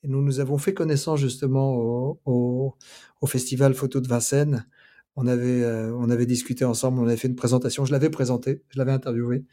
Et 0.03 0.09
nous, 0.09 0.23
nous 0.23 0.41
avons 0.41 0.59
fait 0.59 0.75
connaissance 0.75 1.21
justement 1.21 1.75
au, 1.75 2.21
au- 2.25 2.75
au 3.21 3.27
festival 3.27 3.75
photo 3.75 4.01
de 4.01 4.09
Vincennes. 4.09 4.67
On 5.17 5.27
avait, 5.27 5.63
euh, 5.63 5.95
on 5.97 6.11
avait 6.11 6.27
discuté 6.27 6.65
ensemble, 6.65 6.99
on 7.01 7.07
avait 7.07 7.17
fait 7.17 7.29
une 7.29 7.37
présentation. 7.37 7.85
Je 7.85 7.93
l'avais 7.93 8.11
présenté, 8.11 8.63
je 8.71 8.79
l'avais 8.79 8.93
interviewé 8.93 9.45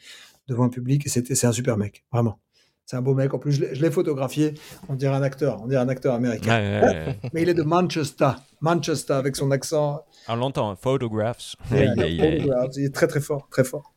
devant 0.48 0.64
un 0.66 0.70
public 0.70 1.06
et 1.06 1.10
c'était, 1.10 1.36
c'est 1.36 1.48
un 1.48 1.52
super 1.52 1.78
mec, 1.78 2.04
vraiment. 2.12 2.40
C'est 2.86 2.98
un 2.98 3.02
beau 3.02 3.14
mec. 3.14 3.34
En 3.34 3.40
plus, 3.40 3.54
je 3.54 3.62
l'ai, 3.62 3.76
je 3.76 3.82
l'ai 3.82 3.92
photographié. 3.92 4.54
On 4.90 4.96
dirait 4.96 5.16
un 5.16 5.22
acteur, 5.22 5.62
on 5.62 5.68
dirait 5.68 5.82
un 5.82 5.88
acteur 5.88 6.14
américain. 6.14 6.60
Ouais, 6.60 6.82
ouais, 6.82 7.06
ouais. 7.08 7.20
Mais 7.34 7.42
il 7.44 7.48
est 7.50 7.54
de 7.54 7.64
Manchester, 7.64 8.32
Manchester 8.60 9.14
avec 9.14 9.36
son 9.38 9.52
accent. 9.52 10.04
On 10.28 10.36
l'entend, 10.36 10.76
photographs. 10.76 11.56
Yeah, 11.72 11.96
photographs. 11.96 12.72
Il 12.76 12.86
est 12.86 12.94
très 12.94 13.08
très 13.08 13.22
fort, 13.22 13.48
très 13.50 13.64
fort. 13.64 13.94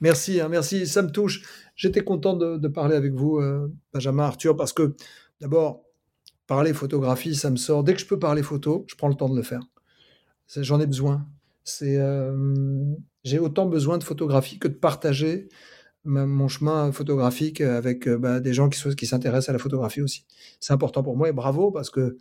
Merci, 0.00 0.40
hein, 0.40 0.48
merci. 0.48 0.86
Ça 0.86 1.02
me 1.02 1.10
touche. 1.10 1.42
J'étais 1.76 2.02
content 2.02 2.34
de, 2.34 2.56
de 2.56 2.68
parler 2.68 2.96
avec 2.96 3.12
vous, 3.12 3.38
euh, 3.38 3.70
Benjamin 3.92 4.24
Arthur, 4.24 4.56
parce 4.56 4.72
que 4.72 4.94
d'abord, 5.40 5.82
parler 6.46 6.72
photographie, 6.72 7.34
ça 7.34 7.50
me 7.50 7.56
sort. 7.56 7.84
Dès 7.84 7.94
que 7.94 8.00
je 8.00 8.06
peux 8.06 8.18
parler 8.18 8.42
photo, 8.42 8.84
je 8.88 8.94
prends 8.94 9.08
le 9.08 9.14
temps 9.14 9.28
de 9.28 9.36
le 9.36 9.42
faire. 9.42 9.60
C'est- 10.46 10.64
J'en 10.64 10.80
ai 10.80 10.86
besoin. 10.86 11.26
C'est, 11.62 11.96
euh, 11.98 12.94
j'ai 13.24 13.38
autant 13.38 13.66
besoin 13.66 13.98
de 13.98 14.04
photographie 14.04 14.58
que 14.58 14.68
de 14.68 14.74
partager 14.74 15.48
mon 16.04 16.48
chemin 16.48 16.92
photographique 16.92 17.60
avec 17.60 18.06
euh, 18.06 18.18
bah, 18.18 18.40
des 18.40 18.52
gens 18.52 18.68
qui, 18.68 19.06
s'intéressent 19.06 19.48
à 19.48 19.52
la 19.52 19.58
photographie 19.58 20.02
aussi. 20.02 20.26
C'est 20.60 20.72
important 20.72 21.02
pour 21.02 21.16
moi 21.16 21.28
et 21.28 21.32
bravo 21.32 21.70
parce 21.70 21.90
que 21.90 22.18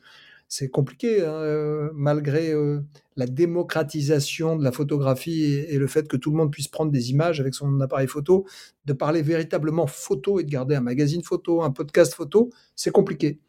c'est 0.47 0.69
compliqué, 0.69 1.25
hein, 1.25 1.34
euh, 1.34 1.89
malgré 1.93 2.51
euh, 2.51 2.81
la 3.17 3.25
démocratisation 3.25 4.55
de 4.55 4.63
la 4.63 4.71
photographie 4.71 5.43
et 5.67 5.77
le 5.77 5.88
fait 5.88 6.07
que 6.07 6.15
tout 6.15 6.31
le 6.31 6.38
monde 6.38 6.51
puisse 6.51 6.67
prendre 6.67 6.91
des 6.91 7.09
images 7.11 7.39
avec 7.39 7.55
son 7.55 7.81
appareil 7.81 8.07
photo, 8.07 8.45
de 8.85 8.93
parler 8.93 9.21
véritablement 9.21 9.88
photo 9.88 10.39
et 10.39 10.43
de 10.43 10.49
garder 10.49 10.75
un 10.75 10.81
magazine 10.81 11.23
photo, 11.23 11.63
un 11.63 11.71
podcast 11.71 12.13
photo, 12.13 12.51
c'est 12.75 12.91
compliqué. 12.91 13.39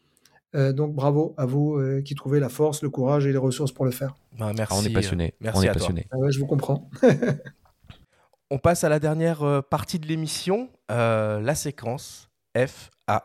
Euh, 0.55 0.73
donc 0.73 0.95
bravo 0.95 1.35
à 1.37 1.47
vous 1.47 1.77
euh, 1.77 2.01
qui 2.03 2.15
trouvez 2.15 2.39
la 2.41 2.49
force, 2.49 2.83
le 2.83 2.91
courage 2.91 3.27
et 3.27 3.33
les 3.33 3.39
ressources 3.39 3.73
pour 3.73 3.85
le 3.85 3.91
faire. 3.91 4.15
Bah, 4.39 4.53
merci. 4.57 4.75
Ah, 4.77 4.81
on 4.81 4.85
est 4.87 4.93
passionné. 4.93 5.27
euh, 5.35 5.37
Merci 5.41 5.59
on 5.59 5.63
est 5.63 5.69
à 5.69 5.73
toi. 5.73 5.81
passionné. 5.81 6.07
Ah 6.13 6.19
ouais, 6.19 6.31
je 6.33 6.39
vous 6.39 6.47
comprends. 6.47 6.89
On 8.51 8.59
passe 8.59 8.85
à 8.85 8.89
la 8.89 9.01
dernière 9.01 9.63
partie 9.69 9.99
de 9.99 10.07
l'émission, 10.07 10.69
euh, 10.93 11.41
la 11.41 11.55
séquence 11.55 12.29
FAQ. 12.55 13.25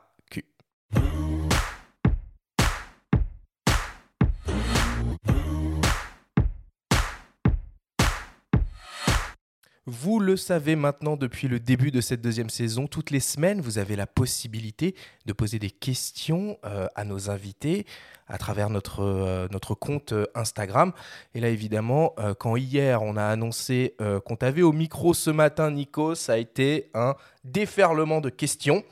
Vous 9.91 10.19
le 10.19 10.37
savez 10.37 10.75
maintenant 10.75 11.17
depuis 11.17 11.47
le 11.47 11.59
début 11.59 11.89
de 11.89 11.99
cette 11.99 12.21
deuxième 12.21 12.51
saison, 12.51 12.85
toutes 12.85 13.09
les 13.09 13.19
semaines, 13.19 13.59
vous 13.59 13.79
avez 13.79 13.95
la 13.95 14.05
possibilité 14.05 14.93
de 15.25 15.33
poser 15.33 15.57
des 15.57 15.71
questions 15.71 16.59
euh, 16.63 16.85
à 16.93 17.05
nos 17.05 17.31
invités 17.31 17.87
à 18.27 18.37
travers 18.37 18.69
notre, 18.69 18.99
euh, 18.99 19.47
notre 19.51 19.73
compte 19.73 20.13
euh, 20.13 20.27
Instagram. 20.35 20.91
Et 21.33 21.39
là, 21.39 21.49
évidemment, 21.49 22.13
quand 22.37 22.55
hier 22.55 23.01
on 23.01 23.17
a 23.17 23.25
annoncé 23.25 23.95
qu'on 24.25 24.35
t'avait 24.35 24.61
au 24.61 24.73
micro 24.73 25.15
ce 25.15 25.31
matin, 25.31 25.71
Nico, 25.71 26.13
ça 26.13 26.33
a 26.33 26.37
été 26.37 26.91
un 26.93 27.15
déferlement 27.43 28.21
de 28.21 28.29
questions. 28.29 28.83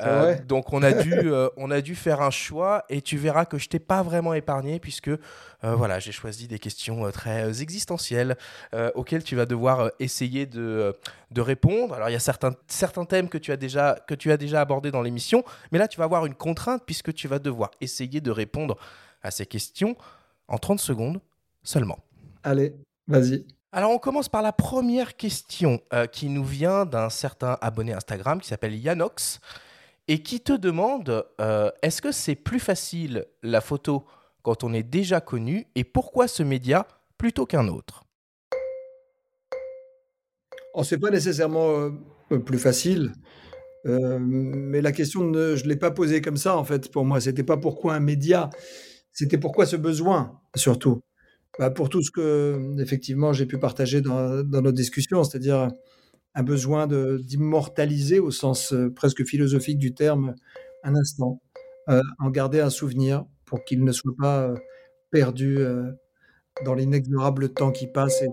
Euh, 0.00 0.36
donc 0.46 0.72
on 0.72 0.82
a, 0.82 0.92
dû, 0.92 1.12
euh, 1.14 1.48
on 1.56 1.70
a 1.70 1.80
dû 1.80 1.94
faire 1.94 2.20
un 2.20 2.30
choix 2.30 2.84
et 2.88 3.02
tu 3.02 3.16
verras 3.16 3.44
que 3.44 3.58
je 3.58 3.68
t'ai 3.68 3.78
pas 3.78 4.02
vraiment 4.02 4.34
épargné 4.34 4.78
puisque 4.78 5.08
euh, 5.08 5.18
voilà, 5.62 5.98
j'ai 5.98 6.12
choisi 6.12 6.46
des 6.46 6.58
questions 6.58 7.10
très 7.10 7.62
existentielles 7.62 8.36
auxquelles 8.94 9.24
tu 9.24 9.36
vas 9.36 9.46
devoir 9.46 9.90
essayer 9.98 10.46
de, 10.46 10.94
de 11.30 11.40
répondre. 11.40 11.94
Alors 11.94 12.08
il 12.08 12.12
y 12.12 12.16
a 12.16 12.20
certains, 12.20 12.54
certains 12.66 13.04
thèmes 13.04 13.28
que 13.28 13.38
tu 13.38 13.52
as 13.52 13.56
déjà, 13.56 13.98
que 14.06 14.14
tu 14.14 14.30
as 14.30 14.36
déjà 14.36 14.60
abordés 14.60 14.90
dans 14.90 15.02
l'émission, 15.02 15.44
mais 15.72 15.78
là 15.78 15.88
tu 15.88 15.98
vas 15.98 16.04
avoir 16.04 16.26
une 16.26 16.34
contrainte 16.34 16.82
puisque 16.86 17.12
tu 17.12 17.28
vas 17.28 17.38
devoir 17.38 17.70
essayer 17.80 18.20
de 18.20 18.30
répondre 18.30 18.76
à 19.22 19.30
ces 19.30 19.46
questions 19.46 19.96
en 20.46 20.58
30 20.58 20.80
secondes 20.80 21.20
seulement. 21.62 21.98
Allez, 22.42 22.74
vas-y. 23.06 23.44
Alors 23.72 23.90
on 23.90 23.98
commence 23.98 24.28
par 24.28 24.42
la 24.42 24.52
première 24.52 25.16
question 25.16 25.80
qui 26.12 26.28
nous 26.28 26.44
vient 26.44 26.86
d'un 26.86 27.10
certain 27.10 27.58
abonné 27.60 27.92
Instagram 27.92 28.40
qui 28.40 28.48
s'appelle 28.48 28.74
Yanox 28.74 29.40
et 30.08 30.22
qui 30.22 30.40
te 30.40 30.54
demande 30.54 31.26
euh, 31.40 31.70
est-ce 31.82 32.02
que 32.02 32.12
c'est 32.12 32.34
plus 32.34 32.58
facile 32.58 33.26
la 33.42 33.60
photo 33.60 34.04
quand 34.42 34.64
on 34.64 34.72
est 34.72 34.82
déjà 34.82 35.20
connu 35.20 35.66
et 35.74 35.84
pourquoi 35.84 36.26
ce 36.26 36.42
média 36.42 36.88
plutôt 37.18 37.44
qu'un 37.44 37.68
autre? 37.68 38.04
Oh, 40.74 40.82
Ce 40.82 40.94
n'est 40.94 41.00
pas 41.00 41.10
nécessairement 41.10 41.90
euh, 42.30 42.38
plus 42.38 42.58
facile, 42.58 43.12
euh, 43.86 44.18
mais 44.20 44.80
la 44.80 44.92
question, 44.92 45.32
je 45.32 45.62
ne 45.62 45.68
l'ai 45.68 45.76
pas 45.76 45.90
posée 45.90 46.20
comme 46.22 46.36
ça 46.36 46.56
en 46.56 46.64
fait 46.64 46.90
pour 46.90 47.04
moi. 47.04 47.20
C'était 47.20 47.42
pas 47.42 47.56
pourquoi 47.56 47.94
un 47.94 48.00
média, 48.00 48.48
c'était 49.12 49.38
pourquoi 49.38 49.66
ce 49.66 49.76
besoin 49.76 50.40
surtout. 50.56 51.00
Bah, 51.58 51.70
pour 51.70 51.88
tout 51.88 52.02
ce 52.02 52.10
que 52.10 52.76
effectivement 52.80 53.32
j'ai 53.32 53.44
pu 53.46 53.58
partager 53.58 54.00
dans, 54.00 54.42
dans 54.44 54.62
nos 54.62 54.72
discussions, 54.72 55.24
c'est-à-dire 55.24 55.68
un 56.38 56.44
besoin 56.44 56.86
d'immortaliser 56.86 58.20
au 58.20 58.30
sens 58.30 58.72
euh, 58.72 58.94
presque 58.94 59.24
philosophique 59.24 59.78
du 59.78 59.92
terme 59.92 60.36
un 60.84 60.94
instant, 60.94 61.40
euh, 61.88 62.00
en 62.20 62.30
garder 62.30 62.60
un 62.60 62.70
souvenir 62.70 63.24
pour 63.44 63.64
qu'il 63.64 63.82
ne 63.82 63.90
soit 63.90 64.14
pas 64.16 64.42
euh, 64.42 64.54
perdu 65.10 65.58
dans 66.64 66.74
l'inexorable 66.74 67.48
temps 67.48 67.72
qui 67.72 67.88
passe 67.88 68.22
et 68.22 68.28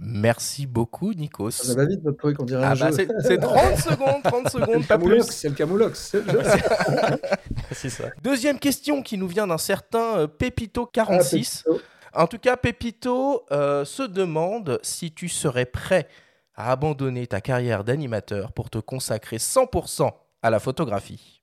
Merci 0.00 0.66
beaucoup, 0.66 1.14
Nikos. 1.14 1.52
Ça 1.52 1.74
va 1.74 1.86
vite, 1.86 2.02
votre 2.02 2.18
truc, 2.18 2.40
on 2.40 2.44
dirait 2.44 2.64
ah 2.64 2.72
un 2.72 2.76
bah 2.76 2.90
jeu. 2.90 3.06
C'est 3.20 3.38
30 3.38 3.76
secondes, 3.78 4.22
30 4.24 4.48
secondes, 4.50 4.86
pas 4.86 4.98
plus. 4.98 5.22
C'est 5.30 5.48
le 5.48 5.54
camoulox. 5.54 6.16
C'est 7.70 7.90
ça. 7.90 8.04
Deuxième 8.22 8.58
question 8.58 9.02
qui 9.02 9.16
nous 9.16 9.28
vient 9.28 9.46
d'un 9.46 9.58
certain 9.58 10.26
Pépito46. 10.26 11.62
Ah, 11.66 11.72
en 12.16 12.26
tout 12.26 12.38
cas, 12.38 12.56
Pepito 12.56 13.44
euh, 13.50 13.84
se 13.84 14.02
demande 14.02 14.78
si 14.82 15.12
tu 15.12 15.28
serais 15.28 15.66
prêt 15.66 16.08
à 16.54 16.70
abandonner 16.72 17.26
ta 17.26 17.40
carrière 17.40 17.84
d'animateur 17.84 18.52
pour 18.52 18.70
te 18.70 18.78
consacrer 18.78 19.38
100% 19.38 20.10
à 20.42 20.50
la 20.50 20.60
photographie. 20.60 21.42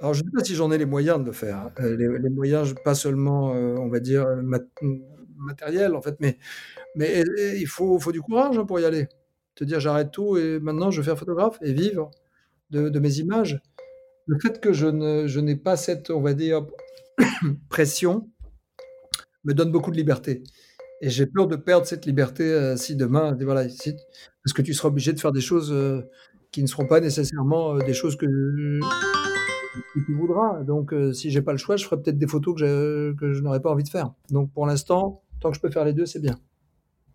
Alors, 0.00 0.14
je 0.14 0.22
ne 0.22 0.26
sais 0.26 0.32
pas 0.34 0.44
si 0.44 0.54
j'en 0.54 0.70
ai 0.70 0.78
les 0.78 0.86
moyens 0.86 1.20
de 1.20 1.24
le 1.24 1.32
faire. 1.32 1.70
Euh, 1.80 1.96
les, 1.96 2.30
moyens, 2.30 2.74
pas 2.84 2.94
seulement, 2.94 3.54
euh, 3.54 3.74
on 3.78 3.88
va 3.88 4.00
dire, 4.00 4.26
matériels, 5.36 5.94
en 5.94 6.00
fait, 6.00 6.16
mais, 6.20 6.38
il 6.96 7.66
faut, 7.66 7.98
du 8.12 8.22
courage 8.22 8.56
hein, 8.56 8.64
pour 8.64 8.80
y 8.80 8.84
aller. 8.84 9.08
Te 9.56 9.64
dire, 9.64 9.80
j'arrête 9.80 10.10
tout 10.10 10.38
et 10.38 10.58
maintenant 10.60 10.90
je 10.90 11.00
vais 11.00 11.04
faire 11.04 11.18
photographe 11.18 11.58
et 11.60 11.72
vivre 11.72 12.10
de 12.70 12.98
mes 12.98 13.18
images. 13.18 13.60
Le 14.26 14.38
fait 14.38 14.60
que 14.60 14.72
je 14.72 14.86
n'ai 15.40 15.56
pas 15.56 15.76
cette, 15.76 16.10
on 16.10 16.20
va 16.20 16.34
dire, 16.34 16.66
pression, 17.68 18.30
me 19.44 19.54
donne 19.54 19.72
beaucoup 19.72 19.90
de 19.90 19.96
liberté. 19.96 20.42
Et 21.00 21.08
j'ai 21.08 21.26
peur 21.26 21.46
de 21.46 21.56
perdre 21.56 21.86
cette 21.86 22.04
liberté 22.04 22.44
euh, 22.44 22.76
si 22.76 22.94
demain, 22.94 23.36
voilà, 23.40 23.64
parce 23.64 24.52
que 24.52 24.62
tu 24.62 24.74
seras 24.74 24.88
obligé 24.88 25.12
de 25.12 25.20
faire 25.20 25.32
des 25.32 25.40
choses 25.40 25.72
euh, 25.72 26.02
qui 26.52 26.62
ne 26.62 26.66
seront 26.66 26.86
pas 26.86 27.00
nécessairement 27.00 27.74
euh, 27.74 27.78
des 27.78 27.94
choses 27.94 28.16
que, 28.16 28.26
tu 29.94 30.14
voudras. 30.14 30.62
Donc, 30.64 30.92
si 31.14 31.30
j'ai 31.30 31.42
pas 31.42 31.52
le 31.52 31.58
choix, 31.58 31.76
je 31.76 31.84
ferai 31.84 32.02
peut-être 32.02 32.18
des 32.18 32.26
photos 32.26 32.54
que 32.56 33.14
je, 33.32 33.40
n'aurais 33.40 33.60
pas 33.60 33.70
envie 33.70 33.84
de 33.84 33.88
faire. 33.88 34.12
Donc, 34.28 34.52
pour 34.52 34.66
l'instant, 34.66 35.22
tant 35.40 35.50
que 35.50 35.56
je 35.56 35.60
peux 35.60 35.70
faire 35.70 35.84
les 35.84 35.92
deux, 35.92 36.06
c'est 36.06 36.20
bien. 36.20 36.38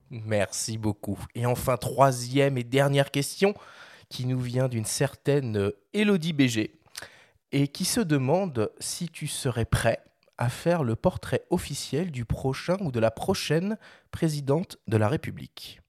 Merci 0.09 0.77
beaucoup. 0.77 1.19
Et 1.35 1.45
enfin, 1.45 1.75
troisième 1.75 2.57
et 2.57 2.63
dernière 2.63 3.11
question 3.11 3.53
qui 4.09 4.25
nous 4.25 4.39
vient 4.39 4.69
d'une 4.69 4.85
certaine 4.85 5.71
Elodie 5.93 6.33
BG 6.33 6.79
et 7.51 7.67
qui 7.67 7.85
se 7.85 7.99
demande 7.99 8.71
si 8.79 9.09
tu 9.09 9.27
serais 9.27 9.65
prêt 9.65 9.99
à 10.37 10.49
faire 10.49 10.83
le 10.83 10.95
portrait 10.95 11.45
officiel 11.49 12.11
du 12.11 12.25
prochain 12.25 12.77
ou 12.81 12.91
de 12.91 12.99
la 12.99 13.11
prochaine 13.11 13.77
présidente 14.11 14.77
de 14.87 14.97
la 14.97 15.07
République. 15.07 15.81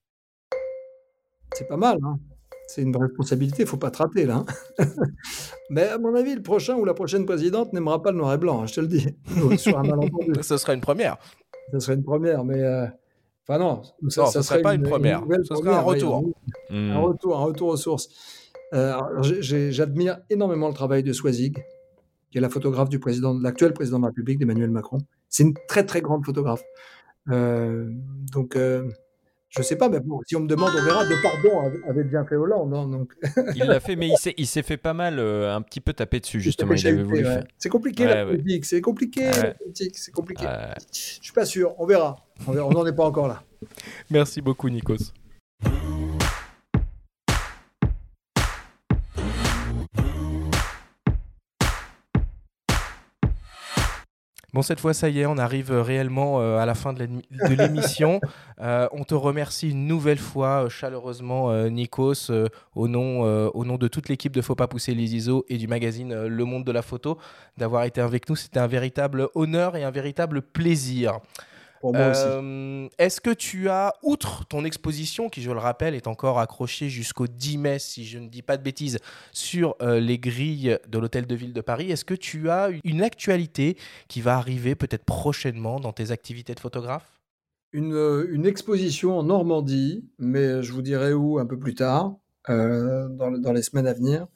C'est 1.53 1.69
pas 1.69 1.77
mal, 1.77 1.99
hein 2.03 2.19
c'est 2.67 2.83
une 2.83 2.97
responsabilité, 2.97 3.63
il 3.63 3.69
faut 3.69 3.77
pas 3.77 3.91
te 3.91 3.99
rater 3.99 4.27
là. 4.27 4.45
Hein. 4.79 4.85
Mais 5.71 5.85
à 5.85 5.99
mon 5.99 6.15
avis, 6.15 6.35
le 6.35 6.43
prochain 6.43 6.75
ou 6.75 6.85
la 6.85 6.95
prochaine 6.95 7.25
présidente 7.25 7.73
n'aimera 7.73 8.03
pas 8.03 8.11
le 8.11 8.19
noir 8.19 8.35
et 8.35 8.39
blanc, 8.39 8.63
hein, 8.63 8.67
je 8.67 8.75
te 8.75 8.81
le 8.81 8.89
dis. 8.89 9.07
Sur 9.57 9.79
un 9.79 9.85
Ce 10.43 10.57
serait 10.57 10.75
une 10.75 10.81
première. 10.81 11.17
Ce 11.73 11.79
serait 11.79 11.95
une 11.95 12.05
première, 12.05 12.45
mais 12.45 12.61
euh, 12.61 12.87
enfin 13.49 13.59
non, 13.59 13.83
ça, 14.09 14.25
ne 14.37 14.43
serait 14.43 14.63
pas 14.63 14.75
une, 14.75 14.83
première. 14.83 15.23
ce 15.45 15.55
serait 15.55 15.71
un 15.71 15.81
retour. 15.81 16.25
Hmm. 16.71 16.91
Un 16.91 16.99
retour, 16.99 17.39
un 17.39 17.45
retour 17.45 17.69
aux 17.69 17.77
sources. 17.77 18.09
Euh, 18.75 18.97
j'admire 19.21 20.19
énormément 20.29 20.69
le 20.69 20.75
travail 20.75 21.05
de 21.05 21.13
Swazig, 21.13 21.65
qui 22.37 22.39
est 22.39 22.43
la 22.43 22.51
photographe 22.51 22.91
du 22.91 22.99
président, 22.99 23.33
l'actuel 23.33 23.73
président 23.73 23.97
de 23.97 24.03
la 24.03 24.09
République, 24.09 24.39
d'Emmanuel 24.39 24.71
Macron. 24.71 24.99
C'est 25.31 25.43
une 25.43 25.55
très 25.69 25.87
très 25.87 26.03
grande 26.03 26.23
photographe. 26.23 26.63
Euh, 27.31 27.89
donc, 28.31 28.57
euh, 28.57 28.91
je 29.49 29.63
sais 29.63 29.77
pas, 29.77 29.89
mais 29.89 30.01
bon, 30.01 30.21
si 30.27 30.37
on 30.37 30.41
me 30.41 30.47
demande, 30.47 30.69
on 30.79 30.85
verra. 30.85 31.07
De 31.07 31.15
pardon 31.23 31.81
avait 31.89 32.05
bien 32.05 32.27
fait 32.27 32.37
Hollande. 32.37 32.75
Hein, 32.75 32.89
donc. 32.89 33.15
il 33.55 33.65
l'a 33.65 33.81
fait, 33.81 33.97
mais 33.97 34.11
il 34.37 34.47
s'est 34.47 34.63
fait 34.63 34.77
pas 34.77 34.93
mal, 34.93 35.19
euh, 35.19 35.57
un 35.57 35.63
petit 35.63 35.81
peu 35.81 35.95
taper 35.95 36.21
dessus, 36.21 36.41
justement. 36.41 36.75
C'est 36.77 37.71
compliqué 37.71 38.05
la 38.05 38.27
politique, 38.27 38.67
c'est 38.67 38.83
compliqué 38.83 39.31
la 39.31 39.55
politique, 39.55 39.97
c'est 39.97 40.13
compliqué. 40.13 40.45
Je 40.93 41.23
suis 41.23 41.33
pas 41.33 41.47
sûr, 41.47 41.75
on 41.79 41.87
verra. 41.87 42.17
On 42.47 42.53
n'en 42.53 42.85
est 42.85 42.95
pas 42.95 43.07
encore 43.07 43.29
là. 43.29 43.45
Merci 44.11 44.43
beaucoup, 44.43 44.69
Nikos. 44.69 45.15
Bon, 54.57 54.63
cette 54.63 54.81
fois, 54.81 54.95
ça 54.95 55.11
y 55.11 55.21
est, 55.21 55.27
on 55.27 55.37
arrive 55.37 55.71
réellement 55.71 56.41
euh, 56.41 56.57
à 56.57 56.65
la 56.65 56.75
fin 56.75 56.95
de 56.95 57.07
l'émission. 57.51 58.21
Euh, 58.59 58.89
on 58.93 59.05
te 59.05 59.15
remercie 59.15 59.69
une 59.69 59.87
nouvelle 59.87 60.17
fois 60.17 60.65
euh, 60.65 60.69
chaleureusement, 60.71 61.53
Nikos, 61.69 62.33
au, 62.75 62.89
nom, 62.89 63.21
au 63.21 63.65
nom 63.67 63.77
de 63.77 63.87
toute 63.87 64.09
l'équipe 64.09 64.33
de 64.33 64.41
Faut 64.41 64.55
pas 64.55 64.67
pousser 64.67 64.95
les 64.95 65.15
ISO 65.15 65.45
et 65.51 65.59
du 65.59 65.69
magazine 65.69 66.25
Le 66.25 66.45
Monde 66.47 66.65
de 66.65 66.73
la 66.73 66.81
Photo, 66.81 67.19
d'avoir 67.59 67.85
été 67.85 68.01
avec 68.01 68.31
nous. 68.31 68.35
C'était 68.35 68.59
un 68.59 68.67
véritable 68.67 69.29
honneur 69.35 69.77
et 69.77 69.85
un 69.85 69.91
véritable 69.91 70.41
plaisir. 70.41 71.21
Euh, 71.85 72.89
est-ce 72.99 73.21
que 73.21 73.31
tu 73.31 73.69
as, 73.69 73.95
outre 74.03 74.47
ton 74.47 74.65
exposition, 74.65 75.29
qui 75.29 75.43
je 75.43 75.51
le 75.51 75.59
rappelle 75.59 75.95
est 75.95 76.07
encore 76.07 76.39
accrochée 76.39 76.89
jusqu'au 76.89 77.27
10 77.27 77.59
mai, 77.59 77.79
si 77.79 78.05
je 78.05 78.19
ne 78.19 78.29
dis 78.29 78.43
pas 78.43 78.57
de 78.57 78.63
bêtises, 78.63 78.99
sur 79.33 79.77
euh, 79.83 80.01
les 80.01 80.19
grilles 80.19 80.79
de 80.89 80.99
l'Hôtel 80.99 81.27
de 81.27 81.35
Ville 81.35 81.53
de 81.53 81.61
Paris, 81.61 81.91
est-ce 81.91 82.05
que 82.05 82.15
tu 82.15 82.51
as 82.51 82.71
une 82.85 83.03
actualité 83.03 83.77
qui 84.09 84.21
va 84.21 84.37
arriver 84.37 84.75
peut-être 84.75 85.05
prochainement 85.05 85.81
dans 85.81 85.93
tes 85.93 86.11
activités 86.11 86.55
de 86.55 86.61
photographe? 86.61 87.21
Une, 87.73 87.95
euh, 87.95 88.27
une, 88.31 88.47
exposition 88.47 89.19
en 89.19 89.25
Normandie, 89.25 90.05
mais 90.19 90.63
je 90.63 90.73
vous 90.73 90.83
dirai 90.83 91.13
où 91.13 91.39
un 91.39 91.47
peu 91.47 91.59
plus 91.59 91.75
tard, 91.75 92.15
dans, 92.49 93.09
dans, 93.11 93.53
les 93.53 93.63
semaines 93.63 93.89
à 93.89 93.93
venir, 93.93 94.29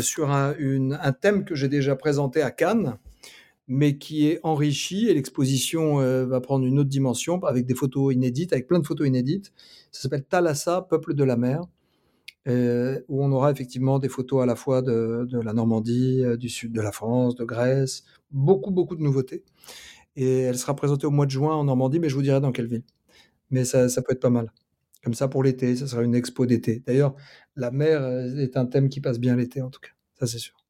sur 0.00 0.32
un, 0.32 0.54
une, 0.58 0.98
un 1.00 1.12
thème 1.12 1.44
que 1.44 1.54
j'ai 1.54 1.68
déjà 1.68 1.94
présenté 1.94 2.42
à 2.42 2.50
Cannes 2.50 2.98
mais 3.68 3.98
qui 3.98 4.26
est 4.26 4.40
enrichi 4.42 5.08
et 5.08 5.14
l'exposition 5.14 6.00
euh, 6.00 6.26
va 6.26 6.40
prendre 6.40 6.64
une 6.66 6.78
autre 6.78 6.88
dimension 6.88 7.38
avec 7.44 7.66
des 7.66 7.74
photos 7.74 8.14
inédites, 8.14 8.52
avec 8.52 8.66
plein 8.66 8.78
de 8.78 8.86
photos 8.86 9.06
inédites. 9.06 9.52
Ça 9.92 10.02
s'appelle 10.02 10.24
Thalassa, 10.24 10.82
peuple 10.88 11.14
de 11.14 11.22
la 11.22 11.36
mer, 11.36 11.62
euh, 12.48 13.00
où 13.08 13.22
on 13.22 13.30
aura 13.30 13.50
effectivement 13.50 13.98
des 13.98 14.08
photos 14.08 14.42
à 14.42 14.46
la 14.46 14.56
fois 14.56 14.80
de, 14.82 15.28
la 15.32 15.52
Normandie, 15.52 16.22
euh, 16.24 16.36
du 16.36 16.48
sud 16.48 16.72
de 16.72 16.80
la 16.80 16.92
France, 16.92 17.36
de 17.36 17.44
Grèce, 17.44 18.04
beaucoup, 18.30 18.70
beaucoup 18.70 18.96
de 18.96 19.02
nouveautés. 19.02 19.44
Et 20.16 20.40
elle 20.40 20.58
sera 20.58 20.74
présentée 20.74 21.06
au 21.06 21.10
mois 21.10 21.26
de 21.26 21.30
juin 21.30 21.54
en 21.54 21.64
Normandie, 21.64 22.00
mais 22.00 22.08
je 22.08 22.14
vous 22.16 22.22
dirai 22.22 22.40
dans 22.40 22.52
quelle 22.52 22.68
ville. 22.68 22.84
Mais 23.50 23.64
ça, 23.64 23.88
ça 23.88 24.02
peut 24.02 24.12
être 24.12 24.20
pas 24.20 24.30
mal. 24.30 24.52
Comme 25.04 25.14
ça 25.14 25.28
pour 25.28 25.42
l'été, 25.42 25.76
ça 25.76 25.86
sera 25.86 26.02
une 26.02 26.14
expo 26.14 26.46
d'été. 26.46 26.82
D'ailleurs, 26.86 27.14
la 27.56 27.70
mer 27.70 28.06
est 28.38 28.56
un 28.56 28.66
thème 28.66 28.88
qui 28.88 29.00
passe 29.00 29.18
bien 29.20 29.36
l'été 29.36 29.62
en 29.62 29.70
tout 29.70 29.80
cas, 29.80 29.90
ça 30.18 30.26
c'est 30.26 30.38
sûr. 30.38 30.67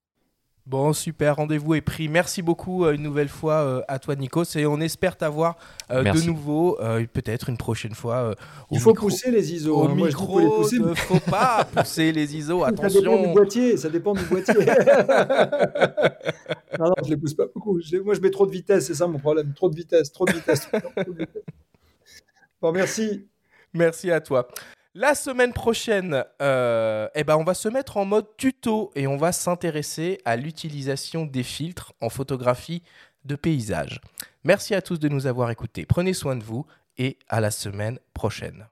Bon, 0.69 0.93
super, 0.93 1.37
rendez-vous 1.37 1.75
est 1.77 1.81
pris. 1.81 2.11
Merci 2.11 2.43
beaucoup 2.43 2.85
euh, 2.85 2.93
une 2.93 3.03
nouvelle 3.03 3.31
fois 3.31 3.55
euh, 3.55 3.81
à 3.89 3.99
toi, 3.99 4.15
Nikos, 4.17 4.55
et 4.55 4.67
on 4.67 4.81
espère 4.81 5.17
t'avoir 5.17 5.57
euh, 5.91 6.03
de 6.03 6.27
nouveau, 6.27 6.77
peut-être 7.15 7.49
une 7.49 7.57
prochaine 7.57 7.95
fois. 7.95 8.35
Il 8.71 8.79
faut 8.79 8.93
pousser 8.93 9.31
les 9.31 9.55
ISO. 9.55 9.75
Au 9.75 9.89
hein. 9.89 9.95
micro, 9.95 10.39
Moi, 10.39 10.69
je 10.71 10.77
ne 10.77 10.93
faut 10.93 11.21
pas 11.21 11.65
pousser 11.75 12.13
les 12.13 12.37
ISO. 12.37 12.65
Attention. 12.65 12.91
Ça 12.91 13.01
dépend 13.01 13.23
du 13.23 13.33
boîtier. 13.33 13.79
Ça 13.79 13.89
dépend 13.89 14.13
du 14.13 14.25
boîtier. 14.25 14.55
non, 16.79 16.89
non, 16.89 16.95
je 17.03 17.09
les 17.09 17.17
pousse 17.17 17.33
pas 17.33 17.47
beaucoup. 17.47 17.81
moi, 18.05 18.15
je 18.15 18.21
mets 18.21 18.31
trop 18.31 18.47
de 18.47 18.53
vitesse, 18.53 18.89
c'est 18.89 18.95
ça 18.95 19.07
mon 19.07 19.19
problème. 19.19 19.55
Trop 19.55 19.71
de 19.71 19.75
vitesse, 19.75 20.13
trop 20.13 20.27
de 20.27 20.33
vitesse. 20.33 20.69
Trop 20.69 21.13
de 21.13 21.19
vitesse. 21.19 21.45
Bon, 22.61 22.73
merci. 22.73 23.29
Merci 23.73 24.11
à 24.11 24.21
toi. 24.21 24.49
La 24.95 25.15
semaine 25.15 25.53
prochaine, 25.53 26.25
euh, 26.41 27.09
eh 27.15 27.23
ben 27.23 27.37
on 27.37 27.45
va 27.45 27.55
se 27.55 27.69
mettre 27.69 27.99
en 27.99 28.07
mode 28.07 28.27
tuto 28.39 28.91
et 28.95 29.07
on 29.07 29.19
va 29.19 29.33
s'intéresser 29.33 30.19
à 30.25 30.37
l'utilisation 30.37 31.27
des 31.27 31.43
filtres 31.43 31.93
en 32.01 32.09
photographie 32.09 32.83
de 33.25 33.37
paysage. 33.37 34.01
Merci 34.45 34.75
à 34.75 34.81
tous 34.81 34.99
de 34.99 35.09
nous 35.09 35.27
avoir 35.27 35.51
écoutés. 35.51 35.85
Prenez 35.85 36.15
soin 36.15 36.37
de 36.37 36.43
vous 36.43 36.67
et 36.97 37.19
à 37.29 37.41
la 37.41 37.51
semaine 37.51 37.99
prochaine. 38.15 38.67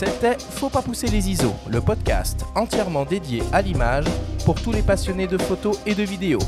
C'était 0.00 0.38
Faut 0.38 0.70
pas 0.70 0.80
pousser 0.80 1.08
les 1.08 1.28
ISO, 1.28 1.52
le 1.68 1.82
podcast 1.82 2.46
entièrement 2.54 3.04
dédié 3.04 3.42
à 3.52 3.60
l'image 3.60 4.06
pour 4.46 4.58
tous 4.58 4.72
les 4.72 4.80
passionnés 4.80 5.26
de 5.26 5.36
photos 5.36 5.78
et 5.84 5.94
de 5.94 6.02
vidéos. 6.02 6.40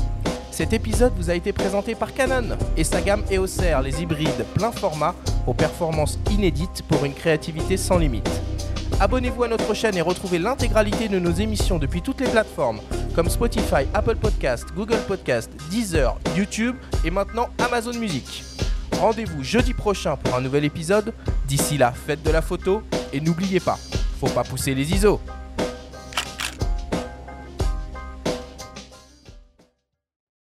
Cet 0.49 0.73
épisode 0.73 1.13
vous 1.15 1.29
a 1.29 1.35
été 1.35 1.53
présenté 1.53 1.93
par 1.93 2.15
Canon 2.15 2.57
et 2.75 2.83
sa 2.83 2.99
gamme 2.99 3.23
EOS 3.29 3.61
R, 3.61 3.83
les 3.83 4.01
hybrides 4.01 4.43
plein 4.55 4.71
format 4.71 5.13
aux 5.45 5.53
performances 5.53 6.17
inédites 6.31 6.81
pour 6.87 7.05
une 7.05 7.13
créativité 7.13 7.77
sans 7.77 7.99
limite. 7.99 8.27
Abonnez-vous 8.99 9.43
à 9.43 9.49
notre 9.49 9.75
chaîne 9.75 9.97
et 9.97 10.01
retrouvez 10.01 10.39
l'intégralité 10.39 11.07
de 11.07 11.19
nos 11.19 11.33
émissions 11.33 11.77
depuis 11.77 12.01
toutes 12.01 12.21
les 12.21 12.29
plateformes 12.29 12.79
comme 13.13 13.29
Spotify, 13.29 13.85
Apple 13.93 14.15
Podcast, 14.15 14.65
Google 14.75 15.01
Podcast, 15.07 15.51
Deezer, 15.69 16.17
YouTube 16.35 16.75
et 17.05 17.11
maintenant 17.11 17.49
Amazon 17.59 17.93
Music. 17.99 18.43
Rendez-vous 18.99 19.43
jeudi 19.43 19.73
prochain 19.73 20.15
pour 20.15 20.35
un 20.35 20.41
nouvel 20.41 20.65
épisode. 20.65 21.13
D'ici 21.47 21.77
là, 21.77 21.91
faites 21.91 22.23
de 22.23 22.31
la 22.31 22.41
photo 22.41 22.83
et 23.11 23.19
n'oubliez 23.19 23.59
pas, 23.59 23.77
faut 24.19 24.29
pas 24.29 24.43
pousser 24.43 24.73
les 24.73 24.93
ISO. 24.93 25.19